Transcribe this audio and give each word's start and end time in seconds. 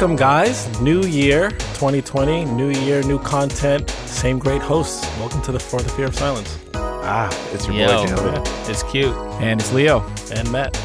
Welcome, 0.00 0.14
guys. 0.14 0.80
New 0.80 1.02
year 1.02 1.50
2020, 1.50 2.44
new 2.44 2.68
year, 2.68 3.02
new 3.02 3.18
content, 3.18 3.90
same 3.90 4.38
great 4.38 4.62
hosts. 4.62 5.04
Welcome 5.18 5.42
to 5.42 5.50
the 5.50 5.58
For 5.58 5.80
the 5.82 5.88
Fear 5.88 6.06
of 6.06 6.14
Silence. 6.14 6.56
Ah, 6.74 7.28
it's 7.52 7.66
your 7.66 7.74
Yo, 7.74 7.86
boy 7.88 8.06
Jalen. 8.06 8.70
it's 8.70 8.84
cute. 8.84 9.12
And 9.42 9.60
it's 9.60 9.72
Leo. 9.72 10.06
And 10.32 10.48
Matt. 10.52 10.76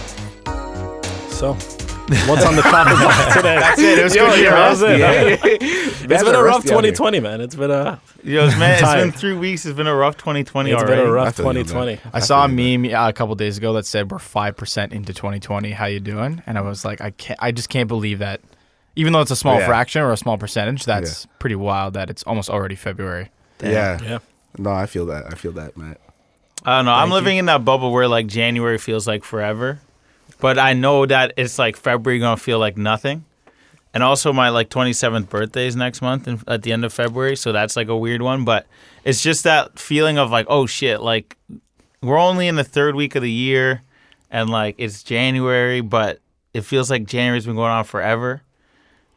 So, 1.30 1.54
what's 2.28 2.44
on 2.44 2.56
the 2.56 2.64
topic 2.64 2.98
box 2.98 3.36
today? 3.36 3.56
That's 3.60 3.80
it. 3.80 4.00
It 4.00 4.04
was 4.04 4.16
Yo, 4.16 4.26
good. 4.32 4.40
yeah, 4.40 4.42
year, 4.42 4.52
that 4.52 4.70
was 4.72 4.80
huh? 4.80 4.86
it. 4.88 5.00
Yeah. 5.00 5.68
It's 6.16 6.24
been 6.24 6.34
a 6.34 6.44
rough 6.44 6.64
2020, 6.64 7.20
man. 7.20 7.40
It's 7.40 7.54
been 7.56 7.70
a 7.70 8.02
Yo, 8.24 8.48
man, 8.58 8.72
it's 8.72 8.82
Tired. 8.82 9.04
been 9.04 9.12
three 9.12 9.36
weeks. 9.36 9.64
It's 9.68 9.78
been 9.78 9.86
a 9.86 9.94
rough 9.96 10.18
2020 10.18 10.72
it's 10.72 10.82
already. 10.82 11.02
been 11.04 11.08
a 11.08 11.12
I 11.12 11.14
rough 11.14 11.36
feel 11.36 11.46
you, 11.56 11.64
2020. 11.64 12.00
I 12.14 12.20
saw 12.20 12.46
a 12.46 12.48
meme 12.48 12.92
uh, 12.92 13.10
a 13.10 13.14
couple 13.14 13.36
days 13.36 13.60
ago 13.60 13.74
that 13.74 13.86
said 13.86 14.10
we're 14.10 14.18
five 14.18 14.58
percent 14.58 14.92
into 14.92 15.14
2020. 15.14 15.70
How 15.70 15.86
you 15.86 16.00
doing? 16.00 16.42
And 16.48 16.58
I 16.58 16.62
was 16.62 16.84
like, 16.84 17.00
I 17.00 17.12
can't. 17.12 17.38
I 17.44 17.52
just 17.52 17.70
can't 17.70 17.88
believe 17.88 18.18
that. 18.18 18.42
Even 18.96 19.14
though 19.14 19.22
it's 19.22 19.32
a 19.32 19.36
small 19.36 19.60
Yeah. 19.60 19.66
fraction 19.66 20.02
or 20.02 20.12
a 20.12 20.18
small 20.18 20.38
percentage, 20.38 20.86
that's 20.86 21.26
pretty 21.40 21.56
wild. 21.56 21.94
That 21.96 22.10
it's 22.10 22.24
almost 22.24 22.50
already 22.50 22.76
February. 22.76 23.30
Yeah. 23.62 24.00
Yeah. 24.04 24.20
No, 24.58 24.72
I 24.72 24.86
feel 24.86 25.06
that. 25.08 25.26
I 25.32 25.36
feel 25.36 25.52
that, 25.54 25.76
Matt. 25.78 26.00
I 26.66 26.78
don't 26.78 26.86
know. 26.86 26.92
I'm 26.94 27.10
Thank 27.10 27.14
living 27.14 27.38
in 27.38 27.46
that 27.48 27.66
bubble 27.66 27.92
where 27.92 28.08
like 28.08 28.28
January 28.28 28.78
feels 28.78 29.08
like 29.08 29.24
forever, 29.24 29.80
but 30.40 30.58
I 30.60 30.74
know 30.74 31.06
that 31.06 31.34
it's 31.38 31.58
like 31.60 31.76
February 31.76 32.20
gonna 32.20 32.38
feel 32.38 32.60
like 32.60 32.78
nothing. 32.78 33.26
And 33.96 34.02
also, 34.02 34.34
my 34.34 34.50
like 34.50 34.70
27th 34.70 35.30
birthday 35.30 35.68
is 35.68 35.76
next 35.76 36.02
month 36.02 36.28
in, 36.28 36.42
at 36.48 36.64
the 36.64 36.72
end 36.72 36.84
of 36.86 36.92
February, 36.94 37.36
so 37.36 37.52
that's 37.52 37.76
like 37.76 37.90
a 37.90 37.98
weird 37.98 38.22
one. 38.22 38.44
But 38.46 38.66
it's 39.04 39.22
just 39.22 39.44
that 39.44 39.78
feeling 39.78 40.18
of 40.18 40.32
like, 40.32 40.46
oh 40.50 40.66
shit, 40.66 41.02
like 41.02 41.38
we're 42.02 42.18
only 42.18 42.48
in 42.48 42.56
the 42.56 42.64
third 42.64 42.96
week 42.96 43.16
of 43.16 43.22
the 43.22 43.32
year, 43.32 43.82
and 44.32 44.50
like 44.50 44.76
it's 44.78 45.04
January, 45.04 45.82
but 45.82 46.20
it 46.54 46.62
feels 46.62 46.90
like 46.90 47.06
January's 47.06 47.46
been 47.46 47.56
going 47.56 47.72
on 47.72 47.84
forever. 47.84 48.42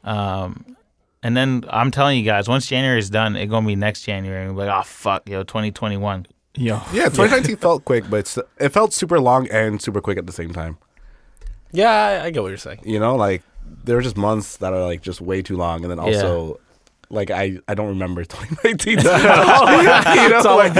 Um, 0.07 0.77
and 1.23 1.37
then 1.37 1.65
I'm 1.69 1.91
telling 1.91 2.19
you 2.19 2.25
guys, 2.25 2.49
once 2.49 2.67
January 2.67 2.99
is 2.99 3.11
done, 3.11 3.37
it's 3.37 3.51
gonna 3.51 3.67
be 3.67 3.77
next 3.77 4.03
January. 4.03 4.47
And 4.47 4.57
we're 4.57 4.67
like, 4.67 4.79
oh 4.81 4.85
fuck, 4.85 5.29
yo, 5.29 5.43
2021. 5.43 6.27
Yo, 6.55 6.77
Yeah, 6.93 7.05
2019 7.11 7.57
felt 7.57 7.85
quick, 7.85 8.09
but 8.09 8.35
it 8.59 8.69
felt 8.71 8.95
super 8.95 9.21
long 9.21 9.47
and 9.51 9.83
super 9.83 10.01
quick 10.01 10.17
at 10.17 10.27
the 10.27 10.33
same 10.33 10.53
time. 10.55 10.79
Yeah, 11.73 11.91
I, 11.91 12.25
I 12.27 12.31
get 12.31 12.43
what 12.43 12.49
you're 12.49 12.57
saying. 12.57 12.81
You 12.85 12.99
know, 13.01 13.17
like 13.17 13.43
there 13.85 13.97
were 13.97 14.03
just 14.03 14.17
months 14.17 14.57
that 14.59 14.73
are 14.73 14.83
like 14.85 15.03
just 15.03 15.21
way 15.21 15.43
too 15.43 15.57
long, 15.57 15.83
and 15.83 15.91
then 15.91 15.99
also. 15.99 16.61
Like 17.09 17.31
I, 17.31 17.59
I 17.69 17.75
don't 17.75 17.91
remember 17.91 18.25
2019 18.25 18.99
you 18.99 19.05
know, 19.05 19.13
It's 19.15 20.45
like, 20.45 20.75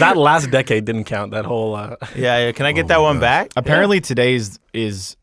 that 0.00 0.16
last 0.16 0.50
decade 0.50 0.84
didn't 0.84 1.04
count. 1.04 1.30
That 1.30 1.44
whole 1.44 1.76
uh, 1.76 1.94
Yeah, 2.16 2.46
yeah. 2.46 2.52
Can 2.52 2.66
I 2.66 2.72
get 2.72 2.86
Oh 2.86 2.88
that 2.88 3.00
one 3.00 3.16
gosh. 3.18 3.20
back? 3.20 3.50
apparently 3.54 4.00
today's 4.00 4.58
is 4.72 5.16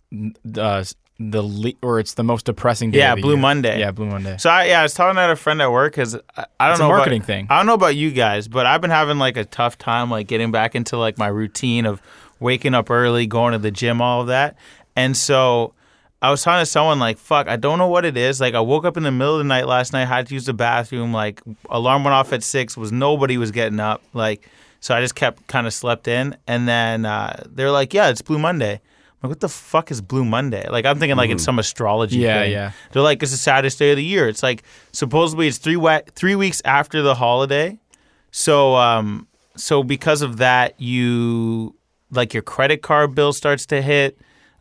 uh, 0.58 0.86
the 1.20 1.42
le- 1.42 1.74
or 1.82 2.00
it's 2.00 2.14
the 2.14 2.24
most 2.24 2.46
depressing 2.46 2.92
day. 2.92 3.00
Yeah, 3.00 3.16
Blue 3.16 3.32
year. 3.32 3.38
Monday. 3.38 3.80
Yeah, 3.80 3.92
Blue 3.92 4.06
Monday. 4.06 4.38
So 4.38 4.50
I, 4.50 4.66
yeah, 4.66 4.80
I 4.82 4.84
was 4.84 4.94
talking 4.94 5.16
to 5.16 5.32
a 5.32 5.36
friend 5.36 5.62
at 5.62 5.72
work 5.72 5.94
because 5.94 6.16
I, 6.36 6.46
I 6.60 6.66
don't 6.68 6.72
It's 6.74 6.80
know 6.80 6.90
marketing 6.90 7.22
about, 7.22 7.28
thing. 7.28 7.48
I 7.50 7.58
don't 7.58 7.66
know 7.66 7.74
about 7.74 7.96
you 7.96 8.12
guys, 8.12 8.48
but 8.48 8.66
I've 8.66 8.82
been 8.82 8.92
having 8.92 9.18
like 9.18 9.36
a 9.38 9.46
tough 9.46 9.78
time 9.78 10.12
like 10.12 10.28
getting 10.28 10.52
back 10.52 10.76
into 10.76 10.98
like 10.98 11.18
my 11.18 11.28
routine 11.28 11.86
of 11.86 12.02
waking 12.40 12.74
up 12.76 12.92
early, 12.92 13.26
going 13.26 13.54
to 13.54 13.58
the 13.58 13.72
gym, 13.72 14.02
all 14.02 14.22
of 14.22 14.28
that. 14.28 14.58
And 14.96 15.18
so 15.18 15.74
I 16.22 16.30
was 16.32 16.44
talking 16.44 16.62
to 16.62 16.66
someone 16.66 17.00
like, 17.00 17.18
"Fuck, 17.18 17.48
I 17.48 17.56
don't 17.56 17.78
know 17.80 17.88
what 17.88 18.06
it 18.06 18.18
is." 18.18 18.40
Like 18.42 18.54
I 18.54 18.60
woke 18.60 18.86
up 18.86 18.98
in 18.98 19.04
the 19.04 19.12
middle 19.12 19.34
of 19.36 19.40
the 19.40 19.44
night 19.44 19.68
last 19.68 19.94
night, 19.94 20.06
had 20.06 20.28
to 20.28 20.34
use 20.34 20.46
the 20.46 20.54
bathroom. 20.54 21.14
Like 21.14 21.42
alarm 21.70 22.04
went 22.04 22.14
off 22.14 22.34
at 22.34 22.44
six, 22.44 22.76
was 22.78 22.92
nobody 22.92 23.38
was 23.38 23.52
getting 23.52 23.80
up. 23.80 24.04
Like 24.14 24.48
so, 24.80 24.96
I 24.96 25.02
just 25.02 25.16
kept 25.16 25.48
kind 25.48 25.66
of 25.66 25.74
slept 25.74 26.08
in, 26.08 26.36
and 26.48 26.68
then 26.68 27.06
uh, 27.06 27.44
they're 27.48 27.72
like, 27.72 27.94
"Yeah, 27.94 28.10
it's 28.10 28.22
Blue 28.22 28.40
Monday." 28.40 28.82
Like, 29.24 29.30
what 29.30 29.40
the 29.40 29.50
fuck 29.50 29.90
is 29.90 30.00
Blue 30.00 30.24
Monday? 30.24 30.68
Like, 30.70 30.86
I'm 30.86 31.00
thinking 31.00 31.18
like 31.18 31.32
it's 31.32 31.44
some 31.44 31.58
astrology. 31.60 32.18
Yeah, 32.20 32.44
thing. 32.44 32.52
yeah. 32.52 32.72
They're 32.92 33.02
like, 33.02 33.22
it's 33.24 33.32
the 33.32 33.38
saddest 33.38 33.80
day 33.80 33.92
of 33.92 33.98
the 33.98 34.04
year. 34.04 34.28
It's 34.28 34.44
like 34.44 34.64
supposedly 34.92 35.48
it's 35.48 35.58
three 35.58 35.76
we- 35.76 36.02
three 36.14 36.36
weeks 36.36 36.62
after 36.66 37.02
the 37.02 37.16
holiday. 37.16 37.80
So 38.32 38.76
um 38.76 39.28
so 39.56 39.82
because 39.84 40.22
of 40.22 40.38
that, 40.38 40.80
you 40.80 41.76
like 42.12 42.34
your 42.34 42.44
credit 42.44 42.82
card 42.84 43.16
bill 43.16 43.34
starts 43.34 43.66
to 43.68 43.82
hit. 43.82 44.18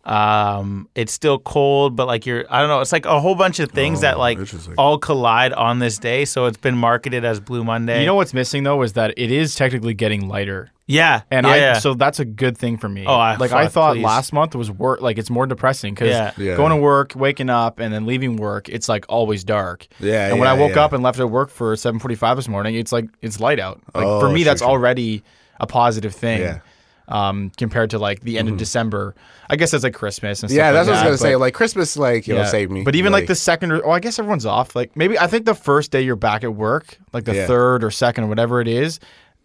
Um, 0.06 0.89
it's 0.94 1.12
still 1.12 1.39
cold, 1.41 1.97
but 1.97 2.06
like 2.06 2.27
you're 2.27 2.44
I 2.49 2.61
don't 2.61 2.69
know. 2.69 2.81
It's 2.81 2.93
like 2.93 3.06
a 3.06 3.21
whole 3.21 3.34
bunch 3.34 3.59
of 3.59 3.72
things 3.72 3.99
Oh, 3.99 4.03
that 4.03 4.19
like 4.19 4.39
interesting. 4.39 4.75
all 4.78 4.99
collide 4.99 5.53
on 5.53 5.81
this 5.81 5.99
day. 5.99 6.25
So 6.25 6.47
it's 6.47 6.56
been 6.56 6.77
marketed 6.77 7.25
as 7.25 7.41
Blue 7.41 7.65
Monday. 7.65 8.00
You 8.00 8.06
know 8.06 8.15
what's 8.15 8.33
missing 8.33 8.62
though 8.62 8.83
is 8.83 8.93
that 8.93 9.15
it 9.16 9.33
is 9.33 9.56
technically 9.56 9.95
getting 9.95 10.28
lighter. 10.28 10.71
Yeah, 10.89 11.22
And 11.33 11.45
yeah. 11.45 11.72
I 11.75 11.78
so 11.81 11.95
that's 11.95 12.21
a 12.21 12.25
good 12.25 12.56
thing 12.56 12.77
for 12.78 12.89
me. 12.89 13.05
Oh, 13.05 13.15
I- 13.15 13.34
like 13.34 13.50
I 13.50 13.65
fuck, 13.65 13.72
thought 13.72 13.95
please. 13.97 14.05
last 14.05 14.33
month 14.33 14.55
was 14.55 14.71
work 14.71 15.00
like 15.00 15.19
it's 15.19 15.31
more 15.31 15.45
depressing 15.45 15.95
because 15.95 16.11
Yeah. 16.11 16.31
Yeah. 16.39 16.55
going 16.56 16.71
to 16.71 16.77
work, 16.77 17.15
waking 17.16 17.50
up, 17.50 17.81
and 17.81 17.93
then 17.93 18.06
leaving 18.06 18.37
work, 18.37 18.69
it's 18.69 18.89
like 18.89 19.05
always 19.09 19.43
dark. 19.43 19.89
Yeah, 19.99 20.28
And 20.28 20.39
when 20.39 20.49
I 20.49 20.53
woke 20.53 20.77
yeah. 20.77 20.84
up 20.84 20.93
and 20.93 21.03
left 21.03 21.19
at 21.19 21.28
work 21.28 21.50
for 21.50 21.75
seven 21.75 21.99
forty 21.99 22.15
five 22.15 22.37
this 22.37 22.47
morning, 22.47 22.77
it's 22.77 22.93
like 22.93 23.06
it's 23.21 23.41
light 23.41 23.59
out. 23.59 23.81
Like 23.93 24.05
Oh, 24.06 24.21
for 24.21 24.28
me, 24.31 24.41
sure, 24.41 24.45
that's 24.45 24.61
sure. 24.62 24.69
already 24.71 25.25
a 25.59 25.66
positive 25.66 26.15
thing. 26.15 26.43
Yeah. 26.43 26.61
Um, 27.09 27.53
compared 27.56 27.91
to 27.91 28.00
like 28.00 28.22
the 28.22 28.37
end 28.37 28.49
of 28.49 28.56
December, 28.56 29.15
I 29.49 29.55
guess 29.55 29.71
that's 29.71 29.84
like 29.84 29.94
Christmas 29.94 30.43
and 30.43 30.50
stuff 30.50 30.56
yeah, 30.59 30.72
that's 30.72 30.89
like 30.89 30.97
what 30.97 31.06
I 31.06 31.11
was 31.11 31.21
gonna 31.21 31.31
say. 31.31 31.37
Like 31.37 31.55
Christmas, 31.55 31.97
like 31.97 32.27
you 32.27 32.34
know, 32.34 32.41
yeah. 32.41 32.47
saved 32.47 32.72
me. 32.72 32.83
But 32.83 32.97
even 32.97 33.12
like, 33.12 33.28
the 33.28 33.37
second 33.37 33.71
or 33.71 33.87
oh, 33.87 33.93
I 33.93 34.00
guess 34.00 34.19
everyone's 34.19 34.44
off. 34.44 34.75
Like 34.75 34.97
maybe 34.97 35.16
I 35.16 35.28
think 35.28 35.45
the 35.45 35.55
first 35.55 35.93
day 35.93 36.00
you're 36.03 36.16
back 36.16 36.43
at 36.43 36.53
work, 36.56 36.99
like 37.12 37.22
the 37.25 37.34
Yeah. 37.37 37.47
third 37.47 37.84
or 37.84 37.93
second 37.93 38.25
or 38.25 38.27
whatever 38.27 38.61
it 38.61 38.66
is, 38.66 38.99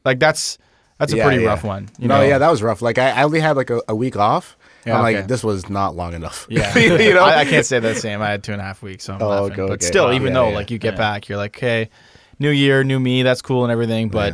like 0.04 0.18
that's 0.20 0.58
that's 0.98 1.14
a 1.14 1.18
Yeah, 1.18 1.26
pretty 1.28 1.46
rough 1.46 1.64
one. 1.64 1.90
You 2.00 2.08
no, 2.08 2.18
know? 2.18 2.24
yeah, 2.24 2.40
that 2.40 2.50
was 2.50 2.64
rough. 2.64 2.82
Like 2.82 2.98
I, 2.98 3.12
I 3.12 3.24
only 3.24 3.40
had 3.40 3.56
like 3.56 3.70
a, 3.70 3.80
a 3.88 3.96
week 3.96 4.18
off. 4.18 4.58
Yeah, 4.88 4.96
I'm 4.98 5.04
like, 5.04 5.18
okay. 5.18 5.28
this 5.28 5.44
was 5.44 5.70
not 5.70 5.96
long 5.96 6.16
enough. 6.16 6.48
Yeah, 6.50 6.76
you 6.80 7.14
know, 7.14 7.24
I, 7.24 7.42
I 7.42 7.46
can't 7.46 7.64
say 7.68 7.78
the 7.80 7.94
same. 7.94 8.24
I 8.24 8.30
had 8.32 8.44
two 8.44 8.54
and 8.54 8.62
a 8.62 8.64
half 8.64 8.82
weeks, 8.82 9.04
so 9.04 9.14
I'm 9.14 9.22
Oh, 9.22 9.28
laughing. 9.30 9.52
okay, 9.52 9.62
but 9.68 9.72
okay. 9.74 9.86
still, 9.86 10.06
Wow. 10.06 10.14
even 10.14 10.34
though 10.34 10.50
like 10.50 10.72
you 10.72 10.80
get 10.80 10.98
back, 10.98 11.30
you're 11.30 11.38
like, 11.38 11.56
okay, 11.56 11.92
new 12.40 12.50
year, 12.50 12.84
new 12.84 13.00
me. 13.00 13.22
That's 13.22 13.44
cool 13.44 13.62
and 13.64 13.72
everything, 13.72 14.10
but. 14.10 14.34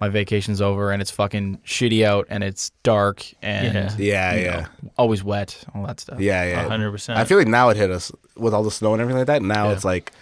My 0.00 0.08
vacation's 0.08 0.60
over 0.60 0.92
and 0.92 1.02
it's 1.02 1.10
fucking 1.10 1.58
shitty 1.66 2.04
out 2.04 2.26
and 2.30 2.44
it's 2.44 2.70
dark 2.82 3.24
and 3.42 3.74
Yeah. 3.74 3.94
Yeah, 3.98 4.34
you 4.34 4.44
yeah. 4.44 4.60
know, 4.82 4.90
always 4.96 5.24
wet, 5.24 5.64
all 5.74 5.86
that 5.86 6.00
stuff. 6.00 6.20
yeah, 6.20 6.44
yeah. 6.44 6.68
hundred 6.68 6.90
percent. 6.92 7.18
I 7.18 7.24
feel 7.24 7.38
like 7.38 7.48
now 7.48 7.68
it 7.70 7.76
hit 7.76 7.90
us 7.90 8.12
with 8.36 8.54
all 8.54 8.62
the 8.62 8.70
snow 8.70 8.92
and 8.92 9.00
everything 9.02 9.18
like 9.18 9.26
that. 9.26 9.42
Now 9.42 9.66
Yeah. 9.68 9.72
it's 9.74 9.84
like, 9.84 10.12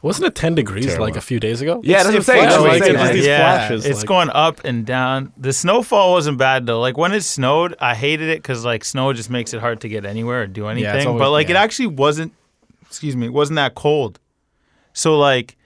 wasn't 0.00 0.28
it 0.28 0.34
10 0.36 0.54
degrees 0.54 0.86
Terrible. 0.86 1.06
like 1.06 1.16
a 1.16 1.20
few 1.20 1.40
days 1.40 1.60
ago? 1.60 1.80
Yeah, 1.84 2.04
that's 2.04 2.06
what 2.06 2.14
I'm 2.16 2.22
saying. 2.22 2.42
flashes, 2.44 2.54
That's 2.54 2.62
what 2.62 2.72
like, 2.72 2.82
saying. 2.84 3.10
it 3.10 3.12
these 3.14 3.26
yeah, 3.26 3.38
flashes. 3.66 3.84
it's 3.86 3.98
like- 3.98 4.06
going 4.06 4.30
up 4.30 4.60
and 4.64 4.86
down. 4.86 5.32
The 5.36 5.52
snowfall 5.52 6.12
wasn't 6.12 6.38
bad 6.38 6.66
though. 6.66 6.80
Like 6.80 6.96
when 6.96 7.12
it 7.12 7.22
snowed, 7.22 7.74
I 7.80 7.94
hated 7.96 8.28
it 8.30 8.38
because 8.40 8.64
like 8.64 8.84
snow 8.84 9.12
just 9.12 9.28
makes 9.28 9.52
it 9.52 9.60
hard 9.60 9.80
to 9.82 9.88
get 9.88 10.06
anywhere 10.06 10.42
or 10.42 10.46
do 10.46 10.68
anything. 10.68 11.06
always- 11.06 11.18
but 11.20 11.30
like 11.32 11.50
it 11.50 11.56
actually 11.56 11.88
wasn't. 11.88 12.32
Excuse 12.86 13.14
me, 13.16 13.26
it 13.26 13.32
wasn't 13.32 13.56
that 13.56 13.74
cold. 13.74 14.18
So 14.94 15.18
like, 15.18 15.56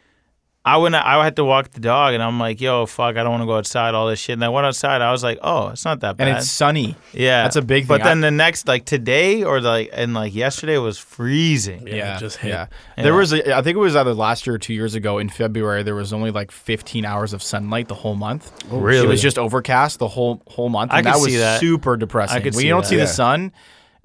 I 0.65 0.77
went. 0.77 0.95
I 0.95 1.25
had 1.25 1.35
to 1.37 1.45
walk 1.45 1.71
the 1.71 1.81
dog, 1.81 2.15
and 2.15 2.23
I'm 2.23 2.39
like, 2.39 2.61
"Yo, 2.61 2.87
fuck, 2.87 3.17
I 3.17 3.25
don't 3.25 3.31
want 3.33 3.43
to 3.43 3.47
go 3.47 3.57
outside. 3.57 3.95
All 3.97 4.07
this 4.07 4.21
shit." 4.21 4.35
And 4.35 4.45
I 4.45 4.49
went 4.49 4.65
outside. 4.65 5.03
I 5.03 5.11
was 5.11 5.25
like, 5.25 5.41
"Oh, 5.43 5.71
it's 5.71 5.85
not 5.85 5.99
that 6.01 6.17
bad." 6.17 6.29
and 6.29 6.39
it's 6.39 6.49
sunny. 6.49 6.95
yeah, 7.13 7.43
that's 7.43 7.57
a 7.57 7.63
big 7.63 7.89
But 7.89 7.97
thing. 7.99 8.05
then 8.05 8.21
the 8.21 8.31
next, 8.31 8.69
like 8.69 8.85
today 8.85 9.43
or 9.43 9.61
like 9.61 9.91
and 9.93 10.15
like 10.15 10.33
yesterday 10.33 10.79
was 10.79 10.99
freezing. 10.99 11.89
Yeah, 11.89 12.17
it 12.17 12.21
just 12.21 12.37
hit. 12.37 12.51
Yeah. 12.51 12.67
Yeah. 12.97 13.03
There 13.03 13.15
was, 13.15 13.33
a, 13.33 13.57
I 13.57 13.63
think 13.63 13.75
it 13.75 13.81
was 13.81 13.97
either 13.97 14.15
last 14.15 14.47
year 14.47 14.55
or 14.55 14.59
two 14.59 14.73
years 14.73 14.95
ago 14.95 15.19
in 15.19 15.31
February. 15.31 15.83
There 15.83 15.97
was 15.97 16.13
only 16.13 16.31
like 16.31 16.53
15 16.53 17.05
hours 17.05 17.33
of 17.33 17.43
sunlight 17.43 17.89
the 17.89 17.95
whole 17.97 18.15
month. 18.15 18.53
Really? 18.71 19.05
It 19.05 19.09
was 19.09 19.21
just 19.21 19.39
overcast 19.39 19.99
the 19.99 20.07
whole 20.09 20.43
whole 20.47 20.69
month. 20.69 20.93
I 20.93 20.99
And 20.99 21.07
could 21.07 21.15
that 21.15 21.21
was 21.21 21.33
see 21.33 21.39
that. 21.39 21.59
super 21.59 21.97
depressing. 21.97 22.37
I 22.37 22.41
could 22.41 22.55
when 22.55 22.61
see 22.61 22.67
you 22.69 22.73
don't 22.73 22.83
that. 22.83 22.89
see 22.89 22.97
Yeah. 22.99 23.05
the 23.07 23.09
sun, 23.09 23.53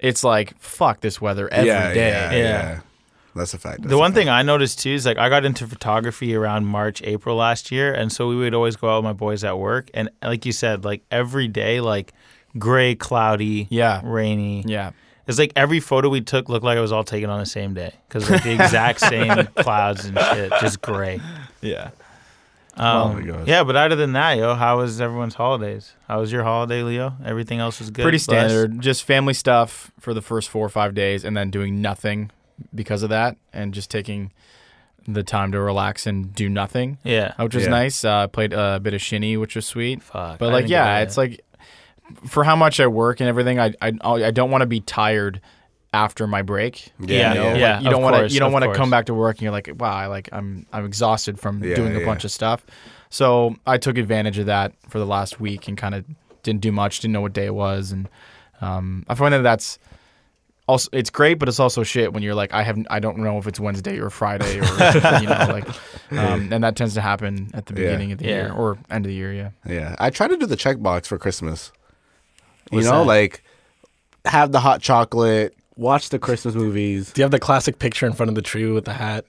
it's 0.00 0.24
like 0.24 0.58
fuck 0.58 1.00
this 1.02 1.20
weather 1.20 1.48
every 1.52 1.66
day. 1.70 1.94
yeah, 1.94 2.30
yeah, 2.32 2.32
Yeah. 2.32 2.38
yeah. 2.72 2.80
That's 3.38 3.54
a 3.54 3.58
fact. 3.58 3.78
That's 3.82 3.88
The 3.90 3.96
a 3.96 3.98
one 3.98 4.10
fact. 4.12 4.18
thing 4.18 4.28
I 4.28 4.42
noticed 4.42 4.80
too 4.80 4.90
is 4.90 5.06
like 5.06 5.16
I 5.18 5.28
got 5.28 5.44
into 5.44 5.66
photography 5.66 6.34
around 6.34 6.66
March, 6.66 7.00
April 7.04 7.36
last 7.36 7.70
year, 7.72 7.92
and 7.94 8.12
so 8.12 8.28
we 8.28 8.36
would 8.36 8.54
always 8.54 8.76
go 8.76 8.90
out 8.90 8.96
with 8.98 9.04
my 9.04 9.12
boys 9.14 9.44
at 9.44 9.58
work, 9.58 9.90
and 9.94 10.10
like 10.22 10.44
you 10.44 10.52
said, 10.52 10.84
like 10.84 11.02
every 11.10 11.48
day, 11.48 11.80
like 11.80 12.12
gray, 12.58 12.94
cloudy, 12.94 13.66
Yeah. 13.70 14.00
rainy. 14.04 14.64
Yeah. 14.66 14.90
It's 15.26 15.38
like 15.38 15.52
every 15.56 15.80
photo 15.80 16.08
we 16.08 16.22
took 16.22 16.48
looked 16.48 16.64
like 16.64 16.78
it 16.78 16.80
was 16.80 16.90
all 16.92 17.04
taken 17.04 17.28
on 17.28 17.38
the 17.38 17.44
same 17.46 17.74
day 17.74 17.92
because 18.08 18.30
like 18.30 18.42
the 18.42 18.52
exact 18.54 19.00
same 19.14 19.46
clouds 19.56 20.06
and 20.06 20.18
shit, 20.18 20.52
just 20.60 20.80
gray. 20.80 21.20
Yeah. 21.60 21.90
Um, 22.76 23.14
my 23.14 23.22
gosh. 23.22 23.46
yeah, 23.48 23.64
but 23.64 23.74
other 23.74 23.96
than 23.96 24.12
that, 24.12 24.38
yo, 24.38 24.54
how 24.54 24.78
was 24.78 25.00
everyone's 25.00 25.34
holidays? 25.34 25.94
How 26.06 26.20
was 26.20 26.30
your 26.30 26.44
holiday, 26.44 26.82
Leo? 26.84 27.14
Everything 27.24 27.58
else 27.58 27.80
was 27.80 27.90
good. 27.90 28.02
Pretty 28.04 28.18
Blessed? 28.18 28.24
standard. 28.24 28.80
Just 28.80 29.02
family 29.02 29.34
stuff 29.34 29.90
for 29.98 30.14
the 30.14 30.22
first 30.22 30.48
four 30.48 30.64
or 30.64 30.68
five 30.68 30.94
days 30.94 31.24
and 31.24 31.36
then 31.36 31.50
doing 31.50 31.82
nothing 31.82 32.30
because 32.74 33.02
of 33.02 33.10
that 33.10 33.36
and 33.52 33.72
just 33.74 33.90
taking 33.90 34.32
the 35.06 35.22
time 35.22 35.52
to 35.52 35.60
relax 35.60 36.06
and 36.06 36.34
do 36.34 36.48
nothing, 36.48 36.98
Yeah. 37.02 37.32
which 37.38 37.54
was 37.54 37.64
Yeah. 37.64 37.70
nice. 37.70 38.04
Uh, 38.04 38.26
played 38.28 38.52
a 38.52 38.78
bit 38.80 38.92
of 38.94 39.00
shinny, 39.00 39.36
which 39.36 39.56
was 39.56 39.64
sweet. 39.66 40.02
Fuck. 40.02 40.38
But 40.38 40.52
like, 40.52 40.68
yeah, 40.68 40.98
it's 41.00 41.16
like 41.16 41.40
for 42.26 42.44
how 42.44 42.56
much 42.56 42.78
I 42.80 42.86
work 42.86 43.20
and 43.20 43.28
everything, 43.28 43.58
I 43.58 43.72
I 43.80 43.92
I 44.02 44.30
don't 44.30 44.50
want 44.50 44.62
to 44.62 44.66
be 44.66 44.80
tired 44.80 45.40
after 45.94 46.26
my 46.26 46.42
break. 46.42 46.92
Yeah, 47.00 47.32
you 47.32 47.40
know? 47.40 47.54
yeah, 47.54 47.76
Like, 47.76 47.84
you 47.84 47.90
don't 47.90 48.02
want 48.02 48.16
to 48.16 48.20
course, 48.22 48.32
you 48.34 48.40
don't 48.40 48.48
of 48.48 48.52
want 48.52 48.64
to 48.66 48.74
come 48.74 48.90
back 48.90 49.06
to 49.06 49.14
work 49.14 49.36
and 49.36 49.42
you're 49.42 49.52
like, 49.52 49.70
wow, 49.78 49.94
I 49.94 50.06
like 50.06 50.28
I'm 50.32 50.66
I'm 50.72 50.84
exhausted 50.84 51.38
from 51.40 51.64
Yeah, 51.64 51.74
doing 51.74 51.96
a 51.96 52.00
yeah. 52.00 52.04
bunch 52.04 52.24
of 52.24 52.30
stuff. 52.30 52.66
So 53.08 53.56
I 53.66 53.78
took 53.78 53.96
advantage 53.96 54.36
of 54.38 54.46
that 54.46 54.72
for 54.90 54.98
the 54.98 55.06
last 55.06 55.40
week 55.40 55.66
and 55.68 55.78
kind 55.78 55.94
of 55.94 56.04
didn't 56.42 56.60
do 56.60 56.70
much, 56.72 57.00
didn't 57.00 57.14
know 57.14 57.22
what 57.22 57.32
day 57.32 57.46
it 57.46 57.54
was, 57.54 57.90
and 57.92 58.08
um, 58.60 59.04
I 59.08 59.14
find 59.14 59.32
that 59.32 59.42
that's 59.42 59.78
also 60.68 60.88
it's 60.92 61.10
great, 61.10 61.34
but 61.34 61.48
it's 61.48 61.58
also 61.58 61.82
shit 61.82 62.12
when 62.12 62.22
you're 62.22 62.34
like, 62.34 62.52
I 62.52 62.62
have 62.62 62.78
I 62.90 63.00
don't 63.00 63.18
know 63.18 63.38
if 63.38 63.46
it's 63.46 63.58
Wednesday 63.58 63.98
or 63.98 64.10
Friday 64.10 64.60
or 64.60 64.64
you 65.20 65.26
know 65.26 65.46
like, 65.50 65.66
um, 66.12 66.52
and 66.52 66.62
that 66.62 66.76
tends 66.76 66.94
to 66.94 67.00
happen 67.00 67.50
at 67.54 67.66
the 67.66 67.72
Yeah. 67.74 67.86
beginning 67.88 68.12
of 68.12 68.18
the 68.18 68.26
Yeah. 68.26 68.30
year 68.34 68.52
or 68.52 68.78
end 68.90 69.04
of 69.06 69.08
the 69.10 69.14
year. 69.16 69.32
Yeah. 69.32 69.50
Yeah, 69.66 69.96
I 69.98 70.10
try 70.10 70.28
to 70.28 70.36
do 70.36 70.46
the 70.46 70.56
checkbox 70.56 71.06
for 71.06 71.18
Christmas. 71.18 71.72
You 72.70 72.82
know, 72.82 73.00
that? 73.00 73.04
like 73.06 73.42
have 74.26 74.52
the 74.52 74.60
hot 74.60 74.82
chocolate, 74.82 75.56
watch 75.76 76.10
the 76.10 76.18
Christmas 76.18 76.54
movies. 76.54 77.12
Do 77.12 77.20
you 77.20 77.24
have 77.24 77.30
the 77.30 77.38
classic 77.40 77.78
picture 77.78 78.06
in 78.06 78.12
front 78.12 78.28
of 78.28 78.34
the 78.34 78.42
tree 78.42 78.70
with 78.70 78.84
the 78.84 78.92
hat? 78.92 79.24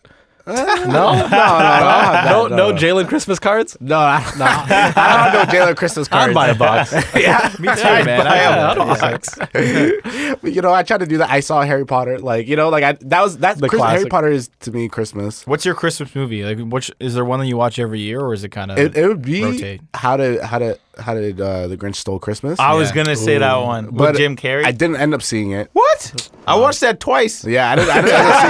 no, 0.87 1.13
no, 1.13 1.27
no, 1.27 1.27
no, 1.27 2.47
no, 2.47 2.55
no, 2.71 2.73
Jalen 2.73 3.07
Christmas 3.07 3.39
cards. 3.39 3.77
no, 3.79 3.97
I, 3.99 4.19
no. 4.37 4.45
I 4.45 5.29
don't 5.31 5.47
know 5.53 5.59
Jalen 5.59 5.77
Christmas 5.77 6.07
cards. 6.07 6.29
I'd 6.29 6.33
buy 6.35 6.47
a 6.49 6.55
box. 6.55 6.91
yeah, 7.15 7.53
Me 7.59 7.67
too, 7.75 7.83
man. 7.83 8.27
I 8.27 8.35
Yeah, 8.35 8.75
have 8.75 8.77
I'd 8.79 8.99
buy 8.99 9.09
a 9.09 9.11
box. 9.11 10.39
but, 10.41 10.53
you 10.53 10.61
know, 10.61 10.73
I 10.73 10.83
tried 10.83 10.99
to 10.99 11.05
do 11.05 11.17
that. 11.19 11.29
I 11.29 11.39
saw 11.39 11.61
Harry 11.63 11.85
Potter, 11.85 12.19
like 12.19 12.47
you 12.47 12.55
know, 12.55 12.69
like 12.69 12.83
I 12.83 12.93
that 13.01 13.21
was 13.21 13.37
that. 13.39 13.57
The 13.59 13.69
Chris, 13.69 13.81
Harry. 13.83 14.05
Potter 14.05 14.29
is 14.29 14.49
to 14.61 14.71
me 14.71 14.87
Christmas. 14.89 15.45
What's 15.45 15.65
your 15.65 15.75
Christmas 15.75 16.13
movie? 16.15 16.43
Like, 16.43 16.59
which 16.71 16.91
is 16.99 17.13
there 17.13 17.25
one 17.25 17.39
that 17.39 17.47
you 17.47 17.57
watch 17.57 17.79
every 17.79 17.99
year, 17.99 18.21
or 18.21 18.33
is 18.33 18.43
it 18.43 18.49
kind 18.49 18.71
of? 18.71 18.77
It, 18.77 18.95
it 18.97 19.07
would 19.07 19.21
be 19.21 19.43
rotate. 19.43 19.81
how 19.93 20.17
to 20.17 20.45
how 20.45 20.59
to 20.59 20.77
how 20.99 21.13
did 21.13 21.39
uh, 21.41 21.67
the 21.67 21.77
Grinch 21.77 21.95
stole 21.95 22.19
Christmas. 22.19 22.59
I 22.59 22.73
was 22.73 22.91
gonna 22.91 23.15
say 23.15 23.37
that 23.37 23.55
one 23.57 23.85
with 23.87 23.95
But 23.97 24.15
Jim 24.15 24.35
Carrey. 24.35 24.65
I 24.65 24.71
didn't 24.71 24.97
end 24.97 25.13
up 25.13 25.21
seeing 25.21 25.51
it. 25.51 25.69
what? 25.73 26.29
I 26.47 26.55
watched 26.55 26.81
that 26.81 26.99
twice. 26.99 27.45
Yeah, 27.45 27.71
I 27.71 27.75
didn't, 27.75 27.89
I 27.91 28.01
didn't 28.01 28.15
end 28.15 28.27
up 28.27 28.41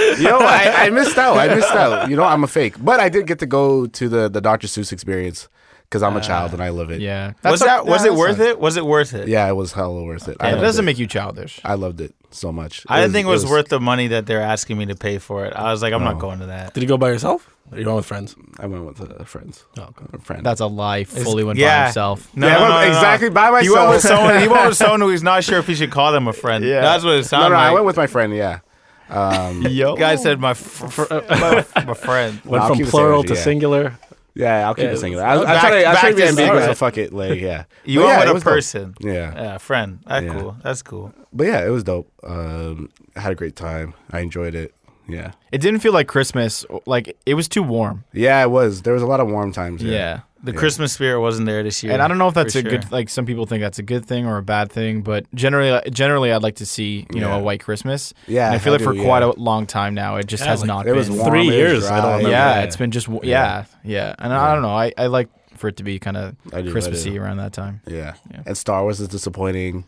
seeing 0.00 0.12
it. 0.12 0.18
You 0.24 0.28
know, 0.28 0.38
I, 0.40 0.86
I 0.86 0.90
missed 0.90 1.18
out. 1.18 1.36
I 1.36 1.54
missed 1.54 1.70
out. 1.74 2.08
You 2.10 2.16
know, 2.16 2.24
I'm 2.24 2.44
a 2.44 2.48
fake, 2.48 2.74
but 2.82 3.00
I 3.00 3.08
did 3.08 3.26
get 3.26 3.38
to 3.40 3.46
go 3.46 3.86
to 3.86 4.08
the 4.08 4.28
the 4.28 4.40
Dr. 4.40 4.66
Seuss 4.66 4.92
experience 4.92 5.48
because 5.84 6.02
I'm 6.02 6.16
a 6.16 6.20
child 6.20 6.52
and 6.54 6.62
I 6.62 6.70
love 6.70 6.90
it. 6.90 7.00
yeah. 7.00 7.34
was 7.44 7.60
a- 7.62 7.64
that 7.66 7.86
was 7.86 8.02
yeah, 8.04 8.08
it 8.08 8.10
that's 8.10 8.18
worth 8.20 8.38
not- 8.38 8.46
it? 8.48 8.58
Was 8.60 8.76
it 8.76 8.84
worth 8.86 9.14
it? 9.14 9.28
Yeah, 9.28 9.48
it 9.48 9.52
was 9.54 9.72
hella 9.74 10.02
worth 10.02 10.26
it. 10.28 10.36
I 10.40 10.48
It 10.48 10.52
loved 10.52 10.62
doesn't 10.62 10.84
it. 10.84 10.86
make 10.86 10.98
you 10.98 11.06
childish. 11.06 11.60
I 11.64 11.74
loved 11.74 12.00
it 12.00 12.14
so 12.34 12.52
much. 12.52 12.84
I 12.88 13.00
didn't 13.00 13.12
think 13.12 13.26
it 13.26 13.30
was, 13.30 13.44
it 13.44 13.50
worth 13.50 13.68
the 13.68 13.80
money 13.80 14.08
that 14.08 14.26
they're 14.26 14.40
asking 14.40 14.78
me 14.78 14.86
to 14.86 14.94
pay 14.94 15.18
for 15.18 15.44
it. 15.46 15.52
I 15.54 15.70
was 15.72 15.82
like, 15.82 15.92
I'm 15.92 16.04
not 16.04 16.18
going 16.18 16.40
to 16.40 16.46
that. 16.46 16.74
Did 16.74 16.82
you 16.82 16.88
go 16.88 16.96
by 16.98 17.10
yourself? 17.10 17.50
Or 17.72 17.78
you 17.78 17.86
went 17.86 17.96
with 17.96 18.06
friends? 18.06 18.36
I 18.58 18.66
went 18.66 18.84
with 18.84 19.00
uh, 19.00 19.24
friends. 19.24 19.64
Oh, 19.78 19.82
okay. 19.84 20.04
A 20.12 20.18
friend. 20.18 20.44
That's 20.44 20.60
a 20.60 20.66
lie. 20.66 21.04
Fully 21.04 21.44
went 21.44 21.58
by 21.58 21.62
yeah. 21.62 21.84
himself. 21.86 22.34
No, 22.36 22.46
Yeah, 22.46 22.52
no, 22.54 22.58
I 22.58 22.60
no, 22.60 22.74
went 22.74 22.74
no, 22.74 22.86
no. 22.92 22.98
exactly 22.98 23.30
by 23.30 23.62
He 23.62 23.70
went 23.70 23.88
with 23.90 24.02
someone. 24.02 24.40
He 24.42 24.48
went 24.48 24.68
with 24.68 24.76
someone 24.84 25.00
who 25.00 25.08
he's 25.08 25.22
not 25.22 25.44
sure 25.44 25.58
if 25.58 25.66
he 25.66 25.74
should 25.74 25.90
call 25.90 26.12
them 26.12 26.28
a 26.28 26.32
friend. 26.32 26.64
Yeah. 26.64 26.82
That's 26.82 27.04
what 27.04 27.14
it 27.14 27.16
no, 27.16 27.22
sounded 27.22 27.48
no, 27.50 27.54
like. 27.56 27.70
I 27.70 27.72
went 27.72 27.86
with 27.86 27.96
my 27.96 28.06
friend. 28.06 28.34
Yeah. 28.34 28.60
Um, 29.06 29.66
Yo, 29.66 29.96
guy 29.96 30.16
said 30.16 30.40
my 30.40 30.52
f- 30.52 30.98
f- 30.98 31.28
my, 31.28 31.84
my 31.84 31.92
friend. 31.94 32.40
Went 32.42 32.62
I'll 32.62 32.68
from 32.70 32.78
keep 32.78 32.86
it 32.86 32.90
plural 32.90 33.20
sandwich, 33.20 33.28
to 33.28 33.34
yeah. 33.34 33.44
singular. 33.44 33.98
Yeah, 34.34 34.66
I'll 34.66 34.74
keep 34.74 34.84
Yeah, 34.84 34.90
it 34.92 34.96
singular. 34.98 35.24
I, 35.24 35.36
I 35.36 35.44
back- 35.44 35.60
try 35.60 35.70
to, 35.82 35.88
I 35.88 35.94
try 36.00 36.10
to 36.10 36.16
be 36.16 36.22
ambiguous. 36.24 36.64
So 36.66 36.74
fuck 36.74 36.98
it, 36.98 37.12
like 37.12 37.40
yeah. 37.40 37.64
You 37.84 38.00
But 38.00 38.06
went 38.06 38.12
yeah, 38.14 38.18
with 38.20 38.28
a 38.30 38.34
was 38.34 38.42
dope. 38.42 38.52
person. 38.52 38.94
Yeah. 39.00 39.34
Yeah, 39.42 39.58
friend. 39.58 40.00
That's 40.06 40.26
Yeah. 40.26 40.32
cool. 40.40 40.56
That's 40.62 40.82
cool. 40.82 41.12
but 41.32 41.46
yeah, 41.46 41.64
it 41.66 41.70
was 41.70 41.84
dope. 41.84 42.10
Um, 42.22 42.90
I 43.16 43.20
had 43.20 43.32
a 43.32 43.34
great 43.36 43.56
time. 43.56 43.94
I 44.10 44.20
enjoyed 44.20 44.54
it. 44.54 44.74
Yeah, 45.06 45.32
it 45.52 45.58
didn't 45.60 45.80
feel 45.80 45.92
like 45.92 46.08
Christmas. 46.08 46.64
Like 46.86 47.14
it 47.26 47.34
was 47.34 47.46
too 47.46 47.62
warm. 47.62 48.04
yeah, 48.12 48.42
it 48.42 48.50
was. 48.50 48.82
There 48.82 48.94
was 48.94 49.02
a 49.02 49.06
lot 49.06 49.20
of 49.20 49.28
warm 49.28 49.52
times. 49.52 49.82
Yeah. 49.82 49.90
Yeah, 49.92 50.20
The 50.44 50.52
Yeah. 50.52 50.58
Christmas 50.58 50.92
spirit 50.92 51.20
wasn't 51.20 51.46
there 51.46 51.62
this 51.62 51.82
year. 51.82 51.92
And 51.94 52.02
I 52.02 52.06
don't 52.08 52.18
know 52.18 52.28
if 52.28 52.34
that's 52.34 52.52
for 52.52 52.58
a 52.58 52.62
good 52.62 52.92
like 52.92 53.08
some 53.08 53.24
people 53.26 53.46
think 53.46 53.62
that's 53.62 53.78
a 53.78 53.82
good 53.82 54.04
thing 54.04 54.26
or 54.26 54.36
a 54.36 54.42
bad 54.42 54.70
thing, 54.70 55.00
but 55.02 55.24
generally 55.34 55.70
uh, 55.70 55.80
generally 55.90 56.30
I'd 56.32 56.42
like 56.42 56.56
to 56.56 56.66
see, 56.66 57.06
you 57.14 57.20
know, 57.20 57.32
a 57.32 57.38
white 57.40 57.60
Christmas. 57.60 58.12
yeah. 58.28 58.46
And 58.46 58.54
I 58.54 58.58
feel 58.58 58.72
like 58.74 58.82
for 58.82 58.92
do, 58.92 59.02
quite 59.02 59.22
yeah. 59.22 59.32
a 59.34 59.40
long 59.40 59.66
time 59.66 59.94
now 59.94 60.16
it 60.16 60.26
just 60.26 60.42
Yeah, 60.44 60.50
has 60.50 60.60
like, 60.60 60.68
not 60.68 60.86
It 60.86 60.92
was 60.94 61.08
been 61.08 61.18
warm. 61.18 61.30
Three 61.30 61.40
it 61.42 61.46
was 61.46 61.54
years, 61.54 61.84
I 61.86 62.00
don't 62.00 62.20
dry. 62.20 62.30
yeah, 62.30 62.54
Yeah. 62.58 62.62
it's 62.64 62.76
been 62.76 62.90
just 62.90 63.08
yeah, 63.22 63.64
yeah. 63.82 64.14
And 64.18 64.32
I 64.32 64.52
don't 64.52 64.62
know. 64.62 64.74
I, 64.76 64.92
I 64.98 65.06
like 65.06 65.28
for 65.56 65.68
it 65.68 65.76
to 65.78 65.82
be 65.84 65.98
kind 65.98 66.16
of 66.16 66.34
I 66.52 66.60
do, 66.62 66.68
I 66.68 66.72
Christmassy 66.72 67.18
around 67.18 67.38
that 67.38 67.52
time. 67.52 67.80
Yeah. 67.86 68.14
Yeah. 68.30 68.42
And 68.44 68.56
Star 68.58 68.82
Wars 68.82 69.00
is 69.00 69.08
disappointing. 69.08 69.84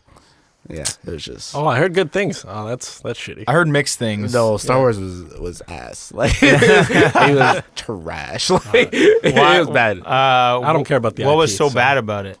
Yeah, 0.69 0.81
it 1.05 1.09
was 1.11 1.23
just. 1.23 1.55
Oh, 1.55 1.65
I 1.67 1.77
heard 1.77 1.93
good 1.93 2.11
things. 2.11 2.43
Oh, 2.47 2.67
that's 2.67 2.99
that's 2.99 3.19
shitty. 3.19 3.45
I 3.47 3.53
heard 3.53 3.67
mixed 3.67 3.97
things. 3.99 4.33
No, 4.33 4.57
Star 4.57 4.77
Wars 4.79 4.99
was 4.99 5.23
was 5.39 5.61
ass. 5.67 6.11
Like 6.15 6.33
it 6.41 7.35
was 7.35 7.63
trash. 7.75 8.49
Like 8.49 8.89
it 8.93 9.35
Why- 9.35 9.59
was 9.59 9.69
bad. 9.69 9.99
Uh, 9.99 10.61
I 10.63 10.73
don't 10.73 10.83
care 10.85 10.97
about 10.97 11.15
the 11.15 11.23
What 11.25 11.33
IP, 11.33 11.37
was 11.37 11.55
so 11.57 11.69
so- 11.69 11.75
bad 11.75 11.97
about 11.97 12.25
it? 12.25 12.37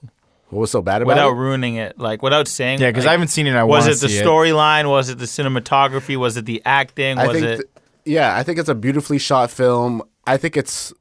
What 0.49 0.61
was 0.61 0.71
so 0.71 0.81
bad 0.81 1.01
about 1.01 1.09
Without 1.09 1.27
it? 1.27 1.31
Without 1.31 1.39
ruining 1.41 1.75
it, 1.75 1.99
like 1.99 2.21
without 2.21 2.47
saying. 2.47 2.79
Yeah, 2.79 2.89
because 2.89 3.03
like, 3.03 3.09
I 3.09 3.11
haven't 3.13 3.27
seen 3.29 3.47
it. 3.47 3.53
I 3.55 3.63
Was 3.65 3.85
it 3.87 3.99
the 3.99 4.07
storyline? 4.13 4.89
Was 4.89 5.09
it 5.09 5.17
the 5.17 5.25
cinematography? 5.25 6.15
Was 6.15 6.37
it 6.37 6.45
the 6.45 6.61
acting? 6.63 7.17
I 7.19 7.27
Was 7.27 7.35
think, 7.35 7.45
it? 7.45 7.55
th- 7.57 7.67
yeah, 8.05 8.33
I 8.37 8.43
think 8.43 8.57
it's 8.57 8.69
a 8.69 8.75
beautifully 8.75 9.17
shot 9.17 9.51
film. 9.51 10.01
I 10.25 10.37
think 10.37 10.55
it's 10.55 10.93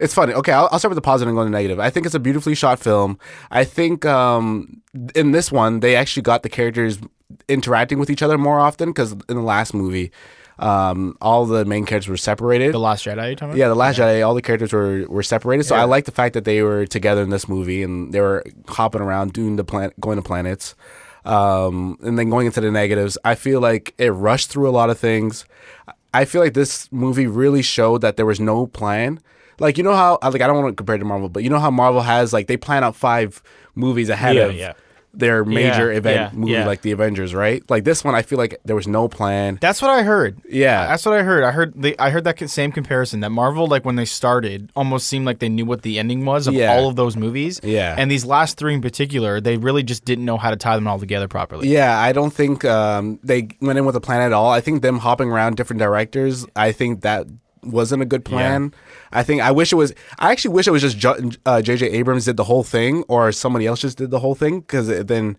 it's 0.00 0.14
funny. 0.14 0.32
Okay, 0.34 0.52
I'll, 0.52 0.68
I'll 0.72 0.78
start 0.78 0.90
with 0.90 0.96
the 0.96 1.02
positive 1.02 1.28
and 1.28 1.36
go 1.36 1.44
to 1.44 1.50
negative. 1.50 1.78
I 1.80 1.90
think 1.90 2.06
it's 2.06 2.14
a 2.14 2.20
beautifully 2.20 2.54
shot 2.54 2.78
film. 2.78 3.18
I 3.50 3.64
think 3.64 4.04
um, 4.06 4.82
in 5.14 5.32
this 5.32 5.50
one 5.52 5.80
they 5.80 5.96
actually 5.96 6.22
got 6.22 6.42
the 6.42 6.48
characters 6.48 6.98
interacting 7.48 7.98
with 7.98 8.10
each 8.10 8.22
other 8.22 8.38
more 8.38 8.58
often 8.58 8.90
because 8.90 9.12
in 9.12 9.36
the 9.36 9.42
last 9.42 9.74
movie, 9.74 10.10
um, 10.58 11.16
all 11.20 11.46
the 11.46 11.64
main 11.64 11.86
characters 11.86 12.08
were 12.08 12.16
separated. 12.16 12.74
The 12.74 12.78
Last 12.80 13.04
Jedi. 13.04 13.30
You 13.30 13.36
talking 13.36 13.50
about? 13.50 13.58
Yeah, 13.58 13.68
the 13.68 13.74
Last 13.76 13.98
Jedi, 13.98 14.26
all 14.26 14.34
the 14.34 14.42
characters 14.42 14.72
were 14.72 15.06
were 15.08 15.22
separated. 15.22 15.64
So 15.64 15.74
Yeah. 15.76 15.82
I 15.82 15.84
like 15.84 16.04
the 16.04 16.12
fact 16.12 16.34
that 16.34 16.44
they 16.44 16.62
were 16.62 16.84
together 16.86 17.22
in 17.22 17.30
this 17.30 17.48
movie 17.48 17.82
and 17.82 18.12
they 18.12 18.20
were 18.20 18.42
hopping 18.66 19.00
around, 19.00 19.32
doing 19.32 19.56
the 19.56 19.64
plan, 19.64 19.92
going 20.00 20.16
to 20.16 20.22
planets, 20.22 20.74
um, 21.24 21.96
and 22.02 22.18
then 22.18 22.30
going 22.30 22.46
into 22.46 22.60
the 22.60 22.70
negatives. 22.70 23.16
I 23.24 23.34
feel 23.34 23.60
like 23.60 23.94
it 23.98 24.10
rushed 24.10 24.50
through 24.50 24.68
a 24.68 24.72
lot 24.72 24.90
of 24.90 24.98
things. 24.98 25.44
I 26.14 26.24
feel 26.24 26.40
like 26.40 26.54
this 26.54 26.90
movie 26.90 27.26
really 27.26 27.62
showed 27.62 28.00
that 28.00 28.16
there 28.16 28.26
was 28.26 28.40
no 28.40 28.66
plan. 28.66 29.20
Like 29.58 29.78
you 29.78 29.84
know 29.84 29.94
how 29.94 30.18
like 30.22 30.40
I 30.40 30.46
don't 30.46 30.56
want 30.62 30.68
to 30.68 30.74
compare 30.76 30.96
it 30.96 31.00
to 31.00 31.04
Marvel, 31.04 31.28
but 31.28 31.42
you 31.42 31.50
know 31.50 31.58
how 31.60 31.70
Marvel 31.70 32.00
has 32.02 32.32
like 32.32 32.46
they 32.46 32.56
plan 32.56 32.84
out 32.84 32.94
five 32.96 33.42
movies 33.74 34.08
ahead 34.08 34.36
Yeah, 34.36 34.42
of 34.46 34.54
yeah. 34.54 34.72
their 35.14 35.44
major 35.44 35.90
Yeah, 35.90 35.98
event 35.98 36.32
yeah, 36.32 36.38
movie, 36.38 36.52
yeah. 36.52 36.66
like 36.66 36.82
the 36.82 36.92
Avengers, 36.92 37.34
right? 37.34 37.62
Like 37.70 37.84
this 37.84 38.04
one, 38.04 38.14
I 38.14 38.22
feel 38.22 38.38
like 38.38 38.56
there 38.64 38.76
was 38.76 38.86
no 38.86 39.08
plan. 39.08 39.58
That's 39.60 39.80
what 39.82 39.90
I 39.90 40.02
heard. 40.02 40.38
Yeah, 40.48 40.86
That's 40.86 41.04
what 41.06 41.14
I 41.18 41.22
heard. 41.22 41.42
I 41.44 41.50
heard 41.52 41.72
the 41.80 41.98
I 41.98 42.10
heard 42.10 42.24
that 42.24 42.38
same 42.50 42.70
comparison 42.72 43.20
that 43.20 43.30
Marvel, 43.30 43.66
like 43.66 43.84
when 43.84 43.96
they 43.96 44.04
started, 44.04 44.70
almost 44.76 45.06
seemed 45.08 45.26
like 45.26 45.38
they 45.40 45.48
knew 45.48 45.64
what 45.64 45.82
the 45.82 45.98
ending 45.98 46.24
was 46.24 46.46
of 46.46 46.54
Yeah. 46.54 46.72
all 46.72 46.88
of 46.88 46.96
those 46.96 47.16
movies. 47.16 47.60
Yeah. 47.62 47.94
And 47.98 48.10
these 48.10 48.24
last 48.24 48.58
three 48.58 48.74
in 48.74 48.80
particular, 48.82 49.40
they 49.40 49.56
really 49.56 49.82
just 49.82 50.04
didn't 50.04 50.24
know 50.24 50.36
how 50.38 50.50
to 50.50 50.56
tie 50.56 50.76
them 50.76 50.86
all 50.86 50.98
together 51.00 51.26
properly. 51.28 51.68
Yeah, 51.68 51.98
I 51.98 52.12
don't 52.12 52.32
think 52.32 52.64
um, 52.64 53.18
they 53.24 53.48
went 53.60 53.78
in 53.78 53.84
with 53.84 53.96
a 53.96 54.00
plan 54.00 54.20
at 54.22 54.32
all. 54.32 54.50
I 54.50 54.60
think 54.60 54.82
them 54.82 54.98
hopping 54.98 55.30
around 55.30 55.56
different 55.56 55.80
directors, 55.80 56.46
I 56.54 56.70
think 56.72 57.00
that 57.02 57.26
wasn't 57.64 58.00
a 58.02 58.06
good 58.06 58.24
plan. 58.24 58.72
I 59.12 59.22
think 59.22 59.40
I 59.42 59.50
wish 59.50 59.72
it 59.72 59.76
was. 59.76 59.92
I 60.18 60.30
actually 60.32 60.54
wish 60.54 60.66
it 60.66 60.70
was 60.70 60.82
just 60.82 60.98
J- 60.98 61.30
uh, 61.46 61.62
J.J. 61.62 61.86
Abrams 61.90 62.24
did 62.26 62.36
the 62.36 62.44
whole 62.44 62.62
thing, 62.64 63.04
or 63.08 63.32
somebody 63.32 63.66
else 63.66 63.80
just 63.80 63.98
did 63.98 64.10
the 64.10 64.18
whole 64.18 64.34
thing, 64.34 64.60
because 64.60 64.88
then 65.06 65.36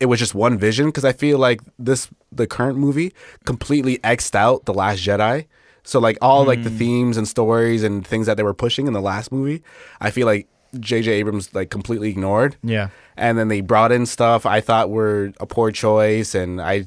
it 0.00 0.06
was 0.06 0.18
just 0.18 0.34
one 0.34 0.58
vision. 0.58 0.86
Because 0.86 1.04
I 1.04 1.12
feel 1.12 1.38
like 1.38 1.60
this 1.78 2.08
the 2.32 2.46
current 2.46 2.78
movie 2.78 3.12
completely 3.44 3.98
xed 3.98 4.34
out 4.34 4.64
the 4.64 4.74
Last 4.74 5.00
Jedi. 5.04 5.46
So 5.86 6.00
like 6.00 6.16
all 6.22 6.44
like 6.44 6.62
the 6.64 6.70
themes 6.70 7.16
and 7.18 7.28
stories 7.28 7.82
and 7.82 8.06
things 8.06 8.26
that 8.26 8.36
they 8.38 8.42
were 8.42 8.54
pushing 8.54 8.86
in 8.86 8.94
the 8.94 9.02
last 9.02 9.30
movie, 9.30 9.62
I 10.00 10.10
feel 10.10 10.26
like 10.26 10.48
J.J. 10.80 11.12
Abrams 11.12 11.54
like 11.54 11.68
completely 11.70 12.08
ignored 12.08 12.56
Yeah. 12.62 12.88
and 13.16 13.38
then 13.38 13.48
they 13.48 13.60
brought 13.60 13.92
in 13.92 14.06
stuff 14.06 14.44
I 14.46 14.60
thought 14.60 14.88
were 14.90 15.32
a 15.40 15.46
poor 15.46 15.70
choice, 15.70 16.34
and 16.34 16.60
I, 16.60 16.86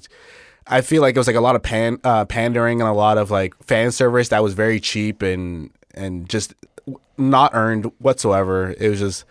I 0.66 0.82
feel 0.82 1.02
like 1.04 1.16
it 1.16 1.20
was 1.20 1.28
like 1.28 1.36
a 1.36 1.42
lot 1.42 1.56
of 1.56 1.62
pan, 1.64 2.00
uh, 2.04 2.26
pandering 2.26 2.82
and 2.82 2.90
a 2.90 2.94
lot 2.94 3.18
of 3.20 3.30
like 3.32 3.54
fan 3.64 3.92
service 3.92 4.30
that 4.30 4.42
was 4.44 4.54
very 4.56 4.80
cheap 4.80 5.22
and 5.22 5.70
and 5.98 6.30
just 6.30 6.54
not 7.18 7.52
earned 7.54 7.92
whatsoever. 8.00 8.74
It 8.80 8.90
was 8.90 9.00
just 9.00 9.26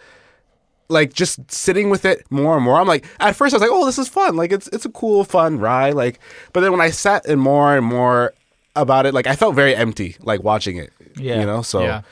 like 0.88 1.12
just 1.12 1.50
sitting 1.50 1.90
with 1.90 2.04
it 2.04 2.24
more 2.30 2.54
and 2.56 2.64
more. 2.64 2.78
I'm 2.80 2.86
like, 2.86 3.06
at 3.18 3.34
first 3.34 3.54
I 3.54 3.56
was 3.56 3.62
like, 3.62 3.70
oh, 3.72 3.86
this 3.86 3.98
is 3.98 4.08
fun. 4.08 4.36
Like 4.36 4.52
it's 4.52 4.68
it's 4.68 4.84
a 4.84 4.90
cool, 4.90 5.24
fun 5.24 5.58
ride. 5.58 5.94
Like, 5.94 6.20
but 6.52 6.60
then 6.60 6.70
when 6.72 6.80
I 6.80 6.90
sat 6.90 7.26
in 7.26 7.38
more 7.38 7.76
and 7.76 7.84
more 7.86 8.32
about 8.74 9.06
it, 9.06 9.14
like 9.14 9.26
I 9.26 9.36
felt 9.36 9.54
very 9.54 9.74
empty, 9.74 10.16
like 10.20 10.42
watching 10.42 10.76
it. 10.76 10.92
Yeah. 11.16 11.40
you 11.40 11.46
know. 11.46 11.62
So, 11.62 11.82
Yeah. 11.82 12.02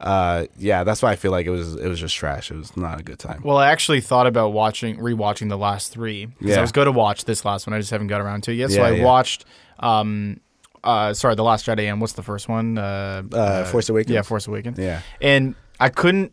uh, 0.00 0.46
yeah, 0.58 0.84
that's 0.84 1.02
why 1.02 1.12
I 1.12 1.16
feel 1.16 1.30
like 1.30 1.44
it 1.46 1.50
was 1.50 1.76
it 1.76 1.86
was 1.86 2.00
just 2.00 2.16
trash. 2.16 2.50
It 2.50 2.56
was 2.56 2.76
not 2.78 2.98
a 2.98 3.02
good 3.02 3.18
time. 3.18 3.42
Well, 3.44 3.58
I 3.58 3.70
actually 3.70 4.00
thought 4.00 4.26
about 4.26 4.52
watching, 4.54 4.96
rewatching 4.98 5.48
the 5.50 5.58
last 5.58 5.92
three 5.92 6.24
because 6.26 6.48
Yeah. 6.48 6.58
I 6.58 6.60
was 6.62 6.72
going 6.72 6.86
to 6.86 6.92
watch 6.92 7.26
this 7.26 7.44
last 7.44 7.66
one. 7.66 7.74
I 7.74 7.78
just 7.78 7.90
haven't 7.90 8.06
got 8.08 8.20
around 8.22 8.42
to 8.44 8.52
it 8.52 8.54
yet. 8.54 8.70
so 8.70 8.80
Yeah, 8.80 8.86
I 8.86 8.90
yeah. 8.92 9.04
watched, 9.04 9.44
um, 9.80 10.40
uh, 10.84 11.12
sorry, 11.14 11.34
the 11.34 11.42
Last 11.44 11.66
Jedi 11.66 11.90
and 11.90 12.00
what's 12.00 12.12
the 12.14 12.22
first 12.22 12.48
one? 12.48 12.78
Uh, 12.78 13.22
Uh, 13.32 13.64
Force 13.64 13.88
Awakens? 13.88 14.14
Yeah, 14.14 14.22
Force 14.22 14.46
Awakens. 14.46 14.78
Yeah. 14.78 15.00
and 15.20 15.54
I 15.80 15.88
couldn't 15.88 16.32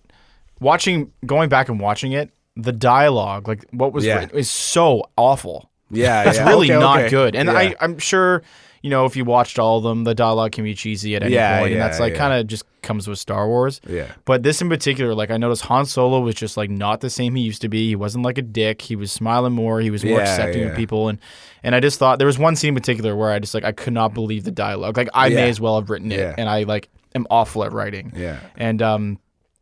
watching, 0.60 1.12
going 1.26 1.50
back 1.50 1.70
and 1.70 1.80
watching 1.80 2.12
it. 2.12 2.30
The 2.58 2.72
dialogue, 2.74 3.48
like 3.48 3.66
what 3.72 3.94
was 3.94 4.06
Yeah. 4.06 4.20
written, 4.20 4.38
is 4.38 4.50
so 4.50 5.10
awful. 5.18 5.70
Yeah, 5.90 6.28
It's 6.30 6.38
yeah. 6.38 6.48
really 6.50 6.70
Okay, 6.72 6.80
not 6.80 7.00
okay. 7.00 7.10
good. 7.10 7.36
And 7.36 7.48
Yeah. 7.48 7.58
I, 7.58 7.76
I'm 7.80 7.98
sure, 7.98 8.44
you 8.82 8.90
know, 8.90 9.06
if 9.06 9.16
you 9.16 9.24
watched 9.26 9.60
all 9.60 9.78
of 9.78 9.84
them, 9.84 10.04
the 10.04 10.16
dialogue 10.16 10.52
can 10.54 10.64
be 10.64 10.74
cheesy 10.74 11.16
at 11.16 11.24
any 11.24 11.34
Yeah, 11.36 11.60
point, 11.60 11.72
and 11.72 11.78
yeah, 11.80 11.88
that's 11.88 12.00
like 12.00 12.14
yeah. 12.14 12.18
kind 12.20 12.34
of 12.40 12.48
just 12.48 12.64
comes 12.82 13.08
with 13.08 13.20
Star 13.20 13.48
Wars. 13.48 13.80
Yeah. 13.88 14.12
But 14.26 14.42
this 14.44 14.60
in 14.62 14.70
particular, 14.70 15.14
like 15.14 15.30
I 15.30 15.38
noticed 15.38 15.64
Han 15.66 15.86
Solo 15.86 16.20
was 16.20 16.34
just 16.36 16.58
like 16.58 16.70
not 16.72 17.02
the 17.02 17.10
same 17.12 17.36
he 17.36 17.44
used 17.44 17.62
to 17.62 17.70
be. 17.70 17.88
He 17.90 17.96
wasn't 17.96 18.26
like 18.26 18.38
a 18.40 18.42
dick. 18.42 18.82
He 18.82 18.96
was 18.96 19.12
smiling 19.12 19.54
more. 19.54 19.82
He 19.82 19.92
was 19.92 20.04
more 20.04 20.18
Yeah, 20.20 20.24
accepting 20.24 20.64
yeah. 20.64 20.70
of 20.70 20.76
people. 20.76 21.10
And 21.10 21.20
and 21.64 21.76
I 21.76 21.80
just 21.80 22.00
thought 22.00 22.18
there 22.18 22.26
was 22.26 22.40
one 22.40 22.56
scene 22.56 22.70
in 22.70 22.76
particular 22.76 23.16
where 23.16 23.32
I 23.32 23.38
just 23.40 23.54
like 23.54 23.64
I 23.64 23.72
could 23.72 23.94
not 23.94 24.14
believe 24.16 24.44
the 24.46 24.52
dialogue. 24.52 24.98
Like 24.98 25.10
I 25.14 25.30
may 25.30 25.50
as 25.50 25.62
well 25.62 25.76
have 25.80 25.90
written 25.92 26.12
it. 26.12 26.18
Yeah. 26.20 26.34
And 26.38 26.50
I 26.50 26.64
like 26.64 26.90
am 27.14 27.28
awful 27.30 27.64
at 27.64 27.72
writing. 27.72 28.14
Yeah. 28.16 28.40
And 28.58 28.82
um 28.82 29.20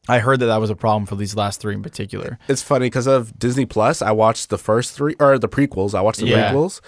I 0.07 0.19
heard 0.19 0.39
that 0.39 0.45
that 0.47 0.61
was 0.61 0.69
a 0.71 0.75
problem 0.75 1.05
for 1.05 1.15
these 1.17 1.35
last 1.35 1.59
three 1.59 1.75
in 1.75 1.83
particular. 1.83 2.39
It's 2.47 2.63
funny 2.63 2.85
because 2.87 3.05
of 3.05 3.37
Disney 3.37 3.65
Plus. 3.65 4.01
I 4.01 4.11
watched 4.11 4.49
the 4.49 4.57
first 4.57 4.93
three 4.93 5.15
or 5.19 5.37
the 5.37 5.49
prequels. 5.49 5.93
I 5.93 6.01
watched 6.01 6.21
the 6.21 6.27
Yeah. 6.27 6.51
prequels, 6.53 6.79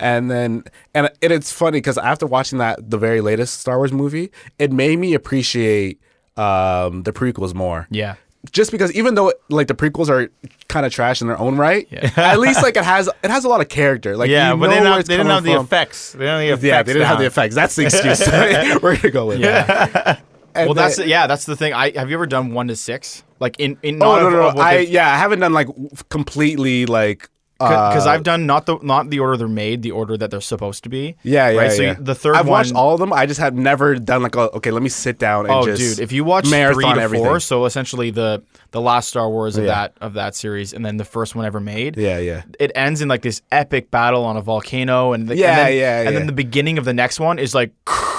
And 0.00 0.30
then, 0.30 0.64
and 0.94 1.10
it, 1.20 1.30
it's 1.30 1.52
funny 1.52 1.78
because 1.78 1.98
after 1.98 2.26
watching 2.26 2.58
that, 2.58 2.90
the 2.90 2.98
very 2.98 3.20
latest 3.20 3.60
Star 3.60 3.76
Wars 3.76 3.92
movie, 3.92 4.32
it 4.58 4.72
made 4.72 4.98
me 4.98 5.14
appreciate 5.14 6.00
um, 6.36 7.02
the 7.02 7.12
prequels 7.12 7.54
more. 7.54 7.86
Yeah. 7.90 8.16
Just 8.50 8.70
because, 8.70 8.90
even 8.94 9.16
though 9.16 9.34
like 9.50 9.66
the 9.66 9.74
prequels 9.74 10.08
are 10.08 10.30
kind 10.68 10.86
of 10.86 10.92
trash 10.92 11.20
in 11.20 11.26
their 11.26 11.38
own 11.38 11.58
right, 11.58 11.86
at 12.16 12.40
least 12.40 12.62
like 12.62 12.74
it 12.74 12.84
has 12.84 13.06
it 13.22 13.30
has 13.30 13.44
a 13.44 13.48
lot 13.48 13.60
of 13.60 13.68
character. 13.68 14.16
Like 14.16 14.30
yeah, 14.30 14.54
you 14.54 14.56
but 14.56 14.68
know 14.68 14.76
they, 14.76 14.82
not, 14.82 15.04
they 15.04 15.16
didn't 15.18 15.30
have 15.30 15.44
the 15.44 15.60
effects. 15.60 16.12
They 16.12 16.20
didn't 16.20 16.48
have 16.48 16.60
the 16.62 16.68
effects. 16.68 16.78
Yeah, 16.78 16.82
they 16.82 16.92
didn't 16.94 17.08
have 17.08 17.18
the 17.18 17.26
effects. 17.26 17.54
That's 17.54 17.76
the 17.76 17.82
excuse. 17.84 18.20
We're 18.82 18.96
gonna 18.96 19.10
go 19.10 19.26
with 19.26 19.40
Yeah. 19.40 20.20
And 20.54 20.68
well, 20.68 20.74
that's 20.74 20.98
yeah, 20.98 21.26
that's 21.26 21.44
the 21.44 21.54
thing. 21.54 21.74
I 21.74 21.90
have 21.90 22.08
you 22.08 22.16
ever 22.16 22.26
done 22.26 22.54
one 22.54 22.68
to 22.68 22.76
six? 22.76 23.22
Like 23.40 23.60
in 23.60 23.76
in 23.82 24.02
Oh 24.02 24.18
no 24.18 24.30
no, 24.30 24.50
no. 24.52 24.60
I 24.60 24.78
yeah, 24.78 25.12
I 25.12 25.18
haven't 25.18 25.40
done 25.40 25.52
like 25.52 25.68
completely 26.08 26.86
like 26.86 27.28
because 27.60 28.06
uh, 28.06 28.10
I've 28.10 28.22
done 28.22 28.46
not 28.46 28.64
the 28.64 28.78
not 28.82 29.10
the 29.10 29.20
order 29.20 29.36
they're 29.36 29.48
made, 29.48 29.82
the 29.82 29.90
order 29.90 30.16
that 30.16 30.30
they're 30.30 30.40
supposed 30.40 30.82
to 30.84 30.88
be. 30.88 31.16
Yeah, 31.22 31.50
yeah, 31.50 31.58
right. 31.60 31.72
So 31.72 31.82
yeah. 31.82 31.96
the 31.98 32.14
third 32.14 32.36
I've 32.36 32.46
one. 32.46 32.52
watched 32.52 32.74
all 32.74 32.94
of 32.94 33.00
them. 33.00 33.12
I 33.12 33.26
just 33.26 33.38
have 33.38 33.54
never 33.54 33.96
done 33.96 34.22
like, 34.22 34.34
a, 34.34 34.50
okay, 34.52 34.70
let 34.70 34.82
me 34.82 34.88
sit 34.88 35.18
down 35.18 35.44
and 35.44 35.54
oh, 35.54 35.66
just. 35.66 35.98
dude! 35.98 36.02
If 36.02 36.10
you 36.10 36.24
watch 36.24 36.50
marathon 36.50 36.82
three 36.82 36.94
to 36.94 37.00
everything. 37.00 37.26
four, 37.26 37.38
so 37.38 37.66
essentially 37.66 38.10
the 38.10 38.42
the 38.70 38.80
last 38.80 39.08
Star 39.08 39.28
Wars 39.28 39.58
of 39.58 39.64
Yeah. 39.64 39.74
that 39.74 39.94
of 40.00 40.14
that 40.14 40.34
series, 40.34 40.72
and 40.72 40.84
then 40.84 40.96
the 40.96 41.04
first 41.04 41.36
one 41.36 41.44
ever 41.44 41.60
made. 41.60 41.96
yeah, 41.98 42.18
yeah, 42.18 42.42
It 42.58 42.72
ends 42.74 43.02
in 43.02 43.08
like 43.08 43.22
this 43.22 43.42
epic 43.52 43.90
battle 43.90 44.24
on 44.24 44.36
a 44.36 44.42
volcano, 44.42 45.12
and 45.12 45.28
the, 45.28 45.36
Yeah, 45.36 45.50
and 45.50 45.58
then, 45.58 45.78
yeah, 45.78 46.00
and 46.08 46.16
then 46.16 46.26
the 46.26 46.32
beginning 46.32 46.78
of 46.78 46.84
the 46.84 46.94
next 46.94 47.20
one 47.20 47.38
is 47.38 47.54
like. 47.54 47.72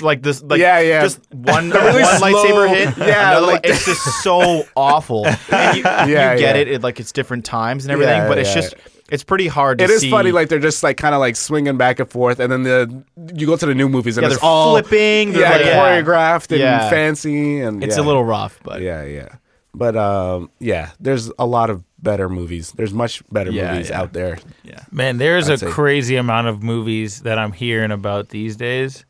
Like 0.00 0.22
this, 0.22 0.42
like 0.42 0.60
Yeah, 0.60 0.80
yeah. 0.80 1.02
just 1.02 1.20
one, 1.32 1.70
really 1.70 2.02
one 2.02 2.16
slow- 2.18 2.32
lightsaber 2.32 2.68
hit, 2.68 2.96
Yeah, 3.06 3.30
another 3.32 3.46
like- 3.46 3.60
it's 3.66 3.84
just 3.84 4.22
so 4.22 4.64
awful. 4.76 5.26
And 5.26 5.76
you, 5.76 5.82
Yeah, 5.82 6.04
you 6.04 6.38
get 6.38 6.40
yeah. 6.40 6.54
it, 6.62 6.68
it, 6.68 6.82
like 6.82 7.00
it's 7.00 7.12
different 7.12 7.44
times 7.44 7.84
and 7.84 7.92
everything, 7.92 8.16
Yeah, 8.22 8.28
but 8.28 8.38
it's 8.38 8.50
yeah. 8.54 8.62
just 8.62 8.74
it's 9.10 9.24
pretty 9.24 9.46
hard 9.46 9.78
to 9.78 9.84
It 9.84 9.90
is 9.90 10.02
see. 10.02 10.10
funny, 10.10 10.32
like 10.32 10.48
they're 10.50 10.58
just 10.58 10.82
like 10.82 10.98
kind 10.98 11.14
of 11.14 11.20
like 11.20 11.34
swinging 11.36 11.78
back 11.78 11.98
and 11.98 12.10
forth, 12.10 12.40
and 12.40 12.52
then 12.52 12.62
the 12.64 13.02
you 13.34 13.46
go 13.46 13.56
to 13.56 13.64
the 13.66 13.74
new 13.74 13.88
movies 13.88 14.18
and 14.18 14.22
yeah, 14.24 14.32
it's 14.32 14.40
they're 14.40 14.48
all 14.48 14.72
flipping, 14.78 15.32
they're 15.32 15.42
yeah, 15.42 15.80
like, 15.80 16.04
choreographed 16.04 16.50
and 16.52 16.60
Yeah. 16.60 16.90
fancy, 16.90 17.60
and 17.60 17.82
It's 17.82 17.96
yeah. 17.96 18.02
a 18.02 18.04
little 18.04 18.24
rough, 18.24 18.60
but 18.62 18.82
yeah, 18.82 19.02
yeah. 19.04 19.28
But 19.74 19.96
um, 19.96 20.50
yeah, 20.58 20.90
there's 21.00 21.30
a 21.38 21.46
lot 21.46 21.70
of 21.70 21.84
better 22.02 22.28
movies. 22.28 22.72
There's 22.72 22.92
much 22.92 23.22
better 23.30 23.50
Yeah, 23.50 23.72
movies 23.72 23.90
yeah. 23.90 24.00
out 24.00 24.12
there. 24.12 24.38
Yeah, 24.64 24.80
man, 24.90 25.18
there's 25.18 25.48
I'd 25.48 25.54
a 25.54 25.58
say. 25.58 25.66
crazy 25.70 26.16
amount 26.16 26.48
of 26.48 26.62
movies 26.62 27.20
that 27.22 27.38
I'm 27.38 27.52
hearing 27.52 27.90
about 27.92 28.28
these 28.30 28.56
days. 28.56 29.04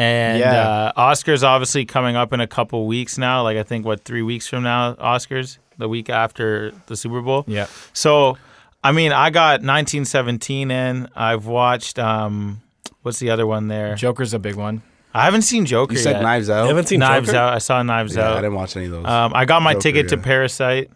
And 0.00 0.38
Yeah. 0.40 0.62
uh, 0.96 1.10
Oscars 1.12 1.42
obviously 1.42 1.84
coming 1.84 2.16
up 2.16 2.32
in 2.32 2.40
a 2.40 2.46
couple 2.46 2.86
weeks 2.86 3.18
now. 3.18 3.42
Like 3.42 3.58
I 3.58 3.62
think 3.62 3.84
what 3.84 4.02
three 4.04 4.22
weeks 4.22 4.46
from 4.48 4.62
now, 4.62 4.94
Oscars 4.94 5.58
the 5.78 5.88
week 5.88 6.08
after 6.10 6.72
the 6.86 6.96
Super 6.96 7.20
Bowl. 7.20 7.44
yeah. 7.46 7.66
So, 7.92 8.36
I 8.82 8.92
mean, 8.92 9.12
I 9.12 9.30
got 9.30 9.60
1917 9.62 10.70
in. 10.70 11.08
I've 11.14 11.46
watched 11.46 11.98
um, 11.98 12.60
what's 13.02 13.18
the 13.18 13.30
other 13.30 13.46
one 13.46 13.68
there? 13.68 13.94
Joker's 13.94 14.32
a 14.34 14.38
big 14.38 14.54
one. 14.56 14.82
I 15.12 15.24
haven't 15.24 15.42
seen 15.42 15.66
Joker 15.66 15.92
You 15.94 15.98
said 15.98 16.12
yet. 16.12 16.22
Knives 16.22 16.48
Out. 16.48 16.62
You 16.62 16.68
haven't 16.68 16.86
seen 16.86 17.00
Knives 17.00 17.26
Joker? 17.28 17.38
Out. 17.38 17.54
I 17.54 17.58
saw 17.58 17.82
Knives 17.82 18.14
yeah, 18.16 18.32
I 18.32 18.36
didn't 18.36 18.54
watch 18.54 18.76
any 18.76 18.86
of 18.86 18.92
those. 18.92 19.04
Um, 19.06 19.32
I 19.34 19.44
got 19.44 19.60
my 19.60 19.72
Joker, 19.72 19.82
ticket 19.82 20.08
to. 20.10 20.16
Parasite 20.18 20.90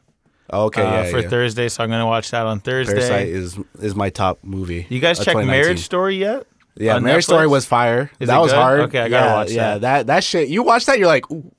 Oh, 0.51 0.65
okay, 0.67 0.83
uh, 0.83 1.05
yeah, 1.05 1.11
for 1.11 1.21
yeah. 1.21 1.29
Thursday, 1.29 1.69
so 1.71 1.83
I'm 1.83 1.89
gonna 1.91 2.07
watch 2.07 2.31
that 2.31 2.45
on 2.47 2.61
Thursday. 2.61 2.95
Parasite 2.95 3.29
is 3.29 3.59
is 3.81 3.95
my 3.95 4.11
top 4.11 4.39
movie. 4.43 4.87
you 4.91 5.01
guys 5.01 5.17
check 5.19 5.33
2019. 5.35 5.47
Marriage 5.51 5.81
Story 5.81 6.17
yet? 6.17 6.47
Yeah, 6.77 6.97
on 6.97 7.03
Marriage 7.05 7.25
Story 7.25 7.47
was 7.47 7.65
fire. 7.67 8.11
Is 8.19 8.29
that 8.29 8.39
was 8.39 8.51
good? 8.53 8.59
hard. 8.59 8.81
Okay, 8.81 9.01
I 9.01 9.09
gotta 9.09 9.27
yeah, 9.27 9.35
watch 9.35 9.51
Yeah, 9.51 9.73
that. 9.75 9.81
that 9.81 10.07
that 10.09 10.25
shit. 10.25 10.49
You 10.49 10.63
watch 10.63 10.87
that, 10.87 10.99
you're 10.99 11.07
like, 11.09 11.31
ooh. 11.31 11.51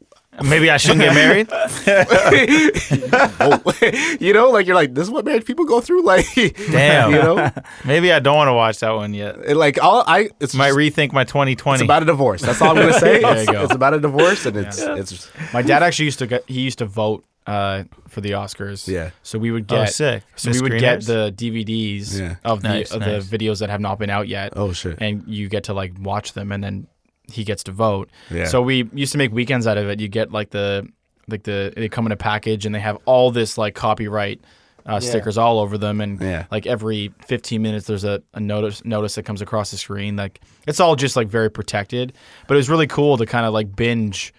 Maybe 0.43 0.69
I 0.69 0.75
shouldn't 0.75 0.99
get 0.99 1.13
married. 1.13 1.47
oh. 3.39 4.17
you 4.19 4.33
know, 4.33 4.49
like 4.49 4.65
you're 4.67 4.75
like, 4.75 4.93
this 4.93 5.03
is 5.05 5.09
what 5.09 5.23
married 5.25 5.45
people 5.45 5.63
go 5.65 5.79
through. 5.81 5.95
Like, 6.05 6.25
Damn. 6.71 7.11
you 7.11 7.17
know, 7.17 7.51
Maybe 7.85 8.11
I 8.11 8.19
don't 8.19 8.35
want 8.35 8.49
to 8.49 8.53
watch 8.53 8.79
that 8.79 8.91
one 8.91 9.13
yet. 9.13 9.37
It, 9.45 9.55
like 9.55 9.81
all 9.81 10.03
I, 10.05 10.29
it's 10.39 10.53
Might 10.53 10.67
just- 10.67 10.77
rethink 10.77 11.13
my 11.13 11.23
2020. 11.23 11.75
It's 11.75 11.83
about 11.83 12.03
a 12.03 12.05
divorce. 12.05 12.41
That's 12.41 12.61
all 12.61 12.71
I'm 12.71 12.75
gonna 12.75 12.93
say. 12.99 13.21
There 13.21 13.33
you 13.35 13.39
it's, 13.41 13.49
go. 13.51 13.63
it's 13.63 13.73
about 13.73 13.93
a 13.93 13.99
divorce, 13.99 14.45
and 14.45 14.57
it's 14.57 14.79
it's 14.79 15.31
My 15.53 15.61
dad 15.61 15.81
actually 15.83 16.05
used 16.05 16.19
to 16.19 16.27
get 16.27 16.43
he 16.49 16.61
used 16.61 16.77
to 16.79 16.85
vote 16.85 17.23
uh, 17.47 17.83
for 18.07 18.21
the 18.21 18.31
Oscars. 18.31 18.87
Yeah. 18.87 19.11
So 19.23 19.37
we 19.39 19.51
would 19.51 19.71
Oh, 19.71 19.77
get 19.77 19.93
sick. 19.93 20.23
so 20.35 20.51
The 20.51 20.61
we 20.63 20.69
would 20.71 20.79
get 20.79 21.01
the 21.05 21.31
DVDs 21.35 22.19
Yeah. 22.19 22.35
of 22.43 22.61
the 22.61 22.69
Nice, 22.69 22.91
of 22.91 23.01
nice. 23.01 23.27
the 23.27 23.37
videos 23.37 23.59
that 23.59 23.69
have 23.69 23.81
not 23.81 23.99
been 23.99 24.09
out 24.09 24.27
yet. 24.27 24.53
oh 24.55 24.73
shit. 24.73 24.97
And 24.99 25.23
you 25.27 25.47
get 25.49 25.65
to 25.65 25.73
like 25.73 25.93
watch 25.99 26.33
them 26.33 26.51
and 26.51 26.63
then 26.63 26.87
he 27.31 27.43
gets 27.43 27.63
to 27.63 27.71
vote. 27.71 28.09
Yeah. 28.31 28.45
So 28.45 28.61
we 28.61 28.89
used 28.93 29.11
to 29.11 29.17
make 29.17 29.31
weekends 29.31 29.67
out 29.67 29.77
of 29.77 29.87
it. 29.89 29.99
You 29.99 30.07
get 30.07 30.31
like 30.31 30.49
the 30.51 30.87
like 31.27 31.43
the 31.43 31.73
they 31.75 31.89
come 31.89 32.05
in 32.05 32.11
a 32.11 32.17
package 32.17 32.65
and 32.65 32.73
they 32.75 32.79
have 32.79 32.97
all 33.05 33.31
this 33.31 33.57
like 33.57 33.73
copyright 33.75 34.41
uh, 34.87 34.99
stickers 34.99 35.35
all 35.35 35.59
over 35.59 35.79
them 35.79 35.99
and 35.99 36.21
Yeah. 36.21 36.45
like 36.51 36.67
every 36.67 37.11
15 37.25 37.59
minutes 37.59 37.87
there's 37.87 38.03
a, 38.03 38.21
a 38.35 38.39
notice 38.39 38.85
notice 38.85 39.15
that 39.15 39.23
comes 39.23 39.41
across 39.41 39.71
the 39.71 39.77
screen 39.77 40.15
like 40.15 40.39
it's 40.67 40.79
all 40.79 40.95
just 40.95 41.15
like 41.15 41.27
very 41.27 41.49
protected 41.49 42.13
but 42.47 42.53
it 42.53 42.57
was 42.57 42.69
really 42.69 42.85
cool 42.85 43.17
to 43.17 43.25
kind 43.25 43.47
of 43.47 43.53
like 43.53 43.75
binge 43.75 44.31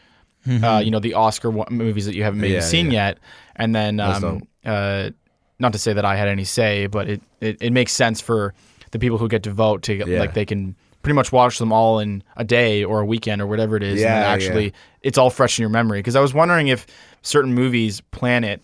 uh, 0.49 0.81
you 0.85 0.91
know 0.91 1.01
the 1.01 1.15
Oscar 1.15 1.51
movies 1.71 2.07
that 2.07 2.15
you 2.15 2.23
haven't 2.25 2.41
maybe 2.41 2.55
Yeah, 2.55 2.61
seen 2.61 2.87
yeah. 2.87 3.09
yet 3.09 3.19
and 3.57 3.75
then 3.75 4.01
um, 4.01 4.43
uh, 4.65 5.11
not 5.59 5.73
to 5.73 5.79
say 5.79 5.93
that 5.93 6.05
I 6.05 6.17
had 6.17 6.29
any 6.29 6.45
say 6.45 6.87
but 6.87 7.09
it, 7.09 7.23
it, 7.41 7.57
it 7.61 7.73
makes 7.73 7.93
sense 7.93 8.21
for 8.21 8.55
the 8.93 8.99
people 8.99 9.19
who 9.19 9.29
get 9.29 9.43
to 9.45 9.51
vote 9.51 9.83
to 9.85 9.97
get, 9.97 10.07
Yeah. 10.07 10.21
like 10.21 10.35
they 10.35 10.45
can 10.45 10.77
pretty 11.03 11.15
much 11.15 11.31
watch 11.33 11.59
them 11.59 11.73
all 11.73 11.99
in 12.01 12.23
a 12.37 12.45
day 12.45 12.83
or 12.85 13.01
a 13.01 13.07
weekend 13.07 13.41
or 13.41 13.47
whatever 13.47 13.77
it 13.77 13.83
is 13.83 13.93
and 13.93 14.01
Yeah, 14.01 14.21
yeah. 14.21 14.27
actually 14.29 14.73
it's 15.03 15.19
all 15.19 15.31
fresh 15.31 15.59
in 15.59 15.63
your 15.63 15.71
memory 15.71 15.99
because 16.01 16.17
I 16.17 16.21
was 16.21 16.35
wondering 16.35 16.69
if 16.69 16.87
certain 17.23 17.55
movies 17.55 18.01
plan 18.01 18.45
it 18.45 18.61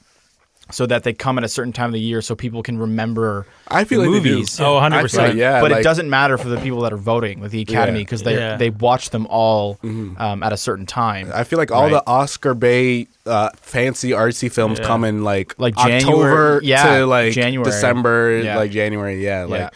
so 0.70 0.86
that 0.86 1.02
they 1.02 1.12
come 1.12 1.36
at 1.36 1.44
a 1.44 1.48
certain 1.48 1.72
time 1.72 1.86
of 1.86 1.92
the 1.92 2.00
year 2.00 2.22
so 2.22 2.34
people 2.34 2.62
can 2.62 2.78
remember 2.78 3.46
I 3.68 3.84
feel 3.84 4.00
the 4.02 4.08
like 4.08 4.22
they 4.22 4.28
do. 4.30 4.34
movies. 4.36 4.58
Oh, 4.60 4.78
100%. 4.80 5.10
Feel 5.10 5.20
like, 5.22 5.34
yeah, 5.34 5.60
but 5.60 5.70
like- 5.70 5.80
it 5.80 5.82
doesn't 5.82 6.08
matter 6.08 6.38
for 6.38 6.48
the 6.48 6.56
people 6.58 6.80
that 6.82 6.92
are 6.92 6.96
voting 6.98 7.40
with 7.40 7.52
the 7.52 7.60
Academy 7.60 7.98
Yeah. 7.98 8.04
because 8.04 8.22
they 8.22 8.34
Yeah. 8.36 8.56
they 8.56 8.70
watch 8.70 9.10
them 9.10 9.26
all 9.28 9.78
um, 9.82 10.42
at 10.42 10.52
a 10.52 10.56
certain 10.56 10.86
time. 10.86 11.30
I 11.34 11.44
feel 11.44 11.58
like 11.58 11.70
all 11.72 11.82
Right. 11.84 11.90
the 11.92 12.06
Oscar 12.06 12.54
bait, 12.54 13.08
uh, 13.26 13.50
fancy 13.60 14.10
artsy 14.10 14.50
films 14.50 14.78
Yeah. 14.78 14.86
come 14.86 15.04
in 15.04 15.24
like 15.24 15.54
Like 15.58 15.76
October 15.76 16.00
January- 16.00 16.60
yeah, 16.66 16.98
to 16.98 17.06
like 17.06 17.32
January. 17.32 17.64
December, 17.70 18.40
Yeah. 18.42 18.56
like 18.56 18.70
January. 18.70 19.22
Yeah, 19.22 19.44
like 19.44 19.60
Yeah. 19.60 19.68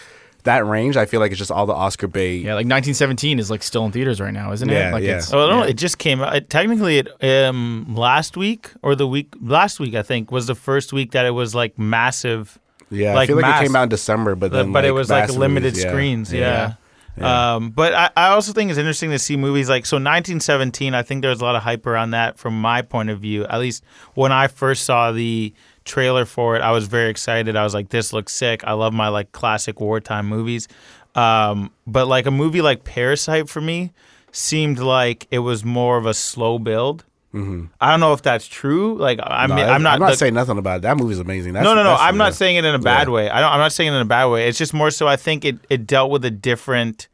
That 0.47 0.67
range. 0.67 0.97
I 0.97 1.07
feel 1.07 1.21
like 1.21 1.31
it's 1.31 1.39
just 1.39 1.51
all 1.53 1.67
the 1.67 1.73
Oscar 1.75 2.09
bait. 2.09 2.39
yeah, 2.39 2.55
like 2.55 2.67
1917 2.67 3.39
is 3.39 3.51
like 3.51 3.63
still 3.63 3.85
in 3.85 3.93
theaters 3.93 4.21
right 4.21 4.33
now, 4.33 4.51
isn't 4.53 4.69
Yeah, 4.69 4.89
it? 4.89 4.93
Like 4.93 5.05
yeah. 5.05 5.19
it's 5.19 5.33
Oh 5.33 5.49
no! 5.49 5.59
yeah. 5.63 5.71
It 5.71 5.75
just 5.75 5.99
came 5.99 6.21
out. 6.23 6.35
It, 6.35 6.51
technically, 6.51 6.99
it 6.99 7.09
um 7.25 7.95
last 7.95 8.37
week 8.37 8.71
or 8.83 8.97
the 8.97 9.07
week 9.07 9.35
last 9.41 9.79
week 9.79 9.95
I 9.95 10.03
think 10.03 10.33
was 10.33 10.47
the 10.49 10.55
first 10.57 10.93
week 10.93 11.13
that 11.13 11.25
it 11.27 11.31
was 11.33 11.55
like 11.55 11.79
massive. 11.79 12.59
Yeah, 12.91 13.17
I 13.17 13.27
feel 13.27 13.37
like 13.37 13.43
mass- 13.43 13.63
it 13.63 13.67
came 13.67 13.77
out 13.77 13.83
in 13.85 13.89
December, 13.91 14.35
but 14.35 14.51
then 14.53 14.73
but 14.73 14.85
it 14.85 14.93
was 14.93 15.11
like 15.11 15.31
limited 15.31 15.75
movies, 15.75 15.85
yeah. 15.85 15.91
screens. 15.91 16.33
Yeah. 16.33 16.75
Yeah. 17.19 17.55
Um, 17.55 17.71
but 17.71 17.95
I, 17.95 18.11
I 18.15 18.29
also 18.29 18.53
think 18.53 18.69
it's 18.71 18.79
interesting 18.79 19.11
to 19.11 19.19
see 19.19 19.39
movies 19.39 19.71
like 19.71 19.87
so 19.87 19.97
1917. 19.97 20.93
I 20.95 21.03
think 21.03 21.23
there's 21.23 21.41
a 21.41 21.45
lot 21.45 21.57
of 21.57 21.63
hype 21.63 21.87
around 21.87 22.11
that 22.11 22.39
from 22.39 22.61
my 22.61 22.83
point 22.83 23.09
of 23.09 23.21
view. 23.21 23.47
At 23.47 23.59
least 23.59 23.85
when 24.15 24.33
I 24.33 24.49
first 24.49 24.85
saw 24.85 25.13
the 25.13 25.55
trailer 25.87 26.27
for 26.27 26.57
it, 26.57 26.61
I 26.63 26.71
was 26.73 26.87
very 26.87 27.09
excited. 27.09 27.57
I 27.57 27.65
was 27.65 27.73
like, 27.73 27.89
"This 27.89 28.13
looks 28.13 28.35
sick." 28.35 28.63
I 28.65 28.73
love 28.73 28.93
my 28.93 29.09
like 29.09 29.33
classic 29.33 29.81
wartime 29.81 30.27
movies. 30.29 30.69
Um, 31.15 31.71
but 31.87 32.07
like 32.09 32.27
a 32.27 32.31
movie 32.31 32.61
like 32.61 32.85
Parasite 32.85 33.49
for 33.49 33.63
me 33.63 33.93
seemed 34.33 34.79
like 34.79 35.27
it 35.31 35.39
was 35.39 35.65
more 35.65 35.97
of 35.97 36.05
a 36.05 36.13
slow 36.13 36.59
build. 36.59 37.05
Mm-hmm. 37.33 37.67
I 37.81 37.91
don't 37.91 38.01
know 38.01 38.13
if 38.13 38.21
that's 38.23 38.47
true. 38.47 38.97
Like 38.99 39.19
I 39.23 39.47
No, 39.47 39.55
I'm 39.57 39.83
not. 39.83 39.95
I'm 39.95 40.01
not 40.01 40.11
the- 40.11 40.17
saying 40.17 40.35
nothing 40.35 40.59
about 40.59 40.77
it. 40.79 40.83
That 40.83 40.97
movie's 40.99 41.19
amazing. 41.19 41.53
That's, 41.55 41.65
no, 41.65 41.75
no, 41.75 41.83
no. 41.83 41.95
I'm 41.95 42.17
not 42.19 42.35
saying 42.35 42.57
it 42.57 42.65
in 42.65 42.75
a 42.75 42.79
bad 42.79 43.09
Yeah. 43.09 43.15
way. 43.15 43.31
I 43.31 43.41
don't. 43.41 43.51
I'm 43.53 43.59
not 43.61 43.73
saying 43.73 43.93
it 43.93 43.97
in 43.97 44.03
a 44.03 44.07
bad 44.07 44.27
way. 44.27 44.49
It's 44.49 44.59
just 44.59 44.75
more 44.75 44.91
so. 44.91 45.07
I 45.07 45.17
think 45.17 45.45
it 45.45 45.57
it 45.71 45.87
dealt 45.87 46.11
with 46.11 46.25
a 46.25 46.31
different, 46.31 47.09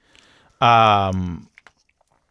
um, 0.61 1.49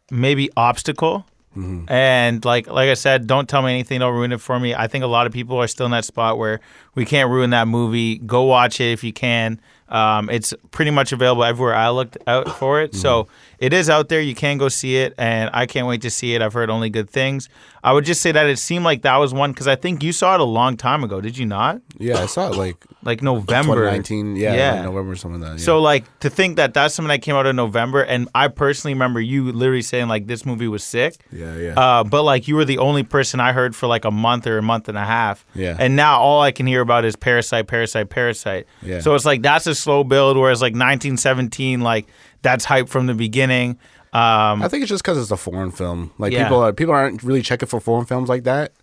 maybe 0.10 0.50
obstacle. 0.58 1.26
Mm-hmm. 1.56 1.92
And 1.92 2.46
like 2.46 2.68
like 2.68 2.90
I 2.90 2.94
said, 2.94 3.28
don't 3.28 3.50
tell 3.50 3.62
me 3.62 3.72
anything. 3.72 4.00
Don't 4.00 4.14
ruin 4.14 4.32
it 4.32 4.40
for 4.40 4.60
me. 4.60 4.74
I 4.74 4.88
think 4.88 5.04
a 5.04 5.08
lot 5.08 5.28
of 5.28 5.34
people 5.34 5.58
are 5.58 5.68
still 5.68 5.86
in 5.86 5.92
that 5.92 6.06
spot 6.06 6.38
where 6.38 6.62
we 6.96 7.04
can't 7.06 7.30
ruin 7.30 7.50
that 7.50 7.68
movie. 7.68 8.20
Go 8.20 8.44
watch 8.44 8.80
it 8.80 8.92
if 8.94 9.04
you 9.04 9.12
can. 9.12 9.60
Um, 9.90 10.30
it's 10.30 10.54
pretty 10.72 10.92
much 10.92 11.12
available 11.12 11.44
everywhere 11.44 11.76
I 11.76 11.90
looked 11.90 12.18
out 12.26 12.48
for 12.58 12.80
it. 12.82 12.96
So 12.96 13.24
Mm-hmm. 13.24 13.32
it 13.66 13.74
is 13.74 13.90
out 13.90 14.08
there. 14.08 14.22
You 14.22 14.34
can 14.34 14.58
go 14.58 14.70
see 14.70 14.96
it, 14.96 15.14
and 15.18 15.50
I 15.54 15.66
can't 15.66 15.86
wait 15.88 16.02
to 16.04 16.10
see 16.10 16.34
it. 16.34 16.42
I've 16.42 16.54
heard 16.54 16.70
only 16.70 16.90
good 16.90 17.10
things. 17.10 17.50
I 17.84 17.92
would 17.92 18.06
just 18.06 18.22
say 18.22 18.32
that 18.32 18.46
it 18.48 18.58
seemed 18.58 18.86
like 18.86 19.02
that 19.02 19.18
was 19.18 19.34
one 19.34 19.52
because 19.52 19.68
I 19.68 19.76
think 19.76 20.02
you 20.02 20.14
saw 20.14 20.36
it 20.36 20.40
a 20.40 20.46
long 20.46 20.78
time 20.78 21.04
ago. 21.04 21.20
Did 21.20 21.38
you 21.38 21.46
not? 21.46 21.82
Yeah, 21.98 22.20
I 22.20 22.28
saw 22.28 22.48
it 22.50 22.56
like 22.56 22.86
Like 23.04 23.24
November 23.24 23.74
2019. 23.74 24.36
Yeah, 24.36 24.54
Yeah. 24.54 24.72
like 24.74 24.84
November 24.84 25.16
something 25.16 25.42
like 25.42 25.52
that. 25.54 25.60
Yeah. 25.60 25.66
So 25.66 25.80
like 25.80 26.20
to 26.20 26.30
think 26.30 26.58
that 26.58 26.74
that's 26.76 26.94
something 26.94 27.10
that 27.10 27.24
came 27.24 27.36
out 27.36 27.48
in 27.48 27.56
November, 27.56 28.02
and 28.04 28.30
I 28.36 28.48
personally 28.48 28.94
remember 28.94 29.20
you 29.20 29.52
literally 29.52 29.82
saying 29.82 30.08
like 30.08 30.28
this 30.28 30.46
movie 30.46 30.68
was 30.68 30.84
sick. 30.84 31.16
yeah, 31.32 31.58
yeah. 31.58 31.74
Uh, 31.80 32.04
but 32.04 32.22
like 32.24 32.48
you 32.48 32.56
were 32.56 32.66
the 32.66 32.78
only 32.78 33.02
person 33.04 33.40
I 33.40 33.54
heard 33.54 33.76
for 33.76 33.88
like 33.88 34.06
a 34.06 34.12
month 34.12 34.46
or 34.46 34.58
a 34.60 34.62
month 34.62 34.88
and 34.88 34.98
a 34.98 35.04
half. 35.06 35.46
Yeah. 35.56 35.76
And 35.80 35.96
now 35.96 36.20
all 36.20 36.42
I 36.42 36.52
can 36.52 36.68
hear 36.68 36.82
about 36.82 37.04
is 37.06 37.16
Parasite, 37.16 37.68
Parasite, 37.68 38.10
Parasite. 38.10 38.68
Yeah. 38.84 39.00
So 39.00 39.16
it's 39.16 39.26
like 39.26 39.42
that's 39.42 39.66
a 39.66 39.74
slow 39.74 40.04
build, 40.04 40.38
whereas 40.38 40.62
like 40.62 40.74
1917, 40.74 41.82
like 41.82 42.06
that's 42.44 42.66
hype 42.66 42.88
from 42.90 43.08
the 43.08 43.14
beginning. 43.14 43.78
Um, 44.14 44.62
I 44.62 44.68
think 44.68 44.82
it's 44.84 44.90
just 44.90 45.04
because 45.04 45.18
it's 45.18 45.32
a 45.32 45.38
foreign 45.38 45.72
film. 45.72 46.12
Like 46.18 46.34
Yeah. 46.34 46.44
people, 46.44 46.60
are, 46.60 46.74
people 46.74 46.94
aren't 46.94 47.24
really 47.24 47.42
checking 47.42 47.68
for 47.68 47.80
foreign 47.80 48.06
films 48.06 48.28
like 48.30 48.44
that. 48.44 48.74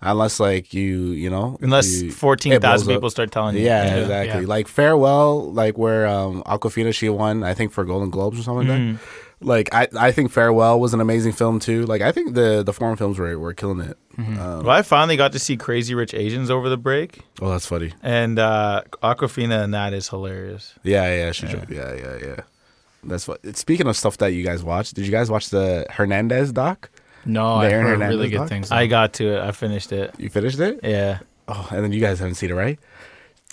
Unless 0.00 0.38
like 0.38 0.72
you 0.72 1.10
you 1.10 1.28
know 1.28 1.58
Unless 1.60 2.02
you- 2.02 2.12
fourteen 2.12 2.52
it 2.52 2.64
up. 2.64 2.86
people 2.86 3.10
start 3.10 3.32
telling 3.32 3.56
you. 3.56 3.62
Yeah, 3.62 3.96
exactly. 3.96 4.42
Yeah. 4.42 4.46
Like 4.46 4.68
Farewell, 4.68 5.52
like 5.52 5.76
where 5.76 6.06
um 6.06 6.42
Awkwafina 6.44 6.94
she 6.94 7.08
won, 7.08 7.42
I 7.42 7.54
think 7.54 7.72
for 7.72 7.84
Golden 7.84 8.10
Globes 8.10 8.38
or 8.38 8.42
something 8.42 8.68
like 8.68 8.78
Mm-hmm. 8.78 8.92
that. 8.96 9.00
Like 9.40 9.72
I, 9.72 9.86
I 9.96 10.10
think 10.10 10.32
Farewell 10.32 10.80
was 10.80 10.94
an 10.94 11.00
amazing 11.00 11.30
film 11.32 11.60
too. 11.60 11.84
Like 11.86 12.00
I 12.02 12.10
think 12.10 12.34
the 12.34 12.62
the 12.64 12.72
foreign 12.72 12.96
films 12.96 13.18
were 13.20 13.38
were 13.38 13.54
killing 13.54 13.80
it. 13.80 13.96
Mm-hmm. 14.16 14.38
Um, 14.40 14.64
Well, 14.64 14.76
I 14.76 14.82
finally 14.82 15.16
got 15.16 15.30
to 15.32 15.38
see 15.38 15.56
Crazy 15.56 15.94
Rich 15.94 16.12
Asians 16.14 16.50
over 16.50 16.68
the 16.68 16.76
break, 16.76 17.20
oh, 17.40 17.50
that's 17.50 17.66
funny. 17.66 17.92
and 18.02 18.38
uh, 18.40 18.82
Awkwafina 19.02 19.62
and 19.62 19.72
that 19.74 19.92
is 19.92 20.08
hilarious. 20.08 20.74
Yeah, 20.82 21.08
yeah, 21.14 21.30
she 21.32 21.46
yeah. 21.46 21.64
yeah, 21.70 21.94
yeah, 21.94 22.16
yeah. 22.20 22.40
That's 23.04 23.28
what. 23.28 23.56
Speaking 23.56 23.86
of 23.86 23.96
stuff 23.96 24.18
that 24.18 24.28
you 24.32 24.42
guys 24.44 24.64
watched, 24.64 24.94
did 24.96 25.06
you 25.06 25.12
guys 25.12 25.30
watch 25.30 25.50
the 25.50 25.86
Hernandez 25.88 26.50
doc? 26.52 26.90
No, 27.28 27.54
I 27.54 27.68
Aaron 27.70 27.84
heard 27.86 27.90
Hernandez 27.92 28.16
really 28.16 28.30
good 28.30 28.36
doc? 28.38 28.48
things. 28.48 28.72
I 28.72 28.86
got 28.86 29.12
to 29.14 29.36
it. 29.36 29.40
I 29.40 29.52
finished 29.52 29.92
it. 29.92 30.14
You 30.18 30.28
finished 30.30 30.58
it? 30.58 30.80
Yeah. 30.82 31.20
Oh, 31.46 31.68
and 31.70 31.84
then 31.84 31.92
you 31.92 32.00
guys 32.00 32.18
haven't 32.18 32.34
seen 32.34 32.50
it, 32.50 32.54
right? 32.54 32.78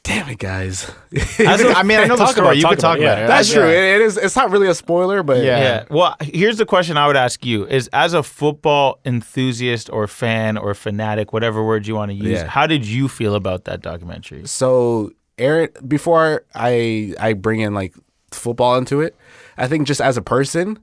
Damn 0.03 0.29
it, 0.29 0.37
guys. 0.37 0.91
As 1.39 1.61
a- 1.61 1.69
I 1.77 1.83
mean, 1.83 1.99
I 1.99 2.05
know 2.05 2.15
the 2.15 2.27
story. 2.27 2.45
about 2.47 2.55
you 2.57 2.61
talk 2.61 2.71
could 2.71 2.79
talk 2.79 2.97
about 2.99 3.17
about 3.17 3.17
it, 3.17 3.21
it. 3.21 3.21
yeah. 3.21 3.27
That's 3.27 3.49
Yeah. 3.49 3.55
true. 3.55 3.67
It, 3.69 3.95
it 3.95 4.01
is. 4.01 4.17
It's 4.17 4.35
not 4.35 4.51
really 4.51 4.67
a 4.67 4.75
spoiler, 4.75 5.23
but 5.23 5.37
Yeah. 5.37 5.59
Yeah. 5.59 5.83
Well, 5.89 6.15
here's 6.21 6.57
the 6.57 6.65
question 6.65 6.95
I 6.97 7.07
would 7.07 7.15
ask 7.17 7.45
you: 7.45 7.65
Is 7.65 7.89
as 7.91 8.13
a 8.13 8.21
football 8.23 8.99
enthusiast 9.05 9.89
or 9.91 10.07
fan 10.07 10.57
or 10.57 10.73
fanatic, 10.73 11.33
whatever 11.33 11.63
word 11.65 11.87
you 11.87 11.95
want 11.95 12.11
to 12.11 12.15
use, 12.15 12.27
Yeah. 12.39 12.47
how 12.47 12.67
did 12.67 12.85
you 12.85 13.07
feel 13.07 13.33
about 13.35 13.63
that 13.65 13.81
documentary? 13.81 14.45
So 14.47 15.11
Aaron, 15.39 15.69
before 15.87 16.43
I 16.53 17.13
I 17.19 17.33
bring 17.33 17.61
in 17.61 17.73
like 17.73 17.93
football 18.31 18.77
into 18.77 19.01
it, 19.01 19.15
I 19.57 19.67
think 19.67 19.87
just 19.87 20.01
as 20.01 20.17
a 20.17 20.21
person, 20.21 20.77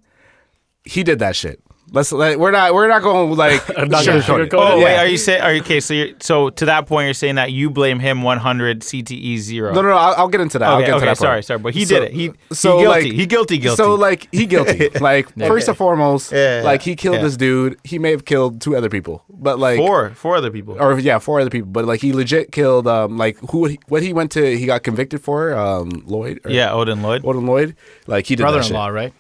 he 0.85 1.05
did 1.05 1.21
that 1.21 1.37
shit. 1.37 1.61
Let's 1.95 2.11
let, 2.11 2.41
we're 2.41 2.51
not 2.53 2.73
we're 2.73 2.89
not 2.89 3.03
going 3.03 3.37
like 3.37 3.61
I'm 3.79 3.89
not 3.91 4.03
sugarcoat 4.05 4.27
gonna 4.27 4.43
it. 4.45 4.51
sugarcoat 4.51 4.59
Oh 4.73 4.79
Yeah. 4.79 4.85
wait, 4.85 4.97
are 4.97 5.07
you 5.07 5.19
saying? 5.19 5.43
Are 5.43 5.53
you 5.53 5.61
okay? 5.61 5.79
So 5.81 5.93
you're 5.93 6.09
so 6.21 6.49
to 6.49 6.65
that 6.65 6.87
point, 6.87 7.05
you're 7.05 7.13
saying 7.15 7.35
that 7.35 7.53
you 7.53 7.69
blame 7.69 7.99
him 7.99 8.23
100 8.23 8.81
CTE 8.81 9.37
zero. 9.39 9.75
No, 9.75 9.83
no, 9.83 9.91
no. 9.91 9.97
I'll, 9.97 10.15
I'll 10.17 10.29
get 10.29 10.41
into 10.41 10.59
that. 10.59 10.69
I'll 10.69 10.77
Okay, 10.79 10.87
get 10.87 10.95
into 10.95 10.97
okay, 10.97 11.05
that 11.07 11.19
part. 11.19 11.19
sorry, 11.19 11.43
sorry, 11.43 11.59
but 11.61 11.75
he 11.75 11.85
So- 11.85 11.95
did 12.01 12.05
it. 12.05 12.13
He 12.15 12.33
so 12.51 12.79
he 12.79 12.85
guilty. 12.85 13.09
like 13.09 13.13
he 13.13 13.27
guilty, 13.27 13.59
guilty. 13.59 13.77
So 13.77 13.95
like 13.95 14.29
he 14.33 14.47
guilty. 14.47 14.89
like 15.01 15.29
first 15.39 15.69
and 15.69 15.77
foremost, 15.77 16.33
Yeah, 16.33 16.63
like 16.65 16.81
he 16.81 16.97
killed 16.97 17.17
yeah. 17.17 17.23
this 17.23 17.37
dude. 17.37 17.79
He 17.85 17.99
may 17.99 18.11
have 18.13 18.25
killed 18.25 18.61
two 18.63 18.75
other 18.75 18.89
people, 18.89 19.23
but 19.29 19.59
like 19.59 19.77
four, 19.77 20.11
four 20.15 20.37
other 20.37 20.51
people. 20.51 20.81
or 20.81 20.99
yeah, 20.99 21.19
four 21.19 21.41
other 21.41 21.51
people. 21.51 21.71
But 21.71 21.85
like 21.85 22.01
he 22.01 22.15
legit 22.15 22.53
killed 22.53 22.89
um 22.89 23.19
like 23.19 23.37
who 23.51 23.67
he, 23.67 23.79
what 23.89 24.03
he 24.03 24.15
went 24.15 24.31
to 24.33 24.57
he 24.57 24.65
got 24.65 24.83
convicted 24.83 25.21
for 25.21 25.55
um 25.55 25.91
Lloyd. 26.07 26.41
Or 26.45 26.51
yeah, 26.51 26.73
Odin 26.73 27.03
Lloyd. 27.03 27.23
Odin 27.25 27.45
Lloyd. 27.45 27.77
Like 28.07 28.27
he 28.27 28.35
did 28.35 28.47
that 28.47 28.53
Brother-in-law, 28.53 28.89
right? 28.89 29.13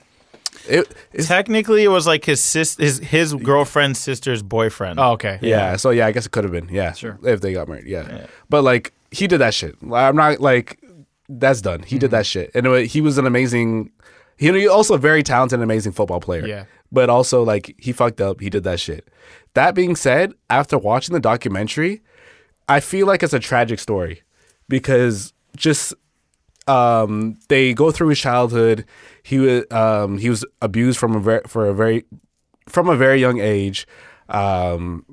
It, 0.69 0.95
Technically, 1.25 1.83
it 1.85 1.89
was 1.89 2.07
like 2.07 2.25
his 2.25 2.43
sis, 2.43 2.77
his 2.77 2.99
his 2.99 3.35
girlfriend's 3.35 3.99
sister's 3.99 4.43
boyfriend. 4.43 5.01
Oh, 5.01 5.13
okay. 5.13 5.39
Yeah. 5.43 5.77
So 5.77 5.91
yeah, 5.91 6.07
I 6.07 6.13
guess 6.13 6.27
it 6.27 6.33
could 6.33 6.45
have 6.45 6.53
been. 6.53 6.69
Yeah. 6.69 6.93
Sure. 6.93 7.19
If 7.23 7.41
they 7.41 7.53
got 7.53 7.69
married. 7.69 7.87
Yeah. 7.87 8.27
But 8.49 8.63
like 8.63 8.93
he 9.11 9.27
did 9.27 9.39
that 9.39 9.55
shit. 9.55 9.83
Like, 9.83 10.09
I'm 10.09 10.17
not 10.17 10.41
like 10.41 10.79
that's 11.29 11.61
done. 11.61 11.83
He 11.83 11.99
did 11.99 12.07
Mm-hmm. 12.09 12.17
that 12.17 12.27
shit, 12.27 12.51
and 12.55 12.67
it, 12.67 12.87
he 12.87 13.01
was 13.01 13.19
an 13.19 13.27
amazing. 13.27 13.91
He 14.37 14.51
he 14.53 14.69
also 14.69 14.95
a 14.95 14.99
very 14.99 15.23
talented, 15.23 15.55
and 15.57 15.63
amazing 15.63 15.93
football 15.93 16.21
player. 16.21 16.47
Yeah. 16.47 16.65
But 16.91 17.09
also 17.11 17.43
like 17.43 17.75
he 17.79 17.93
fucked 17.93 18.21
up. 18.21 18.41
He 18.41 18.51
did 18.51 18.65
that 18.65 18.81
shit. 18.81 19.09
That 19.55 19.75
being 19.75 19.97
said, 19.97 20.33
after 20.49 20.79
watching 20.79 21.13
the 21.15 21.21
documentary, 21.21 22.03
I 22.69 22.81
feel 22.81 23.07
like 23.07 23.23
it's 23.23 23.33
a 23.35 23.39
tragic 23.39 23.79
story 23.79 24.23
because 24.69 25.33
just 25.57 25.95
um 26.69 27.39
they 27.49 27.75
go 27.75 27.91
through 27.91 28.09
his 28.09 28.19
childhood. 28.19 28.85
He 29.23 29.39
was 29.39 29.65
um 29.71 30.19
he 30.19 30.31
was 30.31 30.45
abused 30.61 30.99
from 30.99 31.15
a 31.15 31.21
very 31.21 31.43
for 31.47 31.69
a 31.69 31.75
very 31.75 32.05
from 32.69 32.89
a 32.89 32.97
very 32.97 33.21
young 33.21 33.41
age. 33.41 33.87
Um 34.29 35.05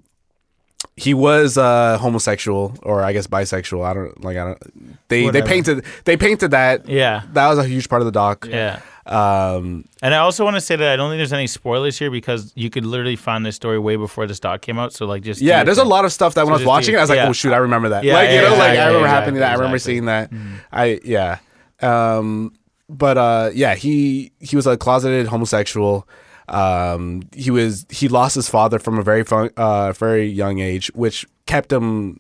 he 1.00 1.14
was 1.14 1.58
uh 1.58 1.98
homosexual 1.98 2.76
or 2.84 3.02
I 3.04 3.14
guess 3.14 3.28
bisexual. 3.28 3.86
I 3.86 3.94
don't 3.94 4.24
like 4.24 4.38
I 4.38 4.46
don't 4.46 5.08
they 5.08 5.24
Whatever. 5.24 5.46
they 5.46 5.52
painted 5.54 5.86
they 6.06 6.18
painted 6.18 6.52
that 6.52 6.88
Yeah. 6.90 7.22
that 7.34 7.48
was 7.48 7.58
a 7.58 7.64
huge 7.66 7.88
part 7.90 8.02
of 8.02 8.06
the 8.06 8.12
doc. 8.12 8.46
Yeah. 8.50 8.80
Um 9.06 9.86
And 10.02 10.14
I 10.14 10.18
also 10.18 10.44
want 10.44 10.56
to 10.58 10.62
say 10.62 10.76
that 10.76 10.90
I 10.94 10.96
don't 10.96 11.10
think 11.10 11.20
there's 11.20 11.34
any 11.34 11.48
spoilers 11.48 11.98
here 11.98 12.12
because 12.12 12.52
you 12.56 12.70
could 12.70 12.86
literally 12.86 13.16
find 13.16 13.46
this 13.46 13.56
story 13.56 13.80
way 13.80 13.96
before 13.96 14.28
this 14.28 14.40
doc 14.40 14.62
came 14.62 14.78
out. 14.78 14.92
So 14.94 15.06
like 15.06 15.24
just 15.24 15.42
yeah, 15.42 15.64
there's 15.64 15.78
a 15.78 15.84
lot 15.96 16.06
of 16.06 16.12
stuff 16.12 16.34
that 16.36 16.46
when 16.46 16.54
I 16.54 16.58
was 16.58 16.66
watching 16.66 16.96
it, 16.96 16.98
I 16.98 17.02
was 17.02 17.10
like, 17.10 17.18
yeah. 17.18 17.30
oh 17.30 17.34
shoot, 17.34 17.54
I 17.54 17.58
remember 17.58 17.90
that. 17.90 18.04
Yeah, 18.04 18.14
like 18.16 18.30
you 18.30 18.36
yeah, 18.36 18.42
know, 18.50 18.56
like 18.58 18.78
I 18.78 18.88
remember 18.88 19.08
yeah, 19.08 19.14
happening 19.14 19.40
that. 19.40 19.52
I 19.52 19.56
remember 19.56 19.80
seeing 19.80 20.06
that. 20.06 20.32
I 20.72 21.00
yeah. 21.04 21.40
Um 21.82 22.54
but 22.90 23.18
uh 23.18 23.52
yeah, 23.54 23.76
he 23.76 24.32
he 24.40 24.56
was 24.56 24.68
a 24.68 24.76
closeted 24.78 25.28
homosexual. 25.28 26.08
Um 26.50 27.22
he 27.36 27.52
was 27.52 27.86
he 27.90 28.08
lost 28.08 28.36
his 28.36 28.50
father 28.50 28.80
from 28.80 28.98
a 29.00 29.04
very 29.04 29.24
fun, 29.24 29.50
uh 29.58 29.92
very 29.94 30.26
young 30.28 30.60
age, 30.60 30.92
which 30.96 31.26
kept 31.46 31.72
him 31.72 32.18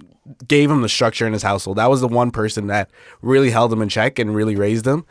gave 0.47 0.69
him 0.69 0.81
the 0.83 0.89
structure 0.89 1.25
in 1.25 1.33
his 1.33 1.41
household. 1.43 1.77
That 1.77 1.89
was 1.89 2.01
the 2.01 2.07
one 2.07 2.29
person 2.31 2.67
that 2.67 2.89
really 3.21 3.49
held 3.49 3.73
him 3.73 3.81
in 3.81 3.89
check 3.89 4.19
and 4.19 4.35
really 4.35 4.55
raised 4.55 4.85
him. 4.85 5.05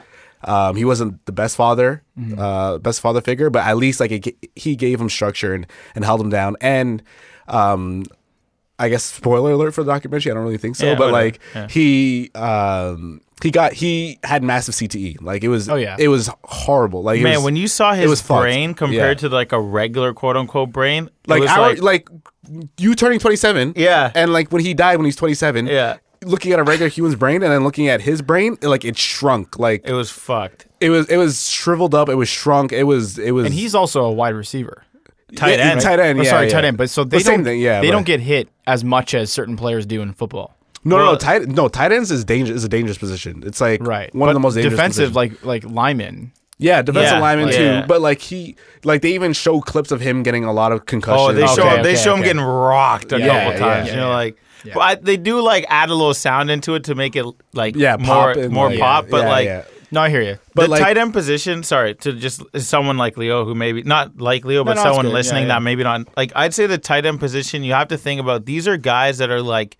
Um, 0.44 0.76
he 0.76 0.84
wasn't 0.84 1.24
the 1.26 1.32
best 1.32 1.56
father, 1.56 2.04
uh, 2.38 2.78
best 2.78 3.00
father 3.00 3.20
figure, 3.20 3.50
but 3.50 3.66
at 3.66 3.76
least 3.76 3.98
like 3.98 4.12
it, 4.12 4.36
he 4.54 4.76
gave 4.76 5.00
him 5.00 5.08
structure 5.08 5.52
and, 5.54 5.66
and 5.96 6.04
held 6.04 6.20
him 6.20 6.30
down. 6.30 6.54
And 6.60 7.02
um, 7.48 8.04
I 8.78 8.88
guess 8.88 9.02
spoiler 9.02 9.50
alert 9.50 9.72
for 9.74 9.82
the 9.82 9.90
documentary. 9.92 10.30
I 10.30 10.34
don't 10.36 10.44
really 10.44 10.56
think 10.58 10.76
so, 10.76 10.86
Yeah, 10.86 10.94
but 10.94 11.10
whatever. 11.10 11.24
like 11.24 11.40
Yeah. 11.56 11.66
he 11.66 12.30
um, 12.36 13.20
he 13.42 13.50
got 13.50 13.72
he 13.72 14.18
had 14.24 14.42
massive 14.42 14.74
CTE. 14.74 15.20
Like 15.22 15.44
it 15.44 15.48
was 15.48 15.68
Oh, 15.68 15.76
yeah. 15.76 15.96
it 15.98 16.08
was 16.08 16.30
horrible. 16.44 17.02
Like 17.02 17.20
it 17.20 17.24
Man, 17.24 17.34
was- 17.36 17.44
when 17.44 17.56
you 17.56 17.68
saw 17.68 17.92
it 17.92 17.98
his 17.98 18.10
was 18.10 18.20
fucked. 18.22 18.42
brain 18.42 18.74
compared 18.74 19.18
Yeah. 19.22 19.28
to 19.28 19.34
like 19.34 19.52
a 19.52 19.60
regular 19.60 20.12
quote 20.14 20.36
unquote 20.36 20.72
brain, 20.72 21.06
it 21.06 21.12
like 21.28 21.40
was 21.40 21.50
our, 21.50 21.74
like, 21.74 21.82
like 21.82 22.08
you 22.78 22.94
turning 22.94 23.18
twenty 23.18 23.36
seven, 23.36 23.72
Yeah. 23.76 24.10
and 24.14 24.32
like 24.32 24.50
when 24.50 24.62
he 24.64 24.74
died 24.74 24.96
when 24.96 25.04
he's 25.04 25.16
twenty 25.16 25.34
seven, 25.34 25.66
Yeah. 25.66 25.96
looking 26.24 26.52
at 26.52 26.58
a 26.58 26.62
regular 26.64 26.88
human's 26.88 27.14
brain 27.16 27.42
and 27.42 27.52
then 27.52 27.62
looking 27.64 27.88
at 27.88 28.00
his 28.00 28.22
brain, 28.22 28.56
like 28.62 28.84
it 28.84 28.96
shrunk. 28.96 29.58
Like 29.58 29.82
it 29.86 29.92
was 29.92 30.10
fucked. 30.10 30.66
it 30.80 30.90
was 30.90 31.06
it 31.08 31.16
was 31.16 31.48
shriveled 31.48 31.94
up. 31.94 32.08
It 32.08 32.14
was 32.16 32.28
shrunk. 32.28 32.72
It 32.72 32.84
was 32.84 33.18
it 33.18 33.32
was 33.32 33.46
And 33.46 33.54
he's 33.54 33.74
also 33.74 34.04
a 34.04 34.12
wide 34.12 34.34
receiver. 34.34 34.84
Tight 35.36 35.58
Yeah, 35.58 35.72
end. 35.72 35.80
tight 35.82 36.00
end. 36.00 36.18
Or 36.18 36.22
yeah, 36.24 36.30
sorry, 36.30 36.46
yeah. 36.46 36.52
tight 36.52 36.64
end. 36.64 36.78
But 36.78 36.88
so 36.88 37.04
they 37.04 37.18
But 37.18 37.26
don't. 37.26 37.44
thing, 37.44 37.60
yeah, 37.60 37.82
they 37.82 37.88
but- 37.88 37.92
don't 37.92 38.06
get 38.06 38.20
hit 38.20 38.48
as 38.66 38.82
much 38.82 39.12
as 39.14 39.30
certain 39.30 39.56
players 39.58 39.84
do 39.84 40.00
in 40.00 40.14
football. 40.14 40.56
No, 40.84 40.96
no, 40.96 41.02
Well- 41.04 41.12
no, 41.12 41.18
tight 41.18 41.48
no 41.48 41.68
tight 41.68 41.92
ends 41.92 42.10
is 42.10 42.24
danger 42.24 42.52
is 42.54 42.64
a 42.64 42.68
dangerous 42.68 42.98
position. 42.98 43.42
It's 43.46 43.60
like 43.60 43.84
Right. 43.86 44.14
one 44.14 44.26
but 44.26 44.30
of 44.30 44.34
the 44.34 44.40
most 44.40 44.54
dangerous 44.54 44.72
defensive, 44.74 45.12
positions. 45.12 45.42
like 45.44 45.64
like 45.64 45.72
linemen. 45.72 46.32
yeah, 46.58 46.82
defensive 46.82 47.12
Yeah, 47.14 47.20
lineman 47.20 47.46
like- 47.46 47.54
too. 47.56 47.62
yeah. 47.64 47.84
But 47.86 48.00
like 48.00 48.20
he 48.20 48.56
like 48.84 49.02
they 49.02 49.12
even 49.12 49.32
show 49.32 49.60
clips 49.60 49.90
of 49.92 50.00
him 50.00 50.22
getting 50.22 50.44
a 50.44 50.52
lot 50.52 50.72
of 50.72 50.86
concussions. 50.86 51.30
Oh, 51.30 51.32
they 51.32 51.42
oh, 51.42 51.44
Okay, 51.46 51.54
show 51.56 51.68
him. 51.68 51.82
They 51.82 51.92
okay, 51.92 52.02
show 52.02 52.14
him 52.14 52.22
getting 52.22 52.42
rocked 52.42 53.12
a 53.12 53.18
Yeah, 53.18 53.26
couple 53.26 53.52
yeah, 53.52 53.58
times. 53.58 53.86
yeah, 53.88 53.94
you 53.94 54.00
know, 54.00 54.10
like, 54.10 54.36
Yeah. 54.64 54.72
but 54.74 54.80
I, 54.80 54.94
they 54.96 55.16
do 55.16 55.40
like 55.40 55.66
add 55.68 55.88
a 55.90 55.94
little 55.94 56.14
sound 56.14 56.50
into 56.50 56.74
it 56.74 56.84
to 56.84 56.94
make 56.94 57.16
it 57.16 57.24
like 57.54 57.76
yeah, 57.76 57.96
more 57.96 58.06
pop 58.34 58.36
and, 58.36 58.52
more 58.52 58.70
like, 58.70 58.78
pop. 58.78 59.06
But 59.10 59.22
yeah, 59.22 59.28
like 59.28 59.44
yeah. 59.46 59.62
No, 59.90 60.02
I 60.02 60.10
hear 60.10 60.20
you. 60.20 60.36
But, 60.54 60.64
the 60.64 60.68
like- 60.72 60.82
tight 60.82 60.98
end 60.98 61.12
position. 61.14 61.62
Sorry 61.62 61.94
to 61.94 62.12
just 62.12 62.42
someone 62.58 62.98
like 62.98 63.16
Leo 63.16 63.44
who 63.46 63.54
maybe 63.54 63.82
not 63.82 64.20
like 64.20 64.44
Leo, 64.44 64.62
but 64.62 64.74
no, 64.74 64.80
it's 64.80 64.82
someone 64.82 65.06
good. 65.06 65.08
Yeah, 65.10 65.14
listening 65.14 65.42
yeah. 65.44 65.54
that 65.54 65.62
maybe 65.62 65.82
not 65.82 66.06
like. 66.16 66.30
I'd 66.36 66.52
say 66.54 66.66
the 66.66 66.76
tight 66.78 67.06
end 67.06 67.18
position. 67.20 67.62
You 67.64 67.72
have 67.72 67.88
to 67.88 67.96
think 67.96 68.20
about 68.20 68.44
these 68.44 68.68
are 68.68 68.76
guys 68.76 69.16
that 69.18 69.30
are 69.30 69.40
like 69.40 69.78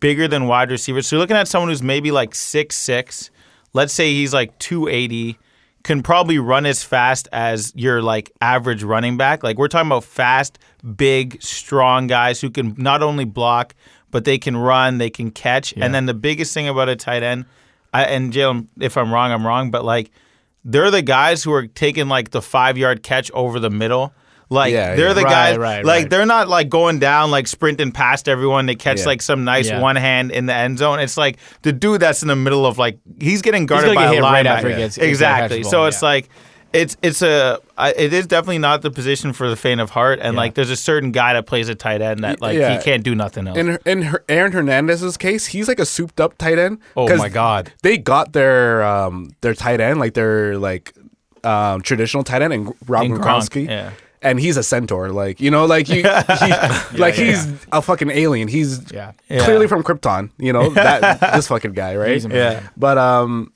bigger 0.00 0.28
than 0.28 0.46
wide 0.46 0.70
receivers. 0.70 1.06
So 1.06 1.16
you're 1.16 1.20
looking 1.20 1.36
at 1.36 1.48
someone 1.48 1.68
who's 1.68 1.82
maybe 1.82 2.10
like 2.10 2.34
six 2.34 2.76
six. 2.76 3.30
Let's 3.72 3.92
say 3.92 4.12
he's 4.12 4.32
like 4.32 4.58
two 4.58 4.88
eighty. 4.88 5.38
Can 5.82 6.02
probably 6.02 6.38
run 6.38 6.64
as 6.64 6.82
fast 6.82 7.28
as 7.30 7.70
your 7.76 8.00
like 8.00 8.32
average 8.40 8.82
running 8.82 9.18
back. 9.18 9.42
Like 9.42 9.58
we're 9.58 9.68
talking 9.68 9.88
about 9.88 10.04
fast, 10.04 10.58
big, 10.96 11.42
strong 11.42 12.06
guys 12.06 12.40
who 12.40 12.48
can 12.50 12.74
not 12.78 13.02
only 13.02 13.26
block 13.26 13.74
but 14.14 14.24
they 14.24 14.38
can 14.38 14.56
run, 14.56 14.98
they 14.98 15.10
can 15.10 15.32
catch. 15.32 15.74
And 15.76 15.92
then 15.92 16.06
the 16.06 16.14
biggest 16.14 16.54
thing 16.54 16.68
about 16.68 16.88
a 16.88 16.94
tight 16.94 17.24
end, 17.24 17.46
I, 17.92 18.04
and 18.04 18.32
Jalen, 18.32 18.68
if 18.78 18.96
I'm 18.96 19.12
wrong, 19.12 19.32
I'm 19.32 19.44
wrong. 19.44 19.72
But 19.72 19.84
like 19.84 20.12
they're 20.64 20.92
the 20.92 21.02
guys 21.02 21.42
who 21.42 21.52
are 21.52 21.66
taking 21.66 22.08
like 22.08 22.30
the 22.30 22.40
five 22.40 22.78
yard 22.78 23.02
catch 23.02 23.30
over 23.32 23.58
the 23.58 23.70
middle. 23.70 24.14
Like 24.50 24.72
Yeah, 24.72 24.94
they're 24.94 25.08
yeah. 25.08 25.12
the 25.14 25.22
Right, 25.22 25.30
guys, 25.30 25.56
right, 25.58 25.84
like 25.84 26.02
right. 26.02 26.10
they're 26.10 26.26
not 26.26 26.48
like 26.48 26.68
going 26.68 26.98
down, 26.98 27.30
like 27.30 27.46
sprinting 27.46 27.92
past 27.92 28.28
everyone. 28.28 28.66
They 28.66 28.74
catch 28.74 29.00
Yeah. 29.00 29.06
like 29.06 29.22
some 29.22 29.44
nice 29.44 29.68
Yeah. 29.68 29.80
one 29.80 29.96
hand 29.96 30.30
in 30.32 30.46
the 30.46 30.54
end 30.54 30.78
zone. 30.78 31.00
It's 31.00 31.16
like 31.16 31.38
the 31.62 31.72
dude 31.72 32.00
that's 32.00 32.22
in 32.22 32.28
the 32.28 32.36
middle 32.36 32.66
of 32.66 32.78
like 32.78 32.98
he's 33.20 33.42
getting 33.42 33.66
guarded 33.66 33.88
gonna 33.88 33.94
by 33.96 34.02
get 34.04 34.10
a 34.10 34.14
hit 34.14 34.22
right 34.22 34.44
linebacker. 34.46 34.48
after 34.50 34.68
he 34.70 34.76
gets- 34.76 34.98
exactly. 34.98 35.58
gets 35.58 35.70
So 35.70 35.84
it's 35.86 36.02
yeah. 36.02 36.08
like 36.08 36.28
it's 36.72 36.96
it's 37.02 37.22
a 37.22 37.60
it 37.78 38.12
is 38.12 38.26
definitely 38.26 38.58
not 38.58 38.82
the 38.82 38.90
position 38.90 39.32
for 39.32 39.48
the 39.48 39.54
faint 39.56 39.80
of 39.80 39.90
heart. 39.90 40.18
And 40.20 40.34
Yeah. 40.34 40.40
like 40.40 40.54
there's 40.54 40.70
a 40.70 40.76
certain 40.76 41.12
guy 41.12 41.32
that 41.34 41.46
plays 41.46 41.68
a 41.68 41.74
tight 41.74 42.02
end 42.02 42.24
that 42.24 42.40
like 42.42 42.58
Yeah. 42.58 42.76
he 42.76 42.82
can't 42.84 43.02
do 43.04 43.14
nothing 43.14 43.46
else. 43.46 43.56
In 43.56 43.78
in 43.86 44.02
her, 44.02 44.24
Aaron 44.28 44.50
Hernandez's 44.52 45.16
case, 45.16 45.46
he's 45.46 45.68
like 45.68 45.78
a 45.78 45.86
souped 45.86 46.20
up 46.20 46.36
tight 46.36 46.58
end. 46.58 46.78
Oh 46.96 47.06
'cause 47.06 47.18
my 47.18 47.28
God. 47.28 47.72
They 47.82 47.96
got 47.96 48.32
their 48.32 48.82
um 48.82 49.30
their 49.40 49.54
tight 49.54 49.80
end 49.80 50.00
like 50.00 50.14
their 50.14 50.58
like 50.58 50.92
um 51.44 51.80
traditional 51.82 52.24
tight 52.24 52.42
end 52.42 52.52
and 52.52 52.72
Rob 52.88 53.04
And 53.04 53.14
Gronk, 53.14 53.22
Gronkowski. 53.22 53.68
yeah. 53.68 53.90
And 54.24 54.40
he's 54.40 54.56
a 54.56 54.62
centaur, 54.62 55.10
like 55.10 55.40
you 55.40 55.50
know, 55.50 55.66
like 55.66 55.88
you, 55.88 55.96
he, 56.02 56.02
like 56.98 57.14
he's 57.14 57.46
a 57.72 57.80
fucking 57.82 58.10
alien. 58.10 58.48
He's 58.48 58.90
Yeah. 58.90 59.12
Yeah. 59.28 59.44
clearly 59.44 59.68
from 59.68 59.82
Krypton, 59.84 60.30
you 60.38 60.52
know 60.52 60.70
that 60.74 61.20
this 61.34 61.46
fucking 61.48 61.72
guy, 61.74 61.94
right? 61.94 62.24
Yeah. 62.30 62.62
But 62.76 62.96
um, 62.98 63.52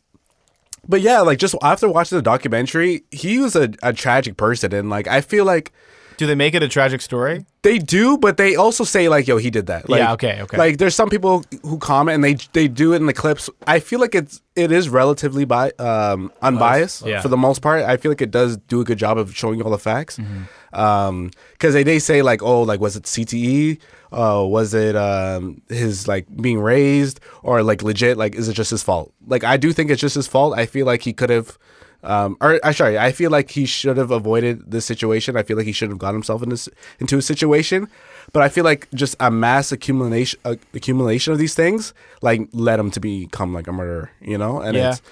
but 0.86 1.00
yeah, 1.00 1.20
like 1.20 1.38
just 1.38 1.54
after 1.62 1.88
watching 1.88 2.16
the 2.18 2.22
documentary, 2.22 3.02
he 3.10 3.38
was 3.38 3.56
a, 3.56 3.70
a 3.82 3.92
tragic 3.92 4.36
person, 4.36 4.72
and 4.74 4.88
like 4.90 5.08
I 5.08 5.20
feel 5.22 5.44
like 5.44 5.72
Do 6.18 6.26
they 6.26 6.34
make 6.34 6.54
it 6.54 6.62
a 6.62 6.68
tragic 6.68 7.00
story? 7.00 7.44
They 7.62 7.78
do, 7.78 8.16
but 8.18 8.36
they 8.36 8.56
also 8.56 8.84
say 8.84 9.08
like, 9.08 9.26
"Yo, 9.28 9.36
he 9.38 9.50
did 9.50 9.66
that." 9.66 9.88
Like, 9.88 9.98
Yeah, 10.00 10.12
okay, 10.14 10.42
okay. 10.42 10.56
Like, 10.56 10.78
there's 10.78 10.94
some 10.94 11.08
people 11.10 11.44
who 11.62 11.78
comment 11.78 12.14
and 12.14 12.24
they 12.24 12.36
they 12.52 12.68
do 12.68 12.92
it 12.92 12.96
in 12.96 13.06
the 13.06 13.12
clips. 13.12 13.50
I 13.66 13.80
feel 13.80 14.00
like 14.00 14.14
it's 14.14 14.40
it 14.56 14.72
is 14.72 14.88
relatively 14.88 15.44
bi- 15.44 15.72
um, 15.78 16.32
unbiased 16.42 17.04
Yeah. 17.06 17.20
for 17.22 17.28
the 17.28 17.36
most 17.36 17.60
part. 17.62 17.84
I 17.84 17.96
feel 17.98 18.10
like 18.10 18.22
it 18.22 18.30
does 18.30 18.56
do 18.68 18.80
a 18.80 18.84
good 18.84 18.98
job 18.98 19.16
of 19.18 19.34
showing 19.36 19.58
you 19.58 19.64
all 19.64 19.70
the 19.70 19.78
facts. 19.78 20.18
Mm-hmm. 20.18 20.42
Um, 20.72 21.30
because 21.52 21.74
they 21.74 21.82
they 21.82 21.98
say 21.98 22.22
like, 22.22 22.42
"Oh, 22.42 22.62
like 22.62 22.80
was 22.80 22.96
it 22.96 23.04
CTE? 23.04 23.78
Uh, 24.12 24.44
was 24.46 24.74
it 24.74 24.96
um 24.96 25.60
his 25.68 26.08
like 26.08 26.26
being 26.40 26.60
raised 26.60 27.20
or 27.42 27.62
like 27.62 27.82
legit? 27.82 28.16
Like, 28.16 28.34
is 28.34 28.48
it 28.48 28.54
just 28.54 28.70
his 28.70 28.82
fault? 28.82 29.12
Like, 29.26 29.44
I 29.44 29.56
do 29.56 29.72
think 29.72 29.90
it's 29.90 30.00
just 30.00 30.14
his 30.14 30.26
fault. 30.26 30.58
I 30.58 30.66
feel 30.66 30.86
like 30.86 31.02
he 31.02 31.12
could 31.12 31.30
have." 31.30 31.58
Um, 32.04 32.36
or 32.40 32.60
uh, 32.64 32.72
sorry, 32.72 32.96
I 32.96 33.10
feel 33.10 33.30
like 33.30 33.50
he 33.50 33.66
should 33.66 33.96
have 33.96 34.12
avoided 34.12 34.70
this 34.70 34.86
situation. 34.86 35.36
I 35.36 35.42
feel 35.42 35.56
like 35.56 35.66
he 35.66 35.72
shouldn't 35.72 35.94
have 35.94 35.98
got 35.98 36.12
himself 36.14 36.44
in 36.44 36.48
this, 36.50 36.68
into 37.00 37.18
a 37.18 37.22
situation. 37.22 37.88
But 38.32 38.42
I 38.44 38.48
feel 38.48 38.62
like 38.62 38.88
just 38.94 39.16
a 39.18 39.32
mass 39.32 39.72
accumulation 39.72 40.38
uh, 40.44 40.54
accumulation 40.74 41.32
of 41.32 41.40
these 41.40 41.54
things 41.54 41.92
like 42.22 42.42
led 42.52 42.78
him 42.78 42.92
to 42.92 43.00
become 43.00 43.52
like 43.52 43.66
a 43.66 43.72
murderer. 43.72 44.10
You 44.20 44.38
know, 44.38 44.60
and 44.60 44.76
Yeah. 44.76 44.90
it's 44.90 45.02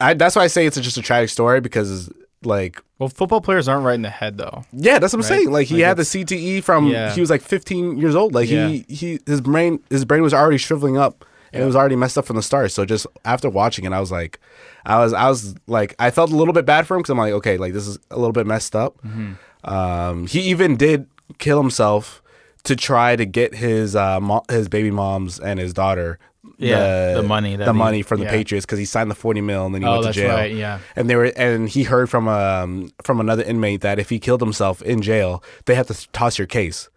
I, 0.00 0.14
that's 0.14 0.36
why 0.36 0.42
I 0.42 0.48
say 0.48 0.66
it's 0.66 0.78
just 0.78 0.98
a 0.98 1.02
tragic 1.02 1.30
story 1.30 1.60
because 1.60 2.12
like 2.44 2.82
Well, 2.98 3.08
football 3.08 3.40
players 3.40 3.68
aren't 3.68 3.84
right 3.84 3.94
in 3.94 4.02
the 4.02 4.10
head 4.10 4.38
though. 4.38 4.64
yeah, 4.72 4.98
that's 4.98 5.12
what 5.12 5.24
I'm 5.24 5.30
Right. 5.30 5.38
saying. 5.38 5.52
Like 5.52 5.66
he 5.68 5.76
Like, 5.76 5.84
had 5.84 5.96
the 5.98 6.02
CTE 6.04 6.62
from 6.64 6.88
Yeah. 6.88 7.12
he 7.12 7.20
was 7.20 7.30
like 7.30 7.42
15 7.42 7.96
years 7.98 8.14
old. 8.16 8.34
Like 8.34 8.48
he 8.48 8.84
he 8.88 9.20
his 9.26 9.40
brain 9.40 9.80
his 9.90 10.04
brain 10.04 10.22
was 10.22 10.34
already 10.34 10.58
shriveling 10.58 10.96
up 10.98 11.24
and 11.52 11.62
it 11.62 11.66
was 11.66 11.76
already 11.76 11.96
messed 11.96 12.18
up 12.18 12.26
from 12.26 12.36
the 12.36 12.42
start. 12.42 12.72
So 12.72 12.84
just 12.84 13.06
after 13.24 13.48
watching 13.48 13.84
it, 13.84 13.92
I 13.92 14.00
was 14.00 14.10
like, 14.10 14.40
I 14.84 14.98
was 14.98 15.12
I 15.12 15.28
was 15.28 15.54
like 15.68 15.94
I 15.98 16.10
felt 16.10 16.32
a 16.32 16.36
little 16.36 16.52
bit 16.54 16.66
bad 16.66 16.86
for 16.86 16.94
him 16.96 17.00
because 17.02 17.10
I'm 17.10 17.18
like, 17.18 17.32
okay, 17.34 17.56
like 17.56 17.72
this 17.72 17.86
is 17.86 17.98
a 18.10 18.16
little 18.18 18.32
bit 18.32 18.46
messed 18.46 18.74
up. 18.74 18.96
Mm-hmm. 19.06 19.32
Um, 19.72 20.26
he 20.26 20.40
even 20.42 20.76
did 20.76 21.06
kill 21.38 21.58
himself 21.60 22.22
to 22.64 22.74
try 22.76 23.16
to 23.16 23.24
get 23.24 23.54
his 23.54 23.94
uh 23.94 24.18
mo- 24.20 24.44
his 24.50 24.68
baby 24.68 24.90
moms 24.90 25.38
and 25.38 25.60
his 25.60 25.72
daughter. 25.72 26.18
Yeah, 26.60 27.14
the 27.14 27.22
money 27.22 27.54
that 27.56 27.64
the 27.66 27.72
he- 27.72 27.78
money 27.78 28.02
from 28.02 28.18
the 28.20 28.26
yeah. 28.26 28.32
Patriots 28.32 28.66
because 28.66 28.78
he 28.80 28.84
signed 28.84 29.10
the 29.10 29.14
forty 29.14 29.40
mil 29.40 29.64
and 29.66 29.74
then 29.74 29.82
he 29.82 29.88
Oh, 29.88 30.00
went 30.00 30.06
to 30.06 30.12
jail 30.12 30.34
right, 30.34 30.52
yeah. 30.52 30.80
and 30.96 31.08
they 31.08 31.14
were 31.16 31.32
and 31.36 31.68
he 31.68 31.84
heard 31.84 32.10
from 32.10 32.26
um 32.26 32.90
from 33.04 33.20
another 33.20 33.44
inmate 33.44 33.80
that 33.82 33.98
if 34.00 34.10
he 34.10 34.18
killed 34.18 34.40
himself 34.40 34.82
in 34.82 35.00
jail, 35.00 35.42
they 35.66 35.74
have 35.76 35.86
to 35.86 36.08
toss 36.12 36.36
your 36.36 36.46
case 36.48 36.88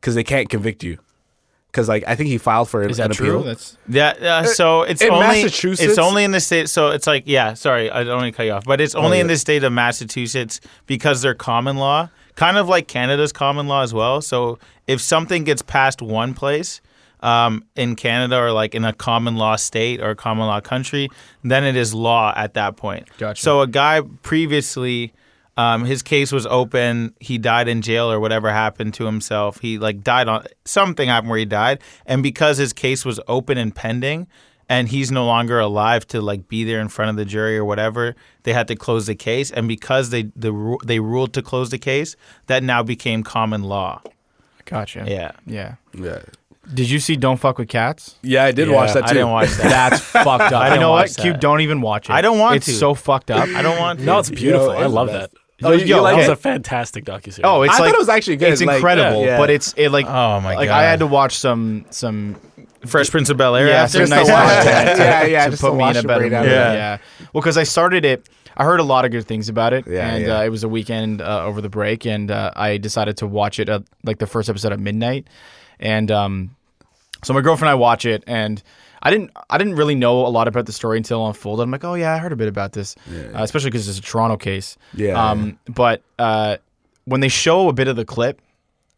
because 0.00 0.14
they 0.14 0.22
can't 0.24 0.48
convict 0.48 0.84
you. 0.84 0.98
Because 1.72 1.88
like 1.88 2.04
I 2.06 2.14
think 2.16 2.28
he 2.30 2.38
filed 2.38 2.68
for 2.68 2.82
Is 2.82 2.98
an 3.00 3.08
that 3.08 3.14
true? 3.16 3.38
appeal. 3.40 3.42
That's 3.42 3.76
Yeah, 3.88 4.08
uh, 4.20 4.44
so 4.44 4.82
it's 4.82 5.02
in 5.02 5.10
only 5.10 5.26
Massachusetts- 5.42 5.88
It's 5.88 5.98
only 5.98 6.24
in 6.24 6.30
the 6.32 6.40
state. 6.40 6.68
So 6.68 6.88
it's 6.90 7.06
like 7.08 7.24
yeah. 7.26 7.54
Sorry, 7.54 7.90
I 7.90 8.04
don't 8.04 8.16
want 8.20 8.32
to 8.32 8.36
cut 8.36 8.46
you 8.46 8.52
off, 8.52 8.64
but 8.64 8.80
it's 8.80 8.94
only 8.94 9.18
in 9.20 9.26
yeah. 9.26 9.34
the 9.34 9.38
state 9.38 9.62
of 9.64 9.72
Massachusetts 9.72 10.60
because 10.86 11.22
they're 11.22 11.34
common 11.34 11.76
law, 11.76 12.10
kind 12.36 12.56
of 12.58 12.68
like 12.68 12.86
Canada's 12.88 13.32
common 13.32 13.66
law 13.68 13.82
as 13.82 13.92
well. 13.94 14.20
So 14.20 14.58
if 14.86 15.00
something 15.00 15.42
gets 15.44 15.62
passed 15.62 16.00
one 16.00 16.32
place. 16.34 16.80
Um, 17.22 17.64
in 17.76 17.96
Canada 17.96 18.38
or 18.40 18.50
like 18.50 18.74
in 18.74 18.82
a 18.82 18.94
common 18.94 19.36
law 19.36 19.56
state 19.56 20.00
or 20.00 20.08
a 20.08 20.16
common 20.16 20.46
law 20.46 20.60
country, 20.60 21.10
then 21.44 21.64
it 21.64 21.76
is 21.76 21.92
law 21.92 22.32
at 22.34 22.54
that 22.54 22.78
point. 22.78 23.08
Gotcha. 23.18 23.42
So 23.42 23.60
a 23.60 23.66
guy 23.66 24.00
previously, 24.22 25.12
um, 25.58 25.84
his 25.84 26.02
case 26.02 26.32
was 26.32 26.46
open. 26.46 27.14
He 27.20 27.36
died 27.36 27.68
in 27.68 27.82
jail 27.82 28.10
or 28.10 28.20
whatever 28.20 28.50
happened 28.50 28.94
to 28.94 29.04
himself. 29.04 29.60
He 29.60 29.76
like 29.78 30.02
died 30.02 30.28
on 30.28 30.46
something 30.64 31.08
happened 31.08 31.28
where 31.28 31.38
he 31.38 31.44
died, 31.44 31.80
and 32.06 32.22
because 32.22 32.56
his 32.56 32.72
case 32.72 33.04
was 33.04 33.20
open 33.28 33.58
and 33.58 33.74
pending, 33.74 34.26
and 34.70 34.88
he's 34.88 35.10
no 35.10 35.26
longer 35.26 35.58
alive 35.58 36.06
to 36.06 36.22
like 36.22 36.48
be 36.48 36.62
there 36.64 36.80
in 36.80 36.88
front 36.88 37.10
of 37.10 37.16
the 37.16 37.24
jury 37.24 37.58
or 37.58 37.64
whatever, 37.64 38.14
they 38.44 38.52
had 38.52 38.68
to 38.68 38.76
close 38.76 39.06
the 39.06 39.16
case. 39.16 39.50
And 39.50 39.68
because 39.68 40.10
they 40.10 40.30
the 40.36 40.78
they 40.86 41.00
ruled 41.00 41.34
to 41.34 41.42
close 41.42 41.70
the 41.70 41.78
case, 41.78 42.16
that 42.46 42.62
now 42.62 42.82
became 42.82 43.22
common 43.22 43.64
law. 43.64 44.00
gotcha. 44.64 45.04
Yeah. 45.06 45.32
Yeah. 45.44 45.74
yeah, 45.92 46.20
Did 46.72 46.88
you 46.90 46.98
see 47.00 47.16
Don't 47.16 47.36
Fuck 47.38 47.58
with 47.58 47.68
Cats? 47.68 48.16
yeah, 48.22 48.44
I 48.44 48.52
did 48.52 48.68
Yeah, 48.68 48.74
watch 48.74 48.92
that 48.94 49.00
too. 49.06 49.10
I 49.10 49.12
didn't 49.14 49.30
watch 49.30 49.48
that. 49.56 49.62
That's 49.90 50.00
fucked 50.00 50.52
up. 50.52 50.52
I 50.52 50.66
you 50.68 50.70
don't 50.74 50.80
know 50.80 50.90
what? 50.90 51.08
watch 51.08 51.16
Cube, 51.16 51.34
that. 51.34 51.40
don't 51.40 51.60
even 51.62 51.80
watch 51.80 52.08
it. 52.08 52.12
I 52.12 52.20
don't 52.20 52.38
want 52.38 52.56
it's 52.56 52.66
to. 52.66 52.72
so 52.72 52.94
fucked 52.94 53.30
up. 53.30 53.48
I 53.48 53.62
don't 53.62 53.78
want. 53.78 53.98
To. 54.00 54.04
No, 54.04 54.18
it's 54.18 54.30
beautiful. 54.30 54.68
Yo, 54.74 54.80
I 54.80 54.86
love 54.86 55.08
that. 55.08 55.30
Oh, 55.62 55.72
you- 55.72 55.84
you 55.84 56.00
like 56.00 56.14
That 56.14 56.18
was 56.20 56.28
it? 56.28 56.32
a 56.32 56.36
fantastic 56.36 57.04
docuseries. 57.04 57.40
Oh, 57.44 57.62
it's 57.62 57.74
I 57.74 57.78
like 57.80 57.88
thought 57.90 57.94
it 57.96 57.98
was 57.98 58.08
actually 58.08 58.36
good. 58.36 58.52
It's 58.52 58.62
Like, 58.62 58.76
incredible, 58.76 59.24
yeah. 59.26 59.36
but 59.36 59.50
it's 59.50 59.74
it 59.76 59.90
like 59.90 60.06
Oh 60.06 60.40
my 60.40 60.54
like 60.54 60.68
God. 60.68 60.78
I 60.78 60.82
had 60.84 61.00
to 61.00 61.06
watch 61.06 61.36
some 61.38 61.84
some 61.90 62.36
Fresh 62.86 63.10
Prince 63.10 63.28
of 63.28 63.36
Bel 63.36 63.54
Air. 63.56 63.66
yeah 63.68 63.82
after 63.82 64.06
some 64.06 64.16
nice 64.16 64.26
to 64.26 64.32
watch 64.32 64.54
content 64.64 64.88
it. 64.88 64.96
to, 64.96 65.02
Yeah, 65.02 65.24
yeah, 65.24 65.44
to 65.44 65.50
just 65.50 65.60
put 65.62 65.70
to 65.70 65.74
me 65.76 65.90
in 65.90 65.96
a 65.96 65.98
it 65.98 66.06
better 66.06 66.22
mood. 66.22 66.32
Yeah. 66.32 66.72
yeah. 66.72 66.98
Well, 67.34 67.42
because 67.42 67.58
I 67.58 67.64
started 67.64 68.06
it, 68.06 68.26
I 68.56 68.64
heard 68.64 68.80
a 68.80 68.84
lot 68.84 69.04
of 69.04 69.10
good 69.10 69.26
things 69.26 69.50
about 69.50 69.74
it, 69.74 69.86
Yeah, 69.86 70.08
and 70.14 70.24
yeah. 70.26 70.38
Uh, 70.38 70.44
it 70.44 70.48
was 70.48 70.64
a 70.64 70.68
weekend 70.68 71.20
uh, 71.20 71.44
over 71.44 71.60
the 71.60 71.68
break, 71.68 72.06
and 72.06 72.30
uh, 72.30 72.52
I 72.56 72.78
decided 72.78 73.18
to 73.18 73.26
watch 73.26 73.58
it 73.60 73.68
at 73.68 73.82
like 74.02 74.18
the 74.18 74.26
first 74.26 74.48
episode 74.48 74.72
at 74.72 74.80
midnight, 74.80 75.26
and 75.78 76.10
um, 76.10 76.56
so 77.24 77.34
my 77.34 77.40
girlfriend 77.40 77.68
and 77.70 77.72
I 77.72 77.74
watch 77.74 78.04
it, 78.06 78.24
and 78.26 78.62
I 79.02 79.10
didn't 79.10 79.30
I 79.48 79.58
didn't 79.58 79.74
really 79.76 79.94
know 79.94 80.26
a 80.26 80.28
lot 80.28 80.48
about 80.48 80.66
the 80.66 80.72
story 80.72 80.96
until 80.98 81.24
it 81.24 81.28
unfolded. 81.28 81.62
I'm 81.62 81.70
like, 81.70 81.84
oh 81.84 81.94
yeah, 81.94 82.14
I 82.14 82.18
heard 82.18 82.32
a 82.32 82.36
bit 82.36 82.48
about 82.48 82.72
this, 82.72 82.96
uh, 83.10 83.30
especially 83.34 83.70
because 83.70 83.88
it's 83.88 83.98
a 83.98 84.02
Toronto 84.02 84.36
case. 84.36 84.76
Yeah, 84.94 85.30
Um, 85.30 85.58
but 85.68 86.02
uh, 86.18 86.56
when 87.04 87.20
they 87.20 87.28
show 87.28 87.68
a 87.68 87.72
bit 87.72 87.88
of 87.88 87.96
the 87.96 88.04
clip, 88.04 88.40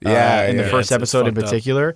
Yeah, 0.00 0.40
uh, 0.46 0.50
in 0.50 0.56
the 0.56 0.64
first 0.64 0.72
It's- 0.72 0.82
it's 0.90 0.92
episode 0.92 1.26
in 1.28 1.34
fucked 1.34 1.44
up. 1.46 1.50
particular. 1.50 1.94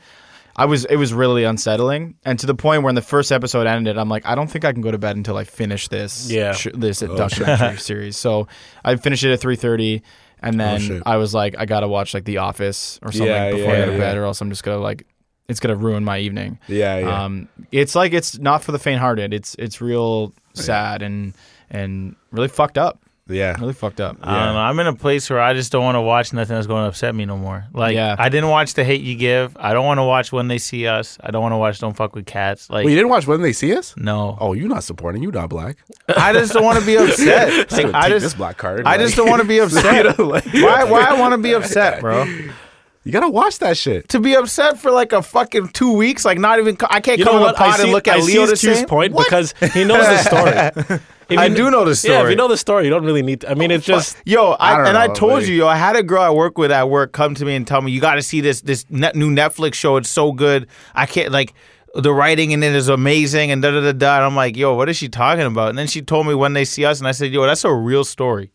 I 0.59 0.65
was 0.65 0.87
it 0.87 0.97
was 0.97 1.13
really 1.13 1.45
unsettling, 1.45 2.15
and 2.25 2.39
to 2.39 2.47
the 2.47 2.55
point 2.55 2.83
where 2.83 2.89
in 2.89 2.95
the 2.95 3.03
first 3.03 3.31
episode 3.31 3.67
ended, 3.67 3.99
I'm 3.99 4.09
like, 4.09 4.25
I 4.25 4.35
don't 4.35 4.51
think 4.51 4.65
I 4.65 4.73
can 4.73 4.81
go 4.81 4.91
to 4.91 4.97
bed 4.97 5.15
until 5.17 5.37
I 5.37 5.45
finish 5.45 5.89
this. 5.89 6.31
Yeah. 6.31 6.53
sh- 6.53 6.69
this 6.73 7.01
documentary 7.01 7.77
series. 7.91 8.17
So 8.17 8.49
I 8.83 8.97
finished 8.97 9.23
it 9.25 9.33
at 9.33 9.41
3:30, 9.41 10.01
and 10.41 10.59
then 10.59 10.81
shit. 10.81 11.03
I 11.05 11.19
was 11.19 11.35
like, 11.35 11.57
I 11.59 11.67
gotta 11.67 11.89
watch 11.89 12.15
like 12.15 12.25
The 12.25 12.39
Office 12.39 12.99
or 13.03 13.13
something 13.13 13.29
Yeah, 13.29 13.51
before 13.51 13.71
I 13.73 13.77
go 13.81 13.87
to 13.87 13.93
yeah. 13.93 13.99
bed, 13.99 14.17
or 14.17 14.25
else 14.25 14.41
I'm 14.41 14.49
just 14.49 14.63
gonna 14.65 14.79
like 14.79 15.05
it's 15.49 15.61
gonna 15.61 15.77
ruin 15.77 16.05
my 16.05 16.19
evening. 16.19 16.59
yeah, 16.69 16.99
yeah. 16.99 17.25
Um, 17.25 17.49
it's 17.73 17.95
like 17.95 18.13
it's 18.13 18.39
not 18.39 18.63
for 18.65 18.73
the 18.73 18.79
faint-hearted. 18.79 19.33
It's 19.35 19.55
it's 19.59 19.81
real 19.81 20.33
sad 20.55 21.03
and 21.03 21.35
and 21.71 22.15
really 22.31 22.49
fucked 22.49 22.79
up. 22.79 23.01
yeah. 23.29 23.57
Really 23.61 23.73
fucked 23.73 24.01
up. 24.01 24.17
I 24.23 24.45
don't 24.47 24.55
know. 24.55 24.61
I'm 24.61 24.79
in 24.79 24.87
a 24.87 24.95
place 24.95 25.29
where 25.29 25.41
I 25.41 25.53
just 25.53 25.73
don't 25.73 25.83
want 25.83 25.97
to 25.97 26.01
watch 26.01 26.33
nothing 26.33 26.55
that's 26.55 26.69
going 26.69 26.85
to 26.85 26.89
upset 26.89 27.13
me 27.13 27.25
no 27.25 27.37
more. 27.37 27.65
Like, 27.73 27.97
Yeah. 27.97 28.15
I 28.17 28.29
didn't 28.29 28.51
watch 28.51 28.75
The 28.75 28.85
Hate 28.85 29.01
You 29.01 29.17
Give. 29.17 29.57
I 29.59 29.73
don't 29.73 29.85
want 29.85 29.99
to 29.99 30.05
watch 30.05 30.31
When 30.31 30.47
They 30.47 30.59
See 30.59 30.87
Us. 30.87 31.19
I 31.21 31.33
don't 31.33 31.43
want 31.43 31.53
to 31.53 31.57
watch 31.57 31.81
Don't 31.81 31.97
Fuck 31.97 32.15
with 32.15 32.25
Cats. 32.25 32.71
Like, 32.71 32.85
Well, 32.85 32.91
you 32.91 32.95
didn't 32.97 33.11
watch 33.11 33.27
when 33.27 33.43
they 33.43 33.53
see 33.53 33.75
us? 33.77 33.95
no. 33.97 34.39
Oh, 34.41 34.53
you're 34.53 34.69
not 34.69 34.85
supporting? 34.85 35.25
You're 35.25 35.33
not 35.33 35.49
black? 35.49 35.77
I 36.17 36.33
just 36.35 36.53
don't 36.53 36.63
want 36.65 36.79
to 36.79 36.87
be 36.87 36.95
upset. 37.03 37.73
Like, 37.73 37.85
Like, 37.87 37.95
I 37.97 38.03
take 38.03 38.11
just, 38.13 38.27
this 38.27 38.35
black 38.35 38.59
card. 38.59 38.87
I 38.87 38.97
just 38.97 39.17
don't 39.17 39.29
want 39.29 39.43
to 39.43 39.49
be 39.49 39.59
upset. 39.65 40.17
why? 40.19 40.85
Why 40.85 41.07
I 41.11 41.19
want 41.19 41.33
to 41.33 41.39
be 41.39 41.53
upset, 41.53 42.01
bro? 42.01 42.27
You 43.07 43.13
gotta 43.13 43.29
watch 43.29 43.61
that 43.61 43.77
shit. 43.79 44.09
To 44.09 44.19
be 44.21 44.35
upset 44.35 44.81
for 44.81 44.91
like 44.91 45.13
a 45.13 45.23
fucking 45.23 45.69
two 45.69 45.93
weeks, 45.93 46.25
like 46.25 46.39
not 46.39 46.59
even. 46.59 46.77
I 46.91 47.01
can't 47.01 47.19
You 47.21 47.25
come 47.25 47.37
know 47.37 47.47
to 47.47 47.47
the 47.47 47.53
what? 47.53 47.61
I 47.61 47.67
pod 47.71 47.77
see, 47.77 47.83
and 47.85 47.93
look 47.93 48.09
at 48.09 48.17
I 48.17 48.21
see 48.21 48.33
Leo 48.33 48.47
the 48.47 48.57
same. 48.57 48.87
point 48.87 49.17
because 49.17 49.55
he 49.73 49.85
knows 49.85 50.07
the 50.07 50.19
story. 50.25 50.99
If 51.29 51.39
I 51.41 51.47
you- 51.47 51.57
do 51.57 51.71
know 51.73 51.85
the 51.85 51.97
story. 51.97 52.15
Yeah, 52.15 52.23
if 52.25 52.31
you 52.31 52.37
know 52.37 52.47
the 52.47 52.57
story, 52.57 52.85
you 52.85 52.91
don't 52.91 53.05
really 53.05 53.23
need. 53.23 53.41
To, 53.41 53.51
I 53.51 53.55
mean, 53.55 53.73
oh, 53.73 53.75
it's 53.77 53.85
just 53.85 54.17
Yo, 54.25 54.53
I, 54.53 54.75
I 54.75 54.77
don't 54.77 54.87
and 54.87 54.97
I 54.99 55.07
told 55.09 55.33
buddy. 55.41 55.47
you, 55.47 55.55
yo, 55.55 55.67
I 55.67 55.75
had 55.77 55.97
a 55.97 56.03
girl 56.05 56.23
I 56.23 56.31
work 56.31 56.57
with 56.57 56.71
at 56.71 56.89
work 56.89 57.13
come 57.13 57.35
to 57.35 57.45
me 57.45 57.57
and 57.57 57.67
tell 57.67 57.83
me, 57.83 57.91
you 57.91 58.01
got 58.01 58.15
to 58.15 58.23
see 58.23 58.41
this 58.41 58.61
this 58.61 58.87
net, 58.91 59.17
new 59.17 59.31
Netflix 59.31 59.75
show. 59.75 59.97
It's 59.97 60.09
so 60.09 60.31
good. 60.31 60.69
I 60.95 61.07
can't 61.07 61.33
like 61.33 61.53
the 61.97 62.13
writing 62.13 62.53
in 62.53 62.63
it 62.63 62.75
is 62.77 62.89
amazing 62.89 63.51
and 63.51 63.61
da 63.61 63.73
da 63.73 63.81
da 63.81 63.91
da. 63.93 64.17
And 64.19 64.25
I'm 64.25 64.37
like, 64.37 64.57
yo, 64.57 64.75
what 64.75 64.89
is 64.89 64.97
she 64.97 65.09
talking 65.09 65.45
about? 65.47 65.71
And 65.71 65.79
then 65.79 65.89
she 65.89 66.01
told 66.01 66.29
me 66.29 66.35
when 66.35 66.53
they 66.53 66.65
see 66.65 66.85
us, 66.85 67.01
and 67.01 67.09
I 67.09 67.13
said, 67.13 67.33
yo, 67.33 67.45
that's 67.45 67.65
a 67.65 67.73
real 67.73 68.05
story. 68.05 68.53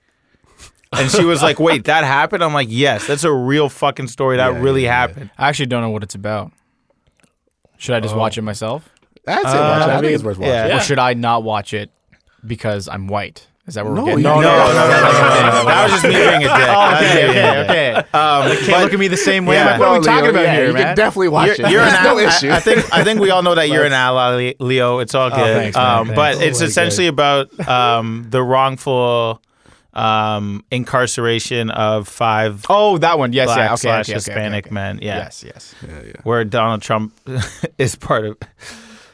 And 0.93 1.09
she 1.09 1.23
was 1.23 1.41
like, 1.41 1.59
wait, 1.59 1.85
that 1.85 2.03
happened? 2.03 2.43
I'm 2.43 2.53
like, 2.53 2.67
yes, 2.69 3.07
that's 3.07 3.23
a 3.23 3.31
real 3.31 3.69
fucking 3.69 4.07
story. 4.07 4.37
That 4.37 4.53
Yeah, 4.53 4.59
really 4.61 4.83
yeah, 4.83 4.89
yeah. 4.89 4.95
happened. 5.07 5.29
I 5.37 5.47
actually 5.49 5.67
don't 5.67 5.81
know 5.81 5.89
what 5.89 6.03
it's 6.03 6.15
about. 6.15 6.51
Should 7.77 7.95
I 7.95 7.99
just 7.99 8.15
watch 8.15 8.37
it 8.37 8.41
myself? 8.43 8.87
That's 9.25 9.45
it. 9.45 9.47
Uh, 9.47 9.51
Watch 9.53 9.53
it. 9.53 9.59
I, 9.61 9.83
I 9.83 9.93
think 9.93 10.01
mean, 10.03 10.13
it's 10.15 10.23
worth 10.23 10.37
watching. 10.37 10.53
yeah. 10.53 10.77
Or 10.77 10.79
should 10.81 10.99
I 10.99 11.13
not 11.13 11.43
watch 11.43 11.73
it 11.73 11.91
because 12.45 12.87
I'm 12.87 13.07
white? 13.07 13.47
Is 13.67 13.75
that 13.75 13.85
what 13.85 13.93
No, 13.93 14.01
we're 14.03 14.09
getting? 14.09 14.23
No, 14.23 14.35
no, 14.35 14.41
no, 14.41 14.47
no, 14.47 14.73
no, 14.73 14.73
no, 14.73 14.83
no. 14.83 15.65
That 15.65 15.83
was 15.83 15.91
just 15.91 16.03
me 16.03 16.09
being 16.13 16.43
a 16.43 16.49
dick. 16.49 16.51
okay, 17.01 17.29
okay, 17.29 17.63
okay. 17.63 17.95
Um, 18.11 18.57
Can't 18.65 18.83
look 18.83 18.93
at 18.93 18.99
me 18.99 19.07
the 19.07 19.15
same 19.17 19.45
way. 19.45 19.55
Yeah. 19.55 19.65
Like, 19.71 19.79
what 19.79 19.87
are 19.89 19.99
we 19.99 20.05
talking 20.05 20.21
Leo, 20.23 20.29
about 20.31 20.41
yeah, 20.43 20.55
here, 20.55 20.67
you 20.67 20.73
man? 20.73 20.83
can 20.83 20.95
definitely 20.97 21.29
watch 21.29 21.45
You're, 21.57 21.67
it. 21.67 21.71
you're 21.71 21.81
an 21.81 21.89
There's 21.91 22.03
no 22.03 22.09
ally. 22.19 22.23
issue. 22.27 22.49
I, 22.49 22.55
I 22.55 22.59
think 22.59 22.93
I 22.93 23.03
think 23.03 23.19
we 23.21 23.29
all 23.29 23.43
know 23.43 23.55
that 23.55 23.69
you're 23.69 23.85
an 23.85 23.93
ally, 23.93 24.53
Leo. 24.59 24.99
It's 24.99 25.13
all 25.15 25.29
good. 25.29 25.37
thanks, 25.55 25.77
man. 25.77 25.85
um, 25.99 26.05
Thanks. 26.07 26.15
But 26.17 26.35
Oh 26.37 26.39
it's 26.41 26.59
my 26.59 26.65
essentially 26.65 27.07
about 27.07 27.67
um, 27.67 28.25
the 28.31 28.41
wrongful 28.41 29.41
um, 29.93 30.63
incarceration 30.71 31.69
of 31.69 32.07
five 32.07 32.65
oh, 32.69 32.97
that 32.99 33.19
one. 33.19 33.33
Yes, 33.33 33.47
black 33.47 33.57
yeah. 33.57 33.65
Okay, 33.65 33.75
slash 33.75 34.09
okay, 34.09 34.11
okay, 34.11 34.11
okay, 34.11 34.13
Hispanic 34.13 34.65
okay. 34.67 34.73
men. 34.73 34.99
Yeah, 35.01 35.17
Yes, 35.17 35.43
yes. 35.43 35.75
Yeah, 35.87 36.01
yeah. 36.05 36.11
where 36.23 36.43
Donald 36.43 36.81
Trump 36.81 37.13
is 37.77 37.95
part 37.95 38.25
of. 38.25 38.37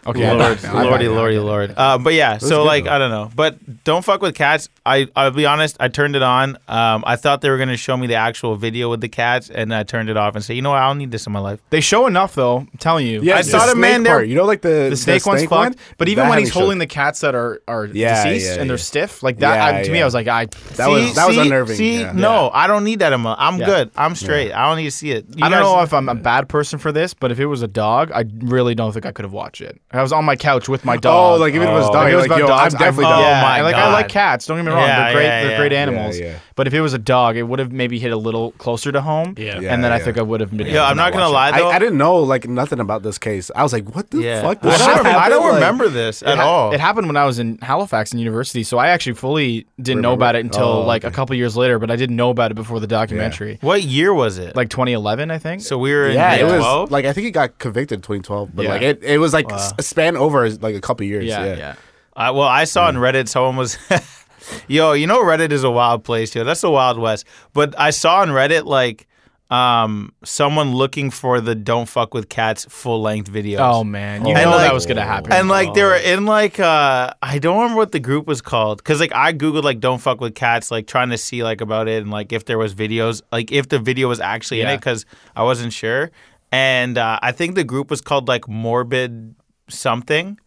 Okay. 0.08 0.22
Yeah, 0.22 0.32
Lord, 0.34 0.63
I- 0.65 0.72
I- 0.80 0.84
lordy, 0.84 1.08
lordy, 1.10 1.38
lord. 1.39 1.74
Uh, 1.76 1.98
but 1.98 2.13
yeah, 2.13 2.38
so 2.38 2.60
good, 2.60 2.63
like 2.65 2.84
though. 2.86 2.91
I 2.91 2.98
don't 2.98 3.12
know, 3.12 3.30
but 3.36 3.84
don't 3.84 4.04
fuck 4.06 4.22
with 4.22 4.36
cats. 4.36 4.70
I 4.86 5.08
I'll 5.15 5.32
be 5.32 5.46
honest. 5.46 5.76
I 5.80 5.89
turned 5.89 6.15
it 6.15 6.24
on. 6.24 6.58
Um, 6.70 7.04
I 7.06 7.17
thought 7.17 7.41
they 7.41 7.50
were 7.50 7.58
gonna 7.58 7.76
show 7.78 7.98
me 7.98 8.08
the 8.08 8.15
actual 8.15 8.56
video 8.56 8.89
with 8.89 9.02
the 9.02 9.10
cats, 9.10 9.50
and 9.50 9.74
I 9.76 9.84
turned 9.84 10.10
it 10.10 10.15
off 10.15 10.36
and 10.36 10.43
said, 10.43 10.56
you 10.56 10.62
know 10.62 10.70
what, 10.70 10.80
I 10.82 10.88
don't 10.88 10.98
need 10.98 11.12
this 11.12 11.28
in 11.28 11.34
my 11.34 11.39
life. 11.39 11.60
They 11.72 11.82
show 11.82 12.08
enough 12.08 12.36
though. 12.36 12.60
I'm 12.60 12.70
telling 12.80 13.06
you. 13.06 13.22
Yeah, 13.22 13.36
I 13.38 13.41
saw 13.41 13.65
the 13.65 13.76
man 13.76 14.04
there- 14.04 14.24
You 14.24 14.36
know, 14.36 14.46
like 14.46 14.62
the 14.62 14.88
The 14.89 14.96
snake 14.96 15.26
one's 15.26 15.41
fucked, 15.41 15.52
one? 15.52 15.76
but 15.98 16.08
even 16.08 16.24
That 16.24 16.30
when 16.30 16.39
he's 16.39 16.50
holding 16.54 16.78
shook. 16.80 16.89
the 16.89 16.93
cats 16.93 17.20
that 17.20 17.36
are 17.36 17.62
are 17.67 17.86
Yeah, 17.86 18.24
deceased 18.24 18.56
yeah, 18.56 18.62
and 18.62 18.70
they're 18.70 18.78
yeah. 18.78 18.82
stiff, 18.84 19.24
like 19.24 19.39
that, 19.39 19.56
Yeah, 19.56 19.80
I, 19.80 19.84
to 19.84 19.91
me. 19.91 20.02
I 20.02 20.06
was 20.06 20.13
like, 20.13 20.28
I 20.30 20.46
That 20.78 20.88
was 20.89 21.15
that 21.15 21.28
was 21.28 21.36
see, 21.36 21.41
unnerving. 21.41 21.76
See, 21.76 22.04
no, 22.13 22.50
I 22.54 22.67
don't 22.67 22.84
need 22.86 23.00
that 23.00 23.12
in 23.13 23.22
my. 23.22 23.36
I'm 23.38 23.58
good. 23.58 23.91
I'm 23.98 24.15
straight. 24.15 24.54
I 24.54 24.67
don't 24.67 24.78
need 24.78 24.86
to 24.86 24.91
see 24.91 25.12
it. 25.12 25.26
You 25.36 25.46
I 25.46 25.50
don't 25.50 25.60
know 25.62 25.82
if 25.82 25.93
I'm 25.93 26.08
a 26.08 26.15
bad 26.15 26.48
person 26.48 26.80
for 26.80 26.91
this, 26.93 27.13
but 27.13 27.32
if 27.32 27.39
it 27.41 27.46
was 27.48 27.62
a 27.62 27.67
dog, 27.67 28.12
I 28.13 28.24
really 28.39 28.74
don't 28.76 28.93
think 28.93 29.06
I 29.06 29.12
could 29.12 29.26
have 29.26 29.34
watched 29.34 29.62
it. 29.62 29.82
I 29.97 30.01
was 30.01 30.12
on 30.13 30.25
my 30.25 30.36
couch 30.36 30.69
with 30.69 30.86
my 30.86 30.95
oh, 30.95 30.99
dog. 30.99 31.38
Oh, 31.38 31.41
like 31.41 31.53
if 31.53 31.62
it 31.62 31.65
was 31.71 31.86
Oh. 31.89 31.93
dog, 31.93 32.07
If 32.07 32.13
it 32.13 32.15
was 32.15 32.23
like, 32.27 32.39
about 32.39 32.39
yo, 32.39 32.53
I'm 32.53 32.60
dogs, 32.63 32.73
definitely 32.73 33.05
Oh 33.05 33.10
dog. 33.10 33.19
yeah, 33.21 33.41
my 33.41 33.57
and, 33.57 33.65
like 33.65 33.75
I 33.75 33.88
oh 33.89 33.91
like 33.91 34.10
cats. 34.10 34.45
Don't 34.45 34.57
get 34.57 34.65
me 34.65 34.71
wrong; 34.71 34.81
Yeah, 34.88 35.03
they're 35.05 35.13
great. 35.13 35.23
yeah, 35.25 35.41
they're 35.43 35.51
yeah. 35.51 35.57
great 35.57 35.71
Yeah, 35.71 35.81
animals. 35.81 36.19
yeah. 36.19 36.33
But 36.55 36.67
if 36.67 36.73
it 36.73 36.81
was 36.81 36.93
a 36.93 36.97
dog, 36.99 37.38
it 37.38 37.43
would 37.43 37.60
have 37.60 37.71
maybe 37.71 37.99
hit 37.99 38.12
a 38.12 38.17
little 38.17 38.51
closer 38.53 38.91
to 38.91 39.01
home. 39.01 39.36
Yeah. 39.38 39.60
Yeah, 39.60 39.73
and 39.73 39.83
then 39.83 39.91
I 39.91 39.97
yeah. 39.97 40.03
think 40.05 40.17
I 40.17 40.21
would 40.23 40.41
have 40.41 40.55
been. 40.55 40.67
Yo, 40.67 40.83
I'm 40.83 40.97
not 40.97 41.13
gonna 41.13 41.29
lie 41.29 41.49
I, 41.51 41.60
though. 41.60 41.69
I 41.69 41.79
didn't 41.79 41.97
know 41.97 42.17
like 42.17 42.47
nothing 42.47 42.79
about 42.79 43.03
this 43.03 43.17
case. 43.17 43.51
I 43.55 43.63
was 43.63 43.73
like, 43.73 43.93
what 43.95 44.10
the 44.10 44.19
Yeah, 44.19 44.41
fuck? 44.41 44.60
I 44.63 44.69
This 44.69 44.79
don't, 44.79 44.97
shit 44.97 45.05
I 45.05 45.10
happened? 45.10 45.31
don't 45.33 45.43
Like- 45.45 45.53
remember 45.55 45.88
this 45.89 46.21
It 46.21 46.27
at 46.29 46.38
ha- 46.39 46.43
all. 46.47 46.73
It 46.73 46.79
happened 46.79 47.07
when 47.07 47.17
I 47.17 47.25
was 47.25 47.38
in 47.39 47.57
Halifax 47.62 48.12
in 48.13 48.19
university, 48.19 48.63
so 48.63 48.77
I 48.77 48.88
actually 48.89 49.13
fully 49.13 49.67
didn't 49.81 50.01
know 50.01 50.13
about 50.13 50.36
it 50.36 50.43
until 50.45 50.63
Oh, 50.67 50.81
like 50.81 51.03
a 51.03 51.12
couple 51.12 51.36
years 51.36 51.55
later. 51.55 51.77
But 51.79 51.91
I 51.91 51.95
didn't 51.95 52.15
know 52.15 52.29
about 52.31 52.51
it 52.51 52.55
before 52.55 52.79
the 52.79 52.88
documentary, 52.88 53.60
What 53.62 53.83
year 53.83 54.13
was 54.13 54.38
it? 54.38 54.55
like 54.55 54.69
2011, 54.69 55.29
I 55.31 55.38
think. 55.38 55.62
so 55.62 55.77
we 55.77 55.93
were 55.93 56.07
in 56.10 56.15
Yeah, 56.15 56.36
it 56.36 56.43
was 56.43 56.55
12? 56.63 56.91
like 56.91 57.05
I 57.05 57.13
think 57.13 57.25
he 57.25 57.31
got 57.31 57.57
convicted 57.60 57.97
in 57.97 58.01
2012, 58.01 58.49
but 58.55 58.63
Yeah. 58.65 58.69
like 58.71 58.81
it, 58.81 59.03
it 59.03 59.17
was 59.19 59.33
like 59.33 59.49
Wow. 59.49 59.57
s- 59.57 59.73
a 59.77 59.83
span 59.88 60.17
over 60.17 60.50
like 60.50 60.76
a 60.76 60.82
couple 60.82 61.06
years. 61.06 61.26
yeah, 61.26 61.45
Yeah, 61.45 61.56
yeah. 61.58 61.76
I, 62.15 62.32
well, 62.32 62.47
I 62.47 62.63
saw 62.65 62.88
on 62.88 62.95
Reddit 62.95 63.28
someone 63.28 63.56
was, 63.58 63.78
yo, 64.67 64.93
you 64.93 65.06
know 65.08 65.21
Reddit 65.23 65.52
is 65.52 65.63
a 65.63 65.69
wild 65.71 66.04
place, 66.04 66.34
yo. 66.36 66.43
That's 66.43 66.62
the 66.62 66.71
Wild 66.71 66.97
West. 67.00 67.26
But 67.54 67.80
I 67.80 67.91
saw 67.91 68.21
on 68.21 68.30
Reddit 68.30 68.65
like 68.65 69.08
um 69.50 70.12
someone 70.26 70.73
looking 70.76 71.10
for 71.10 71.39
the 71.39 71.56
"Don't 71.56 71.88
fuck 71.88 72.13
with 72.13 72.28
cats" 72.28 72.65
full 72.69 73.02
length 73.02 73.32
videos. 73.32 73.60
Oh 73.60 73.84
man, 73.86 74.26
you 74.26 74.36
And, 74.36 74.43
know 74.43 74.58
like- 74.58 74.67
that 74.67 74.73
was 74.73 74.86
gonna 74.86 75.06
happen. 75.06 75.32
And 75.32 75.47
like 75.47 75.73
they 75.73 75.84
were 75.84 75.95
in 75.95 76.26
like 76.26 76.60
uh 76.60 77.13
I 77.21 77.39
don't 77.39 77.56
remember 77.58 77.78
what 77.78 77.93
the 77.93 78.00
group 78.02 78.28
was 78.28 78.41
called 78.41 78.80
because 78.80 79.00
like 79.00 79.13
I 79.15 79.32
googled 79.32 79.63
like 79.63 79.80
"Don't 79.80 80.00
fuck 80.00 80.19
with 80.19 80.36
cats" 80.36 80.69
like 80.69 80.86
trying 80.86 81.12
to 81.12 81.17
see 81.17 81.43
like 81.43 81.62
about 81.62 81.88
it 81.88 82.02
and 82.02 82.12
like 82.12 82.34
if 82.34 82.43
there 82.43 82.58
was 82.58 82.76
videos 82.76 83.21
like 83.32 83.52
if 83.54 83.69
the 83.69 83.80
video 83.80 84.10
was 84.10 84.19
actually 84.19 84.60
in 84.60 84.67
Yeah. 84.67 84.73
it 84.73 84.78
because 84.80 85.06
I 85.36 85.43
wasn't 85.43 85.71
sure. 85.71 86.12
And 86.52 86.97
uh, 86.97 87.19
I 87.21 87.32
think 87.32 87.56
the 87.56 87.63
group 87.63 87.89
was 87.89 88.02
called 88.02 88.28
like 88.28 88.50
Morbid 88.50 89.34
something. 89.69 90.39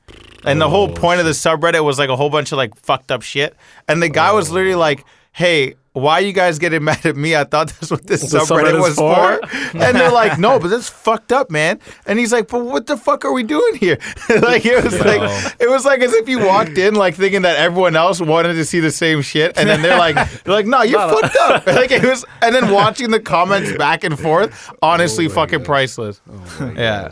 And 0.45 0.61
the 0.61 0.69
whole 0.69 0.89
point 0.89 1.21
of 1.21 1.27
the 1.27 1.33
subreddit 1.33 1.85
was 1.85 1.99
like 1.99 2.09
a 2.09 2.17
whole 2.17 2.31
bunch 2.31 2.51
of 2.53 2.57
like 2.59 2.75
fucked 2.77 3.13
up 3.13 3.23
shit. 3.23 3.55
And 3.89 4.03
the 4.03 4.09
guy 4.09 4.33
was 4.33 4.51
literally 4.51 4.75
like, 4.75 5.05
"Hey, 5.33 5.75
why 5.93 6.15
are 6.15 6.21
you 6.23 6.33
guys 6.33 6.59
getting 6.59 6.83
mad 6.91 7.05
at 7.05 7.15
me? 7.15 7.37
I 7.37 7.45
thought 7.45 7.69
that's 7.69 7.91
what 7.91 8.07
this 8.07 8.23
The 8.31 8.39
subreddit 8.39 8.73
subreddit's 8.73 8.81
was 8.81 8.95
for?" 8.95 9.47
for." 9.47 9.77
and 9.85 9.97
they're 9.99 10.11
like, 10.11 10.39
"No, 10.39 10.59
but 10.59 10.69
that's 10.69 10.89
fucked 10.89 11.31
up, 11.31 11.51
man." 11.51 11.79
And 12.07 12.19
he's 12.19 12.33
like, 12.33 12.49
"But 12.49 12.65
what 12.65 12.87
the 12.87 12.97
fuck 12.97 13.27
are 13.27 13.33
we 13.33 13.43
doing 13.43 13.75
here?" 13.77 13.99
like 14.41 14.65
it 14.65 14.83
was 14.83 14.99
like 14.99 15.21
it 15.61 15.69
was 15.69 15.85
like 15.85 16.01
as 16.01 16.15
if 16.15 16.27
you 16.27 16.39
walked 16.39 16.79
in 16.79 16.95
like 16.95 17.17
thinking 17.17 17.43
that 17.43 17.59
everyone 17.59 17.95
else 17.95 18.19
wanted 18.23 18.55
to 18.55 18.65
see 18.65 18.81
the 18.81 18.91
same 18.91 19.21
shit, 19.21 19.59
and 19.59 19.69
then 19.69 19.83
they're 19.83 19.99
like, 19.99 20.15
"They're 20.15 20.55
like, 20.55 20.67
no, 20.67 20.81
you're 20.83 21.01
fucked 21.01 21.37
up." 21.37 21.67
like 21.67 21.91
it 21.91 22.03
was, 22.03 22.25
and 22.41 22.55
then 22.55 22.71
watching 22.73 23.11
the 23.11 23.21
comments 23.21 23.77
back 23.77 24.05
and 24.05 24.19
forth, 24.19 24.73
honestly, 24.81 25.29
fucking 25.29 25.65
priceless. 25.65 26.23
yeah. 26.75 27.11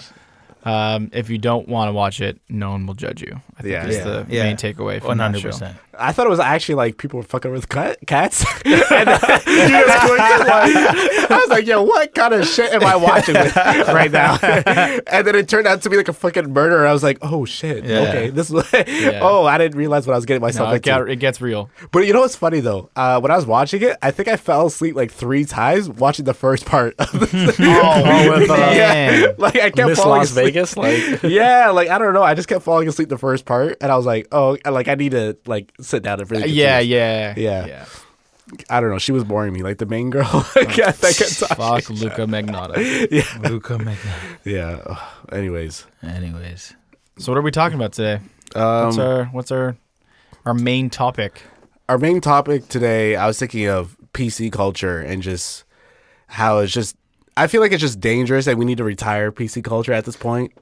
Um, 0.64 1.10
if 1.12 1.30
you 1.30 1.38
don't 1.38 1.68
want 1.68 1.88
to 1.88 1.92
watch 1.92 2.20
it, 2.20 2.40
no 2.48 2.70
one 2.70 2.86
will 2.86 2.94
judge 2.94 3.22
you. 3.22 3.40
I 3.58 3.62
think 3.62 3.72
Yeah. 3.72 3.86
is 3.86 3.96
Yeah. 3.96 4.04
the 4.04 4.26
Yeah. 4.28 4.42
main 4.44 4.56
takeaway 4.56 4.98
from 5.00 5.08
One 5.08 5.18
that 5.18 5.24
hundred 5.24 5.54
show. 5.54 5.70
Percent. 5.98 6.08
I 6.08 6.12
thought 6.12 6.26
it 6.26 6.30
was 6.30 6.40
actually 6.40 6.76
like 6.76 6.96
people 6.98 7.18
were 7.18 7.22
fucking 7.24 7.50
with 7.52 7.68
cat, 7.68 7.98
cats. 8.06 8.44
and 8.64 8.74
then 8.74 9.06
just 9.06 10.08
like, 10.08 10.20
I 11.30 11.38
was 11.40 11.48
like, 11.50 11.66
yo, 11.66 11.82
what 11.82 12.14
kind 12.14 12.34
of 12.34 12.46
shit 12.46 12.72
am 12.72 12.84
I 12.84 12.96
watching 12.96 13.34
right 13.94 14.10
now? 14.10 14.36
and 14.42 15.26
then 15.26 15.34
it 15.34 15.48
turned 15.48 15.66
out 15.66 15.82
to 15.82 15.90
be 15.90 15.96
like 15.96 16.08
a 16.08 16.12
fucking 16.12 16.52
murder. 16.52 16.86
I 16.86 16.92
was 16.92 17.02
like, 17.02 17.18
oh 17.22 17.44
shit. 17.44 17.84
Yeah. 17.84 18.00
Okay, 18.00 18.30
this. 18.30 18.50
is 18.50 18.64
Oh, 19.20 19.44
I 19.46 19.58
didn't 19.58 19.76
realize 19.78 20.06
what 20.06 20.14
I 20.14 20.16
was 20.16 20.26
getting 20.26 20.40
myself 20.42 20.68
No, 20.68 20.72
it, 20.72 20.76
into. 20.76 21.04
get, 21.04 21.08
it 21.08 21.16
gets 21.16 21.40
real. 21.40 21.70
But 21.92 22.00
you 22.06 22.12
know 22.12 22.20
what's 22.20 22.36
funny 22.36 22.60
though? 22.60 22.90
Uh, 22.96 23.20
when 23.20 23.30
I 23.30 23.36
was 23.36 23.46
watching 23.46 23.82
it, 23.82 23.96
I 24.02 24.10
think 24.10 24.28
I 24.28 24.36
fell 24.36 24.66
asleep 24.66 24.94
like 24.96 25.10
three 25.12 25.44
times 25.44 25.88
watching 25.88 26.24
the 26.24 26.34
first 26.34 26.64
part. 26.66 26.94
Of 26.98 27.12
the 27.12 27.54
Oh, 27.60 28.38
with, 28.38 28.50
uh, 28.50 28.54
yeah, 28.74 29.32
like 29.38 29.56
I 29.56 29.70
kept 29.70 29.88
Miss 29.88 29.98
falling 29.98 30.18
Las 30.18 30.30
asleep. 30.30 30.44
Vegas, 30.46 30.76
like 30.76 31.22
Yeah, 31.22 31.70
like 31.70 31.88
I 31.88 31.98
don't 31.98 32.14
know. 32.14 32.22
I 32.22 32.34
just 32.34 32.48
kept 32.48 32.62
falling 32.62 32.88
asleep 32.88 33.08
the 33.08 33.18
first 33.18 33.44
part, 33.44 33.76
and 33.80 33.90
I 33.92 33.96
was 33.96 34.06
like, 34.06 34.28
oh, 34.32 34.56
like 34.68 34.88
I 34.88 34.94
need 34.94 35.12
to 35.12 35.36
like 35.46 35.72
sit 35.88 36.02
down 36.02 36.20
and 36.20 36.30
really. 36.30 36.50
Yeah, 36.50 36.78
continue. 36.78 36.96
yeah, 36.96 37.66
Yeah. 37.66 37.84
I 38.70 38.80
don't 38.80 38.88
know. 38.90 38.98
She 38.98 39.12
was 39.12 39.24
boring 39.24 39.52
me, 39.52 39.62
like 39.62 39.76
the 39.76 39.84
main 39.86 40.08
girl. 40.08 40.24
that 40.54 40.68
kept. 40.70 40.98
Fuck 41.58 41.90
Luca 41.90 42.22
Magnotta. 42.26 42.76
yeah, 43.10 43.48
Luca 43.50 43.74
Magnotta. 43.76 44.38
Yeah. 44.44 44.80
ugh, 44.86 44.98
Anyways, 45.32 45.86
Anyways. 46.02 46.74
So 47.18 47.30
what 47.32 47.36
are 47.38 47.42
we 47.42 47.50
talking 47.50 47.76
about 47.76 47.92
today? 47.92 48.20
um, 48.54 48.86
What's 48.86 48.98
our 48.98 49.24
what's 49.26 49.50
our 49.52 49.76
our 50.46 50.54
main 50.54 50.88
topic? 50.88 51.42
our 51.90 51.98
main 51.98 52.20
topic 52.20 52.68
today, 52.68 53.16
I 53.16 53.26
was 53.26 53.38
thinking 53.38 53.66
of 53.66 53.96
PC 54.14 54.50
culture 54.52 54.98
and 55.00 55.22
just 55.22 55.64
how 56.28 56.58
it's 56.58 56.72
just. 56.72 56.96
I 57.36 57.46
feel 57.48 57.60
like 57.60 57.72
it's 57.72 57.80
just 57.82 58.00
dangerous 58.00 58.46
that 58.46 58.56
we 58.56 58.64
need 58.64 58.78
to 58.78 58.84
retire 58.84 59.30
PC 59.30 59.62
culture 59.62 59.92
at 59.92 60.04
this 60.06 60.16
point, 60.16 60.52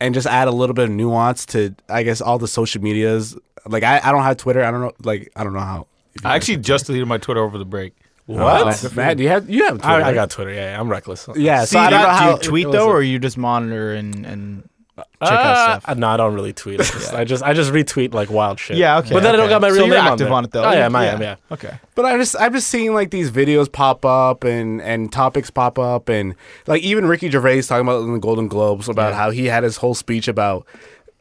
and 0.00 0.14
just 0.14 0.26
add 0.28 0.46
a 0.48 0.52
little 0.52 0.74
bit 0.74 0.84
of 0.84 0.90
nuance 0.90 1.44
to, 1.46 1.74
I 1.88 2.04
guess, 2.04 2.20
all 2.20 2.38
the 2.38 2.48
social 2.48 2.80
medias. 2.82 3.36
Like 3.66 3.82
I, 3.82 4.00
I 4.02 4.12
don't 4.12 4.22
have 4.22 4.36
Twitter. 4.36 4.62
I 4.64 4.70
don't 4.70 4.80
know. 4.80 4.92
Like 5.02 5.30
I 5.36 5.44
don't 5.44 5.52
know 5.52 5.60
how. 5.60 5.86
I 6.24 6.34
actually 6.36 6.58
just 6.58 6.86
deleted 6.86 7.06
my 7.08 7.18
Twitter 7.18 7.40
over 7.42 7.56
the 7.58 7.64
break. 7.64 7.94
what? 8.26 8.84
Oh, 8.84 8.90
Matt, 8.94 9.16
do 9.16 9.22
you 9.22 9.28
have 9.28 9.48
you 9.50 9.64
have 9.64 9.78
Twitter? 9.78 9.88
I, 10.04 10.10
I 10.10 10.14
got 10.14 10.30
Twitter. 10.30 10.52
Yeah, 10.52 10.78
I'm 10.78 10.88
reckless. 10.88 11.28
Yeah, 11.36 11.64
See, 11.64 11.72
so 11.74 11.78
I 11.78 11.90
don't 11.90 12.00
that- 12.00 12.06
know 12.08 12.14
how 12.14 12.36
Do 12.36 12.42
you 12.44 12.48
tweet 12.50 12.66
it 12.66 12.72
though, 12.72 12.88
a- 12.90 12.94
or 12.94 13.02
you 13.02 13.18
just 13.18 13.36
monitor 13.38 13.92
and 13.94 14.24
and 14.26 14.68
check 14.96 15.06
Uh, 15.20 15.24
out 15.34 15.82
stuff? 15.82 15.96
No, 15.98 16.08
I 16.08 16.16
don't 16.16 16.34
really 16.34 16.52
tweet. 16.52 16.80
I 16.80 16.84
just, 16.84 17.14
I 17.14 17.24
just 17.24 17.42
I 17.42 17.52
just 17.54 17.72
retweet 17.72 18.12
like 18.14 18.30
wild 18.30 18.58
shit. 18.60 18.76
Yeah, 18.76 18.98
okay. 18.98 19.14
But 19.14 19.22
then 19.22 19.34
I 19.34 19.36
don't 19.38 19.48
got 19.48 19.60
my 19.62 19.68
So 19.70 19.74
real 19.76 19.86
you're 19.86 19.96
name 19.96 20.04
active 20.04 20.26
on, 20.26 20.28
there. 20.30 20.32
on 20.36 20.44
it, 20.44 20.50
though. 20.52 20.64
Oh 20.64 20.72
yeah, 20.72 20.88
I 20.92 21.04
am. 21.06 21.20
Yeah. 21.22 21.36
Okay. 21.52 21.74
But 21.94 22.04
I'm 22.06 22.18
just 22.20 22.36
I'm 22.38 22.52
just 22.52 22.68
seeing 22.68 22.92
like 22.94 23.10
these 23.10 23.30
videos 23.30 23.70
pop 23.70 24.04
up 24.04 24.44
and 24.44 24.80
and 24.82 25.12
topics 25.12 25.50
pop 25.50 25.78
up 25.78 26.08
and 26.08 26.34
like 26.66 26.82
even 26.82 27.06
Ricky 27.06 27.30
Gervais 27.30 27.62
talking 27.62 27.86
about 27.86 28.02
in 28.02 28.12
the 28.12 28.18
Golden 28.18 28.48
Globes 28.48 28.88
about 28.88 29.14
how 29.14 29.30
he 29.30 29.46
had 29.46 29.62
his 29.64 29.76
whole 29.78 29.94
speech 29.94 30.28
about 30.28 30.66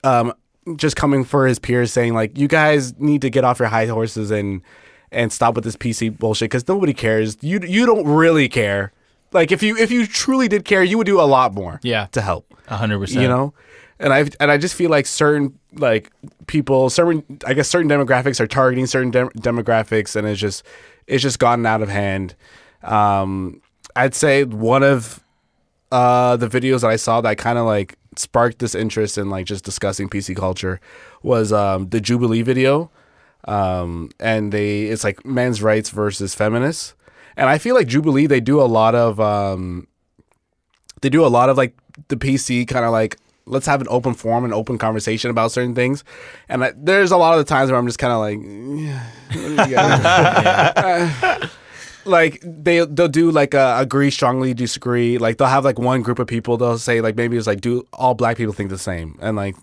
um 0.03 0.33
just 0.75 0.95
coming 0.95 1.23
for 1.23 1.47
his 1.47 1.59
peers 1.59 1.91
saying 1.91 2.13
like 2.13 2.37
you 2.37 2.47
guys 2.47 2.97
need 2.99 3.21
to 3.21 3.29
get 3.29 3.43
off 3.43 3.59
your 3.59 3.69
high 3.69 3.87
horses 3.87 4.31
and 4.31 4.61
and 5.11 5.33
stop 5.33 5.55
with 5.55 5.63
this 5.63 5.75
PC 5.75 6.17
bullshit 6.17 6.49
because 6.51 6.67
nobody 6.67 6.93
cares. 6.93 7.37
You 7.41 7.59
you 7.61 7.85
don't 7.85 8.05
really 8.07 8.47
care. 8.49 8.91
Like 9.31 9.51
if 9.51 9.63
you 9.63 9.77
if 9.77 9.91
you 9.91 10.05
truly 10.05 10.47
did 10.47 10.65
care, 10.65 10.83
you 10.83 10.97
would 10.97 11.07
do 11.07 11.19
a 11.19 11.23
lot 11.23 11.53
more. 11.53 11.79
Yeah. 11.83 12.07
To 12.11 12.21
help. 12.21 12.53
hundred 12.67 12.99
percent. 12.99 13.21
You 13.21 13.27
know. 13.27 13.53
And 13.99 14.13
I 14.13 14.29
and 14.39 14.49
I 14.49 14.57
just 14.57 14.75
feel 14.75 14.89
like 14.89 15.05
certain 15.05 15.59
like 15.73 16.11
people, 16.47 16.89
certain 16.89 17.23
I 17.45 17.53
guess 17.53 17.67
certain 17.67 17.89
demographics 17.89 18.39
are 18.39 18.47
targeting 18.47 18.85
certain 18.85 19.11
dem- 19.11 19.29
demographics, 19.31 20.15
and 20.15 20.25
it's 20.27 20.39
just 20.39 20.63
it's 21.05 21.21
just 21.21 21.37
gotten 21.39 21.65
out 21.65 21.81
of 21.81 21.89
hand. 21.89 22.35
Um, 22.81 23.61
I'd 23.95 24.15
say 24.15 24.45
one 24.45 24.83
of 24.83 25.21
uh, 25.91 26.37
the 26.37 26.47
videos 26.47 26.81
that 26.81 26.89
I 26.91 26.95
saw 26.95 27.19
that 27.21 27.37
kind 27.37 27.57
of 27.57 27.65
like 27.65 27.97
sparked 28.19 28.59
this 28.59 28.75
interest 28.75 29.17
in 29.17 29.29
like 29.29 29.45
just 29.45 29.63
discussing 29.63 30.09
PC 30.09 30.35
culture 30.35 30.79
was 31.23 31.51
um, 31.53 31.89
the 31.89 32.01
Jubilee 32.01 32.41
video, 32.41 32.91
um, 33.45 34.09
and 34.19 34.51
they 34.51 34.83
it's 34.83 35.03
like 35.03 35.25
men's 35.25 35.61
rights 35.61 35.89
versus 35.89 36.35
feminists, 36.35 36.95
and 37.37 37.49
I 37.49 37.57
feel 37.57 37.75
like 37.75 37.87
Jubilee 37.87 38.27
they 38.27 38.41
do 38.41 38.61
a 38.61 38.63
lot 38.63 38.95
of 38.95 39.19
um, 39.19 39.87
they 41.01 41.09
do 41.09 41.25
a 41.25 41.27
lot 41.27 41.49
of 41.49 41.57
like 41.57 41.75
the 42.09 42.17
PC 42.17 42.67
kind 42.67 42.85
of 42.85 42.91
like 42.91 43.17
let's 43.45 43.65
have 43.65 43.81
an 43.81 43.87
open 43.89 44.13
forum 44.13 44.43
and 44.43 44.53
open 44.53 44.77
conversation 44.77 45.31
about 45.31 45.51
certain 45.51 45.73
things, 45.73 46.03
and 46.47 46.63
I, 46.63 46.73
there's 46.75 47.11
a 47.11 47.17
lot 47.17 47.33
of 47.33 47.39
the 47.39 47.49
times 47.49 47.71
where 47.71 47.79
I'm 47.79 47.87
just 47.87 47.99
kind 47.99 48.13
of 48.13 48.19
like. 48.19 48.39
"Yeah, 48.39 49.03
what 49.55 49.65
do 49.65 49.69
you 49.69 49.75
guys-" 49.75 51.49
like 52.05 52.41
they 52.43 52.85
they'll 52.85 53.07
do 53.07 53.31
like 53.31 53.53
a 53.53 53.77
agree 53.79 54.09
strongly 54.11 54.53
disagree 54.53 55.17
like 55.17 55.37
they'll 55.37 55.47
have 55.47 55.65
like 55.65 55.77
one 55.79 56.01
group 56.01 56.19
of 56.19 56.27
people 56.27 56.57
they'll 56.57 56.77
say 56.77 57.01
like 57.01 57.15
maybe 57.15 57.37
it's 57.37 57.47
like 57.47 57.61
do 57.61 57.85
all 57.93 58.13
black 58.15 58.37
people 58.37 58.53
think 58.53 58.69
the 58.69 58.77
same 58.77 59.17
and 59.21 59.35
like 59.35 59.55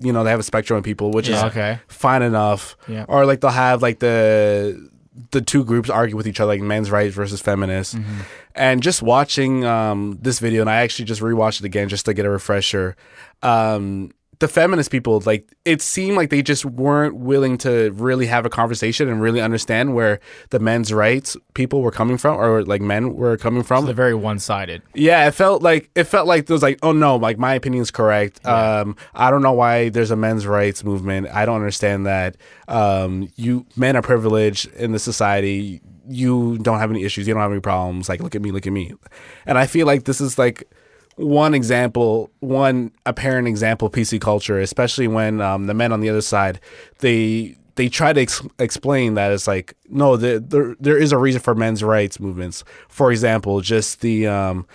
you 0.00 0.12
know 0.12 0.22
they 0.24 0.30
have 0.30 0.40
a 0.40 0.44
spectrum 0.44 0.76
of 0.78 0.84
people 0.84 1.10
which 1.12 1.28
Yeah. 1.28 1.36
is 1.38 1.42
Okay. 1.44 1.78
fine 1.88 2.22
enough 2.22 2.76
Yeah. 2.88 3.04
or 3.08 3.26
like 3.26 3.40
they'll 3.40 3.50
have 3.50 3.82
like 3.82 3.98
the 4.00 4.88
the 5.32 5.40
two 5.40 5.64
groups 5.64 5.90
argue 5.90 6.16
with 6.16 6.26
each 6.28 6.38
other 6.40 6.48
like 6.52 6.60
men's 6.60 6.90
rights 6.90 7.14
versus 7.14 7.40
feminists 7.40 7.94
Mm-hmm. 7.94 8.20
and 8.54 8.82
just 8.82 9.02
watching 9.02 9.64
um 9.64 10.18
this 10.22 10.38
video 10.38 10.60
and 10.60 10.70
i 10.70 10.76
actually 10.76 11.04
just 11.06 11.20
rewatched 11.20 11.60
it 11.60 11.64
again 11.66 11.88
just 11.88 12.04
to 12.06 12.14
get 12.14 12.24
a 12.26 12.30
refresher 12.30 12.96
um 13.42 14.10
the 14.40 14.48
feminist 14.48 14.90
people, 14.90 15.20
like 15.26 15.52
it 15.64 15.82
seemed 15.82 16.16
like 16.16 16.30
they 16.30 16.42
just 16.42 16.64
weren't 16.64 17.16
willing 17.16 17.58
to 17.58 17.90
really 17.92 18.26
have 18.26 18.46
a 18.46 18.50
conversation 18.50 19.08
and 19.08 19.20
really 19.20 19.40
understand 19.40 19.94
where 19.94 20.20
the 20.50 20.60
men's 20.60 20.92
rights 20.92 21.36
people 21.54 21.82
were 21.82 21.90
coming 21.90 22.16
from, 22.16 22.38
or 22.38 22.62
like 22.64 22.80
men 22.80 23.14
were 23.14 23.36
coming 23.36 23.62
from. 23.62 23.84
They're 23.84 23.94
very 23.94 24.14
one 24.14 24.38
sided. 24.38 24.82
Yeah, 24.94 25.26
it 25.26 25.32
felt 25.32 25.62
like 25.62 25.90
it 25.94 26.04
felt 26.04 26.26
like 26.28 26.46
there 26.46 26.54
was 26.54 26.62
like, 26.62 26.78
oh 26.82 26.92
no, 26.92 27.16
like 27.16 27.38
my 27.38 27.54
opinion 27.54 27.82
is 27.82 27.90
correct. 27.90 28.44
Um, 28.46 28.96
I 29.14 29.30
don't 29.30 29.42
know 29.42 29.52
why 29.52 29.88
there's 29.88 30.10
a 30.10 30.16
men's 30.16 30.46
rights 30.46 30.84
movement. 30.84 31.28
I 31.28 31.44
don't 31.44 31.56
understand 31.56 32.06
that. 32.06 32.36
Um, 32.68 33.28
you 33.36 33.66
men 33.76 33.96
are 33.96 34.02
privileged 34.02 34.72
in 34.74 34.92
the 34.92 34.98
society. 34.98 35.80
You 36.08 36.58
don't 36.58 36.78
have 36.78 36.90
any 36.90 37.04
issues. 37.04 37.26
You 37.26 37.34
don't 37.34 37.42
have 37.42 37.50
any 37.52 37.60
problems. 37.60 38.08
Like 38.08 38.22
look 38.22 38.36
at 38.36 38.42
me, 38.42 38.52
look 38.52 38.66
at 38.66 38.72
me. 38.72 38.94
And 39.46 39.58
I 39.58 39.66
feel 39.66 39.86
like 39.86 40.04
this 40.04 40.20
is 40.20 40.38
like 40.38 40.64
one 41.18 41.52
example, 41.52 42.30
one 42.40 42.92
apparent 43.04 43.48
example 43.48 43.86
of 43.88 43.92
PC 43.92 44.20
culture, 44.20 44.58
especially 44.60 45.08
when 45.08 45.40
um, 45.40 45.66
the 45.66 45.74
men 45.74 45.92
on 45.92 46.00
the 46.00 46.08
other 46.08 46.22
side 46.22 46.60
they 47.00 47.56
they 47.74 47.88
try 47.88 48.12
to 48.12 48.20
ex- 48.20 48.42
explain 48.58 49.14
that 49.14 49.30
it's 49.30 49.46
like 49.46 49.74
no, 49.88 50.16
there, 50.16 50.38
there 50.38 50.76
there 50.80 50.96
is 50.96 51.12
a 51.12 51.18
reason 51.18 51.40
for 51.40 51.54
men's 51.54 51.82
rights 51.82 52.20
movements. 52.20 52.64
For 52.88 53.10
example, 53.10 53.60
just 53.60 54.00
the 54.00 54.26
um, 54.26 54.66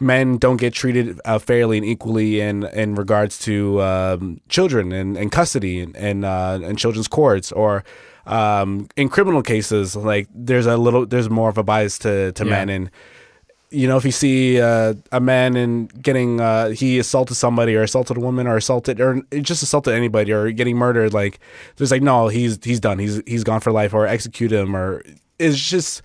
men 0.00 0.38
don't 0.38 0.58
get 0.58 0.74
treated 0.74 1.20
uh, 1.24 1.38
fairly 1.38 1.76
and 1.78 1.86
equally 1.86 2.40
in 2.40 2.64
in 2.66 2.94
regards 2.96 3.38
to 3.40 3.80
um, 3.82 4.40
children 4.48 4.92
and, 4.92 5.16
and 5.16 5.30
custody 5.30 5.80
and 5.80 5.96
and, 5.96 6.24
uh, 6.24 6.60
and 6.62 6.78
children's 6.78 7.08
courts 7.08 7.52
or. 7.52 7.84
Um, 8.24 8.86
in 8.94 9.08
criminal 9.08 9.42
cases, 9.42 9.96
like 9.96 10.28
there's 10.32 10.66
a 10.66 10.76
little, 10.76 11.04
there's 11.04 11.28
more 11.28 11.48
of 11.48 11.58
a 11.58 11.64
bias 11.64 11.98
to, 11.98 12.30
to 12.30 12.44
men, 12.44 12.68
and 12.68 12.90
you 13.72 13.88
know, 13.88 13.96
if 13.96 14.04
you 14.04 14.12
see 14.12 14.60
uh, 14.60 14.94
a 15.10 15.20
man 15.20 15.56
and 15.56 16.02
getting 16.02 16.40
uh, 16.40 16.70
he 16.70 16.98
assaulted 16.98 17.36
somebody 17.36 17.74
or 17.74 17.82
assaulted 17.82 18.16
a 18.16 18.20
woman 18.20 18.46
or 18.46 18.56
assaulted 18.56 19.00
or 19.00 19.22
just 19.40 19.62
assaulted 19.62 19.94
anybody 19.94 20.32
or 20.32 20.50
getting 20.52 20.76
murdered, 20.76 21.14
like 21.14 21.40
there's 21.76 21.90
like 21.90 22.02
no, 22.02 22.28
he's 22.28 22.58
he's 22.62 22.80
done, 22.80 22.98
he's 22.98 23.22
he's 23.26 23.44
gone 23.44 23.60
for 23.60 23.72
life 23.72 23.94
or 23.94 24.06
execute 24.06 24.52
him 24.52 24.76
or 24.76 25.02
it's 25.38 25.58
just 25.58 26.02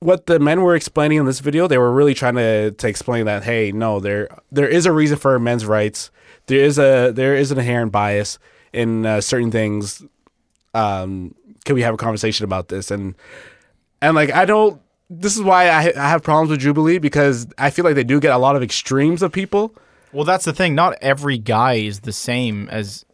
what 0.00 0.26
the 0.26 0.38
men 0.38 0.62
were 0.62 0.74
explaining 0.74 1.18
in 1.18 1.26
this 1.26 1.40
video. 1.40 1.66
They 1.66 1.78
were 1.78 1.92
really 1.92 2.14
trying 2.14 2.34
to 2.34 2.72
to 2.72 2.88
explain 2.88 3.24
that 3.26 3.44
hey, 3.44 3.72
no, 3.72 4.00
there 4.00 4.28
there 4.50 4.68
is 4.68 4.84
a 4.84 4.92
reason 4.92 5.16
for 5.16 5.38
men's 5.38 5.64
rights. 5.64 6.10
There 6.46 6.60
is 6.60 6.78
a 6.78 7.12
there 7.14 7.34
is 7.34 7.50
an 7.50 7.58
inherent 7.58 7.92
bias 7.92 8.38
in 8.72 9.06
uh, 9.06 9.20
certain 9.20 9.50
things. 9.50 10.04
Um, 10.74 11.34
can 11.64 11.74
we 11.76 11.82
have 11.82 11.94
a 11.94 11.98
conversation 11.98 12.44
about 12.44 12.68
this 12.68 12.90
and 12.90 13.14
and 14.02 14.16
like 14.16 14.32
I 14.32 14.44
don't 14.44 14.81
this 15.20 15.36
is 15.36 15.42
why 15.42 15.68
I, 15.68 15.92
I 15.96 16.08
have 16.08 16.22
problems 16.22 16.50
with 16.50 16.60
Jubilee 16.60 16.98
because 16.98 17.46
I 17.58 17.70
feel 17.70 17.84
like 17.84 17.94
they 17.94 18.04
do 18.04 18.18
get 18.20 18.32
a 18.32 18.38
lot 18.38 18.56
of 18.56 18.62
extremes 18.62 19.22
of 19.22 19.30
people. 19.32 19.74
Well, 20.12 20.24
that's 20.24 20.44
the 20.44 20.52
thing. 20.52 20.74
Not 20.74 20.96
every 21.00 21.38
guy 21.38 21.74
is 21.74 22.00
the 22.00 22.12
same 22.12 22.68
as 22.70 23.04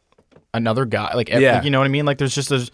another 0.54 0.84
guy. 0.84 1.14
Like, 1.14 1.30
ev- 1.30 1.42
Yeah. 1.42 1.54
like, 1.56 1.64
you 1.64 1.70
know 1.70 1.78
what 1.78 1.84
I 1.86 1.88
mean? 1.88 2.06
Like, 2.06 2.18
there's 2.18 2.34
just 2.34 2.50
a, 2.50 2.68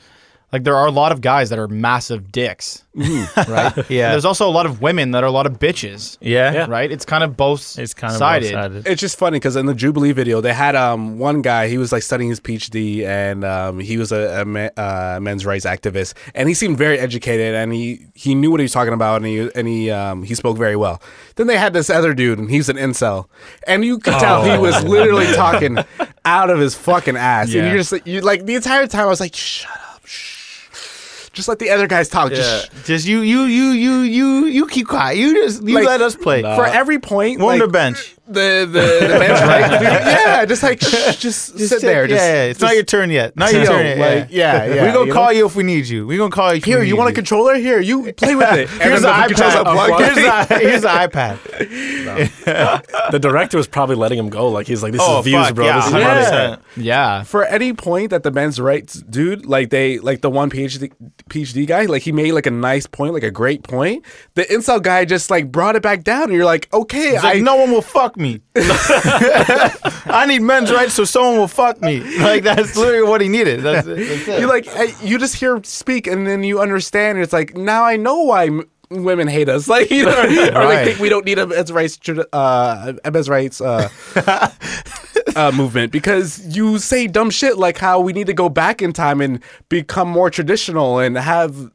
like 0.54 0.64
there 0.64 0.76
are 0.76 0.86
a 0.86 0.90
lot 0.92 1.12
of 1.12 1.20
guys 1.20 1.50
that 1.50 1.58
are 1.58 1.66
massive 1.68 2.30
dicks, 2.32 2.84
right? 2.94 3.74
Yeah. 3.90 4.10
There's 4.12 4.24
also 4.24 4.48
a 4.48 4.50
lot 4.50 4.66
of 4.66 4.80
women 4.80 5.10
that 5.10 5.22
are 5.24 5.26
a 5.26 5.30
lot 5.32 5.46
of 5.46 5.58
bitches, 5.58 6.16
Yeah. 6.20 6.52
Yeah. 6.52 6.66
right? 6.68 6.90
It's 6.90 7.04
kind 7.04 7.22
of 7.24 7.36
both 7.36 7.78
It's 7.78 7.92
kind 7.92 8.12
of 8.12 8.18
sided. 8.18 8.52
sided. 8.52 8.86
It's 8.86 9.00
just 9.00 9.18
funny 9.18 9.36
because 9.36 9.56
in 9.56 9.66
the 9.66 9.74
Jubilee 9.74 10.12
video, 10.12 10.40
they 10.40 10.54
had 10.54 10.76
um 10.76 11.18
one 11.18 11.42
guy. 11.42 11.68
He 11.68 11.76
was 11.76 11.90
like 11.92 12.02
studying 12.04 12.30
his 12.30 12.40
PhD, 12.40 13.04
and 13.04 13.44
um, 13.44 13.80
he 13.80 13.98
was 13.98 14.12
a, 14.12 14.42
a 14.42 14.44
me- 14.44 14.70
uh, 14.76 15.18
men's 15.20 15.44
rights 15.44 15.66
activist, 15.66 16.14
and 16.34 16.48
he 16.48 16.54
seemed 16.54 16.78
very 16.78 16.98
educated, 16.98 17.54
and 17.54 17.72
he 17.72 18.06
he 18.14 18.34
knew 18.34 18.50
what 18.50 18.60
he 18.60 18.64
was 18.64 18.72
talking 18.72 18.94
about, 18.94 19.16
and 19.16 19.26
he 19.26 19.50
and 19.54 19.66
he 19.68 19.90
um 19.90 20.22
he 20.22 20.34
spoke 20.36 20.56
very 20.56 20.76
well. 20.76 21.02
Then 21.34 21.48
they 21.48 21.58
had 21.58 21.72
this 21.72 21.90
other 21.90 22.14
dude, 22.14 22.38
and 22.38 22.48
he's 22.48 22.68
an 22.68 22.76
incel, 22.76 23.26
and 23.66 23.84
you 23.84 23.98
could 23.98 24.14
tell 24.20 24.44
he 24.44 24.56
was 24.56 24.82
literally 24.84 25.26
talking 25.34 25.78
out 26.24 26.48
of 26.50 26.60
his 26.60 26.74
fucking 26.76 27.16
ass, 27.16 27.52
and 27.52 27.66
you're 27.66 27.78
just 27.82 28.06
you 28.06 28.20
like 28.20 28.46
the 28.46 28.54
entire 28.54 28.86
time 28.86 29.02
I 29.06 29.10
was 29.10 29.20
like, 29.20 29.34
shut 29.34 29.70
up, 29.72 29.78
shh. 29.80 29.83
Just 31.34 31.48
let 31.48 31.58
the 31.58 31.70
other 31.70 31.86
guys 31.86 32.08
talk. 32.08 32.30
Just 32.30 32.70
Just 32.86 33.06
you, 33.06 33.20
you, 33.20 33.42
you, 33.42 33.70
you, 33.72 33.92
you, 34.00 34.46
you 34.46 34.66
keep 34.66 34.86
quiet. 34.86 35.18
You 35.18 35.34
just 35.34 35.62
you 35.62 35.74
Like, 35.74 35.84
let 35.84 36.00
us 36.00 36.14
play. 36.16 36.42
for 36.42 36.64
every 36.64 36.98
point, 36.98 37.40
We're 37.40 37.52
on 37.54 37.58
the 37.58 37.68
bench. 37.68 38.14
The 38.26 38.66
the, 38.70 39.08
the 39.08 39.08
men's 39.18 39.40
right, 39.42 39.70
dude, 39.70 39.82
yeah, 39.82 40.44
just 40.46 40.62
like 40.62 40.80
shh, 40.80 41.16
just, 41.16 41.58
sit 41.58 41.82
there, 41.82 42.02
yeah, 42.02 42.08
just, 42.08 42.24
yeah, 42.24 42.42
it's 42.44 42.58
just 42.58 42.70
not 42.70 42.74
your 42.74 42.84
turn 42.84 43.10
yet. 43.10 43.37
Not 43.37 43.52
your 43.52 43.66
turn 43.66 43.84
yet. 43.84 43.98
like, 43.98 44.28
yeah, 44.30 44.64
yeah, 44.64 44.74
We 44.87 44.92
gonna 44.92 45.06
you 45.06 45.12
call 45.12 45.24
know? 45.26 45.30
you 45.30 45.46
if 45.46 45.56
we 45.56 45.62
need 45.62 45.87
you. 45.87 46.06
We 46.06 46.16
gonna 46.16 46.30
call 46.30 46.52
you. 46.52 46.58
if 46.58 46.64
Here, 46.64 46.80
we 46.80 46.87
you 46.87 46.94
need 46.94 46.98
want 46.98 47.10
a 47.10 47.14
controller? 47.14 47.54
Here, 47.56 47.80
you 47.80 48.12
play 48.14 48.34
with 48.34 48.48
it. 48.52 48.70
Here's 48.70 49.02
the, 49.02 49.08
the 49.08 49.34
controller's 49.34 49.54
iPad. 49.54 49.66
unplugged. 49.66 50.04
Here's 50.04 50.48
the, 50.48 50.58
here's 50.58 50.82
the 50.82 50.88
iPad. 50.88 51.38
The 53.10 53.18
director 53.18 53.56
was 53.56 53.66
probably 53.68 53.96
letting 53.96 54.18
him 54.18 54.28
go. 54.28 54.48
Like 54.48 54.66
he's 54.66 54.82
like, 54.82 54.92
this 54.92 55.00
Oh, 55.04 55.18
is 55.20 55.24
views, 55.24 55.46
fuck, 55.46 55.54
bro. 55.54 55.66
yeah, 55.66 55.76
This 55.76 55.87
is 55.87 55.92
100%. 55.94 56.60
Yeah. 56.76 57.22
For 57.24 57.44
any 57.44 57.72
point 57.72 58.10
that 58.10 58.22
the 58.22 58.30
men's 58.30 58.60
rights 58.60 58.94
dude, 59.02 59.46
like 59.46 59.70
they, 59.70 59.98
like 59.98 60.20
the 60.22 60.30
one 60.30 60.50
PhD 60.50 60.92
PhD 61.28 61.66
guy, 61.66 61.84
like 61.87 62.02
he 62.02 62.12
made 62.12 62.32
like 62.32 62.46
a 62.46 62.50
nice 62.50 62.87
point, 62.87 63.14
like 63.14 63.22
a 63.22 63.30
great 63.30 63.62
point. 63.62 64.04
The 64.34 64.42
incel 64.44 64.82
guy 64.82 65.04
just 65.04 65.30
like 65.30 65.50
brought 65.52 65.76
it 65.76 65.82
back 65.82 66.04
down, 66.04 66.24
and 66.24 66.32
you're 66.32 66.44
like, 66.44 66.68
okay, 66.72 67.16
I 67.16 67.40
no 67.40 67.56
one 67.56 67.70
will 67.70 67.82
fuck 67.82 68.13
me. 68.16 68.40
I 68.57 70.24
need 70.29 70.40
men's 70.42 70.72
rights 70.72 70.94
so 70.94 71.05
someone 71.05 71.37
will 71.37 71.48
fuck 71.48 71.81
me. 71.81 72.00
Like 72.18 72.42
that's 72.42 72.77
literally 72.77 73.09
what 73.09 73.20
he 73.20 73.29
needed. 73.29 73.61
That's, 73.62 73.87
it. 73.87 73.96
That's 73.96 74.29
it. 74.29 74.40
you 74.40 74.46
like 74.46 74.66
you 75.03 75.18
just 75.18 75.37
hear 75.37 75.61
speak, 75.64 76.07
and 76.07 76.27
then 76.27 76.44
you 76.44 76.61
understand. 76.61 77.18
It's 77.18 77.33
like 77.33 77.57
now 77.57 77.85
I 77.85 77.96
know 77.96 78.22
why. 78.22 78.46
M- 78.46 78.68
Women 78.90 79.27
hate 79.29 79.48
us, 79.48 79.66
like 79.74 79.90
you 79.90 80.05
know, 80.05 80.22
or 80.22 80.68
they 80.68 80.85
think 80.85 80.98
we 81.00 81.09
don't 81.09 81.24
need 81.24 81.38
a 81.38 81.46
men's 81.46 81.72
rights, 81.72 81.98
uh, 82.33 82.92
men's 83.11 83.29
rights 83.31 83.61
uh, 83.61 83.88
uh, 85.37 85.53
movement 85.53 85.90
because 85.90 86.57
you 86.57 86.79
say 86.79 87.07
dumb 87.07 87.31
shit 87.31 87.57
like 87.57 87.79
how 87.79 87.98
we 87.98 88.12
need 88.12 88.27
to 88.27 88.35
go 88.35 88.48
back 88.48 88.83
in 88.83 88.92
time 88.92 89.20
and 89.22 89.42
become 89.68 90.07
more 90.07 90.31
traditional 90.31 90.98
and 90.98 91.16
have 91.16 91.72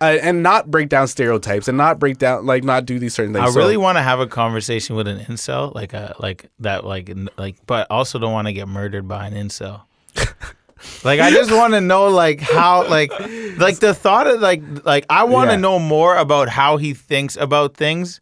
uh, 0.00 0.18
and 0.22 0.42
not 0.42 0.70
break 0.70 0.88
down 0.88 1.06
stereotypes 1.08 1.68
and 1.68 1.76
not 1.76 1.98
break 1.98 2.18
down 2.18 2.46
like 2.46 2.64
not 2.64 2.86
do 2.86 2.98
these 2.98 3.14
certain 3.14 3.32
things. 3.34 3.48
I 3.48 3.50
So- 3.50 3.58
really 3.58 3.76
want 3.76 3.96
to 3.98 4.02
have 4.02 4.20
a 4.20 4.26
conversation 4.26 4.96
with 4.96 5.06
an 5.08 5.18
incel, 5.20 5.74
like 5.74 5.92
a 5.92 6.14
like 6.18 6.48
that, 6.60 6.84
like 6.84 7.12
like, 7.36 7.56
but 7.66 7.86
also 7.90 8.18
don't 8.18 8.32
want 8.32 8.46
to 8.48 8.52
get 8.52 8.68
murdered 8.68 9.06
by 9.08 9.26
an 9.26 9.34
incel. 9.34 9.82
like 11.04 11.20
I 11.20 11.30
just 11.30 11.52
want 11.52 11.74
to 11.74 11.80
know, 11.80 12.08
like 12.08 12.40
how, 12.40 12.88
like, 12.88 13.10
like 13.58 13.78
the 13.80 13.94
thought 13.94 14.26
of 14.26 14.40
like, 14.40 14.62
like 14.84 15.04
I 15.10 15.24
want 15.24 15.50
to 15.50 15.54
Yeah. 15.54 15.60
know 15.60 15.78
more 15.78 16.16
about 16.16 16.48
how 16.48 16.76
he 16.78 16.94
thinks 16.94 17.36
about 17.36 17.74
things 17.76 18.20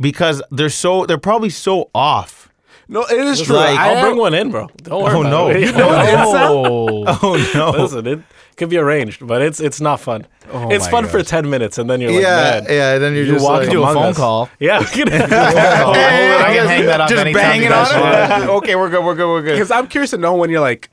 because 0.00 0.42
they're 0.50 0.68
so 0.70 1.06
they're 1.06 1.18
probably 1.18 1.50
so 1.50 1.90
off. 1.94 2.48
no, 2.88 3.02
it 3.04 3.18
is 3.18 3.42
true. 3.42 3.54
like- 3.56 3.78
I 3.78 3.90
I'll 3.90 3.96
am- 3.98 4.04
bring 4.06 4.18
one 4.18 4.34
in, 4.34 4.50
bro. 4.50 4.68
Don't 4.82 5.02
worry. 5.02 5.14
Oh, 5.16 5.20
about 5.20 5.30
no. 5.30 5.48
it. 5.50 5.60
You 5.60 5.72
know 5.72 5.90
Oh. 6.34 7.04
Oh 7.22 7.50
no! 7.54 7.70
Listen, 7.82 8.06
it 8.06 8.20
could 8.56 8.68
be 8.68 8.76
arranged, 8.78 9.26
but 9.26 9.42
it's 9.42 9.60
it's 9.60 9.80
not 9.80 10.00
fun. 10.00 10.26
Oh 10.52 10.70
it's 10.70 10.84
my 10.86 10.90
fun 10.90 11.06
for 11.08 11.22
ten 11.22 11.48
minutes, 11.48 11.78
and 11.78 11.88
then 11.88 12.00
you're 12.00 12.12
like, 12.12 12.22
yeah, 12.22 12.60
man, 12.60 12.66
yeah. 12.68 12.98
Then 12.98 13.14
you're 13.14 13.24
you 13.24 13.32
just 13.32 13.44
walk 13.44 13.60
like, 13.62 13.70
do 13.70 13.82
a 13.82 13.92
phone 13.92 14.04
us. 14.10 14.16
call. 14.16 14.48
Yeah, 14.58 14.80
we 14.80 14.86
can- 14.86 15.08
I 15.12 16.52
can 16.54 16.66
hang 16.68 16.86
that 16.86 17.00
up 17.00 17.08
just 17.08 17.20
anytime 17.20 17.42
banging 17.42 17.72
on 17.72 17.84
guys 17.86 18.42
it. 18.44 18.48
okay, 18.58 18.76
we're 18.76 18.90
good. 18.90 19.04
We're 19.04 19.14
good. 19.14 19.28
We're 19.28 19.42
good. 19.42 19.52
because 19.54 19.70
I'm 19.70 19.86
curious 19.88 20.10
to 20.10 20.18
know 20.18 20.34
when 20.34 20.50
you're 20.50 20.60
like, 20.60 20.90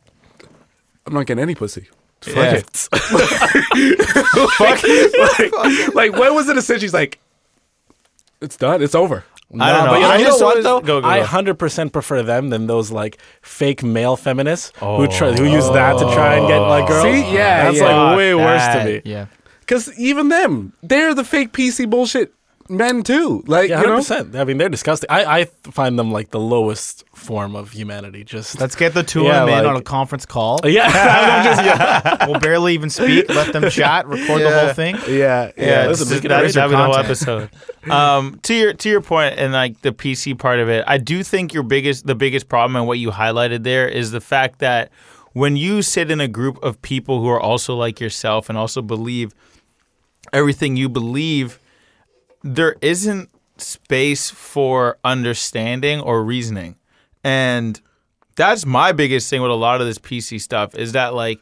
I'm 1.05 1.13
not 1.13 1.25
getting 1.25 1.41
any 1.41 1.55
pussy. 1.55 1.87
Fuck 2.21 2.35
Yeah. 2.35 2.53
it. 2.55 2.87
like, 4.59 4.83
like, 5.53 5.95
like, 5.95 6.13
when 6.19 6.33
was 6.35 6.49
it 6.49 6.57
a 6.57 6.61
cinch? 6.61 6.81
She's 6.81 6.93
like, 6.93 7.19
it's 8.41 8.57
done. 8.57 8.81
It's 8.81 8.95
over. 8.95 9.23
I 9.57 9.71
don't 9.71 9.85
know. 9.85 9.91
But 9.91 9.95
you 9.95 10.01
know, 10.01 10.09
I 10.09 10.17
you 10.17 10.23
know 10.23 10.29
just 10.29 10.43
what 10.43 10.63
though? 10.63 10.81
Go, 10.81 11.01
go, 11.01 11.07
I 11.07 11.21
hundred 11.21 11.55
percent 11.55 11.91
prefer 11.91 12.21
them 12.21 12.49
than 12.49 12.67
those 12.67 12.91
like 12.91 13.19
fake 13.41 13.81
male 13.81 14.15
feminists 14.15 14.71
who 14.79 15.07
try 15.07 15.31
who 15.31 15.45
use 15.45 15.65
oh. 15.65 15.73
that 15.73 15.93
to 15.93 16.05
try 16.13 16.35
and 16.35 16.47
get 16.47 16.59
like 16.59 16.87
girls. 16.87 17.03
See? 17.03 17.33
Yeah, 17.33 17.63
that's 17.63 17.77
yeah. 17.77 18.03
like 18.03 18.17
way 18.17 18.31
Fuck 18.33 18.41
worse 18.41 18.61
that. 18.61 18.83
to 18.83 18.91
me. 18.91 19.01
Yeah. 19.05 19.25
Because 19.61 19.99
even 19.99 20.29
them, 20.29 20.73
they're 20.81 21.13
the 21.13 21.23
fake 21.23 21.51
PC 21.51 21.89
bullshit 21.89 22.33
men 22.69 23.03
too. 23.03 23.43
Like, 23.47 23.69
Yeah, 23.69 23.75
you 23.75 23.77
hundred 23.77 23.89
know, 23.89 23.97
percent. 23.97 24.35
I 24.35 24.43
mean, 24.43 24.57
they're 24.57 24.69
disgusting. 24.69 25.09
I 25.09 25.39
I 25.41 25.45
find 25.71 25.97
them 25.97 26.11
like 26.11 26.31
the 26.31 26.39
lowest 26.39 27.03
form 27.13 27.55
of 27.55 27.71
humanity. 27.71 28.23
Just 28.23 28.59
Let's 28.59 28.75
get 28.75 28.93
the 28.93 29.03
two 29.03 29.23
Yeah, 29.23 29.41
of 29.43 29.47
them 29.49 29.59
in 29.59 29.65
on 29.69 29.75
a 29.75 29.81
conference 29.81 30.25
call. 30.25 30.59
yeah, 30.65 31.43
just 31.43 31.63
yeah. 31.65 32.25
We'll 32.27 32.39
barely 32.39 32.73
even 32.73 32.89
speak. 32.89 33.29
Let 33.29 33.53
them 33.53 33.69
chat. 33.69 34.07
Record 34.07 34.41
the 34.41 34.59
whole 34.59 34.73
thing. 34.73 34.95
yeah, 35.07 35.07
Yeah, 35.07 35.51
yeah. 35.57 35.89
it's 35.89 35.99
listen, 35.99 36.07
just, 36.07 36.11
we 36.11 36.19
can 36.21 36.29
that, 36.29 36.41
arrange 36.43 36.53
that'd 36.53 36.69
be 36.71 36.75
the 36.77 36.83
whole 36.83 36.93
content. 36.93 37.49
episode. 37.85 37.91
um, 37.91 38.39
to 38.43 38.53
your 38.53 38.73
to 38.73 38.89
your 38.89 39.01
point 39.01 39.37
and 39.39 39.53
like 39.53 39.81
the 39.81 39.91
PC 39.91 40.37
part 40.37 40.59
of 40.59 40.69
it, 40.69 40.83
I 40.87 40.97
do 40.97 41.23
think 41.23 41.53
your 41.53 41.63
biggest 41.63 42.05
the 42.07 42.15
biggest 42.15 42.49
problem 42.49 42.75
and 42.75 42.87
what 42.87 42.99
you 42.99 43.11
highlighted 43.11 43.63
there 43.63 43.87
is 43.87 44.11
the 44.11 44.21
fact 44.21 44.59
that 44.59 44.91
when 45.33 45.55
you 45.55 45.81
sit 45.83 46.09
in 46.09 46.19
a 46.19 46.27
group 46.27 46.61
of 46.63 46.81
people 46.81 47.21
who 47.21 47.27
are 47.29 47.39
also 47.39 47.75
like 47.75 47.99
yourself 47.99 48.49
and 48.49 48.57
also 48.57 48.81
believe 48.81 49.33
everything 50.33 50.75
you 50.75 50.89
believe, 50.89 51.59
there 52.43 52.75
isn't 52.81 53.29
space 53.57 54.29
for 54.29 54.97
understanding 55.03 55.99
or 55.99 56.23
reasoning. 56.23 56.75
And 57.23 57.79
that's 58.35 58.65
my 58.65 58.91
biggest 58.91 59.29
thing 59.29 59.41
with 59.41 59.51
a 59.51 59.55
lot 59.55 59.81
of 59.81 59.87
this 59.87 59.97
PC 59.97 60.39
stuff 60.39 60.75
is 60.75 60.93
that 60.93 61.13
like 61.13 61.39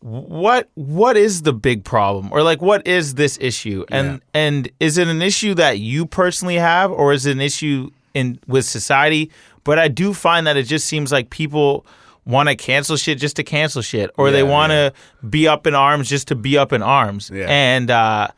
what 0.00 0.70
what 0.74 1.16
is 1.16 1.42
the 1.42 1.52
big 1.52 1.84
problem 1.84 2.32
or 2.32 2.42
like 2.42 2.62
what 2.62 2.86
is 2.86 3.16
this 3.16 3.36
issue 3.40 3.84
and 3.90 4.22
and 4.32 4.70
is 4.78 4.96
it 4.96 5.08
an 5.08 5.20
issue 5.20 5.54
that 5.54 5.80
you 5.80 6.06
personally 6.06 6.54
have 6.54 6.92
or 6.92 7.12
is 7.12 7.26
it 7.26 7.32
an 7.32 7.40
issue 7.40 7.90
in 8.14 8.38
with 8.46 8.64
society 8.64 9.28
But 9.64 9.78
I 9.78 9.88
do 9.88 10.14
find 10.14 10.46
that 10.46 10.56
it 10.56 10.62
just 10.62 10.86
seems 10.86 11.12
like 11.12 11.28
people 11.28 11.84
want 12.24 12.48
to 12.48 12.56
cancel 12.56 12.96
shit 12.96 13.18
just 13.18 13.36
to 13.36 13.44
cancel 13.44 13.82
shit, 13.82 14.10
or 14.16 14.30
they 14.30 14.42
want 14.42 14.70
to 14.70 14.94
be 15.28 15.46
up 15.46 15.66
in 15.66 15.74
arms 15.74 16.08
just 16.08 16.28
to 16.28 16.34
be 16.34 16.56
up 16.56 16.72
in 16.72 16.82
arms. 16.82 17.30
Yeah. 17.30 17.46
And 17.48 17.90
uh, 17.90 18.28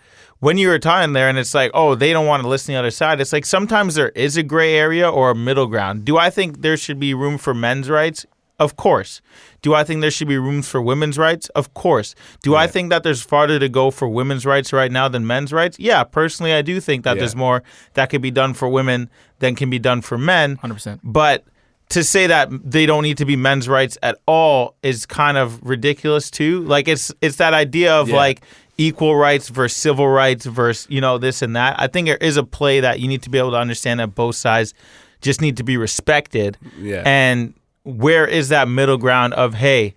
when 0.40 0.58
you 0.58 0.68
were 0.68 0.78
talking 0.78 1.12
there, 1.12 1.28
and 1.28 1.38
it's 1.38 1.54
like, 1.54 1.70
oh, 1.74 1.94
they 1.94 2.12
don't 2.12 2.26
want 2.26 2.42
to 2.42 2.48
listen 2.48 2.66
to 2.66 2.72
the 2.72 2.78
other 2.78 2.90
side. 2.90 3.20
It's 3.20 3.32
like 3.32 3.46
sometimes 3.46 3.94
there 3.94 4.10
is 4.10 4.36
a 4.36 4.42
gray 4.42 4.74
area 4.74 5.08
or 5.08 5.30
a 5.30 5.34
middle 5.34 5.66
ground. 5.66 6.04
Do 6.04 6.18
I 6.18 6.30
think 6.30 6.62
there 6.62 6.76
should 6.76 6.98
be 6.98 7.14
room 7.14 7.38
for 7.38 7.54
men's 7.54 7.88
rights? 7.88 8.26
Of 8.58 8.76
course. 8.76 9.22
Do 9.62 9.72
I 9.74 9.84
think 9.84 10.02
there 10.02 10.10
should 10.10 10.28
be 10.28 10.36
rooms 10.36 10.68
for 10.68 10.82
women's 10.82 11.16
rights? 11.16 11.48
Of 11.50 11.72
course. 11.72 12.14
Do 12.42 12.54
I 12.56 12.66
think 12.66 12.90
that 12.90 13.02
there's 13.02 13.22
farther 13.22 13.58
to 13.58 13.70
go 13.70 13.90
for 13.90 14.06
women's 14.06 14.44
rights 14.44 14.70
right 14.72 14.92
now 14.92 15.08
than 15.08 15.26
men's 15.26 15.50
rights? 15.50 15.78
Yeah, 15.78 16.04
personally, 16.04 16.52
I 16.52 16.60
do 16.60 16.78
think 16.78 17.04
that 17.04 17.16
Yeah. 17.16 17.20
there's 17.20 17.34
more 17.36 17.62
that 17.94 18.10
could 18.10 18.20
be 18.20 18.30
done 18.30 18.52
for 18.52 18.68
women 18.68 19.08
than 19.38 19.54
can 19.54 19.70
be 19.70 19.78
done 19.78 20.02
for 20.02 20.18
men. 20.18 20.56
100%. 20.58 21.00
But 21.02 21.44
to 21.88 22.04
say 22.04 22.26
that 22.26 22.50
they 22.70 22.84
don't 22.86 23.02
need 23.02 23.16
to 23.16 23.24
be 23.24 23.34
men's 23.34 23.66
rights 23.66 23.96
at 24.02 24.18
all 24.26 24.76
is 24.82 25.06
kind 25.06 25.38
of 25.38 25.58
ridiculous 25.62 26.30
too. 26.30 26.60
Like 26.64 26.86
it's 26.86 27.10
it's 27.22 27.36
that 27.36 27.54
idea 27.54 27.94
of 27.94 28.10
Yeah. 28.10 28.16
like 28.16 28.42
equal 28.80 29.14
rights 29.14 29.50
versus 29.50 29.76
civil 29.76 30.08
rights 30.08 30.46
versus 30.46 30.86
you 30.90 31.02
know 31.02 31.18
this 31.18 31.42
and 31.42 31.54
that. 31.54 31.76
I 31.78 31.86
think 31.86 32.08
there 32.08 32.16
is 32.16 32.38
a 32.38 32.42
play 32.42 32.80
that 32.80 32.98
you 32.98 33.08
need 33.08 33.22
to 33.22 33.30
be 33.30 33.38
able 33.38 33.50
to 33.50 33.58
understand 33.58 34.00
that 34.00 34.14
both 34.14 34.36
sides 34.36 34.72
just 35.20 35.42
need 35.42 35.58
to 35.58 35.62
be 35.62 35.76
respected. 35.76 36.56
Yeah. 36.78 37.02
And 37.04 37.52
where 37.84 38.26
is 38.26 38.48
that 38.48 38.68
middle 38.68 38.96
ground 38.96 39.34
of 39.34 39.52
hey, 39.54 39.94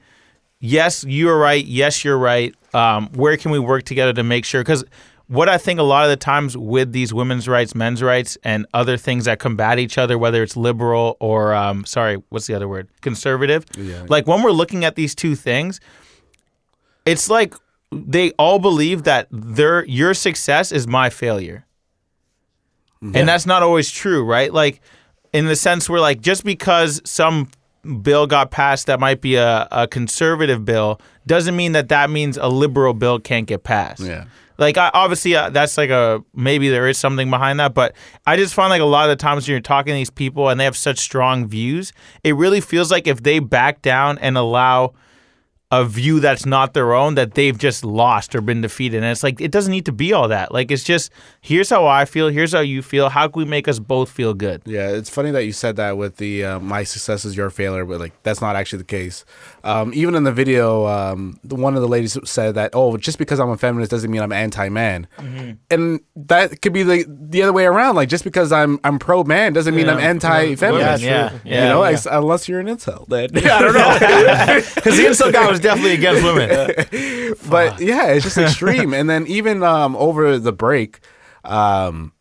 yes, 0.59 1.05
you're 1.05 1.37
right. 1.37 1.65
Yes, 1.65 2.03
you're 2.03 2.17
right. 2.17 2.53
Um, 2.73 3.07
where 3.13 3.37
can 3.37 3.51
we 3.51 3.59
work 3.59 3.83
together 3.83 4.11
to 4.13 4.23
make 4.23 4.43
sure? 4.43 4.61
Because 4.61 4.83
what 5.27 5.47
I 5.47 5.57
think 5.57 5.79
a 5.79 5.83
lot 5.83 6.03
of 6.03 6.09
the 6.09 6.17
times 6.17 6.57
with 6.57 6.91
these 6.91 7.13
women's 7.13 7.47
rights, 7.47 7.73
men's 7.73 8.03
rights, 8.03 8.37
and 8.43 8.65
other 8.73 8.97
things 8.97 9.25
that 9.25 9.39
combat 9.39 9.79
each 9.79 9.97
other, 9.97 10.17
whether 10.17 10.43
it's 10.43 10.57
liberal 10.57 11.15
or 11.21 11.53
um, 11.53 11.85
sorry, 11.85 12.21
what's 12.29 12.47
the 12.47 12.53
other 12.53 12.67
word? 12.67 12.89
Conservative. 12.99 13.65
Yeah. 13.77 14.05
Like 14.09 14.27
when 14.27 14.43
we're 14.43 14.51
looking 14.51 14.83
at 14.83 14.95
these 14.95 15.15
two 15.15 15.35
things, 15.35 15.79
it's 17.05 17.29
like 17.29 17.53
they 17.93 18.31
all 18.31 18.59
believe 18.59 19.03
that 19.03 19.27
their 19.31 19.85
your 19.85 20.13
success 20.13 20.71
is 20.71 20.87
my 20.87 21.09
failure. 21.09 21.65
And 23.01 23.27
that's 23.27 23.45
not 23.45 23.63
always 23.63 23.91
true, 23.91 24.23
right? 24.23 24.53
Like 24.53 24.79
in 25.33 25.47
the 25.47 25.57
sense 25.57 25.89
where 25.89 25.99
like 25.99 26.21
just 26.21 26.45
because 26.45 27.01
some 27.03 27.49
bill 28.01 28.27
got 28.27 28.49
passed 28.49 28.87
that 28.87 28.99
might 28.99 29.19
be 29.19 29.35
a, 29.35 29.67
a 29.71 29.87
conservative 29.87 30.63
bill 30.63 31.01
doesn't 31.27 31.55
mean 31.55 31.73
that 31.73 31.89
that 31.89 32.09
means 32.09 32.37
a 32.37 32.47
liberal 32.47 32.93
bill 32.93 33.19
can't 33.19 33.45
get 33.45 33.63
passed. 33.63 34.01
Yeah. 34.01 34.25
Like 34.57 34.77
I, 34.77 34.89
obviously 34.93 35.35
uh, 35.35 35.49
that's 35.49 35.77
like 35.77 35.89
a 35.89 36.23
maybe 36.33 36.69
there 36.69 36.87
is 36.87 36.97
something 36.97 37.29
behind 37.29 37.59
that, 37.59 37.73
but 37.73 37.93
I 38.25 38.37
just 38.37 38.53
find 38.53 38.69
like 38.69 38.81
a 38.81 38.85
lot 38.85 39.09
of 39.09 39.17
the 39.17 39.21
times 39.21 39.47
when 39.47 39.53
you're 39.53 39.61
talking 39.61 39.91
to 39.91 39.95
these 39.95 40.11
people 40.11 40.47
and 40.47 40.59
they 40.59 40.63
have 40.63 40.77
such 40.77 40.99
strong 40.99 41.47
views, 41.47 41.91
it 42.23 42.35
really 42.35 42.61
feels 42.61 42.91
like 42.91 43.07
if 43.07 43.23
they 43.23 43.39
back 43.39 43.81
down 43.81 44.17
and 44.19 44.37
allow 44.37 44.93
a 45.73 45.83
view 45.83 46.19
that's 46.19 46.45
not 46.45 46.75
their 46.75 46.93
own 46.93 47.15
that 47.15 47.33
they've 47.33 47.57
just 47.57 47.83
lost 47.83 48.35
or 48.35 48.41
been 48.41 48.61
defeated. 48.61 48.97
And 48.97 49.07
it's 49.07 49.23
like 49.23 49.41
it 49.41 49.49
doesn't 49.49 49.71
need 49.71 49.87
to 49.87 49.91
be 49.91 50.13
all 50.13 50.27
that. 50.27 50.51
Like 50.51 50.69
it's 50.69 50.83
just 50.83 51.11
here's 51.41 51.69
how 51.69 51.87
I 51.87 52.05
feel, 52.05 52.27
here's 52.27 52.53
how 52.53 52.59
you 52.59 52.83
feel. 52.83 53.09
How 53.09 53.27
can 53.27 53.39
we 53.39 53.45
make 53.45 53.67
us 53.67 53.79
both 53.79 54.11
feel 54.11 54.35
good? 54.35 54.61
Yeah, 54.65 54.89
it's 54.89 55.09
funny 55.09 55.31
that 55.31 55.45
you 55.45 55.51
said 55.51 55.75
that 55.77 55.97
with 55.97 56.17
the 56.17 56.45
uh, 56.45 56.59
my 56.59 56.83
success 56.83 57.25
is 57.25 57.35
your 57.35 57.49
failure, 57.49 57.85
but 57.85 57.99
like 57.99 58.13
that's 58.21 58.39
not 58.39 58.55
actually 58.55 58.79
the 58.79 58.85
case. 58.85 59.25
Um, 59.65 59.93
even 59.93 60.13
in 60.15 60.25
the 60.25 60.31
video, 60.33 60.85
um, 60.87 61.39
the, 61.43 61.55
one 61.55 61.75
of 61.75 61.81
the 61.81 61.87
ladies 61.87 62.17
said 62.25 62.55
that, 62.55 62.71
"Oh, 62.73 62.97
just 62.97 63.17
because 63.17 63.39
I'm 63.39 63.49
a 63.49 63.57
feminist 63.57 63.91
doesn't 63.91 64.11
mean 64.11 64.21
I'm 64.21 64.33
anti-man," 64.33 65.07
and 65.71 66.01
that 66.17 66.61
could 66.61 66.73
be 66.73 66.83
the 66.83 67.05
the 67.07 67.43
other 67.43 67.53
way 67.53 67.65
around. 67.65 67.95
Like 67.95 68.09
just 68.09 68.25
because 68.25 68.51
I'm 68.51 68.77
I'm 68.83 68.99
pro-man 68.99 69.53
doesn't 69.53 69.73
mean 69.73 69.87
I'm 69.87 69.99
anti-feminist. 69.99 71.01
Yeah, 71.01 71.31
you 71.31 71.39
yeah, 71.45 71.69
know, 71.69 71.83
yeah. 71.83 71.91
ex- 71.91 72.05
unless 72.05 72.49
you're 72.49 72.59
an 72.59 72.67
incel, 72.67 73.07
then 73.07 73.29
I 73.37 73.61
don't 73.61 73.73
know. 73.73 74.59
Because 74.75 74.97
the 74.97 75.05
incel 75.05 75.31
guy 75.31 75.49
was 75.49 75.61
definitely 75.61 75.93
against 75.93 76.23
women. 76.23 77.35
but 77.49 77.79
yeah, 77.79 78.07
it's 78.07 78.25
just 78.25 78.37
extreme. 78.37 78.93
and 78.93 79.09
then 79.09 79.25
even 79.27 79.63
um, 79.63 79.95
over 79.95 80.37
the 80.39 80.51
break, 80.51 80.99
um, 81.45 82.11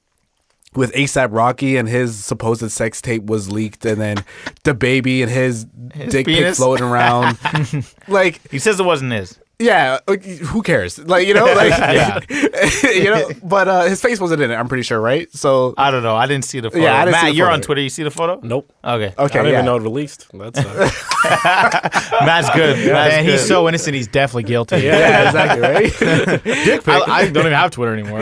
with 0.74 0.92
ASAP 0.92 1.28
Rocky 1.30 1.76
and 1.76 1.88
his 1.88 2.24
supposed 2.24 2.70
sex 2.70 3.00
tape 3.00 3.24
was 3.24 3.50
leaked, 3.50 3.84
and 3.84 4.00
then 4.00 4.16
DaBaby 4.64 5.22
and 5.22 5.30
his, 5.30 5.64
dick 5.64 6.26
pic 6.26 6.54
floating 6.54 6.86
around. 6.86 7.38
like, 8.08 8.40
He 8.50 8.58
says 8.58 8.80
it 8.80 8.84
wasn't 8.84 9.12
his. 9.12 9.38
Yeah, 9.62 9.98
like, 10.06 10.24
who 10.24 10.62
cares? 10.62 10.98
Like, 10.98 11.26
you 11.26 11.34
know, 11.34 11.44
like, 11.54 12.30
you 12.84 13.04
know. 13.04 13.30
But 13.42 13.68
uh, 13.68 13.82
his 13.82 14.00
face 14.00 14.20
wasn't 14.20 14.42
in 14.42 14.50
it. 14.50 14.54
I'm 14.54 14.68
pretty 14.68 14.82
sure, 14.82 15.00
right? 15.00 15.32
So 15.32 15.74
I 15.78 15.90
don't 15.90 16.02
know. 16.02 16.16
I 16.16 16.26
didn't 16.26 16.44
see 16.44 16.60
the 16.60 16.70
photo. 16.70 16.84
Yeah, 16.84 17.00
I 17.00 17.04
didn't 17.04 17.16
see 17.16 17.22
Matt, 17.22 17.30
the 17.32 17.36
you're 17.36 17.46
photo. 17.46 17.54
on 17.54 17.60
Twitter. 17.62 17.80
You 17.80 17.88
see 17.88 18.02
the 18.02 18.10
photo? 18.10 18.40
Nope. 18.42 18.72
Okay. 18.84 19.14
okay, 19.16 19.38
I 19.38 19.42
don't 19.42 19.46
yeah. 19.46 19.52
even 19.52 19.66
know 19.66 19.76
it 19.76 19.82
released. 19.82 20.26
That's 20.34 20.58
uh, 20.58 20.90
Matt's 22.24 22.50
good. 22.50 22.76
Matt's 22.92 23.14
Man, 23.14 23.24
good. 23.24 23.32
he's 23.32 23.46
so 23.46 23.68
innocent. 23.68 23.94
He's 23.94 24.08
definitely 24.08 24.44
guilty. 24.44 24.80
Yeah, 24.80 25.26
exactly, 25.26 25.60
right? 25.60 26.88
I, 26.88 27.02
I 27.06 27.28
don't 27.28 27.46
even 27.46 27.52
have 27.52 27.70
Twitter 27.70 27.92
anymore. 27.94 28.20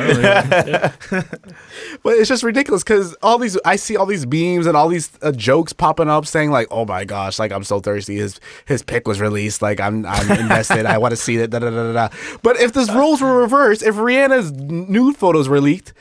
But 2.03 2.14
it's 2.14 2.28
just 2.28 2.43
ridiculous 2.43 2.82
because 2.82 3.14
all 3.22 3.38
these, 3.38 3.59
I 3.64 3.76
see 3.76 3.97
all 3.97 4.07
these 4.07 4.24
beams 4.24 4.66
and 4.66 4.76
all 4.76 4.88
these 4.88 5.11
uh, 5.22 5.32
jokes 5.32 5.72
popping 5.72 6.09
up 6.09 6.26
saying 6.26 6.51
like, 6.51 6.68
"Oh 6.70 6.84
my 6.86 7.05
gosh, 7.05 7.38
like 7.38 7.53
I'm 7.53 7.64
so 7.64 7.80
thirsty. 7.80 8.16
His 8.16 8.41
his 8.64 8.82
pick 8.82 9.07
was 9.07 9.20
released. 9.20 9.61
Like 9.61 9.80
I'm 9.80 10.07
I'm 10.07 10.30
invested. 10.30 10.86
I 10.86 10.99
want 10.99 11.12
to 11.12 11.16
see 11.37 11.43
it." 11.43 11.51
Da, 11.51 11.59
da, 11.59 11.70
da, 11.70 11.93
da, 11.93 11.93
da. 11.93 12.09
But 12.43 12.61
if 12.61 12.72
the 12.72 12.91
roles 12.95 13.20
were 13.20 13.37
reversed, 13.41 13.83
if 13.83 13.95
Rihanna's 13.97 14.53
nude 14.53 15.16
photos 15.16 15.49
were 15.49 15.61
leaked, 15.61 15.93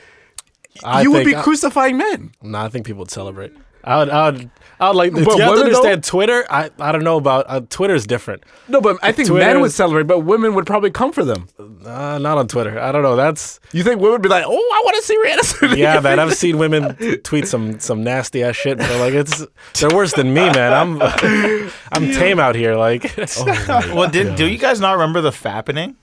I 0.84 1.02
you 1.02 1.10
would 1.12 1.24
think- 1.24 1.36
be 1.36 1.42
crucifying 1.42 1.96
men. 1.98 2.32
No, 2.42 2.58
I 2.58 2.68
think 2.68 2.86
people 2.86 3.00
would 3.00 3.10
celebrate. 3.10 3.52
I 3.84 3.98
would, 3.98 4.08
I 4.10 4.30
would, 4.30 4.50
I 4.78 4.88
would 4.88 4.96
like. 4.96 5.12
But 5.12 5.20
you 5.20 5.24
have 5.24 5.36
to 5.36 5.38
women 5.38 5.54
don't? 5.54 5.66
understand 5.66 6.04
Twitter. 6.04 6.44
I, 6.50 6.70
I 6.78 6.92
don't 6.92 7.04
know 7.04 7.16
about 7.16 7.46
uh, 7.48 7.60
Twitter 7.68 7.94
is 7.94 8.06
different. 8.06 8.44
No, 8.68 8.80
but 8.80 8.98
I 9.02 9.12
think 9.12 9.28
Twitter 9.28 9.44
men 9.44 9.60
would 9.60 9.72
celebrate, 9.72 10.04
but 10.04 10.20
women 10.20 10.54
would 10.54 10.66
probably 10.66 10.90
come 10.90 11.12
for 11.12 11.24
them. 11.24 11.48
Uh, 11.58 12.18
not 12.18 12.38
on 12.38 12.48
Twitter. 12.48 12.78
I 12.78 12.92
don't 12.92 13.02
know. 13.02 13.16
That's 13.16 13.60
You 13.72 13.82
think 13.82 13.96
women 14.00 14.12
would 14.12 14.22
be 14.22 14.28
like, 14.28 14.44
"Oh, 14.46 14.52
I 14.52 14.82
want 14.84 14.96
to 14.96 15.02
see 15.02 15.16
Rihanna"? 15.16 15.76
yeah, 15.78 16.00
man. 16.00 16.18
I've 16.18 16.34
seen 16.34 16.58
women 16.58 16.96
tweet 17.22 17.46
some 17.46 17.78
some 17.80 18.02
nasty 18.04 18.42
ass 18.42 18.56
shit. 18.56 18.78
But 18.78 18.90
like, 19.00 19.14
it's 19.14 19.46
they're 19.74 19.94
worse 19.94 20.12
than 20.14 20.32
me, 20.32 20.50
man. 20.50 20.72
I'm 20.72 21.02
I'm 21.92 22.12
tame 22.12 22.38
out 22.40 22.54
here. 22.54 22.74
Like, 22.76 23.14
well, 23.38 24.10
did, 24.10 24.36
do 24.36 24.46
you 24.46 24.58
guys 24.58 24.80
not 24.80 24.92
remember 24.92 25.20
the 25.20 25.30
fappening? 25.30 25.96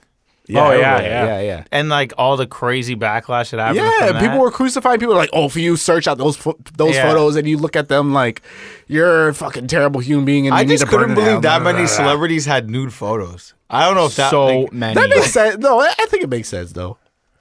Oh, 0.50 0.70
yeah, 0.72 1.00
yeah. 1.00 1.24
yeah, 1.26 1.40
yeah. 1.40 1.64
And 1.70 1.88
like 1.90 2.12
all 2.16 2.36
the 2.36 2.46
crazy 2.46 2.96
backlash 2.96 3.50
that 3.50 3.60
happened. 3.60 3.76
Yeah, 3.76 4.06
from 4.06 4.14
that? 4.14 4.22
people 4.22 4.38
were 4.38 4.50
crucifying 4.50 4.98
people. 4.98 5.14
Were 5.14 5.20
like, 5.20 5.30
oh, 5.32 5.44
if 5.46 5.56
you 5.56 5.76
search 5.76 6.06
out 6.08 6.16
those 6.18 6.36
pho- 6.36 6.58
those 6.76 6.94
Yeah. 6.94 7.06
photos 7.08 7.36
and 7.36 7.46
you 7.48 7.58
look 7.58 7.76
at 7.76 7.88
them 7.88 8.12
like 8.14 8.40
you're 8.86 9.28
a 9.28 9.34
fucking 9.34 9.66
terrible 9.66 10.00
human 10.00 10.24
being, 10.24 10.46
and 10.46 10.54
I 10.54 10.60
you 10.62 10.66
need 10.68 10.74
just 10.78 10.84
to 10.84 10.88
couldn't 10.90 11.12
it 11.12 11.14
believe 11.16 11.42
that 11.42 11.62
many 11.62 11.86
celebrities 11.86 12.46
had 12.46 12.70
nude 12.70 12.92
photos. 12.92 13.52
I 13.68 13.84
don't 13.86 13.96
know 13.96 14.06
if 14.06 14.16
that 14.16 14.30
so 14.30 14.46
like, 14.62 14.72
many. 14.72 14.94
That 14.94 15.10
makes 15.10 15.30
sense. 15.32 15.58
No, 15.58 15.80
I 15.80 15.92
I 15.98 16.06
think 16.06 16.22
it 16.24 16.30
makes 16.30 16.48
sense 16.48 16.72
though. 16.72 16.96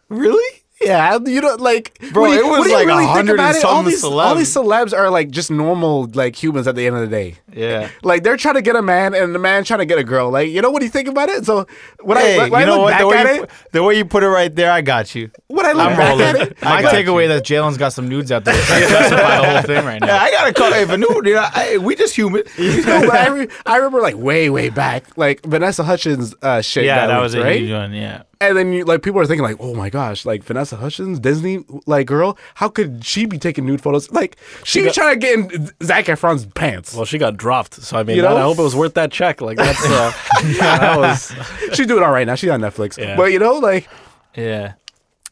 really. 0.09 0.63
Yeah, 0.79 1.17
you 1.25 1.41
know, 1.41 1.55
like, 1.55 1.97
Bro, 2.13 2.21
when 2.23 2.31
you- 2.33 2.39
it 2.39 2.49
was 2.49 2.59
when 2.59 2.69
you 2.69 2.75
like 2.75 2.85
really 2.85 2.99
think 3.05 3.09
100 3.15 3.33
about 3.33 3.47
and 3.47 3.57
it, 3.57 3.63
all 3.65 3.71
something 3.77 3.89
these, 3.89 4.03
all 4.03 4.11
celebs. 4.11 4.37
these 4.37 4.53
celebs 4.55 4.93
are 4.97 5.09
like 5.09 5.31
just 5.31 5.49
normal, 5.49 6.07
like 6.13 6.35
humans 6.41 6.67
at 6.67 6.75
the 6.75 6.85
end 6.85 6.95
of 6.95 7.01
the 7.01 7.07
day. 7.07 7.35
Yeah. 7.51 7.89
Like 8.03 8.21
they're 8.23 8.37
trying 8.37 8.55
to 8.55 8.61
get 8.61 8.75
a 8.75 8.81
man, 8.83 9.15
and 9.15 9.33
the 9.33 9.39
man 9.39 9.63
trying 9.63 9.79
to 9.79 9.85
get 9.87 9.97
a 9.97 10.03
girl. 10.03 10.29
Like, 10.29 10.49
you 10.49 10.61
know 10.61 10.69
what 10.69 10.79
do 10.79 10.85
you 10.85 10.91
think 10.91 11.07
about 11.07 11.29
it? 11.29 11.45
So 11.45 11.65
when 12.01 12.17
Hey, 12.17 12.35
I 12.39 12.49
when 12.49 12.51
you 12.51 12.57
I 12.57 12.65
know 12.65 12.75
look 12.75 12.81
what? 12.83 12.91
back 12.91 12.99
The 13.01 13.07
way 13.07 13.17
at 13.17 13.35
you, 13.37 13.43
it, 13.43 13.49
the 13.71 13.83
way 13.83 13.97
you 13.97 14.05
put 14.05 14.21
it 14.21 14.27
right 14.29 14.55
there, 14.55 14.71
I 14.71 14.81
got 14.81 15.15
you. 15.15 15.31
when 15.47 15.65
I 15.65 15.71
look 15.71 15.87
I'm 15.87 15.97
back 15.97 16.09
rolling. 16.09 16.27
at 16.27 16.35
it, 16.51 16.57
I 16.61 16.75
My 16.75 16.81
got 16.83 16.93
takeaway 16.93 17.27
that 17.29 17.43
Jalen's 17.43 17.77
got 17.77 17.93
some 17.93 18.07
nudes 18.07 18.31
out 18.31 18.45
there. 18.45 18.53
to 18.61 18.61
justify 18.61 19.37
the 19.41 19.49
whole 19.49 19.61
thing 19.63 19.83
right 19.83 19.99
now. 19.99 20.07
Yeah, 20.07 20.21
I 20.21 20.29
gotta 20.31 20.53
call. 20.53 20.71
Hey, 20.71 20.83
if 20.83 20.89
a 20.91 20.97
nude, 20.97 21.25
you 21.25 21.33
know, 21.33 21.43
hey, 21.55 21.79
we 21.79 21.95
just 21.95 22.15
human. 22.15 22.43
no, 22.59 23.01
but 23.01 23.15
I, 23.15 23.27
re- 23.29 23.47
I 23.65 23.77
remember 23.77 23.99
like 24.01 24.15
way 24.15 24.51
way 24.51 24.69
back, 24.69 25.17
like 25.17 25.43
Vanessa 25.43 25.83
Hudgens 25.83 26.35
uh, 26.43 26.61
shit. 26.61 26.85
yeah, 26.85 26.97
got 26.97 27.07
that 27.07 27.13
leaked, 27.15 27.23
was 27.23 27.33
a 27.33 27.41
right. 27.41 27.59
huge 27.59 27.71
one. 27.71 27.93
Yeah. 27.93 28.21
And 28.39 28.55
then 28.57 28.71
you 28.71 28.85
like 28.85 29.01
people 29.01 29.19
are 29.19 29.25
thinking 29.25 29.43
like, 29.43 29.57
oh 29.59 29.73
my 29.73 29.89
gosh, 29.89 30.25
like 30.25 30.43
Vanessa 30.43 30.75
Hudgens, 30.75 31.19
Disney 31.19 31.63
like 31.87 32.05
girl, 32.07 32.37
how 32.55 32.69
could 32.69 33.03
she 33.03 33.25
be 33.25 33.37
taking 33.39 33.65
nude 33.65 33.81
photos? 33.81 34.11
Like 34.11 34.37
she, 34.63 34.81
was 34.83 34.95
got- 34.95 35.01
trying 35.01 35.19
to 35.19 35.19
get 35.19 35.39
in 35.55 35.69
Zac 35.83 36.05
Efron's 36.05 36.45
pants. 36.45 36.93
well, 36.93 37.05
she 37.05 37.17
got 37.17 37.35
dropped. 37.37 37.73
So 37.75 37.97
I 37.97 38.03
mean, 38.03 38.17
You 38.17 38.21
know? 38.21 38.37
I 38.37 38.41
hope 38.41 38.59
it 38.59 38.63
was 38.63 38.75
worth 38.75 38.93
that 38.93 39.11
check. 39.11 39.41
Like 39.41 39.57
that's 39.57 39.83
uh, 39.85 40.11
that 40.59 40.97
was. 40.97 41.33
She's 41.73 41.87
doing 41.87 42.03
all 42.03 42.11
right 42.11 42.27
now. 42.27 42.35
She's 42.35 42.49
on 42.51 42.61
Netflix. 42.61 42.97
Yeah. 42.97 43.15
But 43.15 43.31
you 43.31 43.39
know, 43.39 43.55
like 43.55 43.87
Yeah. 44.35 44.73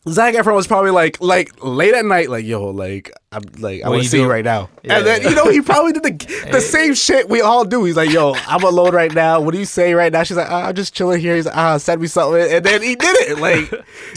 Zac 0.08 0.36
Efron 0.36 0.56
was 0.56 0.68
probably 0.68 0.92
like 0.92 1.20
like 1.20 1.52
late 1.64 1.94
at 1.96 2.06
night, 2.06 2.30
like 2.30 2.46
yo, 2.46 2.70
like 2.70 3.12
I'm 3.32 3.42
like 3.58 3.82
I 3.84 3.88
What 3.90 3.96
want 3.96 4.04
to 4.04 4.10
see 4.10 4.20
you 4.22 4.30
right 4.30 4.46
now. 4.46 4.70
Yeah. 4.84 4.98
And 4.98 5.08
then 5.08 5.22
you 5.24 5.34
know 5.34 5.50
he 5.50 5.62
probably 5.62 5.94
did 5.94 6.04
the 6.04 6.48
the 6.52 6.62
same 6.62 6.94
shit 6.94 7.28
we 7.28 7.42
all 7.42 7.66
do. 7.66 7.84
He's 7.86 7.98
like, 7.98 8.12
yo, 8.12 8.36
I'm 8.48 8.64
alone 8.64 8.94
right 8.94 9.12
now. 9.12 9.42
What 9.42 9.52
do 9.54 9.58
you 9.60 9.66
say 9.66 9.94
right 9.96 10.12
now? 10.12 10.22
She's 10.24 10.38
like, 10.38 10.50
ah, 10.52 10.68
I'm 10.68 10.76
just 10.76 10.94
chilling 10.94 11.20
here. 11.22 11.36
He's 11.36 11.46
like, 11.48 11.58
ah, 11.58 11.78
send 11.78 12.02
me 12.02 12.08
something. 12.08 12.40
And 12.52 12.64
then 12.64 12.84
he 12.84 12.96
did 12.96 13.16
it. 13.30 13.40
Like, 13.40 13.72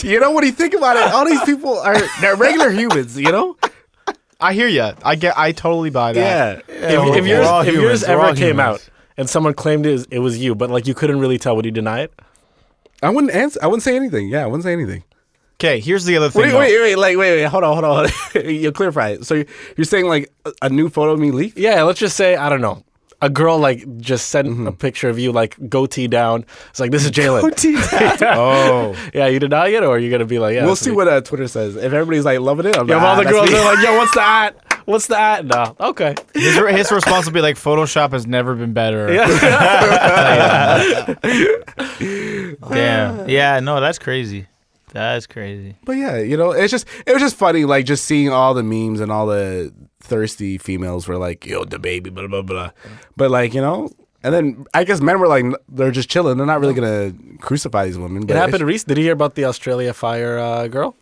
you 0.04 0.20
know 0.20 0.30
what 0.30 0.42
do 0.42 0.46
you 0.46 0.52
think 0.52 0.74
about 0.74 0.96
it? 0.96 1.12
All 1.14 1.24
these 1.24 1.42
people 1.44 1.78
are 1.78 1.96
they're 2.20 2.36
regular 2.36 2.70
humans. 2.70 3.18
You 3.18 3.32
know? 3.32 3.56
I 4.40 4.52
hear 4.52 4.68
you. 4.68 4.92
I 5.02 5.14
get. 5.16 5.36
I 5.38 5.52
totally 5.52 5.90
buy 5.90 6.12
that. 6.12 6.64
Yeah. 6.68 6.74
If, 6.74 7.16
if 7.16 7.22
We're 7.24 7.26
yours 7.26 7.46
all 7.46 7.60
if 7.62 7.68
humans. 7.68 7.82
yours 7.82 8.02
We're 8.06 8.26
ever 8.26 8.36
came 8.36 8.48
humans. 8.50 8.60
out 8.60 8.90
and 9.16 9.28
someone 9.28 9.54
claimed 9.54 9.86
it 9.86 10.06
it 10.10 10.18
was 10.20 10.38
you, 10.38 10.54
but 10.54 10.70
like 10.70 10.86
you 10.86 10.94
couldn't 10.94 11.18
really 11.18 11.38
tell, 11.38 11.56
would 11.56 11.64
you 11.64 11.70
deny 11.70 12.02
it? 12.02 12.12
I 13.02 13.10
wouldn't 13.10 13.32
answer. 13.32 13.58
I 13.62 13.66
wouldn't 13.66 13.82
say 13.82 13.96
anything. 13.96 14.28
Yeah, 14.28 14.44
I 14.44 14.46
wouldn't 14.46 14.64
say 14.64 14.72
anything. 14.72 15.02
Okay, 15.60 15.80
here's 15.80 16.04
the 16.04 16.16
other 16.16 16.30
thing. 16.30 16.42
Wait, 16.42 16.50
though. 16.52 16.58
wait, 16.60 16.80
wait, 16.80 16.96
like, 16.96 17.16
wait, 17.16 17.32
wait, 17.36 17.42
hold 17.44 17.64
on, 17.64 17.82
hold 17.82 18.06
on. 18.06 18.08
you 18.48 18.70
clarify 18.70 19.08
it. 19.10 19.26
So 19.26 19.34
you're, 19.34 19.46
you're 19.76 19.84
saying 19.86 20.06
like 20.06 20.32
a, 20.44 20.52
a 20.62 20.68
new 20.68 20.88
photo 20.88 21.12
of 21.12 21.18
me 21.18 21.32
leaked? 21.32 21.58
Yeah, 21.58 21.82
let's 21.82 21.98
just 21.98 22.16
say 22.16 22.36
I 22.36 22.48
don't 22.48 22.60
know. 22.60 22.84
A 23.20 23.28
girl 23.28 23.58
like 23.58 23.84
just 23.98 24.28
sent 24.28 24.46
Mm-hmm. 24.46 24.68
a 24.68 24.72
picture 24.72 25.08
of 25.08 25.18
you 25.18 25.32
like 25.32 25.56
goatee 25.68 26.06
down. 26.06 26.44
It's 26.70 26.78
like 26.78 26.92
this 26.92 27.04
is 27.04 27.10
Jalen. 27.10 27.40
Goatee 27.40 27.74
down. 28.18 28.38
Oh, 28.38 29.10
yeah, 29.12 29.26
you 29.26 29.40
deny 29.40 29.66
it, 29.70 29.82
or 29.82 29.96
are 29.96 29.98
you 29.98 30.08
gonna 30.12 30.24
be 30.24 30.38
like, 30.38 30.54
yeah, 30.54 30.60
we'll 30.62 30.74
this 30.74 30.80
see 30.82 30.90
me. 30.90 30.96
what 30.96 31.08
uh, 31.08 31.20
Twitter 31.22 31.48
says. 31.48 31.74
If 31.74 31.92
everybody's 31.92 32.24
like 32.24 32.38
loving 32.38 32.66
it, 32.66 32.76
I'm 32.78 32.88
Yeah, 32.88 32.94
like, 32.94 33.02
if 33.02 33.08
all 33.08 33.14
ah, 33.14 33.16
the 33.16 33.22
that's 33.24 33.34
girls 33.36 33.50
me. 33.50 33.58
are 33.58 33.74
like, 33.74 33.84
yo, 33.84 33.96
what's 33.96 34.14
that? 34.14 34.54
What's 34.84 35.06
that? 35.08 35.44
No, 35.44 35.74
okay. 35.80 36.14
his, 36.34 36.54
his 36.56 36.92
response 36.92 37.26
will 37.26 37.32
be 37.32 37.40
like, 37.40 37.56
Photoshop 37.56 38.12
has 38.12 38.28
never 38.28 38.54
been 38.54 38.72
better. 38.72 39.12
Yeah. 39.12 39.26
Damn. 42.68 43.28
Yeah, 43.28 43.58
no, 43.60 43.80
that's 43.80 43.98
crazy. 43.98 44.46
That's 44.98 45.26
crazy. 45.26 45.76
But 45.84 45.92
yeah, 45.96 46.18
you 46.18 46.36
know, 46.36 46.50
it's 46.52 46.70
just 46.70 46.86
it 47.06 47.12
was 47.12 47.22
just 47.22 47.36
funny, 47.36 47.64
like 47.64 47.84
just 47.86 48.04
seeing 48.04 48.30
all 48.30 48.54
the 48.54 48.62
memes 48.62 49.00
and 49.00 49.10
all 49.10 49.26
the 49.26 49.72
thirsty 50.00 50.58
females 50.58 51.08
were 51.08 51.16
like, 51.18 51.46
"Yo, 51.46 51.64
DaBaby," 51.64 52.12
blah 52.14 52.26
blah 52.26 52.42
blah. 52.42 52.70
But 53.16 53.30
like, 53.30 53.54
you 53.54 53.60
know, 53.60 53.90
and 54.22 54.34
then 54.34 54.64
I 54.74 54.84
guess 54.84 55.00
men 55.00 55.20
were 55.20 55.28
like, 55.28 55.44
they're 55.68 55.90
just 55.90 56.08
chilling. 56.08 56.36
They're 56.38 56.46
not 56.46 56.60
really 56.60 56.74
gonna 56.74 57.12
crucify 57.40 57.86
these 57.86 57.98
women. 57.98 58.24
It 58.24 58.30
happened 58.36 58.62
recently. 58.62 58.94
Did 58.96 59.00
you 59.00 59.04
hear 59.06 59.12
about 59.12 59.34
the 59.34 59.44
Australia 59.44 59.92
fire 59.94 60.38
uh, 60.38 60.68
girl? 60.68 60.96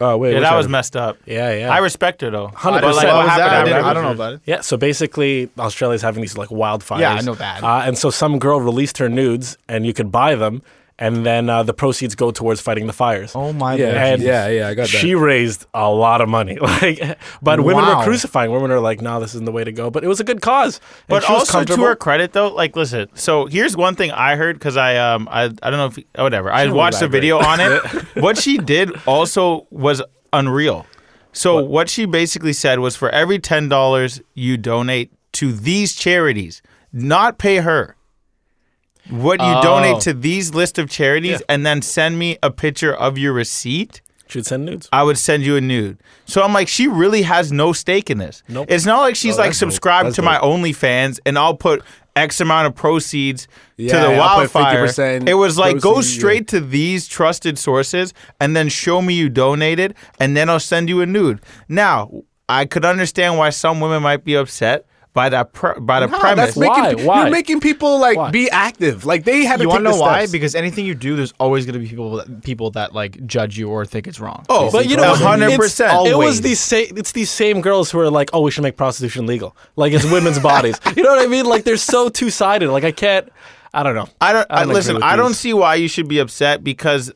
Oh 0.00 0.16
wait, 0.16 0.32
Yeah, 0.34 0.40
that 0.40 0.56
was 0.56 0.68
messed 0.68 0.96
up. 0.96 1.18
Yeah, 1.26 1.52
yeah. 1.54 1.70
I 1.72 1.78
respect 1.78 2.20
her 2.22 2.30
though. 2.30 2.48
100%. 2.48 2.72
Like, 2.72 2.82
What 2.82 2.94
what 2.94 3.28
happened? 3.28 3.74
I, 3.74 3.90
I 3.90 3.92
don't 3.92 4.04
know 4.04 4.12
about 4.12 4.34
it. 4.34 4.40
Yeah, 4.46 4.60
so 4.60 4.76
basically, 4.76 5.50
Australia's 5.58 6.02
having 6.02 6.20
these 6.22 6.36
like 6.38 6.48
wildfires. 6.50 7.00
Yeah, 7.00 7.14
I 7.14 7.20
know 7.20 7.34
that. 7.34 7.62
Uh, 7.62 7.82
and 7.84 7.98
so 7.98 8.10
some 8.10 8.38
girl 8.38 8.60
released 8.60 8.98
her 8.98 9.08
nudes, 9.08 9.56
and 9.68 9.84
you 9.84 9.92
could 9.92 10.10
buy 10.12 10.34
them, 10.34 10.62
and 11.04 11.26
then 11.26 11.50
uh, 11.50 11.62
the 11.62 11.74
proceeds 11.74 12.14
go 12.14 12.30
towards 12.30 12.60
fighting 12.60 12.86
the 12.86 12.92
fires. 12.92 13.32
Oh 13.34 13.52
my 13.52 13.74
Yeah, 13.74 13.86
god. 13.92 13.96
And 14.12 14.22
yeah, 14.22 14.48
yeah, 14.48 14.68
I 14.68 14.74
got 14.74 14.82
that. 14.82 14.98
She 15.02 15.14
raised 15.14 15.66
a 15.74 15.90
lot 15.90 16.20
of 16.20 16.28
money, 16.28 16.56
like, 16.60 17.18
but 17.42 17.60
women 17.60 17.84
Wow. 17.84 17.98
were 17.98 18.04
crucifying. 18.04 18.50
Women 18.52 18.70
are 18.70 18.80
like, 18.80 19.00
"No, 19.02 19.18
this 19.20 19.34
isn't 19.34 19.44
the 19.44 19.52
way 19.58 19.64
to 19.64 19.72
go." 19.72 19.90
But 19.90 20.04
it 20.04 20.08
was 20.08 20.20
a 20.20 20.24
good 20.24 20.40
cause. 20.40 20.78
And 20.78 21.08
But 21.08 21.24
she 21.24 21.32
also 21.32 21.46
to 21.46 21.52
comfortable. 21.52 21.84
her 21.86 21.96
credit 21.96 22.32
though, 22.32 22.48
like 22.54 22.76
listen. 22.76 23.08
So 23.14 23.46
here's 23.46 23.76
one 23.76 23.94
thing 23.96 24.10
I 24.12 24.36
heard 24.36 24.54
because 24.58 24.76
I 24.76 24.96
um 24.96 25.28
I, 25.30 25.44
I 25.62 25.70
don't 25.70 25.78
know 25.82 25.86
if 25.86 25.98
oh, 26.16 26.22
whatever 26.24 26.52
I 26.52 26.64
don't 26.66 26.76
watched 26.76 27.02
a 27.02 27.08
video 27.08 27.38
on 27.38 27.58
it. 27.60 27.82
what 28.22 28.38
she 28.38 28.58
did 28.58 28.90
also 29.06 29.66
was 29.70 30.00
unreal. 30.32 30.86
So 31.32 31.64
what? 31.64 31.88
she 31.88 32.04
basically 32.06 32.52
said 32.52 32.78
was 32.78 32.94
for 32.94 33.08
every 33.10 33.38
ten 33.38 33.68
dollars 33.68 34.20
you 34.34 34.56
donate 34.56 35.10
to 35.40 35.50
these 35.52 35.94
charities, 35.96 36.60
not 36.92 37.38
pay 37.38 37.56
her. 37.56 37.96
What 39.10 39.40
you 39.40 39.46
Oh. 39.46 39.62
donate 39.62 40.00
to 40.02 40.12
these 40.14 40.54
list 40.54 40.78
of 40.78 40.88
charities, 40.88 41.40
Yeah. 41.40 41.46
and 41.48 41.66
then 41.66 41.82
send 41.82 42.18
me 42.18 42.38
a 42.42 42.50
picture 42.50 42.94
of 42.94 43.18
your 43.18 43.32
receipt. 43.32 44.00
she'd 44.28 44.46
send 44.46 44.64
nudes. 44.64 44.88
I 44.92 45.02
would 45.02 45.18
send 45.18 45.42
you 45.42 45.56
a 45.56 45.60
nude. 45.60 45.98
So 46.24 46.42
I'm 46.42 46.54
like, 46.54 46.66
she 46.66 46.88
really 46.88 47.20
has 47.22 47.52
no 47.52 47.74
stake 47.74 48.08
in 48.08 48.16
this. 48.16 48.42
Nope. 48.48 48.66
It's 48.70 48.86
not 48.86 49.00
like 49.00 49.14
she's 49.14 49.34
Oh, 49.34 49.38
like 49.42 49.48
that's 49.48 49.58
dope. 49.60 49.70
subscribed 49.70 50.06
That's 50.06 50.16
to 50.16 50.22
my. 50.22 50.38
OnlyFans 50.38 51.18
and 51.26 51.36
I'll 51.38 51.54
put 51.54 51.82
X 52.16 52.40
amount 52.40 52.66
of 52.66 52.74
proceeds 52.74 53.46
to 53.78 53.84
the 53.88 53.94
I'll 53.94 54.40
put 54.40 54.54
wildfire. 54.54 54.86
50% 54.86 55.28
It 55.28 55.34
was 55.34 55.58
like 55.58 55.80
go 55.80 55.94
proceeds, 55.94 56.14
yeah. 56.14 56.18
straight 56.20 56.48
to 56.48 56.60
these 56.60 57.08
trusted 57.08 57.58
sources 57.58 58.14
and 58.40 58.56
then 58.56 58.70
show 58.70 59.02
me 59.02 59.12
you 59.12 59.28
donated 59.28 59.94
and 60.18 60.34
then 60.34 60.48
I'll 60.48 60.60
send 60.60 60.88
you 60.88 61.02
a 61.02 61.06
nude. 61.06 61.40
Now, 61.68 62.10
I 62.48 62.64
could 62.64 62.86
understand 62.86 63.36
why 63.36 63.50
some 63.50 63.80
women 63.80 64.02
might 64.02 64.24
be 64.24 64.34
upset 64.34 64.86
by 65.14 65.28
that 65.28 65.52
pre- 65.52 65.78
by 65.78 66.00
the 66.00 66.06
Nah, 66.06 66.18
premise. 66.20 66.54
that's 66.54 66.56
making, 66.56 66.74
Why? 67.00 67.04
Why? 67.04 67.22
You're 67.22 67.30
making 67.30 67.60
people 67.60 67.98
like 68.00 68.16
Why? 68.16 68.30
be 68.30 68.48
active. 68.50 69.04
Like 69.04 69.24
they 69.24 69.44
have 69.44 69.58
to 69.58 69.64
You 69.64 69.68
take 69.68 69.74
want 69.74 69.84
to 69.84 69.90
know 69.90 69.96
why? 69.98 70.26
Because 70.26 70.54
anything 70.54 70.86
you 70.86 70.94
do, 70.94 71.16
there's 71.16 71.34
always 71.38 71.66
going 71.66 71.74
to 71.74 71.78
be 71.80 71.86
people 71.88 72.16
that, 72.16 72.42
people 72.42 72.70
that 72.70 72.94
like 72.94 73.26
judge 73.26 73.58
you 73.58 73.68
or 73.68 73.84
think 73.84 74.06
it's 74.06 74.18
wrong. 74.20 74.44
Oh, 74.48 74.70
But 74.70 74.88
you 74.88 74.96
know, 74.96 75.14
hundred 75.14 75.54
percent. 75.56 75.92
It 75.92 75.96
was 75.96 76.12
Always. 76.14 76.40
these 76.40 76.60
sa- 76.60 76.76
it's 76.96 77.12
these 77.12 77.30
same 77.30 77.60
girls 77.60 77.90
who 77.90 77.98
are 78.00 78.10
like, 78.10 78.30
"Oh, 78.32 78.40
we 78.40 78.50
should 78.50 78.62
make 78.64 78.76
prostitution 78.78 79.26
legal." 79.26 79.54
Like 79.76 79.92
it's 79.92 80.04
women's 80.10 80.38
bodies. 80.50 80.80
You 80.96 81.02
know 81.02 81.10
what 81.10 81.22
I 81.22 81.26
mean? 81.28 81.44
Like 81.44 81.64
they're 81.64 81.76
so 81.76 82.08
two 82.08 82.30
sided. 82.30 82.70
Like 82.70 82.84
I 82.84 82.92
can't. 82.92 83.28
I 83.74 83.82
don't 83.82 83.94
know. 83.94 84.08
I 84.20 84.32
don't, 84.32 84.46
I 84.50 84.54
don't 84.56 84.62
agree 84.64 84.74
listen. 84.74 84.94
with 84.96 85.04
I 85.04 85.16
don't 85.16 85.34
see 85.34 85.52
why 85.54 85.74
you 85.76 85.88
should 85.88 86.06
be 86.08 86.18
upset 86.18 86.62
because, 86.62 87.10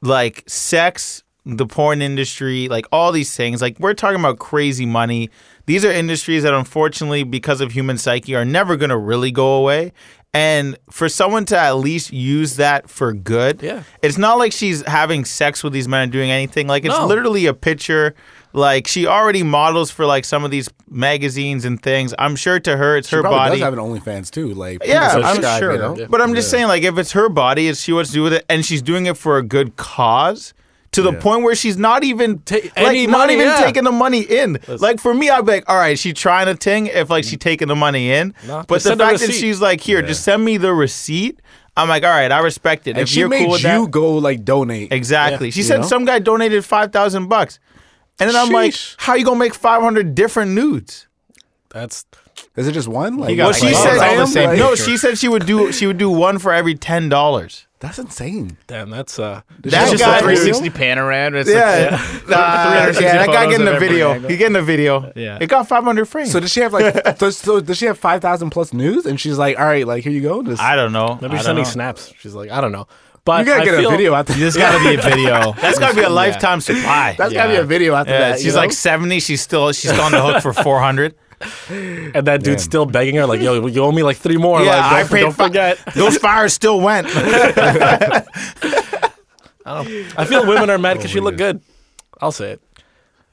like, 0.00 0.42
sex, 0.46 1.22
the 1.44 1.66
porn 1.66 2.02
industry, 2.02 2.68
like 2.68 2.86
all 2.92 3.10
these 3.12 3.34
things, 3.36 3.60
like 3.60 3.78
we're 3.80 3.94
talking 3.94 4.20
about 4.20 4.38
crazy 4.38 4.86
money. 4.86 5.28
These 5.66 5.84
are 5.84 5.90
industries 5.90 6.42
that, 6.44 6.54
unfortunately, 6.54 7.22
because 7.24 7.60
of 7.60 7.72
human 7.72 7.98
psyche, 7.98 8.34
are 8.34 8.44
never 8.44 8.76
going 8.76 8.90
to 8.90 8.96
really 8.96 9.30
go 9.30 9.54
away. 9.54 9.92
And 10.34 10.78
for 10.90 11.08
someone 11.10 11.44
to 11.46 11.58
at 11.58 11.72
least 11.72 12.10
use 12.12 12.56
that 12.56 12.88
for 12.88 13.12
good, 13.12 13.62
Yeah. 13.62 13.82
it's 14.02 14.16
not 14.16 14.38
like 14.38 14.52
she's 14.52 14.80
having 14.86 15.24
sex 15.26 15.62
with 15.62 15.72
these 15.74 15.86
men 15.86 16.04
and 16.04 16.12
doing 16.12 16.30
anything. 16.30 16.66
Like 16.68 16.84
it's 16.86 16.96
No. 16.96 17.06
literally 17.06 17.44
a 17.46 17.52
picture. 17.54 18.14
Like 18.54 18.86
she 18.86 19.06
already 19.06 19.42
models 19.42 19.90
for 19.90 20.06
like 20.06 20.24
some 20.24 20.42
of 20.44 20.50
these 20.50 20.70
magazines 20.88 21.64
and 21.66 21.82
things. 21.82 22.14
I'm 22.18 22.34
sure 22.36 22.58
to 22.60 22.76
her, 22.78 22.96
it's 22.96 23.08
She 23.08 23.16
her 23.16 23.22
probably 23.22 23.38
body. 23.38 23.50
does 23.56 23.60
have 23.64 23.72
an 23.74 23.78
OnlyFans 23.80 24.30
too. 24.30 24.54
Like 24.54 24.82
Yeah, 24.86 25.20
I'm 25.22 25.42
sure. 25.60 25.72
You 25.72 25.78
know? 25.78 26.06
But 26.08 26.22
I'm 26.22 26.34
just 26.34 26.50
saying, 26.50 26.66
like, 26.68 26.82
if 26.82 26.96
it's 26.98 27.12
her 27.12 27.28
body, 27.28 27.68
if 27.68 27.76
she 27.76 27.92
wants 27.92 28.10
to 28.10 28.14
do 28.14 28.22
with 28.22 28.32
it, 28.32 28.44
and 28.48 28.64
she's 28.64 28.80
doing 28.82 29.06
it 29.06 29.16
for 29.18 29.36
a 29.36 29.42
good 29.42 29.76
cause, 29.76 30.54
to 30.92 31.02
the 31.02 31.12
Yeah. 31.12 31.20
point 31.20 31.42
where 31.42 31.54
she's 31.54 31.76
not 31.76 32.04
even 32.04 32.38
Ta- 32.40 32.56
like 32.76 33.08
not 33.08 33.18
money, 33.18 33.34
even 33.34 33.46
yeah. 33.46 33.60
taking 33.64 33.84
the 33.84 33.92
money 33.92 34.20
in. 34.20 34.58
Like 34.68 35.00
for 35.00 35.12
me, 35.14 35.30
I'd 35.30 35.44
be 35.46 35.52
like, 35.52 35.64
all 35.68 35.76
right, 35.76 35.98
she 35.98 36.12
trying 36.12 36.46
to 36.46 36.54
ting 36.54 36.86
if 36.86 37.10
like 37.10 37.24
she 37.24 37.36
taking 37.36 37.68
the 37.68 37.76
money 37.76 38.10
in. 38.12 38.34
No, 38.46 38.64
but 38.68 38.82
the 38.82 38.96
fact 38.96 39.20
that 39.20 39.32
she's 39.32 39.60
like, 39.60 39.80
here, 39.80 40.02
just 40.02 40.22
send 40.22 40.44
me 40.44 40.56
the 40.58 40.72
receipt. 40.74 41.40
I'm 41.76 41.88
like, 41.88 42.04
all 42.04 42.10
right, 42.10 42.30
I 42.30 42.40
respect 42.40 42.86
it. 42.86 42.90
And 42.90 43.00
if 43.00 43.08
she 43.08 43.20
you're 43.20 43.28
made 43.30 43.44
cool 43.44 43.52
with 43.52 43.62
you 43.62 43.68
that, 43.84 43.90
go 43.90 44.12
like 44.16 44.44
donate. 44.44 44.92
exactly. 44.92 45.50
She 45.50 45.60
You 45.60 45.64
said 45.64 45.80
know? 45.80 45.86
some 45.86 46.04
guy 46.04 46.18
donated 46.18 46.62
five 46.64 46.92
thousand 46.92 47.28
bucks, 47.28 47.58
and 48.20 48.28
then 48.28 48.36
I'm 48.36 48.50
like, 48.50 48.72
Sheesh. 48.72 48.94
how 48.98 49.14
you 49.14 49.24
gonna 49.24 49.38
make 49.38 49.54
five 49.54 49.80
hundred 49.80 50.14
different 50.14 50.50
nudes? 50.50 51.06
That's 51.70 52.04
Is 52.54 52.68
it 52.68 52.72
just 52.72 52.88
one? 52.88 53.16
Like, 53.16 53.38
Well, 53.38 53.54
she 53.54 53.68
all- 53.74 53.82
said 53.82 53.96
all 53.98 54.16
the 54.18 54.26
same 54.26 54.58
no. 54.58 54.74
She 54.74 54.98
said 54.98 55.16
she 55.16 55.28
would 55.28 55.46
do 55.46 55.72
she 55.72 55.86
would 55.86 55.96
do 55.96 56.10
one 56.10 56.38
for 56.38 56.52
every 56.52 56.74
ten 56.74 57.08
dollars. 57.08 57.66
That's 57.82 57.98
insane. 57.98 58.56
damn. 58.66 58.88
That's 58.90 59.18
uh. 59.18 59.42
Does 59.60 59.72
That 59.72 59.88
she 59.88 59.92
It's 59.94 60.00
have 60.00 60.00
just 60.00 60.04
guy- 60.04 60.14
a 60.14 60.32
a 60.32 60.36
360 60.36 60.70
panorama. 60.70 61.38
It's 61.38 61.50
Yeah, 61.50 61.90
like, 61.90 62.28
Nah, 62.28 62.62
360 62.94 63.04
yeah, 63.04 63.12
that 63.18 63.26
guy 63.26 63.50
getting 63.50 63.66
of 63.68 63.74
the 63.74 63.78
video. 63.80 64.12
angle. 64.12 64.30
He 64.30 64.36
getting 64.36 64.52
the 64.54 64.62
video. 64.62 65.12
Yeah. 65.16 65.38
it 65.40 65.48
got 65.48 65.68
500 65.68 66.04
frames. 66.06 66.32
So 66.32 66.40
does 66.40 66.50
she 66.50 66.60
have 66.60 66.72
like? 66.72 67.18
does, 67.18 67.36
so 67.36 67.60
does 67.60 67.76
she 67.76 67.86
have 67.86 67.98
five 67.98 68.22
thousand 68.22 68.50
plus 68.50 68.72
news? 68.72 69.04
And 69.04 69.20
she's 69.20 69.36
like, 69.36 69.58
all 69.58 69.66
right, 69.66 69.86
like 69.86 70.04
here 70.04 70.12
you 70.12 70.22
go. 70.22 70.42
Just, 70.42 70.62
I 70.62 70.76
don't 70.76 70.92
know. 70.92 71.18
Maybe 71.20 71.36
she's 71.36 71.44
sending 71.44 71.64
snaps. 71.64 72.12
She's 72.18 72.34
like, 72.34 72.50
I 72.50 72.60
don't 72.60 72.72
know. 72.72 72.86
But 73.24 73.40
you 73.40 73.52
gotta 73.52 73.62
I 73.62 73.64
get 73.64 73.78
feel, 73.78 73.88
a 73.88 73.92
video 73.92 74.14
after 74.14 74.32
There's 74.32 74.56
got 74.56 74.76
to 74.76 74.82
be 74.88 74.94
a 74.96 75.00
video. 75.00 75.52
That's 75.60 75.78
got 75.78 75.90
to 75.90 75.94
be 75.96 76.02
a 76.02 76.08
lifetime 76.10 76.60
supply. 76.60 77.14
That's 77.16 77.32
gotta 77.32 77.50
be 77.50 77.56
a 77.56 77.62
video 77.64 77.94
after 77.94 78.12
yeah, 78.12 78.30
that. 78.30 78.40
she's 78.40 78.54
know? 78.54 78.60
like 78.60 78.72
70. 78.72 79.20
She's 79.20 79.40
still 79.40 79.70
she's 79.72 79.92
still 79.92 80.02
on 80.04 80.10
the 80.10 80.20
hook 80.20 80.42
for 80.42 80.52
400. 80.52 81.14
And 82.14 82.26
that 82.26 82.42
dude's 82.42 82.62
still 82.62 82.84
begging 82.86 83.16
her, 83.16 83.26
like, 83.26 83.40
"Yo, 83.40 83.66
you 83.66 83.82
owe 83.82 83.92
me 83.92 84.02
like 84.02 84.16
three 84.18 84.36
more. 84.36 84.60
Yeah, 84.62 84.76
like, 84.76 84.84
I 84.92 85.00
don't, 85.00 85.10
paid 85.10 85.20
don't 85.20 85.32
fi- 85.32 85.46
forget." 85.46 85.78
Those 85.94 86.16
fires 86.18 86.52
still 86.52 86.80
went. 86.80 87.06
I 89.64 90.24
feel 90.26 90.46
women 90.46 90.70
are 90.70 90.78
mad 90.78 90.94
because 90.98 91.10
she 91.10 91.20
look 91.20 91.36
good. 91.36 91.60
I'll 92.20 92.32
say 92.32 92.52
it. 92.52 92.60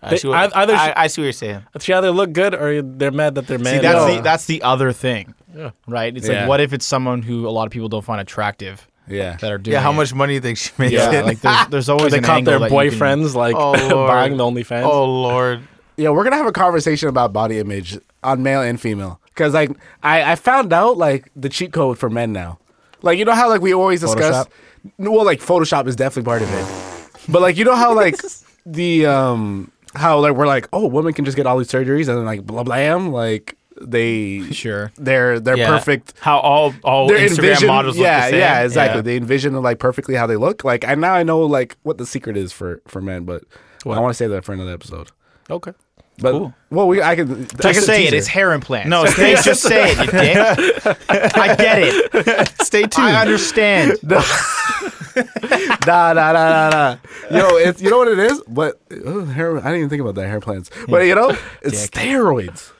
I 0.01 0.15
see, 0.15 0.29
what, 0.29 0.55
I- 0.55 0.61
either 0.61 0.73
I, 0.75 0.87
she- 0.87 0.93
I 0.95 1.07
see 1.07 1.21
what 1.21 1.25
you're 1.25 1.33
saying. 1.33 1.63
She 1.81 1.91
either 1.93 2.11
look 2.11 2.31
good 2.31 2.55
or 2.55 2.81
they're 2.81 3.11
mad 3.11 3.35
that 3.35 3.47
they're 3.47 3.57
See, 3.57 3.63
mad. 3.63 3.81
that's 3.83 3.95
Uh, 3.99 4.15
the 4.15 4.21
that's 4.21 4.45
the 4.45 4.61
other 4.61 4.93
thing, 4.93 5.33
Yeah. 5.53 5.71
right? 5.87 6.15
It's 6.15 6.27
Yeah. 6.27 6.41
like, 6.41 6.47
what 6.49 6.61
if 6.61 6.71
it's 6.71 6.85
someone 6.85 7.21
who 7.21 7.47
a 7.47 7.51
lot 7.51 7.65
of 7.65 7.71
people 7.73 7.89
don't 7.89 8.05
find 8.05 8.21
attractive 8.21 8.87
yeah. 9.09 9.35
that 9.41 9.51
are 9.51 9.57
doing? 9.57 9.73
Yeah, 9.73 9.81
how 9.81 9.91
it? 9.91 9.95
much 9.95 10.13
money 10.13 10.31
do 10.31 10.35
you 10.35 10.41
think 10.41 10.57
she 10.57 10.71
made? 10.77 10.93
Yeah, 10.93 11.21
like 11.21 11.41
there's, 11.41 11.67
there's 11.67 11.89
always 11.89 12.11
they 12.11 12.19
an 12.19 12.23
caught 12.23 12.37
angle 12.37 12.51
their 12.59 12.69
that 12.69 12.71
you 12.85 12.91
can- 12.91 12.97
boyfriends 12.99 13.35
like 13.35 13.55
Oh, 13.57 13.71
Lord. 13.73 14.07
buying 14.07 14.37
the 14.37 14.43
OnlyFans. 14.45 14.83
Oh 14.85 15.03
Lord. 15.03 15.67
Yeah, 15.99 16.09
we're 16.09 16.23
gonna 16.23 16.37
have 16.37 16.47
a 16.47 16.51
conversation 16.51 17.09
about 17.09 17.33
body 17.33 17.59
image 17.59 17.97
on 18.23 18.41
male 18.41 18.61
and 18.61 18.79
female. 18.79 19.19
Cause 19.35 19.53
like 19.53 19.71
I, 20.03 20.31
I 20.33 20.35
found 20.35 20.73
out 20.73 20.97
like 20.97 21.29
the 21.35 21.49
cheat 21.49 21.71
code 21.73 21.97
for 21.97 22.09
men 22.09 22.33
now. 22.33 22.59
Like 23.01 23.17
you 23.17 23.25
know 23.25 23.33
how 23.33 23.49
like 23.49 23.61
we 23.61 23.73
always 23.73 24.01
discuss 24.01 24.47
well 24.97 25.25
like 25.25 25.39
Photoshop 25.39 25.87
is 25.87 25.95
definitely 25.95 26.27
part 26.27 26.41
of 26.41 26.49
it. 26.53 27.31
But 27.31 27.41
like 27.41 27.57
you 27.57 27.65
know 27.65 27.75
how 27.75 27.93
like 27.93 28.15
the 28.65 29.05
um 29.05 29.71
how 29.95 30.19
like 30.19 30.33
we're 30.35 30.47
like, 30.47 30.67
oh 30.73 30.87
women 30.87 31.13
can 31.13 31.25
just 31.25 31.37
get 31.37 31.45
all 31.45 31.57
these 31.57 31.69
surgeries 31.69 32.07
and 32.09 32.17
then 32.17 32.25
like 32.25 32.45
blah 32.45 32.63
blam 32.63 33.11
like 33.11 33.55
they 33.81 34.41
Sure. 34.51 34.91
they're 34.97 35.39
they're 35.39 35.55
Yeah. 35.57 35.67
perfect 35.69 36.13
How 36.19 36.39
all 36.39 36.73
all 36.83 37.07
they're 37.07 37.17
Instagram 37.29 37.65
models 37.65 37.95
look 37.95 38.03
yeah, 38.03 38.25
the 38.25 38.31
same. 38.31 38.39
Yeah, 38.39 38.61
exactly. 38.63 39.01
They 39.01 39.15
envision 39.15 39.53
like 39.61 39.79
perfectly 39.79 40.15
how 40.15 40.27
they 40.27 40.35
look. 40.35 40.65
Like 40.65 40.83
I 40.85 40.95
now 40.95 41.13
I 41.13 41.23
know 41.23 41.39
like 41.41 41.77
what 41.83 41.97
the 41.97 42.05
secret 42.05 42.35
is 42.35 42.51
for 42.51 42.81
for 42.87 43.01
men, 43.01 43.23
but 43.23 43.43
What? 43.83 43.97
I 43.97 44.01
want 44.01 44.11
to 44.11 44.17
say 44.17 44.27
that 44.27 44.43
for 44.43 44.51
another 44.53 44.73
episode. 44.73 45.11
Okay. 45.49 45.71
But 46.21 46.31
Cool. 46.31 46.53
well, 46.69 46.87
we 46.87 47.01
I 47.01 47.15
can 47.15 47.47
Just 47.47 47.61
can 47.61 47.73
say 47.81 48.05
it. 48.07 48.13
It's 48.13 48.27
hair 48.27 48.51
implants. 48.53 48.89
No, 48.89 49.05
stay, 49.15 49.35
just 49.41 49.61
say 49.63 49.91
it, 49.91 49.97
you 49.99 50.05
dick. 50.05 51.37
I 51.37 51.55
get 51.55 51.79
it. 51.81 52.51
Stay 52.61 52.83
tuned. 52.83 53.07
I 53.07 53.21
understand. 53.21 53.97
nah, 54.03 54.21
nah, 55.87 56.13
nah, 56.13 56.31
nah, 56.33 56.69
nah. 56.69 56.97
Yo, 57.31 57.57
it's 57.57 57.81
you 57.81 57.89
know 57.89 57.97
what 57.99 58.07
it 58.07 58.19
is, 58.19 58.41
but 58.47 58.79
uh, 58.91 59.25
hair. 59.25 59.57
I 59.57 59.61
didn't 59.61 59.77
even 59.77 59.89
think 59.89 60.01
about 60.01 60.15
that 60.15 60.27
hair 60.27 60.39
plants. 60.39 60.69
But 60.87 61.05
you 61.05 61.15
know, 61.15 61.29
it's 61.61 61.87
steroids. 61.87 62.71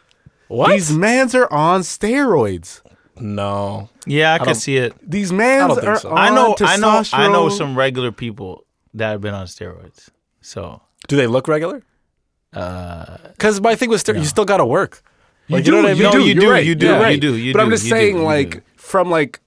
What? 0.47 0.71
These 0.71 0.91
mans 0.91 1.35
are 1.35 1.51
on 1.51 1.81
steroids. 1.81 2.81
no. 3.15 3.89
Yeah, 4.05 4.33
I, 4.33 4.37
don't- 4.39 4.47
can 4.47 4.55
see 4.55 4.77
it. 4.77 4.93
These 5.07 5.31
mans 5.31 5.77
I 5.77 5.85
are 5.85 5.99
so. 5.99 6.09
on 6.09 6.17
I 6.17 6.29
know, 6.29 6.55
I 6.61 6.77
know, 6.77 7.03
I 7.13 7.27
know 7.27 7.49
some 7.49 7.77
regular 7.77 8.11
people 8.11 8.65
that 8.95 9.11
have 9.11 9.21
been 9.21 9.35
on 9.35 9.45
steroids. 9.45 10.09
So 10.41 10.81
Do 11.07 11.15
they 11.15 11.27
look 11.27 11.47
regular? 11.47 11.83
Because 12.51 13.61
my 13.61 13.75
thing 13.75 13.89
was, 13.89 14.01
ster- 14.01 14.15
you 14.15 14.25
still 14.25 14.45
got 14.45 14.57
to 14.57 14.65
work. 14.65 15.01
Like, 15.49 15.63
do, 15.63 15.71
know 15.71 15.77
what 15.81 15.91
I 15.91 15.93
mean? 15.93 16.03
No, 16.03 16.11
do, 16.11 16.21
you 16.21 16.35
do, 16.35 16.49
right, 16.49 16.65
you 16.65 16.75
do, 16.75 16.85
you're 16.85 16.95
you 16.95 17.01
right. 17.01 17.19
do, 17.19 17.35
you 17.35 17.53
but 17.53 17.61
I'm 17.61 17.69
just 17.71 17.83
you 17.85 17.89
do, 17.89 17.95
saying, 17.95 18.23
like, 18.23 18.63
from 18.77 19.09
like 19.09 19.39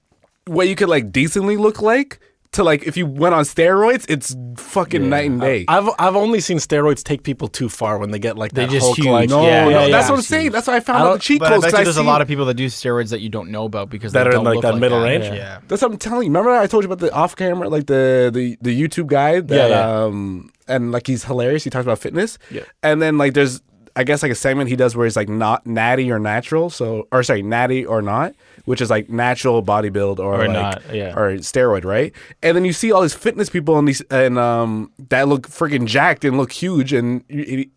what 0.45 0.67
you 0.67 0.75
could 0.75 0.89
like 0.89 1.11
decently 1.11 1.55
look 1.55 1.81
like 1.81 2.19
to 2.53 2.63
like 2.63 2.83
if 2.83 2.95
you 2.97 3.05
went 3.05 3.35
on 3.35 3.43
steroids, 3.43 4.05
it's 4.09 4.35
fucking 4.57 5.09
night 5.09 5.29
and 5.29 5.41
day. 5.41 5.65
I've 5.67 5.89
I've 5.99 6.15
only 6.15 6.39
seen 6.39 6.57
steroids 6.57 7.03
take 7.03 7.23
people 7.23 7.47
too 7.47 7.69
far 7.69 7.97
when 7.97 8.11
they 8.11 8.19
get 8.19 8.37
like 8.37 8.51
They 8.53 8.65
just 8.67 8.85
Hulk 8.85 8.97
huge. 8.97 9.07
like 9.07 9.29
no, 9.29 9.45
Yeah, 9.45 9.65
no, 9.65 9.69
yeah, 9.69 9.77
that's 9.89 10.07
yeah. 10.07 10.09
what 10.11 10.15
I'm 10.17 10.21
saying. 10.23 10.51
That's 10.51 10.67
why 10.67 10.73
I 10.73 10.77
I 10.77 10.79
found 10.79 11.03
out 11.03 11.13
the 11.13 11.19
cheat 11.19 11.39
But 11.39 11.47
I 11.51 11.55
codes. 11.55 11.65
bet 11.65 11.71
'cause 11.73 11.79
you 11.79 11.85
there's 11.85 11.97
a 11.97 12.03
lot 12.03 12.21
of 12.21 12.27
people 12.27 12.45
that 12.45 12.53
do 12.55 12.65
steroids 12.67 13.09
that 13.09 13.21
you 13.21 13.29
don't 13.29 13.49
know 13.51 13.65
about 13.65 13.89
because 13.89 14.13
That 14.13 14.23
they 14.23 14.29
are 14.29 14.31
in, 14.31 14.35
don't 14.37 14.45
like, 14.45 14.55
look 14.55 14.61
that 14.63 14.71
like 14.73 14.81
middle 14.81 14.99
that. 15.01 15.05
range? 15.07 15.25
Yeah. 15.25 15.59
That's 15.67 15.81
what 15.81 15.91
I'm 15.91 15.97
telling 15.97 16.23
you. 16.23 16.29
Remember 16.29 16.51
I 16.51 16.67
told 16.67 16.83
you 16.83 16.89
about 16.91 16.99
the 16.99 17.13
off 17.13 17.35
camera, 17.35 17.69
like 17.69 17.87
the 17.87 18.31
the 18.33 18.57
the 18.61 18.73
YouTube 18.81 19.07
guy 19.07 19.39
that 19.39 19.55
Yeah, 19.55 19.67
yeah. 19.67 20.03
um 20.03 20.49
and 20.67 20.91
like 20.91 21.07
he's 21.07 21.23
hilarious. 21.25 21.63
He 21.63 21.69
talks 21.69 21.85
about 21.85 21.99
fitness. 21.99 22.37
Yeah. 22.51 22.61
And 22.81 23.01
then 23.01 23.17
like 23.17 23.33
there's 23.33 23.61
I 23.95 24.03
guess 24.03 24.23
like 24.23 24.31
a 24.31 24.35
segment 24.35 24.69
he 24.69 24.75
does 24.75 24.95
where 24.95 25.05
he's 25.05 25.15
like 25.15 25.29
not 25.29 25.65
natty 25.67 26.11
or 26.11 26.17
natural. 26.19 26.69
So 26.69 27.07
or 27.11 27.21
sorry, 27.23 27.43
natty 27.43 27.85
or 27.85 28.01
not, 28.01 28.33
which 28.65 28.81
is 28.81 28.89
like 28.89 29.09
natural 29.09 29.61
bodybuild 29.63 30.17
or, 30.19 30.35
Or 30.35 30.47
like, 30.47 30.51
not, 30.51 30.81
yeah. 30.93 31.13
or 31.15 31.37
steroid, 31.37 31.85
right? 31.85 32.11
And 32.41 32.57
then 32.57 32.65
you 32.65 32.73
see 32.73 32.91
all 32.91 33.01
these 33.03 33.13
fitness 33.13 33.49
people 33.49 33.77
and 33.77 33.87
these 33.87 34.01
and 34.09 34.39
um 34.39 34.91
that 35.09 35.27
look 35.27 35.47
freaking 35.47 35.85
jacked 35.85 36.25
and 36.25 36.37
look 36.37 36.51
huge 36.51 36.91
and 36.93 37.23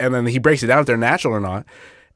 and 0.00 0.14
then 0.14 0.26
he 0.26 0.38
breaks 0.38 0.62
it 0.62 0.68
down 0.68 0.80
if 0.80 0.86
they're 0.86 0.96
natural 0.96 1.34
or 1.34 1.40
not. 1.40 1.66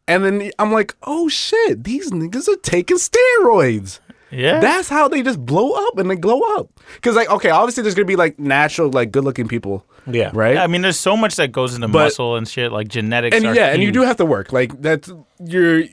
And 0.08 0.24
then 0.24 0.50
I'm 0.58 0.72
like, 0.72 0.96
oh 1.04 1.28
shit, 1.28 1.84
these 1.84 2.10
niggas 2.10 2.48
are 2.48 2.56
taking 2.56 2.96
steroids. 2.96 4.00
Yeah, 4.30 4.60
That's 4.60 4.88
how 4.88 5.08
they 5.08 5.22
just 5.22 5.38
blow 5.44 5.72
up 5.86 5.98
and 5.98 6.10
they 6.10 6.16
glow 6.16 6.40
up. 6.58 6.68
Because 6.94 7.16
like, 7.16 7.28
okay, 7.30 7.50
obviously 7.50 7.82
there's 7.82 7.94
gonna 7.94 8.04
be 8.06 8.16
like 8.16 8.38
natural, 8.38 8.90
like 8.90 9.10
good-looking 9.12 9.48
people, 9.48 9.84
Yeah. 10.06 10.30
right? 10.34 10.56
I 10.56 10.66
mean, 10.66 10.82
there's 10.82 10.98
so 10.98 11.16
much 11.16 11.36
that 11.36 11.52
goes 11.52 11.74
into 11.74 11.88
But- 11.88 12.04
muscle 12.04 12.36
and 12.36 12.46
shit, 12.48 12.72
like 12.72 12.88
genetics. 12.88 13.36
and 13.36 13.44
are 13.46 13.54
yeah, 13.54 13.66
and 13.72 13.82
you 13.82 13.92
do 13.92 14.02
have 14.02 14.16
to 14.18 14.24
work. 14.24 14.52
Like 14.52 14.80
that's 14.80 15.10
you're. 15.44 15.84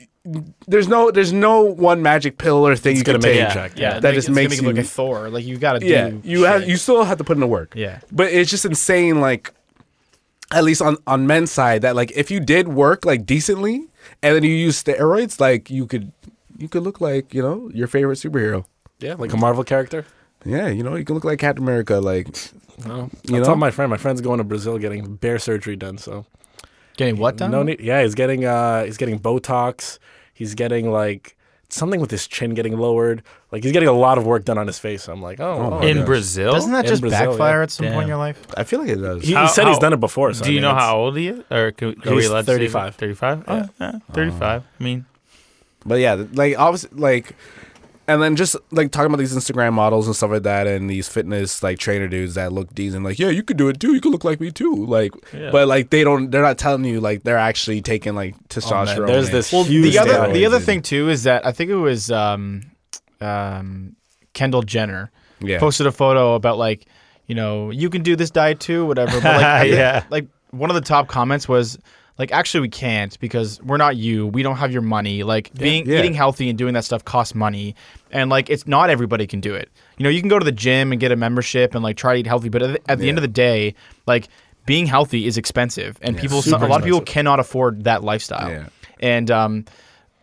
There's 0.66 0.88
no, 0.88 1.10
there's 1.10 1.32
no 1.32 1.62
one 1.62 2.02
magic 2.02 2.36
pill 2.36 2.66
or 2.66 2.76
thing 2.76 2.92
It's 2.92 2.98
you 2.98 3.04
can 3.04 3.14
make 3.22 3.22
take. 3.22 3.34
you. 3.34 3.82
Yeah, 3.82 3.94
Yeah. 3.94 4.00
That 4.00 4.04
like, 4.08 4.14
just 4.14 4.28
gonna 4.28 4.34
makes 4.34 4.50
make 4.50 4.60
you 4.60 4.66
look 4.66 4.76
you- 4.76 4.82
like 4.82 4.90
Thor. 4.90 5.30
Like 5.30 5.44
you 5.46 5.56
got 5.56 5.74
to 5.74 5.78
do. 5.80 5.86
Yeah, 5.86 6.10
you 6.22 6.42
have, 6.42 6.60
shit. 6.62 6.68
you 6.70 6.76
still 6.76 7.02
have 7.04 7.16
to 7.16 7.24
put 7.24 7.36
in 7.38 7.40
the 7.40 7.46
work. 7.46 7.72
Yeah. 7.74 8.00
but 8.12 8.30
it's 8.30 8.50
just 8.50 8.66
insane. 8.66 9.22
Like, 9.22 9.54
at 10.52 10.64
least 10.64 10.82
on 10.82 10.98
on 11.06 11.26
men's 11.26 11.50
side, 11.50 11.80
that 11.82 11.96
like 11.96 12.12
if 12.14 12.30
you 12.30 12.40
did 12.40 12.68
work 12.68 13.06
like 13.06 13.24
decently 13.24 13.86
and 14.22 14.34
then 14.36 14.42
you 14.42 14.50
use 14.50 14.82
steroids, 14.82 15.40
like 15.40 15.70
you 15.70 15.86
could, 15.86 16.12
you 16.58 16.68
could 16.68 16.82
look 16.82 17.00
like 17.00 17.32
you 17.32 17.42
know 17.42 17.70
your 17.72 17.86
favorite 17.86 18.16
superhero. 18.16 18.64
Yeah, 19.00 19.14
like 19.14 19.32
a 19.32 19.36
Marvel 19.36 19.64
character. 19.64 20.04
Yeah, 20.44 20.68
you 20.68 20.82
know 20.82 20.94
you 20.96 21.04
can 21.04 21.14
look 21.14 21.24
like 21.24 21.38
Captain 21.38 21.62
America. 21.64 21.98
Like, 22.00 22.28
No, 22.86 23.10
You 23.24 23.36
I 23.36 23.38
know? 23.38 23.44
told 23.44 23.58
my 23.58 23.70
friend. 23.70 23.90
My 23.90 23.96
friend's 23.96 24.20
going 24.20 24.38
to 24.38 24.44
Brazil 24.44 24.78
getting 24.78 25.16
bear 25.16 25.38
surgery 25.38 25.76
done. 25.76 25.98
So 25.98 26.26
Getting 26.96 27.16
what 27.16 27.36
done? 27.36 27.50
no 27.50 27.62
need. 27.62 27.80
Yeah, 27.80 28.02
he's 28.02 28.14
getting 28.14 28.44
uh 28.44 28.84
he's 28.84 28.96
getting 28.96 29.18
Botox. 29.18 29.98
He's 30.34 30.54
getting 30.54 30.90
like 30.90 31.36
something 31.70 32.00
with 32.00 32.10
his 32.10 32.26
chin 32.26 32.54
getting 32.54 32.76
lowered. 32.78 33.22
Like 33.52 33.62
he's 33.62 33.72
getting 33.72 33.88
a 33.88 33.92
lot 33.92 34.16
of 34.18 34.24
work 34.26 34.44
done 34.44 34.58
on 34.58 34.66
his 34.66 34.78
face. 34.78 35.06
I'm 35.08 35.20
like, 35.22 35.38
oh, 35.40 35.44
Oh, 35.72 35.78
oh. 35.82 35.86
in 35.86 35.98
gosh. 35.98 36.06
Brazil. 36.06 36.52
Doesn't 36.52 36.72
that 36.72 36.84
In 36.84 36.88
just 36.88 37.02
Brazil, 37.02 37.30
backfire 37.30 37.58
yeah. 37.58 37.62
at 37.64 37.70
some 37.70 37.86
point 37.86 38.02
in 38.02 38.08
your 38.08 38.16
life? 38.16 38.40
I 38.56 38.64
feel 38.64 38.80
like 38.80 38.88
it 38.90 38.96
does. 38.96 39.22
he, 39.24 39.32
How- 39.34 39.42
he 39.42 39.48
said 39.48 39.66
he's 39.68 39.78
done 39.78 39.92
it 39.92 40.00
before. 40.00 40.32
So 40.34 40.44
do 40.44 40.50
I 40.50 40.52
you 40.52 40.56
mean, 40.60 40.62
know 40.62 40.74
how 40.74 40.96
old 40.96 41.16
he 41.16 41.28
is? 41.28 41.40
Or 41.50 41.72
can, 41.72 41.88
are 42.06 42.10
we 42.14 42.22
He's 42.22 42.26
allowed 42.30 42.46
to 42.46 42.52
35. 42.52 42.94
35? 42.96 43.44
Oh, 43.48 43.68
yeah, 43.80 43.98
35. 44.12 44.62
I 44.80 44.82
mean, 44.82 45.04
But 45.86 46.00
yeah, 46.00 46.22
like 46.32 46.58
obviously, 46.58 46.90
like, 46.98 47.34
and 48.06 48.22
then 48.22 48.36
just 48.36 48.56
like 48.70 48.90
talking 48.90 49.06
about 49.06 49.18
these 49.18 49.34
Instagram 49.34 49.72
models 49.74 50.06
and 50.06 50.16
stuff 50.16 50.30
like 50.30 50.42
that, 50.42 50.66
and 50.66 50.88
these 50.90 51.08
fitness 51.08 51.62
like 51.62 51.78
trainer 51.78 52.08
dudes 52.08 52.34
that 52.34 52.52
look 52.52 52.74
decent, 52.74 53.04
like, 53.04 53.18
yeah, 53.18 53.28
you 53.28 53.42
could 53.42 53.56
do 53.56 53.68
it 53.68 53.78
too. 53.80 53.94
You 53.94 54.00
could 54.00 54.12
look 54.12 54.24
like 54.24 54.40
me 54.40 54.50
too. 54.50 54.74
Like, 54.86 55.12
Yeah. 55.32 55.50
but 55.50 55.68
like 55.68 55.90
they 55.90 56.04
don't, 56.04 56.30
they're 56.30 56.42
not 56.42 56.58
telling 56.58 56.84
you 56.84 57.00
like 57.00 57.22
they're 57.22 57.38
actually 57.38 57.80
taking 57.82 58.14
like 58.14 58.34
Oh, 58.34 58.44
testosterone. 58.48 58.98
man, 58.98 59.06
there's 59.06 59.26
and- 59.26 59.34
this 59.34 59.52
Well, 59.52 59.64
huge 59.64 59.92
the 59.92 59.98
other 59.98 60.12
steroids 60.14 60.32
the 60.34 60.46
other 60.46 60.56
in- 60.56 60.62
thing 60.62 60.82
too 60.82 61.08
is 61.10 61.22
that 61.24 61.46
I 61.46 61.52
think 61.52 61.70
it 61.70 61.76
was 61.76 62.10
um, 62.10 62.62
um, 63.20 63.94
Kendall 64.34 64.62
Jenner 64.62 65.10
yeah, 65.40 65.58
posted 65.58 65.86
a 65.86 65.92
photo 65.92 66.34
about 66.34 66.58
like 66.58 66.86
you 67.26 67.34
know 67.34 67.70
you 67.70 67.90
can 67.90 68.02
do 68.02 68.16
this 68.16 68.30
diet 68.30 68.58
too, 68.60 68.84
whatever. 68.86 69.12
But 69.20 69.24
like, 69.36 69.44
I 69.44 69.60
think, 69.62 69.74
Yeah. 69.76 70.04
like 70.10 70.26
one 70.50 70.70
of 70.70 70.74
the 70.74 70.80
top 70.80 71.08
comments 71.08 71.48
was 71.48 71.78
like 72.18 72.32
actually 72.32 72.60
we 72.62 72.68
can't 72.68 73.18
because 73.20 73.62
we're 73.62 73.76
not 73.76 73.96
you. 73.96 74.26
We 74.26 74.42
don't 74.42 74.56
have 74.56 74.72
your 74.72 74.82
money. 74.82 75.22
Like 75.22 75.52
being 75.54 75.86
Yeah. 75.86 75.98
eating 76.00 76.14
healthy 76.14 76.48
and 76.48 76.58
doing 76.58 76.74
that 76.74 76.84
stuff 76.84 77.04
costs 77.04 77.34
money, 77.34 77.74
and 78.10 78.28
like 78.30 78.50
it's 78.50 78.66
not 78.66 78.90
everybody 78.90 79.26
can 79.26 79.40
do 79.40 79.54
it. 79.54 79.70
You 79.96 80.04
know, 80.04 80.10
you 80.10 80.20
can 80.20 80.28
go 80.28 80.38
to 80.38 80.44
the 80.44 80.52
gym 80.52 80.92
and 80.92 81.00
get 81.00 81.12
a 81.12 81.16
membership 81.16 81.74
and 81.74 81.82
like 81.84 81.96
try 81.96 82.14
to 82.14 82.20
eat 82.20 82.26
healthy, 82.26 82.48
but 82.48 82.62
at 82.62 82.72
the, 82.72 82.90
at 82.90 82.98
the 82.98 83.08
end 83.08 83.18
of 83.18 83.22
the 83.22 83.28
day, 83.28 83.74
like 84.06 84.28
being 84.66 84.86
healthy 84.86 85.26
is 85.26 85.38
expensive, 85.38 85.98
and 86.02 86.16
Yeah, 86.16 86.22
people 86.22 86.40
a 86.46 86.66
lot 86.66 86.80
of 86.80 86.84
people 86.84 87.00
cannot 87.00 87.40
afford 87.40 87.84
that 87.84 88.04
lifestyle. 88.04 88.50
Yeah. 88.50 88.66
And 89.00 89.30
um, 89.30 89.64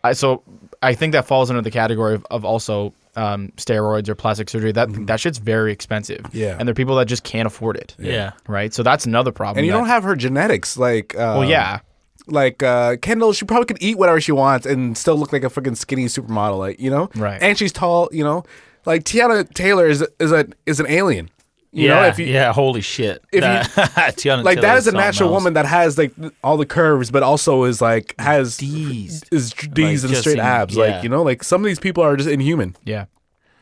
I, 0.04 0.12
so 0.12 0.42
I 0.82 0.94
think 0.94 1.12
that 1.14 1.26
falls 1.26 1.50
under 1.50 1.62
the 1.62 1.70
category 1.70 2.14
of, 2.14 2.26
of 2.30 2.44
also 2.44 2.92
um, 3.16 3.50
steroids 3.56 4.08
or 4.08 4.14
plastic 4.14 4.48
surgery. 4.50 4.70
That 4.72 5.06
that 5.06 5.18
shit's 5.18 5.38
very 5.38 5.72
expensive. 5.72 6.18
Mm-hmm. 6.24 6.36
Yeah. 6.36 6.56
and 6.58 6.68
there 6.68 6.72
are 6.72 6.74
people 6.74 6.94
that 6.96 7.06
just 7.06 7.24
can't 7.24 7.46
afford 7.46 7.76
it. 7.78 7.96
yeah. 7.98 8.32
Right. 8.46 8.72
So 8.74 8.82
that's 8.82 9.06
another 9.06 9.32
problem. 9.32 9.58
and 9.58 9.66
you 9.66 9.72
that- 9.72 9.78
don't 9.78 9.88
have 9.88 10.04
her 10.04 10.14
genetics. 10.14 10.76
Like, 10.76 11.14
uh, 11.14 11.40
Well, 11.40 11.44
yeah. 11.48 11.80
Like 12.28 12.62
uh, 12.62 12.96
Kendall, 12.96 13.32
she 13.32 13.44
probably 13.44 13.66
could 13.66 13.82
eat 13.82 13.98
whatever 13.98 14.20
she 14.20 14.32
wants 14.32 14.66
and 14.66 14.96
still 14.98 15.16
look 15.16 15.32
like 15.32 15.44
a 15.44 15.48
freaking 15.48 15.76
skinny 15.76 16.06
supermodel. 16.06 16.58
Like, 16.58 16.80
you 16.80 16.90
know, 16.90 17.08
Right. 17.14 17.40
And 17.42 17.56
she's 17.56 17.72
tall. 17.72 18.08
You 18.12 18.24
know, 18.24 18.44
like 18.84 19.04
Teyana 19.04 19.52
Taylor 19.54 19.86
is 19.86 20.04
is 20.18 20.32
a 20.32 20.46
is 20.66 20.80
an 20.80 20.86
alien. 20.88 21.30
You 21.72 21.88
yeah, 21.88 21.94
know, 22.00 22.06
if 22.06 22.18
you, 22.18 22.24
yeah, 22.26 22.52
holy 22.54 22.80
shit. 22.80 23.22
if 23.32 23.44
you- 23.44 23.82
Teyana 24.14 24.42
like 24.44 24.56
that 24.62 24.62
Taylor 24.62 24.78
is 24.78 24.86
a 24.86 24.92
natural 24.92 25.28
else. 25.28 25.38
woman 25.40 25.52
that 25.54 25.66
has 25.66 25.98
like 25.98 26.12
all 26.42 26.56
the 26.56 26.64
curves, 26.64 27.10
but 27.10 27.22
also 27.22 27.64
is 27.64 27.82
like 27.82 28.14
has 28.18 28.56
D's. 28.56 29.22
is 29.30 29.50
D's 29.52 30.02
and 30.02 30.16
straight 30.16 30.34
in- 30.38 30.40
abs. 30.40 30.74
yeah. 30.74 30.84
Like 30.84 31.02
you 31.02 31.08
know, 31.10 31.22
like 31.22 31.44
some 31.44 31.60
of 31.60 31.66
these 31.66 31.78
people 31.78 32.02
are 32.02 32.16
just 32.16 32.30
inhuman. 32.30 32.74
Yeah. 32.84 33.06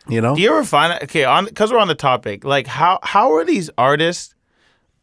You 0.08 0.20
know, 0.20 0.36
Do 0.36 0.42
you 0.42 0.50
ever 0.50 0.64
find 0.64 1.02
okay 1.04 1.24
on 1.24 1.46
because 1.46 1.72
we're 1.72 1.78
on 1.78 1.88
the 1.88 1.94
topic? 1.94 2.44
Like 2.44 2.66
how 2.66 2.98
how 3.02 3.32
are 3.34 3.44
these 3.44 3.68
artists 3.78 4.33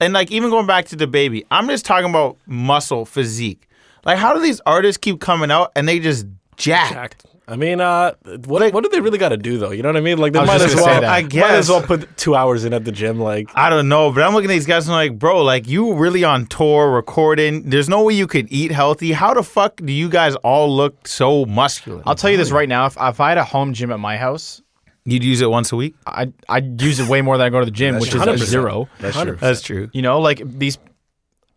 and 0.02 0.14
like 0.14 0.32
even 0.32 0.50
going 0.50 0.66
back 0.68 0.86
to 0.88 0.98
DaBaby? 0.98 1.46
I'm 1.50 1.68
just 1.70 1.86
talking 1.86 2.10
about 2.10 2.38
muscle 2.46 3.06
physique. 3.06 3.70
Like 4.06 4.18
how 4.18 4.34
do 4.34 4.42
these 4.42 4.60
artists 4.66 4.98
keep 4.98 5.22
coming 5.22 5.52
out 5.52 5.72
and 5.76 5.88
they 5.88 6.00
just 6.00 6.26
jack? 6.58 6.92
jacked. 6.92 7.26
I 7.48 7.58
mean, 7.58 7.82
uh, 7.82 8.14
what 8.46 8.72
what 8.74 8.82
do 8.84 8.90
they 8.90 9.02
really 9.02 9.18
got 9.18 9.30
to 9.30 9.38
do 9.38 9.58
though? 9.58 9.72
You 9.72 9.84
know 9.84 9.90
what 9.90 9.98
I 9.98 10.02
mean? 10.02 10.20
Like 10.20 10.32
they 10.32 10.40
I 10.40 10.46
might 10.46 10.62
as 10.62 10.74
well. 10.74 10.86
that. 10.86 11.04
I 11.04 11.22
Might 11.22 11.30
guess. 11.30 11.52
as 11.52 11.70
well 11.70 11.82
put 11.82 12.16
two 12.16 12.34
hours 12.34 12.64
in 12.64 12.74
at 12.74 12.86
the 12.86 12.94
gym. 12.94 13.20
Like 13.20 13.50
I 13.56 13.70
don't 13.70 13.90
know, 13.90 14.10
but 14.12 14.24
I'm 14.24 14.34
looking 14.34 14.50
at 14.50 14.54
these 14.54 14.66
guys 14.68 14.88
and 14.88 14.96
I'm 14.96 15.10
like, 15.10 15.20
bro, 15.20 15.44
like 15.44 15.68
you 15.68 15.94
really 15.94 16.24
on 16.24 16.46
tour 16.46 16.90
recording. 16.92 17.70
There's 17.70 17.90
no 17.90 18.04
way 18.04 18.14
you 18.14 18.26
could 18.26 18.48
eat 18.52 18.72
healthy. 18.72 19.12
How 19.12 19.34
the 19.34 19.44
fuck 19.44 19.76
do 19.84 19.92
you 19.92 20.08
guys 20.08 20.36
all 20.38 20.74
look 20.74 21.06
so 21.08 21.46
muscular? 21.46 22.02
I'll 22.06 22.16
tell 22.16 22.32
you 22.32 22.38
this 22.38 22.52
right 22.52 22.70
now. 22.70 22.86
If, 22.86 22.96
if 23.02 23.20
I 23.20 23.30
had 23.30 23.38
a 23.38 23.44
home 23.44 23.74
gym 23.74 23.92
at 23.92 24.00
my 24.00 24.16
house, 24.16 24.62
You'd 25.06 25.24
use 25.24 25.42
it 25.42 25.50
once 25.50 25.72
a 25.72 25.76
week. 25.76 25.96
I'd, 26.06 26.34
I'd 26.48 26.80
use 26.82 27.00
it 27.00 27.08
way 27.10 27.22
more 27.22 27.38
than 27.38 27.48
I 27.48 27.50
go 27.50 27.60
to 27.60 27.66
the 27.66 27.72
gym, 27.72 27.96
which 28.00 28.14
is 28.14 28.22
a 28.22 28.26
100%. 28.26 28.38
zero. 28.38 28.88
that's 29.00 29.20
true. 29.20 29.36
That's 29.40 29.62
true. 29.62 29.90
You 29.94 30.02
know, 30.04 30.20
like 30.20 30.42
these, 30.46 30.78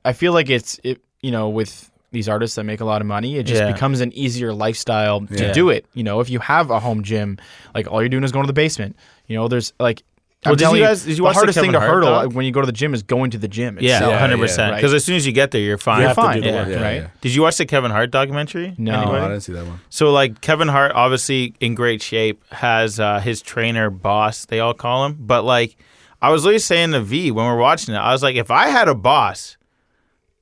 I 0.05 0.15
feel 0.15 0.33
like 0.33 0.49
it's, 0.49 0.81
it, 0.83 1.03
you 1.21 1.31
know, 1.31 1.51
with 1.51 1.91
these 2.11 2.29
artists 2.29 2.57
that 2.57 2.65
make 2.65 2.81
a 2.81 2.85
lot 2.85 3.01
of 3.03 3.07
money, 3.07 3.37
it 3.37 3.43
just 3.45 3.61
Yeah. 3.61 3.71
becomes 3.73 4.01
an 4.01 4.13
easier 4.13 4.55
lifestyle 4.55 5.27
to 5.27 5.47
Yeah. 5.47 5.53
do 5.53 5.69
it. 5.69 5.85
You 5.95 6.05
know, 6.05 6.21
if 6.21 6.31
you 6.31 6.39
have 6.39 6.71
a 6.71 6.81
home 6.81 7.03
gym, 7.03 7.39
like 7.75 7.87
all 7.91 8.01
you're 8.01 8.09
doing 8.09 8.25
is 8.25 8.33
going 8.33 8.45
to 8.45 8.47
the 8.47 8.53
basement. 8.55 8.97
You 9.27 9.37
know, 9.37 9.49
there's 9.49 9.73
like, 9.79 10.03
Well, 10.45 10.57
did 10.57 10.71
you 10.71 10.79
guys- 10.85 11.03
did 11.05 11.11
you 11.11 11.17
the 11.17 11.23
watch 11.25 11.35
the 11.35 11.39
hardest 11.41 11.59
thing 11.59 11.73
to 11.73 11.81
Hart 11.81 11.91
hurdle 11.91 12.11
doc? 12.11 12.33
when 12.33 12.45
you 12.47 12.53
go 12.53 12.61
to 12.61 12.67
the 12.67 12.73
gym 12.73 12.95
is 12.95 13.03
going 13.03 13.31
to 13.31 13.39
the 13.39 13.49
gym. 13.49 13.79
Yeah, 13.81 14.19
hundred 14.19 14.37
yeah, 14.37 14.43
percent. 14.43 14.77
Because 14.77 14.93
as 14.93 15.05
soon 15.05 15.17
as 15.17 15.27
you 15.27 15.33
get 15.33 15.51
there, 15.51 15.61
you're 15.61 15.79
fine. 15.79 16.03
You're 16.03 16.15
fine, 16.15 16.43
Yeah. 16.43 16.67
Yeah, 16.69 16.83
right? 16.83 16.95
yeah. 17.03 17.07
Did 17.21 17.35
you 17.35 17.43
watch 17.43 17.57
the 17.57 17.67
Kevin 17.67 17.91
Hart 17.91 18.11
documentary? 18.11 18.75
No. 18.79 18.95
Anybody? 18.95 19.19
I 19.25 19.29
didn't 19.29 19.41
see 19.43 19.53
that 19.53 19.67
one. 19.67 19.81
So 19.91 20.11
like 20.13 20.41
Kevin 20.41 20.69
Hart, 20.69 20.93
obviously 20.95 21.55
in 21.61 21.75
great 21.75 22.03
shape, 22.03 22.45
has 22.53 23.01
uh, 23.01 23.21
his 23.21 23.41
trainer 23.43 23.91
boss. 23.91 24.45
They 24.45 24.61
all 24.61 24.75
call 24.75 25.07
him. 25.07 25.17
But 25.21 25.45
like, 25.45 25.77
I 26.23 26.31
was 26.31 26.45
literally 26.45 26.59
saying 26.61 26.93
to 26.93 27.01
V 27.01 27.31
when 27.31 27.45
we 27.45 27.51
are 27.51 27.57
watching 27.57 27.95
it, 27.95 27.99
I 27.99 28.13
was 28.13 28.23
like, 28.23 28.37
if 28.37 28.51
I 28.51 28.69
had 28.69 28.89
a 28.89 28.95
boss, 28.95 29.57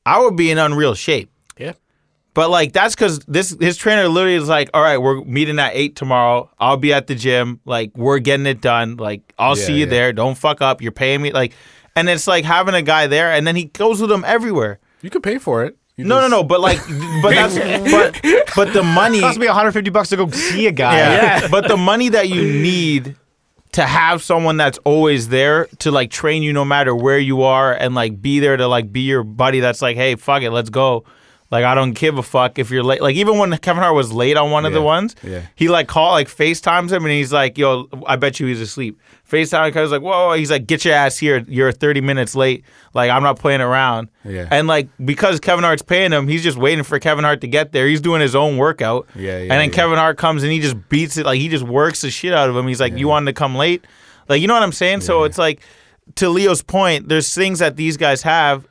I 0.07 0.20
would 0.20 0.36
be 0.36 0.50
in 0.50 0.59
unreal 0.59 0.94
shape. 0.94 1.30
yeah, 1.59 1.72
But 2.34 2.48
like 2.50 2.72
that's 2.72 2.94
because 2.94 3.18
this 3.28 3.54
his 3.60 3.76
trainer 3.76 4.08
literally 4.08 4.36
is 4.36 4.48
like, 4.48 4.70
all 4.72 4.82
right, 4.82 4.96
we're 4.98 5.22
meeting 5.24 5.58
at 5.58 5.72
eight 5.74 5.96
tomorrow. 5.96 6.50
I'll 6.58 6.78
be 6.78 6.92
at 6.94 7.06
the 7.06 7.14
gym. 7.14 7.60
Like 7.66 7.96
we're 7.96 8.20
getting 8.20 8.46
it 8.46 8.60
done. 8.62 8.96
Like 8.96 9.34
I'll 9.38 9.56
Yeah, 9.58 9.64
see 9.66 9.72
you 9.74 9.80
yeah. 9.80 9.90
there. 9.90 10.12
Don't 10.14 10.36
fuck 10.36 10.62
up. 10.62 10.80
You're 10.80 10.92
paying 10.92 11.20
me. 11.20 11.30
Like, 11.32 11.52
and 11.94 12.08
it's 12.08 12.26
like 12.26 12.44
having 12.46 12.74
a 12.74 12.80
guy 12.82 13.06
there, 13.06 13.30
and 13.32 13.46
then 13.46 13.54
he 13.54 13.66
goes 13.66 14.00
with 14.00 14.10
him 14.10 14.24
everywhere. 14.26 14.78
You 15.02 15.10
could 15.10 15.22
pay 15.22 15.36
for 15.38 15.62
it. 15.64 15.76
You 15.96 16.06
No, 16.06 16.16
no, 16.16 16.20
just- 16.22 16.30
no. 16.30 16.42
But 16.44 16.60
like, 16.60 16.78
but 17.22 17.30
that's 17.34 17.54
but 17.92 18.46
but 18.56 18.72
the 18.72 18.82
money. 18.82 19.18
It 19.18 19.22
costs 19.22 19.38
me 19.38 19.46
150 19.46 19.90
bucks 19.90 20.08
to 20.08 20.16
go 20.16 20.30
see 20.30 20.66
a 20.66 20.72
guy. 20.72 20.96
Yeah. 20.96 21.48
but 21.48 21.68
the 21.68 21.76
money 21.76 22.08
that 22.08 22.30
you 22.30 22.42
need 22.42 23.14
to 23.72 23.82
have 23.84 24.22
someone 24.22 24.56
that's 24.56 24.78
always 24.84 25.28
there 25.28 25.66
to 25.80 25.90
like 25.90 26.10
train 26.10 26.42
you 26.42 26.52
no 26.54 26.64
matter 26.64 26.94
where 26.94 27.18
you 27.18 27.42
are 27.42 27.72
and 27.74 27.94
like 27.94 28.20
be 28.22 28.38
there 28.40 28.56
to 28.56 28.66
like 28.68 28.90
be 28.90 29.00
your 29.00 29.22
buddy 29.22 29.60
that's 29.60 29.82
like, 29.82 29.96
hey, 29.96 30.14
fuck 30.14 30.42
it, 30.42 30.50
let's 30.50 30.70
go. 30.70 31.04
Like 31.53 31.64
I 31.66 31.74
don't 31.74 31.92
give 31.92 32.16
a 32.16 32.22
fuck 32.22 32.59
if 32.59 32.70
you're 32.70 32.82
late. 32.82 33.03
Like 33.03 33.14
even 33.14 33.36
when 33.36 33.55
Kevin 33.59 33.82
Hart 33.82 33.94
was 33.94 34.11
late 34.11 34.36
on 34.38 34.50
one 34.50 34.64
of 34.64 34.72
the 34.72 34.80
ones, 34.80 35.14
Yeah. 35.22 35.42
he 35.55 35.68
like 35.68 35.86
call 35.86 36.12
like 36.12 36.26
FaceTimes 36.28 36.90
him 36.90 37.05
and 37.05 37.12
he's 37.12 37.30
like, 37.30 37.59
"Yo, 37.59 37.88
I 38.07 38.16
bet 38.16 38.40
you 38.40 38.46
he's 38.46 38.61
asleep." 38.62 38.98
FaceTime 39.30 39.66
because 39.68 39.92
like, 39.92 40.00
"Whoa!" 40.00 40.32
He's 40.32 40.50
like, 40.50 40.66
"Get 40.66 40.84
your 40.86 40.94
ass 40.94 41.18
here! 41.18 41.44
You're 41.46 41.70
30 41.70 42.00
minutes 42.00 42.34
late. 42.34 42.64
Like 42.94 43.11
I'm 43.11 43.22
not 43.22 43.38
playing 43.38 43.61
around." 43.61 44.09
Yeah. 44.24 44.48
And 44.50 44.66
like 44.66 44.88
because 45.05 45.40
Kevin 45.40 45.62
Hart's 45.62 45.82
paying 45.82 46.11
him, 46.11 46.26
he's 46.26 46.42
just 46.42 46.57
waiting 46.57 46.84
for 46.84 46.98
Kevin 46.98 47.22
Hart 47.22 47.42
to 47.42 47.46
get 47.48 47.72
there. 47.72 47.86
He's 47.86 48.00
doing 48.00 48.22
his 48.22 48.34
own 48.34 48.57
workout. 48.57 49.07
Yeah, 49.14 49.32
yeah, 49.36 49.40
And 49.42 49.50
then 49.53 49.68
yeah. 49.68 49.74
Kevin 49.74 49.98
Hart 49.98 50.16
comes 50.16 50.42
and 50.42 50.50
he 50.50 50.59
just 50.59 50.88
beats 50.88 51.18
it. 51.18 51.26
Like 51.26 51.38
he 51.38 51.48
just 51.50 51.64
works 51.64 52.00
the 52.00 52.11
shit 52.11 52.32
out 52.32 52.48
of 52.48 52.57
him. 52.57 52.66
He's 52.66 52.80
like, 52.80 52.96
"You 52.96 53.09
wanted 53.09 53.26
to 53.26 53.34
come 53.34 53.55
late." 53.57 53.84
Like 54.26 54.40
you 54.40 54.48
know 54.48 54.55
what 54.55 54.62
I'm 54.62 54.72
saying? 54.72 55.03
So 55.03 55.24
it's 55.24 55.36
like 55.36 55.61
to 56.14 56.30
Leo's 56.30 56.62
point, 56.62 57.11
there's 57.11 57.34
things 57.34 57.59
that 57.59 57.76
these 57.76 57.98
guys 57.98 58.22
have 58.22 58.66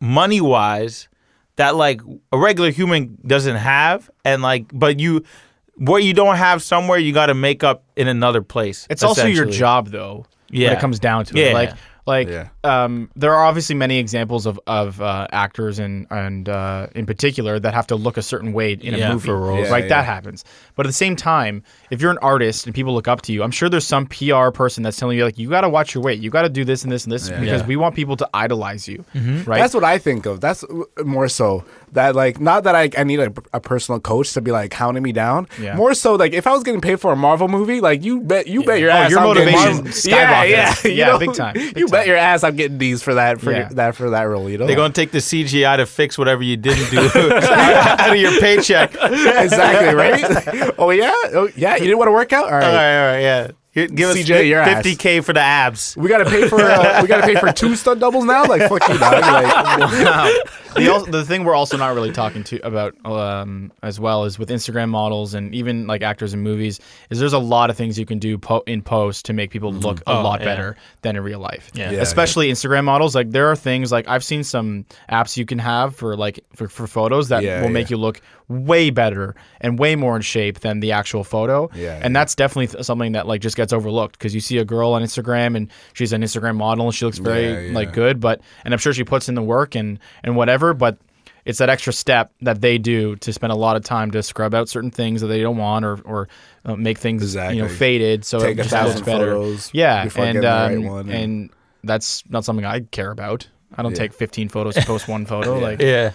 money 0.00 0.40
wise 0.40 1.08
that 1.60 1.76
like 1.76 2.00
a 2.32 2.38
regular 2.38 2.70
human 2.70 3.18
doesn't 3.26 3.56
have 3.56 4.10
and 4.24 4.40
like 4.42 4.64
but 4.72 4.98
you 4.98 5.22
what 5.76 6.02
you 6.02 6.12
don't 6.14 6.36
have 6.36 6.62
somewhere 6.62 6.98
you 6.98 7.12
got 7.12 7.26
to 7.26 7.34
make 7.34 7.62
up 7.62 7.84
in 7.96 8.08
another 8.08 8.42
place 8.42 8.86
It's 8.90 9.02
also 9.02 9.26
your 9.26 9.46
job, 9.46 9.88
though. 9.88 10.24
when 10.50 10.60
Yeah. 10.62 10.72
it 10.72 10.80
comes 10.80 10.98
down 10.98 11.24
to 11.26 11.38
Yeah. 11.38 11.46
it. 11.50 11.54
Like, 11.54 11.72
like, 12.14 12.28
Yeah. 12.28 12.48
um, 12.64 13.10
there 13.16 13.32
are 13.34 13.44
obviously 13.50 13.74
many 13.76 13.96
examples 13.98 14.44
of 14.46 14.58
of 14.66 15.00
uh, 15.00 15.26
actors 15.46 15.78
and 15.78 16.06
and 16.10 16.48
uh, 16.48 16.86
in 16.94 17.06
particular 17.06 17.58
that 17.64 17.72
have 17.74 17.86
to 17.88 17.96
look 17.96 18.16
a 18.16 18.22
certain 18.22 18.52
way 18.52 18.72
in 18.72 18.94
Yeah, 18.94 19.08
a 19.08 19.12
movie, 19.12 19.26
for 19.28 19.36
roles. 19.38 19.66
Yeah, 19.66 19.72
right? 19.72 19.84
yeah. 19.84 19.88
That 19.94 20.04
happens. 20.04 20.44
But 20.76 20.86
at 20.86 20.88
the 20.90 21.00
same 21.04 21.16
time, 21.16 21.62
if 21.90 22.00
you're 22.02 22.10
an 22.10 22.22
artist 22.32 22.66
and 22.66 22.74
people 22.74 22.92
look 22.94 23.08
up 23.08 23.22
to 23.22 23.32
you, 23.32 23.42
I'm 23.44 23.50
sure 23.58 23.68
there's 23.68 23.86
some 23.86 24.06
PR 24.06 24.50
person 24.60 24.82
that's 24.84 24.96
telling 25.00 25.16
you 25.18 25.24
like, 25.24 25.38
you 25.38 25.48
got 25.48 25.62
to 25.62 25.68
watch 25.68 25.94
your 25.94 26.02
weight, 26.04 26.20
you 26.20 26.30
got 26.30 26.42
to 26.42 26.48
do 26.60 26.64
this 26.64 26.82
and 26.84 26.90
this 26.92 27.04
and 27.04 27.12
this 27.12 27.28
because 27.30 27.46
Yeah. 27.46 27.58
Mm-hmm. 27.58 27.68
we 27.68 27.76
want 27.76 27.94
people 27.94 28.16
to 28.16 28.28
idolize 28.34 28.86
you, 28.88 29.04
right? 29.46 29.58
That's 29.62 29.74
what 29.74 29.84
I 29.84 29.96
think 29.98 30.26
of. 30.26 30.40
That's 30.40 30.64
more 31.04 31.28
so 31.28 31.64
that 31.92 32.14
like 32.14 32.40
not 32.40 32.64
that 32.64 32.74
I, 32.74 32.90
I 32.96 33.04
need 33.04 33.20
a, 33.20 33.32
a 33.52 33.60
personal 33.60 34.00
coach 34.00 34.32
to 34.34 34.40
be 34.40 34.50
like 34.52 34.70
counting 34.70 35.02
me 35.02 35.12
down. 35.12 35.48
Yeah. 35.60 35.74
More 35.76 35.94
so 35.94 36.14
like 36.14 36.32
if 36.32 36.46
I 36.46 36.52
was 36.52 36.62
getting 36.62 36.80
paid 36.80 37.00
for 37.00 37.12
a 37.12 37.16
Marvel 37.16 37.48
movie, 37.48 37.80
like 37.80 38.04
you 38.04 38.20
bet 38.20 38.46
you 38.46 38.62
bet 38.64 38.80
your 38.80 38.90
Oh, 38.90 38.94
ass 38.94 39.10
your 39.10 39.20
I'm 39.20 39.34
getting 39.34 39.52
motivation 39.54 39.84
these- 39.84 40.02
skyrockets. 40.02 40.50
Yeah, 40.50 40.54
yeah, 40.54 40.74
you 40.84 40.90
Yeah, 40.98 41.06
know? 41.06 41.18
big 41.18 41.34
time, 41.34 41.54
big 41.54 41.76
you 41.76 41.86
time. 41.86 41.90
bet 41.92 42.06
your 42.06 42.16
ass 42.16 42.44
I'm 42.44 42.56
getting 42.56 42.78
these 42.78 43.02
for 43.02 43.14
that 43.14 43.40
for 43.40 43.52
Yeah. 43.52 43.68
that 43.72 43.96
for 43.96 44.10
that 44.10 44.22
role. 44.22 44.48
You 44.48 44.58
know 44.58 44.66
they're 44.66 44.76
going 44.76 44.92
to 44.92 45.00
take 45.00 45.10
the 45.10 45.18
cgi 45.18 45.76
to 45.76 45.86
fix 45.86 46.16
whatever 46.18 46.42
you 46.42 46.56
didn't 46.56 46.90
do 46.90 47.00
out 47.34 48.10
of 48.10 48.16
your 48.16 48.38
paycheck 48.40 48.94
exactly 48.94 49.94
right. 49.94 50.74
oh 50.78 50.90
yeah, 50.90 51.12
oh 51.34 51.48
yeah. 51.56 51.74
You 51.74 51.82
didn't 51.84 51.98
want 51.98 52.08
to 52.08 52.12
work 52.12 52.32
out. 52.32 52.44
All 52.44 52.50
right. 52.52 52.62
right 52.62 52.98
all 53.00 53.12
right 53.14 53.20
yeah 53.20 53.48
Here, 53.72 53.86
give 53.86 54.10
CJ, 54.16 54.40
us 54.40 54.44
your 54.46 54.62
50k 54.64 55.22
for 55.24 55.32
the 55.32 55.40
abs 55.40 55.96
We 55.96 56.08
gotta 56.08 56.24
pay 56.24 56.48
for 56.48 56.60
uh, 56.60 57.00
we 57.02 57.08
gotta 57.08 57.22
pay 57.26 57.36
for 57.36 57.52
two 57.52 57.76
stunt 57.76 58.00
doubles 58.00 58.24
now. 58.24 58.44
Like 58.44 58.62
fuck 58.68 58.86
you, 58.88 58.98
dog. 58.98 59.20
Like, 59.22 60.34
the, 60.74 60.86
al- 60.90 61.04
the 61.06 61.24
thing 61.24 61.44
we're 61.44 61.54
also 61.54 61.76
not 61.76 61.94
really 61.94 62.12
talking 62.12 62.44
to 62.44 62.64
about 62.66 62.94
um, 63.06 63.72
as 63.82 63.98
well 64.00 64.24
is 64.24 64.38
with 64.38 64.48
Instagram 64.48 64.88
models 64.88 65.34
and 65.34 65.54
even 65.54 65.86
like 65.86 66.02
actors 66.02 66.34
in 66.34 66.40
movies 66.40 66.80
is 67.10 67.18
there's 67.18 67.32
a 67.32 67.38
lot 67.38 67.70
of 67.70 67.76
things 67.76 67.98
you 67.98 68.06
can 68.06 68.18
do 68.18 68.38
po- 68.38 68.62
in 68.66 68.82
post 68.82 69.24
to 69.26 69.32
make 69.32 69.50
people 69.50 69.72
look 69.72 70.00
a 70.00 70.10
Oh, 70.12 70.22
lot 70.22 70.40
yeah. 70.40 70.46
better 70.46 70.76
than 71.02 71.16
in 71.16 71.22
real 71.22 71.40
life. 71.40 71.70
Yeah. 71.74 71.90
Yeah, 71.90 72.00
Especially 72.00 72.50
Instagram 72.50 72.84
models. 72.84 73.14
Like 73.14 73.30
there 73.30 73.48
are 73.50 73.56
things 73.56 73.90
like 73.92 74.08
I've 74.08 74.24
seen 74.24 74.44
some 74.44 74.84
apps 75.10 75.36
you 75.36 75.46
can 75.46 75.58
have 75.58 75.94
for 75.96 76.16
like 76.16 76.40
for, 76.54 76.68
for 76.68 76.86
photos 76.86 77.28
that 77.28 77.42
Yeah, 77.42 77.62
will 77.62 77.68
make 77.70 77.90
yeah. 77.90 77.96
you 77.96 78.00
look 78.00 78.20
way 78.48 78.90
better 78.90 79.36
and 79.60 79.78
way 79.78 79.94
more 79.94 80.16
in 80.16 80.22
shape 80.22 80.58
than 80.60 80.80
the 80.80 80.90
actual 80.90 81.22
photo. 81.22 81.70
Yeah, 81.72 81.94
and 82.02 82.12
yeah. 82.12 82.20
that's 82.20 82.34
definitely 82.34 82.66
th- 82.66 82.84
something 82.84 83.12
that 83.12 83.28
like 83.28 83.40
just 83.40 83.56
gets 83.56 83.72
overlooked 83.72 84.18
because 84.18 84.34
you 84.34 84.40
see 84.40 84.58
a 84.58 84.64
girl 84.64 84.92
on 84.92 85.02
Instagram 85.02 85.56
and 85.56 85.70
she's 85.92 86.12
an 86.12 86.22
Instagram 86.22 86.56
model 86.56 86.86
and 86.86 86.94
she 86.94 87.04
looks 87.04 87.18
very 87.18 87.44
Yeah, 87.52 87.60
yeah. 87.60 87.72
like 87.74 87.92
good, 87.92 88.18
but 88.18 88.40
and 88.64 88.74
I'm 88.74 88.78
sure 88.78 88.92
she 88.92 89.04
puts 89.04 89.28
in 89.28 89.36
the 89.36 89.42
work 89.42 89.76
and 89.76 90.00
and 90.24 90.34
whatever, 90.34 90.59
but 90.74 90.98
it's 91.44 91.58
that 91.58 91.68
extra 91.70 91.92
step 91.92 92.32
that 92.42 92.60
they 92.60 92.76
do 92.78 93.16
to 93.16 93.32
spend 93.32 93.52
a 93.52 93.56
lot 93.56 93.74
of 93.76 93.82
time 93.82 94.10
to 94.10 94.22
scrub 94.22 94.54
out 94.54 94.68
certain 94.68 94.90
things 94.90 95.20
that 95.22 95.28
they 95.28 95.40
don't 95.40 95.56
want 95.56 95.84
or 95.84 95.98
or 96.04 96.28
uh, 96.64 96.76
make 96.76 96.98
things 96.98 97.34
you 97.34 97.62
know 97.62 97.68
faded 97.68 98.24
so 98.24 98.38
Take 98.40 98.58
it 98.58 98.66
a 98.66 98.68
just 98.68 98.72
looks 98.96 99.00
better. 99.00 99.34
yeah, 99.72 100.02
and 100.02 100.12
getting 100.12 100.40
the 100.42 100.46
right 100.46 100.76
um, 100.76 100.84
one, 100.84 101.00
and, 101.08 101.10
and- 101.10 101.50
that's 101.82 102.22
not 102.28 102.44
something 102.44 102.64
I 102.66 102.80
care 102.80 103.10
about. 103.10 103.48
I 103.74 103.82
don't 103.82 103.96
take 103.96 104.12
15 104.12 104.50
photos 104.50 104.74
to 104.74 104.82
post 104.82 105.08
one 105.08 105.24
photo. 105.24 105.58
Like 105.60 105.80
yeah 105.80 106.12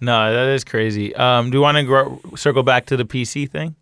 no 0.00 0.30
that 0.34 0.48
is 0.52 0.62
crazy 0.64 1.14
um 1.16 1.50
do 1.50 1.56
you 1.56 1.62
want 1.62 1.78
to 1.78 1.82
gro- 1.84 2.20
circle 2.36 2.62
back 2.62 2.84
to 2.86 2.98
the 2.98 3.04
pc 3.06 3.50
thing 3.50 3.74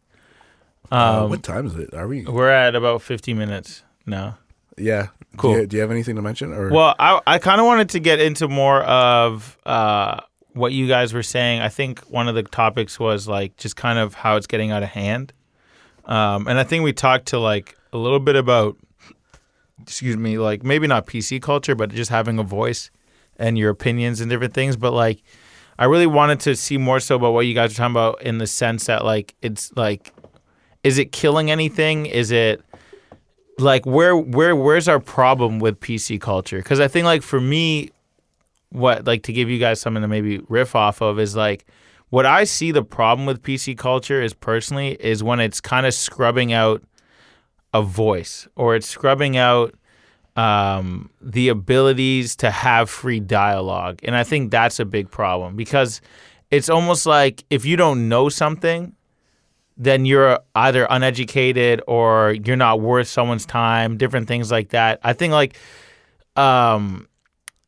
uh, 0.92 1.22
um 1.24 1.30
what 1.30 1.42
time 1.42 1.66
is 1.66 1.74
it? 1.74 1.92
Are 1.92 2.06
we? 2.06 2.24
we're 2.24 2.50
at 2.50 2.76
about 2.76 3.02
50 3.02 3.34
minutes 3.34 3.82
now 4.06 4.38
Yeah. 4.78 5.08
Cool. 5.36 5.54
Do 5.54 5.60
you, 5.60 5.66
do 5.66 5.76
you 5.76 5.80
have 5.80 5.90
anything 5.90 6.16
to 6.16 6.22
mention? 6.22 6.52
Or 6.52 6.70
Well, 6.70 6.94
I 6.98 7.20
I 7.26 7.38
kind 7.38 7.60
of 7.60 7.66
wanted 7.66 7.90
to 7.90 8.00
get 8.00 8.20
into 8.20 8.48
more 8.48 8.82
of 8.82 9.58
uh, 9.66 10.20
what 10.52 10.72
you 10.72 10.86
guys 10.88 11.12
were 11.12 11.22
saying. 11.22 11.60
I 11.60 11.68
think 11.68 12.00
one 12.02 12.28
of 12.28 12.34
the 12.34 12.42
topics 12.42 12.98
was 12.98 13.26
like 13.28 13.56
just 13.56 13.76
kind 13.76 13.98
of 13.98 14.14
how 14.14 14.36
it's 14.36 14.46
getting 14.46 14.70
out 14.70 14.82
of 14.82 14.90
hand, 14.90 15.32
um, 16.06 16.46
and 16.46 16.58
I 16.58 16.64
think 16.64 16.84
we 16.84 16.92
talked 16.92 17.26
to 17.26 17.38
like 17.38 17.76
a 17.92 17.98
little 17.98 18.20
bit 18.20 18.36
about, 18.36 18.76
excuse 19.82 20.16
me, 20.16 20.38
like 20.38 20.62
maybe 20.62 20.86
not 20.86 21.06
PC 21.06 21.40
culture, 21.40 21.74
but 21.74 21.90
just 21.90 22.10
having 22.10 22.38
a 22.38 22.42
voice 22.42 22.90
and 23.36 23.58
your 23.58 23.70
opinions 23.70 24.20
and 24.20 24.30
different 24.30 24.54
things. 24.54 24.76
But 24.76 24.92
like, 24.92 25.22
I 25.78 25.86
really 25.86 26.06
wanted 26.06 26.40
to 26.40 26.56
see 26.56 26.78
more 26.78 27.00
so 27.00 27.16
about 27.16 27.32
what 27.32 27.46
you 27.46 27.54
guys 27.54 27.72
are 27.72 27.76
talking 27.76 27.92
about 27.92 28.22
in 28.22 28.38
the 28.38 28.46
sense 28.46 28.86
that 28.86 29.04
like 29.04 29.34
it's 29.42 29.72
like, 29.76 30.12
is 30.82 30.98
it 30.98 31.12
killing 31.12 31.50
anything? 31.50 32.06
Is 32.06 32.30
it 32.30 32.62
like 33.58 33.86
where 33.86 34.16
where 34.16 34.56
where's 34.56 34.88
our 34.88 35.00
problem 35.00 35.58
with 35.58 35.80
PC 35.80 36.20
culture? 36.20 36.58
Because 36.58 36.80
I 36.80 36.88
think 36.88 37.04
like 37.04 37.22
for 37.22 37.40
me, 37.40 37.90
what 38.70 39.06
like 39.06 39.22
to 39.24 39.32
give 39.32 39.48
you 39.48 39.58
guys 39.58 39.80
something 39.80 40.02
to 40.02 40.08
maybe 40.08 40.38
riff 40.48 40.74
off 40.74 41.00
of 41.00 41.18
is 41.18 41.36
like 41.36 41.66
what 42.10 42.26
I 42.26 42.44
see 42.44 42.70
the 42.70 42.82
problem 42.82 43.26
with 43.26 43.42
PC 43.42 43.76
culture 43.76 44.22
is 44.22 44.34
personally 44.34 44.96
is 45.00 45.22
when 45.22 45.40
it's 45.40 45.60
kind 45.60 45.86
of 45.86 45.94
scrubbing 45.94 46.52
out 46.52 46.82
a 47.72 47.82
voice 47.82 48.46
or 48.56 48.76
it's 48.76 48.88
scrubbing 48.88 49.36
out 49.36 49.74
um, 50.36 51.10
the 51.20 51.48
abilities 51.48 52.36
to 52.36 52.50
have 52.50 52.90
free 52.90 53.20
dialogue, 53.20 54.00
and 54.02 54.16
I 54.16 54.24
think 54.24 54.50
that's 54.50 54.80
a 54.80 54.84
big 54.84 55.10
problem 55.10 55.54
because 55.54 56.00
it's 56.50 56.68
almost 56.68 57.06
like 57.06 57.44
if 57.50 57.64
you 57.64 57.76
don't 57.76 58.08
know 58.08 58.28
something 58.28 58.93
then 59.76 60.04
you're 60.04 60.38
either 60.54 60.86
uneducated 60.90 61.82
or 61.86 62.32
you're 62.44 62.56
not 62.56 62.80
worth 62.80 63.08
someone's 63.08 63.46
time, 63.46 63.96
different 63.96 64.28
things 64.28 64.50
like 64.50 64.70
that. 64.70 65.00
I 65.02 65.12
think 65.12 65.32
like 65.32 65.56
um 66.36 67.08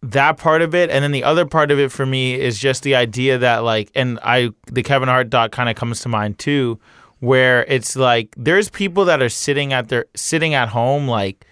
that 0.03 0.37
part 0.37 0.63
of 0.63 0.75
it 0.75 0.91
and 0.91 1.03
then 1.03 1.13
the 1.13 1.25
other 1.25 1.47
part 1.47 1.71
of 1.71 1.79
it 1.79 1.91
for 1.91 2.05
me 2.05 2.35
is 2.39 2.59
just 2.59 2.83
the 2.83 2.95
idea 2.95 3.39
that 3.39 3.59
like 3.59 3.91
and 3.95 4.19
I 4.23 4.51
the 4.67 4.83
Kevin 4.83 5.09
Hart 5.09 5.31
doc 5.31 5.53
kind 5.53 5.69
of 5.69 5.77
comes 5.77 6.01
to 6.01 6.09
mind 6.09 6.39
too 6.39 6.79
where 7.21 7.65
it's 7.65 7.97
like 7.97 8.35
there's 8.37 8.69
people 8.69 9.05
that 9.07 9.23
are 9.23 9.29
sitting 9.29 9.73
at 9.73 9.89
their 9.89 10.07
sitting 10.15 10.55
at 10.55 10.69
home 10.69 11.09
like 11.09 11.47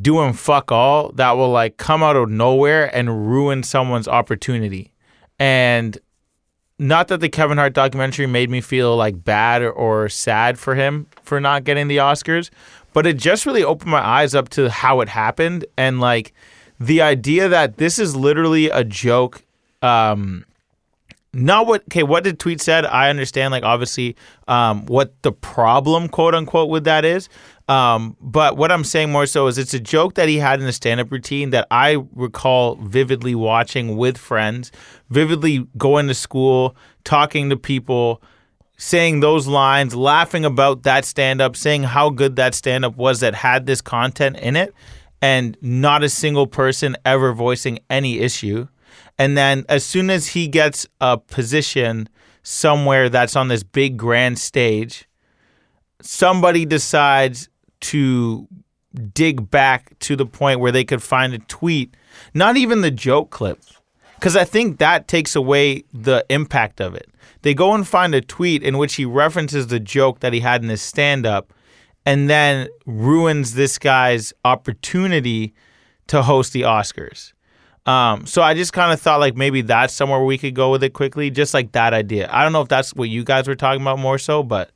doing 0.00 0.32
fuck 0.32 0.70
all 0.70 1.10
that 1.12 1.32
will 1.32 1.50
like 1.50 1.76
come 1.76 2.02
out 2.02 2.16
of 2.16 2.28
nowhere 2.28 2.94
and 2.94 3.30
ruin 3.30 3.62
someone's 3.62 4.08
opportunity. 4.08 4.92
And 5.38 5.98
not 6.78 7.08
that 7.08 7.20
the 7.20 7.28
Kevin 7.28 7.58
Hart 7.58 7.72
documentary 7.72 8.26
made 8.26 8.50
me 8.50 8.60
feel 8.60 8.96
like 8.96 9.24
bad 9.24 9.62
or, 9.62 9.70
or 9.70 10.08
sad 10.08 10.58
for 10.58 10.74
him 10.74 11.06
for 11.22 11.40
not 11.40 11.64
getting 11.64 11.88
the 11.88 11.98
Oscars, 11.98 12.50
but 12.92 13.06
it 13.06 13.16
just 13.16 13.46
really 13.46 13.64
opened 13.64 13.90
my 13.90 14.04
eyes 14.04 14.34
up 14.34 14.48
to 14.50 14.70
how 14.70 15.00
it 15.00 15.08
happened 15.08 15.64
and 15.76 16.00
like 16.00 16.32
the 16.78 17.00
idea 17.00 17.48
that 17.48 17.78
this 17.78 17.98
is 17.98 18.14
literally 18.14 18.68
a 18.68 18.84
joke. 18.84 19.42
Um, 19.82 20.44
not 21.32 21.66
what 21.66 21.82
okay, 21.82 22.02
what 22.02 22.24
the 22.24 22.32
tweet 22.32 22.60
said. 22.62 22.86
I 22.86 23.10
understand, 23.10 23.52
like 23.52 23.62
obviously, 23.62 24.16
um, 24.48 24.86
what 24.86 25.20
the 25.22 25.32
problem, 25.32 26.08
quote 26.08 26.34
unquote, 26.34 26.70
with 26.70 26.84
that 26.84 27.04
is. 27.04 27.28
Um, 27.68 28.16
but 28.20 28.56
what 28.56 28.70
I'm 28.70 28.84
saying 28.84 29.10
more 29.10 29.26
so 29.26 29.48
is 29.48 29.58
it's 29.58 29.74
a 29.74 29.80
joke 29.80 30.14
that 30.14 30.28
he 30.28 30.38
had 30.38 30.60
in 30.60 30.66
a 30.68 30.72
stand-up 30.72 31.10
routine 31.10 31.50
that 31.50 31.66
I 31.70 31.96
recall 32.14 32.76
vividly 32.76 33.34
watching 33.34 33.96
with 33.96 34.16
friends, 34.16 34.70
vividly 35.10 35.66
going 35.76 36.06
to 36.06 36.14
school, 36.14 36.76
talking 37.02 37.50
to 37.50 37.56
people, 37.56 38.22
saying 38.76 39.18
those 39.18 39.48
lines, 39.48 39.96
laughing 39.96 40.44
about 40.44 40.84
that 40.84 41.04
stand-up, 41.04 41.56
saying 41.56 41.82
how 41.82 42.10
good 42.10 42.36
that 42.36 42.54
stand-up 42.54 42.96
was 42.96 43.18
that 43.20 43.34
had 43.34 43.66
this 43.66 43.80
content 43.80 44.36
in 44.36 44.54
it, 44.54 44.72
and 45.20 45.56
not 45.60 46.04
a 46.04 46.08
single 46.08 46.46
person 46.46 46.96
ever 47.04 47.32
voicing 47.32 47.80
any 47.90 48.20
issue. 48.20 48.68
And 49.18 49.36
then 49.36 49.64
as 49.68 49.84
soon 49.84 50.08
as 50.10 50.28
he 50.28 50.46
gets 50.46 50.86
a 51.00 51.18
position 51.18 52.08
somewhere 52.44 53.08
that's 53.08 53.34
on 53.34 53.48
this 53.48 53.64
big 53.64 53.96
grand 53.96 54.38
stage, 54.38 55.08
somebody 56.00 56.64
decides 56.64 57.48
to 57.86 58.48
dig 59.12 59.50
back 59.50 59.98
to 60.00 60.16
the 60.16 60.26
point 60.26 60.60
where 60.60 60.72
they 60.72 60.84
could 60.84 61.02
find 61.02 61.34
a 61.34 61.38
tweet, 61.38 61.94
not 62.34 62.56
even 62.56 62.80
the 62.80 62.90
joke 62.90 63.30
clip. 63.30 63.58
Because 64.14 64.36
I 64.36 64.44
think 64.44 64.78
that 64.78 65.08
takes 65.08 65.36
away 65.36 65.84
the 65.92 66.24
impact 66.30 66.80
of 66.80 66.94
it. 66.94 67.08
They 67.42 67.52
go 67.54 67.74
and 67.74 67.86
find 67.86 68.14
a 68.14 68.20
tweet 68.20 68.62
in 68.62 68.78
which 68.78 68.94
he 68.94 69.04
references 69.04 69.66
the 69.66 69.78
joke 69.78 70.20
that 70.20 70.32
he 70.32 70.40
had 70.40 70.62
in 70.62 70.68
his 70.68 70.82
stand 70.82 71.26
up 71.26 71.52
and 72.06 72.30
then 72.30 72.68
ruins 72.86 73.54
this 73.54 73.78
guy's 73.78 74.32
opportunity 74.44 75.52
to 76.06 76.22
host 76.22 76.52
the 76.52 76.62
Oscars. 76.62 77.32
Um, 77.84 78.26
so 78.26 78.42
I 78.42 78.54
just 78.54 78.72
kind 78.72 78.92
of 78.92 79.00
thought 79.00 79.20
like 79.20 79.36
maybe 79.36 79.60
that's 79.60 79.94
somewhere 79.94 80.24
we 80.24 80.38
could 80.38 80.54
go 80.54 80.70
with 80.72 80.82
it 80.82 80.92
quickly, 80.92 81.30
just 81.30 81.54
like 81.54 81.72
that 81.72 81.94
idea. 81.94 82.28
I 82.32 82.42
don't 82.42 82.52
know 82.52 82.62
if 82.62 82.68
that's 82.68 82.94
what 82.94 83.08
you 83.08 83.22
guys 83.22 83.46
were 83.46 83.54
talking 83.54 83.82
about 83.82 83.98
more 83.98 84.18
so, 84.18 84.42
but 84.42 84.70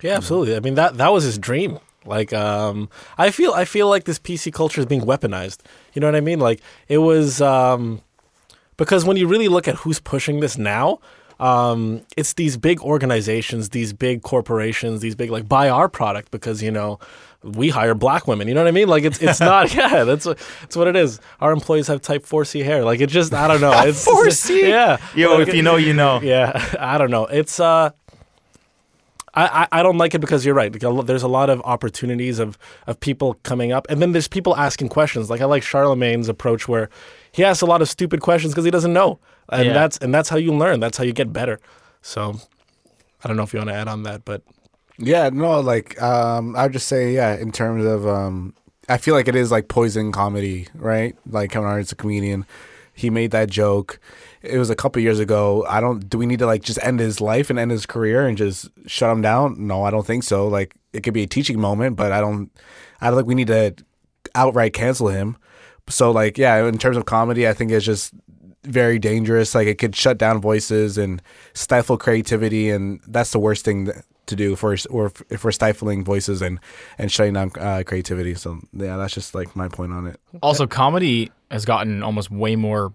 Yeah, 0.00 0.16
absolutely. 0.16 0.56
I 0.56 0.60
mean 0.60 0.74
that 0.74 0.96
that 0.96 1.12
was 1.12 1.24
his 1.24 1.36
dream. 1.36 1.78
Like 2.04 2.32
um 2.32 2.88
I 3.18 3.30
feel 3.30 3.52
I 3.52 3.64
feel 3.64 3.88
like 3.88 4.04
this 4.04 4.18
PC 4.18 4.52
culture 4.52 4.80
is 4.80 4.86
being 4.86 5.02
weaponized. 5.02 5.58
You 5.92 6.00
know 6.00 6.06
what 6.06 6.16
I 6.16 6.20
mean? 6.20 6.40
Like 6.40 6.60
it 6.88 6.98
was 6.98 7.40
um 7.40 8.00
because 8.76 9.04
when 9.04 9.16
you 9.16 9.26
really 9.26 9.48
look 9.48 9.68
at 9.68 9.76
who's 9.76 10.00
pushing 10.00 10.40
this 10.40 10.56
now, 10.56 11.00
um 11.38 12.02
it's 12.16 12.32
these 12.34 12.56
big 12.56 12.80
organizations, 12.80 13.70
these 13.70 13.92
big 13.92 14.22
corporations, 14.22 15.00
these 15.00 15.14
big 15.14 15.30
like 15.30 15.48
buy 15.48 15.68
our 15.68 15.88
product 15.88 16.30
because 16.30 16.62
you 16.62 16.70
know 16.70 16.98
we 17.42 17.70
hire 17.70 17.94
black 17.94 18.26
women. 18.26 18.48
You 18.48 18.54
know 18.54 18.60
what 18.62 18.68
I 18.68 18.72
mean? 18.72 18.88
Like 18.88 19.04
it's 19.04 19.18
it's 19.20 19.40
not 19.52 19.74
yeah, 19.80 20.04
that's 20.04 20.24
what 20.24 20.38
that's 20.62 20.76
what 20.76 20.88
it 20.88 20.96
is. 20.96 21.20
Our 21.40 21.52
employees 21.52 21.86
have 21.88 22.00
type 22.00 22.24
4C 22.24 22.64
hair. 22.64 22.82
Like 22.84 23.00
it 23.00 23.08
just 23.10 23.34
I 23.34 23.46
don't 23.46 23.60
know. 23.60 23.72
It's 23.86 24.06
4C? 24.06 24.68
Yeah. 24.68 24.96
yo, 25.14 25.34
Like, 25.36 25.48
if 25.48 25.54
you 25.54 25.62
know, 25.62 25.76
you 25.76 25.92
know. 25.94 26.20
yeah, 26.22 26.52
I 26.78 26.96
don't 26.98 27.10
know. 27.10 27.26
It's 27.26 27.60
uh, 27.60 27.90
I, 29.34 29.46
I 29.72 29.80
I 29.80 29.82
don't 29.82 29.98
like 29.98 30.14
it 30.14 30.20
because 30.20 30.44
you're 30.44 30.54
right. 30.54 30.72
Like, 30.72 30.82
a 30.82 31.02
There's 31.02 31.22
a 31.22 31.28
lot 31.28 31.50
of 31.50 31.60
opportunities 31.64 32.38
of 32.38 32.58
of 32.86 32.98
people 33.00 33.34
coming 33.42 33.72
up, 33.72 33.86
and 33.88 34.00
then 34.02 34.12
there's 34.12 34.28
people 34.28 34.56
asking 34.56 34.88
questions. 34.88 35.30
Like 35.30 35.40
I 35.40 35.44
like 35.44 35.62
Charlamagne's 35.62 36.28
approach 36.28 36.66
where 36.68 36.88
he 37.32 37.44
asks 37.44 37.62
a 37.62 37.66
lot 37.66 37.80
of 37.82 37.88
stupid 37.88 38.20
questions 38.20 38.52
because 38.52 38.64
he 38.64 38.70
doesn't 38.70 38.92
know, 38.92 39.18
and 39.50 39.66
Yeah. 39.66 39.72
that's 39.72 39.98
and 39.98 40.12
that's 40.14 40.28
how 40.28 40.36
you 40.36 40.52
learn. 40.52 40.80
That's 40.80 40.98
how 40.98 41.04
you 41.04 41.12
get 41.12 41.32
better. 41.32 41.60
So 42.02 42.36
I 43.22 43.28
don't 43.28 43.36
know 43.36 43.42
if 43.44 43.52
you 43.52 43.58
want 43.60 43.70
to 43.70 43.74
add 43.76 43.88
on 43.88 44.02
that, 44.04 44.24
but 44.24 44.42
Yeah, 44.98 45.30
no, 45.32 45.60
like 45.60 46.00
um, 46.02 46.56
I 46.56 46.64
would 46.64 46.72
just 46.72 46.88
say, 46.88 47.12
yeah, 47.12 47.34
in 47.36 47.52
terms 47.52 47.84
of, 47.84 48.06
um, 48.06 48.54
I 48.88 48.98
feel 48.98 49.14
like 49.14 49.28
it 49.28 49.36
is 49.36 49.50
like 49.50 49.68
poison 49.68 50.10
comedy, 50.12 50.66
right? 50.74 51.14
Like 51.28 51.50
Kevin 51.52 51.68
Hart's 51.68 51.92
a 51.92 51.94
comedian. 51.96 52.44
He 52.92 53.08
made 53.10 53.30
that 53.30 53.48
joke. 53.48 53.98
It 54.42 54.58
was 54.58 54.70
a 54.70 54.76
couple 54.76 55.02
years 55.02 55.18
ago. 55.18 55.66
I 55.68 55.80
don't. 55.80 56.08
Do 56.08 56.16
we 56.18 56.26
need 56.26 56.38
to 56.38 56.46
like 56.46 56.62
just 56.62 56.78
end 56.82 57.00
his 57.00 57.20
life 57.20 57.50
and 57.50 57.58
end 57.58 57.70
his 57.70 57.86
career 57.86 58.26
and 58.26 58.38
just 58.38 58.68
shut 58.86 59.10
him 59.10 59.20
down? 59.22 59.66
No, 59.66 59.84
I 59.84 59.90
don't 59.90 60.06
think 60.06 60.24
so. 60.24 60.48
Like 60.48 60.74
it 60.92 61.02
could 61.02 61.14
be 61.14 61.22
a 61.22 61.26
teaching 61.26 61.60
moment, 61.60 61.96
but 61.96 62.12
I 62.12 62.20
don't. 62.20 62.50
I 63.00 63.08
don't 63.08 63.18
think 63.18 63.28
we 63.28 63.34
need 63.34 63.48
to 63.48 63.74
outright 64.34 64.72
cancel 64.72 65.08
him. 65.08 65.36
So 65.88 66.10
like, 66.10 66.38
yeah, 66.38 66.66
in 66.66 66.78
terms 66.78 66.96
of 66.96 67.04
comedy, 67.04 67.48
I 67.48 67.52
think 67.52 67.70
it's 67.70 67.84
just 67.84 68.14
very 68.64 68.98
dangerous. 68.98 69.54
Like 69.54 69.66
it 69.66 69.78
could 69.78 69.94
shut 69.94 70.18
down 70.18 70.40
voices 70.40 70.98
and 70.98 71.22
stifle 71.54 71.96
creativity, 71.96 72.70
and 72.70 73.00
that's 73.06 73.32
the 73.32 73.38
worst 73.38 73.64
thing 73.64 73.86
th- 73.86 73.96
to 74.26 74.36
do 74.36 74.56
for 74.56 74.76
or 74.90 75.12
if 75.28 75.44
we're 75.44 75.52
stifling 75.52 76.04
voices 76.04 76.40
and 76.40 76.60
and 76.98 77.10
shutting 77.10 77.34
down 77.34 77.50
uh, 77.58 77.82
creativity. 77.84 78.34
So 78.34 78.60
yeah, 78.72 78.96
that's 78.96 79.14
just 79.14 79.34
like 79.34 79.54
my 79.56 79.68
point 79.68 79.92
on 79.92 80.06
it. 80.06 80.20
Also, 80.42 80.66
comedy 80.66 81.30
has 81.50 81.64
gotten 81.64 82.02
almost 82.02 82.30
way 82.30 82.56
more 82.56 82.92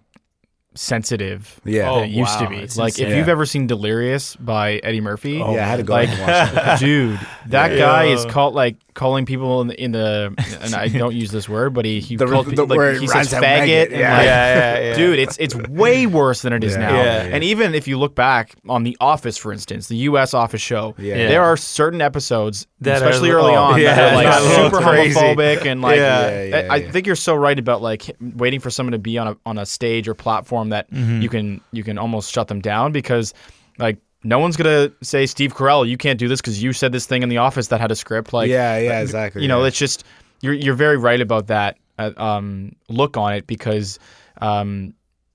sensitive 0.76 1.60
Yeah. 1.66 1.90
Oh, 1.92 2.04
it 2.04 2.10
used 2.10 2.38
to 2.40 2.48
be. 2.50 2.58
it's 2.58 2.78
like 2.78 2.94
if 2.94 3.00
insane. 3.06 3.18
you've 3.18 3.30
ever 3.30 3.46
seen 3.46 3.68
Delirious 3.68 4.36
by 4.36 4.74
Eddie 4.84 5.02
Murphy, 5.02 5.42
oh, 5.42 5.56
yeah, 5.56 5.66
I 5.66 5.70
had 5.70 5.78
to 5.78 5.84
go 5.84 5.94
like, 5.94 6.10
back 6.10 6.20
and 6.20 6.56
watch 6.58 6.82
it. 6.82 6.86
dude, 6.86 7.20
that 7.48 7.72
Yeah. 7.72 7.78
guy 7.78 8.04
is 8.06 8.26
called 8.26 8.54
like 8.56 8.78
calling 8.94 9.26
people 9.26 9.60
in 9.62 9.68
the, 9.68 9.84
in 9.84 9.92
the 9.92 10.34
and 10.62 10.74
I 10.74 10.88
don't 10.88 11.14
use 11.14 11.30
this 11.30 11.50
word, 11.50 11.74
but 11.74 11.84
he 11.86 12.00
he 12.00 12.16
The- 12.16 12.28
called 12.28 12.46
the 12.46 12.52
people 12.52 12.68
like, 12.68 12.78
word 12.78 13.02
he 13.02 13.08
rhymes 13.08 13.30
says 13.30 13.34
with 13.34 13.44
faggot, 13.44 13.90
yeah. 13.92 14.18
like, 14.18 14.26
Yeah, 14.26 14.54
yeah, 14.76 14.80
yeah. 14.80 14.96
dude, 14.96 15.20
it's 15.20 15.38
it's 15.38 15.56
way 15.56 16.06
worse 16.08 16.42
than 16.44 16.54
it 16.54 16.64
is 16.64 16.74
Yeah. 16.74 16.80
now. 16.80 16.96
Yeah, 16.96 17.04
yeah. 17.28 17.36
And 17.36 17.44
even 17.44 17.76
if 17.76 17.88
you 17.88 17.98
look 17.98 18.16
back 18.16 18.56
on 18.70 18.84
The 18.84 18.96
Office, 19.02 19.38
for 19.38 19.52
instance, 19.52 19.88
the 19.88 19.98
U.S. 20.10 20.34
Office 20.34 20.62
show, 20.62 20.96
Yeah. 20.98 21.16
Yeah. 21.16 21.28
there 21.28 21.44
are 21.44 21.58
certain 21.58 22.02
episodes, 22.02 22.68
That 22.82 22.98
especially 22.98 23.30
li- 23.30 23.36
early 23.36 23.54
oh, 23.54 23.64
on, 23.64 23.82
yeah, 23.82 23.96
that 23.96 24.14
are 24.14 24.16
like 24.16 24.26
that's 24.28 24.46
a 24.46 24.48
little 24.50 24.70
super 24.70 24.82
crazy. 24.82 25.20
homophobic 25.20 25.66
and 25.66 25.82
like. 25.82 25.98
Yeah. 25.98 26.06
Yeah, 26.30 26.44
yeah, 26.44 26.68
I, 26.72 26.76
I 26.76 26.90
think 26.92 27.06
you're 27.08 27.16
so 27.18 27.36
right 27.36 27.58
about 27.58 27.82
like 27.82 28.16
waiting 28.22 28.60
for 28.62 28.70
someone 28.70 28.94
to 28.94 29.00
be 29.00 29.18
on 29.18 29.28
a 29.28 29.38
on 29.46 29.58
a 29.58 29.66
stage 29.66 30.08
or 30.08 30.14
platform 30.14 30.64
that 30.70 30.89
Mm-hmm. 30.91 31.22
you 31.22 31.30
can 31.30 31.61
you 31.72 31.84
can 31.84 31.97
almost 31.97 32.32
shut 32.32 32.47
them 32.47 32.59
down 32.61 32.91
because 32.91 33.34
like 33.78 33.97
no 34.24 34.39
one's 34.39 34.55
gonna 34.57 34.91
say 35.01 35.26
Steve 35.26 35.53
Carell 35.53 35.88
you 35.88 35.97
can't 35.97 36.20
do 36.20 36.28
this 36.28 36.41
because 36.41 36.61
you 36.63 36.74
said 36.74 36.91
this 36.91 37.05
thing 37.05 37.24
in 37.24 37.30
the 37.30 37.38
office 37.38 37.68
that 37.68 37.80
had 37.82 37.91
a 37.91 37.95
script 37.95 38.34
like 38.34 38.49
yeah, 38.49 38.78
yeah, 38.78 39.01
exactly. 39.01 39.41
you 39.41 39.47
know 39.47 39.61
yeah. 39.61 39.68
it's 39.68 39.78
just 39.78 40.03
you're 40.41 40.53
you're 40.53 40.76
very 40.76 40.97
right 40.97 41.22
about 41.22 41.47
that 41.47 41.78
uh, 41.97 42.11
um, 42.18 42.76
look 42.89 43.16
on 43.18 43.34
it 43.34 43.47
because 43.47 43.99
um, 44.41 44.93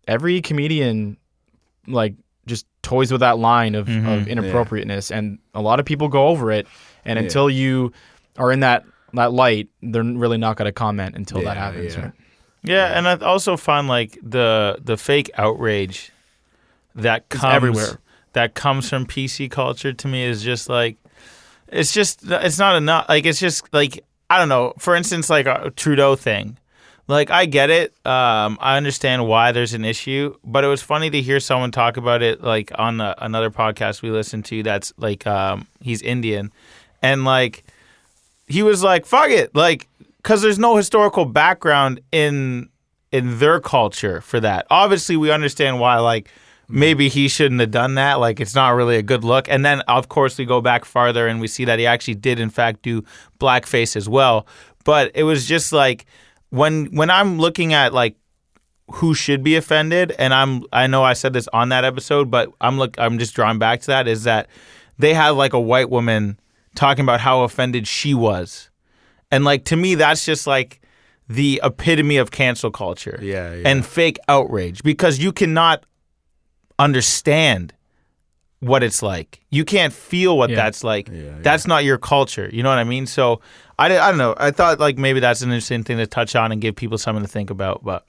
every 0.08 0.40
comedian 0.42 1.16
like 1.86 2.14
just 2.46 2.66
toys 2.82 3.12
with 3.12 3.20
that 3.20 3.38
line 3.38 3.74
of, 3.74 3.86
Mm-hmm. 3.86 4.08
of 4.08 4.28
inappropriateness 4.28 5.10
and 5.10 5.38
a 5.54 5.60
lot 5.62 5.78
of 5.80 5.86
people 5.86 6.08
go 6.08 6.28
over 6.28 6.50
it 6.50 6.66
and 7.04 7.16
Yeah. 7.18 7.24
until 7.24 7.48
you 7.50 7.92
are 8.38 8.50
in 8.52 8.60
that 8.60 8.84
that 9.14 9.32
light 9.32 9.68
they're 9.82 10.04
really 10.04 10.38
not 10.38 10.56
going 10.56 10.66
to 10.66 10.72
comment 10.72 11.16
until 11.16 11.42
that 11.42 11.56
happens 11.56 11.94
yeah. 11.96 12.02
right? 12.04 12.12
Yeah, 12.62 12.96
and 12.96 13.08
I 13.08 13.16
also 13.16 13.56
find 13.56 13.88
like 13.88 14.18
the 14.22 14.78
the 14.82 14.96
fake 14.96 15.30
outrage 15.34 16.12
that 16.94 17.28
comes 17.28 17.54
everywhere. 17.54 18.00
that 18.32 18.54
comes 18.54 18.88
from 18.88 19.06
PC 19.06 19.50
culture 19.50 19.92
to 19.92 20.08
me 20.08 20.24
is 20.24 20.42
just 20.42 20.68
like 20.68 20.96
it's 21.68 21.92
just 21.92 22.20
it's 22.24 22.58
not 22.58 22.76
enough. 22.76 23.06
Like 23.08 23.24
it's 23.26 23.40
just 23.40 23.72
like 23.72 24.04
I 24.28 24.38
don't 24.38 24.48
know. 24.48 24.74
For 24.78 24.94
instance, 24.94 25.30
like 25.30 25.46
a 25.46 25.72
Trudeau 25.74 26.16
thing. 26.16 26.58
Like 27.08 27.30
I 27.30 27.46
get 27.46 27.70
it. 27.70 27.92
Um, 28.06 28.56
I 28.60 28.76
understand 28.76 29.26
why 29.26 29.50
there's 29.50 29.74
an 29.74 29.84
issue, 29.84 30.36
but 30.44 30.62
it 30.62 30.68
was 30.68 30.80
funny 30.80 31.10
to 31.10 31.20
hear 31.20 31.40
someone 31.40 31.72
talk 31.72 31.96
about 31.96 32.22
it 32.22 32.40
like 32.40 32.70
on 32.76 33.00
a, 33.00 33.16
another 33.18 33.50
podcast 33.50 34.02
we 34.02 34.10
listened 34.10 34.44
to. 34.46 34.62
That's 34.62 34.92
like 34.96 35.26
um, 35.26 35.66
he's 35.80 36.02
Indian, 36.02 36.52
and 37.02 37.24
like 37.24 37.64
he 38.46 38.62
was 38.62 38.84
like, 38.84 39.06
"Fuck 39.06 39.30
it," 39.30 39.56
like 39.56 39.88
because 40.22 40.42
there's 40.42 40.58
no 40.58 40.76
historical 40.76 41.24
background 41.24 42.00
in 42.12 42.68
in 43.12 43.38
their 43.38 43.60
culture 43.60 44.20
for 44.20 44.38
that. 44.40 44.66
Obviously, 44.70 45.16
we 45.16 45.30
understand 45.30 45.80
why 45.80 45.98
like 45.98 46.24
mm-hmm. 46.24 46.78
maybe 46.78 47.08
he 47.08 47.28
shouldn't 47.28 47.60
have 47.60 47.70
done 47.70 47.94
that. 47.94 48.14
Like 48.14 48.40
it's 48.40 48.54
not 48.54 48.70
really 48.70 48.96
a 48.96 49.02
good 49.02 49.24
look. 49.24 49.48
And 49.48 49.64
then 49.64 49.80
of 49.82 50.08
course 50.08 50.38
we 50.38 50.44
go 50.44 50.60
back 50.60 50.84
farther 50.84 51.26
and 51.26 51.40
we 51.40 51.48
see 51.48 51.64
that 51.64 51.78
he 51.78 51.86
actually 51.86 52.14
did 52.14 52.38
in 52.38 52.50
fact 52.50 52.82
do 52.82 53.02
blackface 53.38 53.96
as 53.96 54.08
well. 54.08 54.46
But 54.84 55.10
it 55.14 55.24
was 55.24 55.46
just 55.46 55.72
like 55.72 56.06
when 56.50 56.86
when 56.94 57.10
I'm 57.10 57.38
looking 57.38 57.72
at 57.72 57.92
like 57.92 58.16
who 58.92 59.14
should 59.14 59.42
be 59.42 59.56
offended 59.56 60.12
and 60.18 60.34
I'm 60.34 60.64
I 60.72 60.86
know 60.86 61.02
I 61.02 61.14
said 61.14 61.32
this 61.32 61.48
on 61.52 61.70
that 61.70 61.84
episode, 61.84 62.30
but 62.30 62.52
I'm 62.60 62.78
look 62.78 62.98
I'm 62.98 63.18
just 63.18 63.34
drawing 63.34 63.58
back 63.58 63.80
to 63.82 63.86
that 63.88 64.06
is 64.06 64.24
that 64.24 64.48
they 64.98 65.14
had 65.14 65.30
like 65.30 65.54
a 65.54 65.60
white 65.60 65.88
woman 65.88 66.38
talking 66.74 67.04
about 67.04 67.20
how 67.20 67.42
offended 67.42 67.86
she 67.86 68.14
was. 68.14 68.69
And 69.30 69.44
like 69.44 69.64
to 69.66 69.76
me 69.76 69.94
that's 69.94 70.24
just 70.24 70.46
like 70.46 70.80
the 71.28 71.60
epitome 71.62 72.16
of 72.16 72.30
cancel 72.32 72.70
culture 72.72 73.18
Yeah, 73.22 73.54
yeah. 73.54 73.68
and 73.68 73.86
fake 73.86 74.18
outrage 74.28 74.82
because 74.82 75.18
you 75.20 75.30
cannot 75.32 75.84
understand 76.78 77.72
what 78.60 78.82
it's 78.82 79.02
like. 79.02 79.40
You 79.50 79.64
can't 79.64 79.92
feel 79.92 80.36
what 80.36 80.50
Yeah. 80.50 80.56
that's 80.56 80.84
like. 80.84 81.08
yeah. 81.08 81.36
That's 81.40 81.66
not 81.66 81.84
your 81.84 81.98
culture. 81.98 82.50
You 82.52 82.62
know 82.62 82.68
what 82.68 82.78
I 82.78 82.84
mean? 82.84 83.06
So 83.06 83.40
I, 83.78 83.86
I 83.98 84.08
don't 84.10 84.18
know. 84.18 84.34
I 84.36 84.50
thought 84.50 84.78
like 84.80 84.98
maybe 84.98 85.20
that's 85.20 85.40
an 85.42 85.50
interesting 85.50 85.84
thing 85.84 85.96
to 85.98 86.06
touch 86.06 86.34
on 86.36 86.52
and 86.52 86.60
give 86.60 86.76
people 86.76 86.98
something 86.98 87.22
to 87.22 87.28
think 87.30 87.48
about. 87.50 87.82
But 87.84 88.04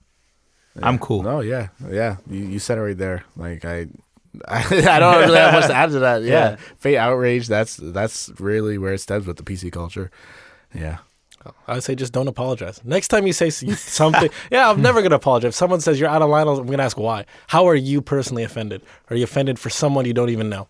I'm 0.82 1.00
cool. 1.00 1.24
No, 1.24 1.40
yeah, 1.42 1.70
yeah. 1.90 2.18
You, 2.30 2.40
you 2.40 2.60
said 2.60 2.78
it 2.78 2.82
right 2.82 2.98
there. 2.98 3.24
Like 3.38 3.64
I, 3.66 3.88
I, 4.48 5.00
don't 5.00 5.20
really 5.22 5.38
have 5.38 5.54
much 5.54 5.68
to 5.68 5.74
add 5.76 5.92
to 5.92 6.00
that. 6.00 6.22
Yeah, 6.24 6.52
Yeah. 6.52 6.56
fake 6.78 6.98
outrage. 6.98 7.48
That's 7.48 7.78
that's 7.78 8.30
really 8.40 8.78
where 8.78 8.94
it 8.94 9.00
stems 9.00 9.28
with 9.28 9.38
the 9.38 9.44
PC 9.44 9.72
culture. 9.72 10.12
Yeah. 10.74 10.98
I 11.68 11.76
would 11.76 11.84
say 11.84 11.96
just 11.96 12.14
don't 12.14 12.28
apologize. 12.28 12.82
Next 12.84 13.08
time 13.10 13.26
you 13.28 13.34
say 13.34 13.50
something, 13.76 14.30
yeah, 14.52 14.70
I'm 14.70 14.82
never 14.82 15.02
gonna 15.02 15.16
apologize. 15.16 15.50
If 15.50 15.56
someone 15.56 15.82
says 15.82 16.00
you're 16.00 16.10
out 16.10 16.22
of 16.22 16.30
line, 16.30 16.48
I'm 16.48 16.66
gonna 16.66 16.84
ask 16.84 16.98
why. 16.98 17.26
How 17.48 17.68
are 17.68 17.76
you 17.76 18.02
personally 18.02 18.44
offended? 18.44 18.82
Are 19.10 19.16
you 19.16 19.24
offended 19.24 19.60
for 19.60 19.70
someone 19.70 20.06
you 20.06 20.14
don't 20.14 20.30
even 20.30 20.50
know? 20.50 20.68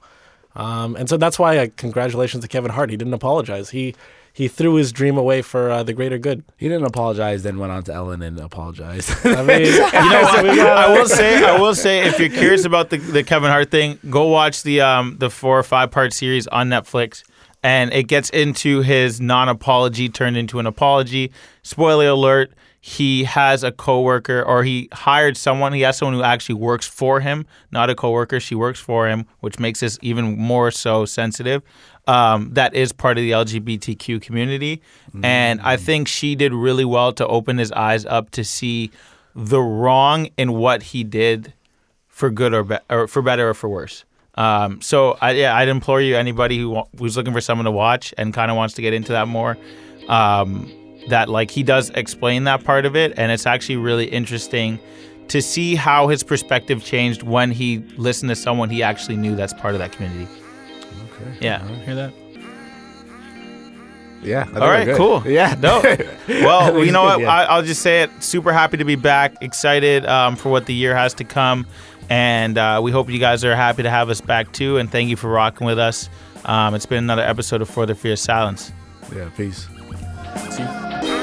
Um, 0.56 0.96
and 0.96 1.08
so 1.08 1.18
that's 1.18 1.40
why 1.40 1.60
I 1.60 1.68
congratulations 1.68 2.44
to 2.44 2.48
Kevin 2.48 2.72
Hart. 2.72 2.90
He 2.90 2.98
didn't 2.98 3.14
apologize. 3.14 3.70
He 3.70 3.96
he 4.34 4.48
threw 4.48 4.76
his 4.76 4.94
dream 4.94 5.18
away 5.18 5.42
for 5.42 5.70
uh, 5.70 5.84
the 5.84 5.92
greater 5.94 6.18
good. 6.18 6.44
He 6.56 6.70
didn't 6.70 6.86
apologize, 6.86 7.44
then 7.44 7.58
went 7.58 7.74
on 7.74 7.84
to 7.84 7.94
Ellen 7.94 8.22
and 8.22 8.40
apologized. 8.40 9.14
I 9.26 9.44
mean, 9.44 9.66
You 9.66 9.80
know, 9.80 9.90
I, 9.92 10.86
I 10.88 10.94
will 10.98 11.08
say, 11.08 11.44
I 11.44 11.60
will 11.60 11.76
say, 11.76 12.08
if 12.08 12.18
you're 12.18 12.30
curious 12.30 12.64
about 12.64 12.92
the, 12.92 12.98
the 12.98 13.24
Kevin 13.24 13.50
Hart 13.50 13.72
thing, 13.72 14.00
go 14.10 14.28
watch 14.28 14.64
the 14.64 14.82
um 14.82 15.18
the 15.20 15.30
four 15.30 15.60
or 15.60 15.64
five 15.64 15.92
part 15.92 16.14
series 16.14 16.48
on 16.48 16.70
Netflix, 16.70 17.24
and 17.64 17.94
it 17.94 18.04
gets 18.08 18.30
into 18.32 18.82
his 18.82 19.22
non 19.22 19.50
apology 19.50 20.10
turned 20.10 20.38
into 20.38 20.60
an 20.60 20.66
apology. 20.66 21.32
Spoiler 21.64 22.08
alert: 22.08 22.52
he 22.80 23.24
has 23.26 23.64
a 23.64 23.72
coworker, 23.72 24.42
or 24.42 24.64
he 24.64 24.90
hired 24.92 25.38
someone. 25.38 25.74
He 25.74 25.82
has 25.82 25.98
someone 25.98 26.16
who 26.16 26.24
actually 26.24 26.56
works 26.56 26.88
for 26.88 27.20
him, 27.20 27.46
not 27.72 27.90
a 27.92 27.96
coworker. 27.96 28.40
She 28.40 28.56
works 28.56 28.80
for 28.80 29.08
him, 29.08 29.26
which 29.42 29.60
makes 29.60 29.82
this 29.82 30.00
even 30.02 30.38
more 30.38 30.72
so 30.72 31.06
sensitive. 31.06 31.62
Um, 32.08 32.50
that 32.54 32.74
is 32.74 32.92
part 32.92 33.20
of 33.20 33.22
the 33.22 33.32
LGBTQ 33.32 34.22
community, 34.24 34.82
and 35.24 35.62
I 35.62 35.78
think 35.78 36.08
she 36.08 36.34
did 36.34 36.52
really 36.52 36.84
well 36.86 37.14
to 37.14 37.28
open 37.28 37.60
his 37.60 37.72
eyes 37.74 38.06
up 38.08 38.32
to 38.32 38.44
see 38.44 38.90
the 39.36 39.62
wrong 39.62 40.30
in 40.36 40.54
what 40.54 40.82
he 40.82 41.04
did 41.04 41.54
for 42.08 42.32
good 42.32 42.54
or, 42.54 42.64
be- 42.64 42.78
or 42.90 43.08
for 43.08 43.22
better 43.22 43.50
or 43.50 43.54
for 43.54 43.70
worse. 43.70 44.04
Um, 44.36 44.82
so 44.82 45.18
I, 45.22 45.32
yeah, 45.32 45.56
I'd 45.56 45.68
implore 45.68 46.02
you, 46.02 46.16
anybody 46.16 46.58
who 46.60 46.70
wa- 46.70 46.88
who's 46.98 47.18
looking 47.18 47.34
for 47.34 47.42
someone 47.42 47.66
to 47.66 47.72
watch 47.72 48.14
and 48.18 48.34
kind 48.34 48.50
of 48.50 48.58
wants 48.58 48.74
to 48.76 48.82
get 48.82 48.94
into 48.94 49.12
that 49.12 49.28
more, 49.28 49.58
um, 50.08 50.72
that 51.10 51.28
like 51.30 51.52
he 51.52 51.64
does 51.64 51.90
explain 51.92 52.46
that 52.46 52.64
part 52.64 52.86
of 52.86 52.96
it, 52.96 53.14
and 53.18 53.32
it's 53.32 53.46
actually 53.46 53.76
really 53.78 54.06
interesting 54.06 54.80
to 55.28 55.42
see 55.42 55.76
how 55.76 56.08
his 56.08 56.24
perspective 56.24 56.84
changed 56.84 57.24
when 57.24 57.52
he 57.52 57.80
listened 57.98 58.30
to 58.30 58.36
someone 58.36 58.70
he 58.70 58.82
actually 58.84 59.16
knew 59.18 59.36
that's 59.36 59.54
part 59.54 59.74
of 59.74 59.80
that 59.80 59.92
community. 59.92 60.28
Okay. 61.14 61.38
Yeah. 61.42 61.66
Hear 61.86 61.96
that? 61.96 62.14
Yeah. 64.22 64.42
I 64.42 64.44
think 64.46 64.56
All 64.58 64.62
we're 64.62 64.68
right, 64.74 64.86
good. 64.86 64.98
cool. 64.98 65.24
Yeah. 65.26 65.56
No. 65.62 65.82
Well, 66.28 66.84
you 66.86 66.92
know 66.92 67.04
what? 67.04 67.22
yeah. 67.22 67.32
I, 67.32 67.44
I'll 67.46 67.64
just 67.64 67.82
say 67.82 68.04
it. 68.04 68.10
Super 68.20 68.52
happy 68.54 68.78
to 68.78 68.86
be 68.86 68.96
back. 68.96 69.36
Excited 69.42 70.06
um, 70.06 70.36
for 70.36 70.50
what 70.50 70.66
the 70.68 70.74
year 70.74 70.96
has 70.96 71.14
to 71.16 71.24
come. 71.24 71.66
And 72.12 72.58
uh, 72.58 72.82
we 72.84 72.92
hope 72.92 73.10
you 73.10 73.20
guys 73.20 73.46
are 73.46 73.56
happy 73.56 73.84
to 73.84 73.90
have 73.90 74.10
us 74.10 74.20
back 74.20 74.52
too. 74.52 74.78
And 74.78 74.92
thank 74.92 75.10
you 75.10 75.16
for 75.16 75.30
rocking 75.30 75.66
with 75.66 75.80
us. 75.80 76.10
Um, 76.44 76.76
it's 76.76 76.86
been 76.86 76.98
another 76.98 77.22
episode 77.22 77.62
of 77.62 77.70
For 77.70 77.86
the 77.86 77.96
Fear 77.96 78.12
of 78.14 78.20
Silence. 78.20 78.74
Yeah. 79.16 79.30
Peace. 79.30 79.70
See 80.50 80.64
you. 80.64 81.21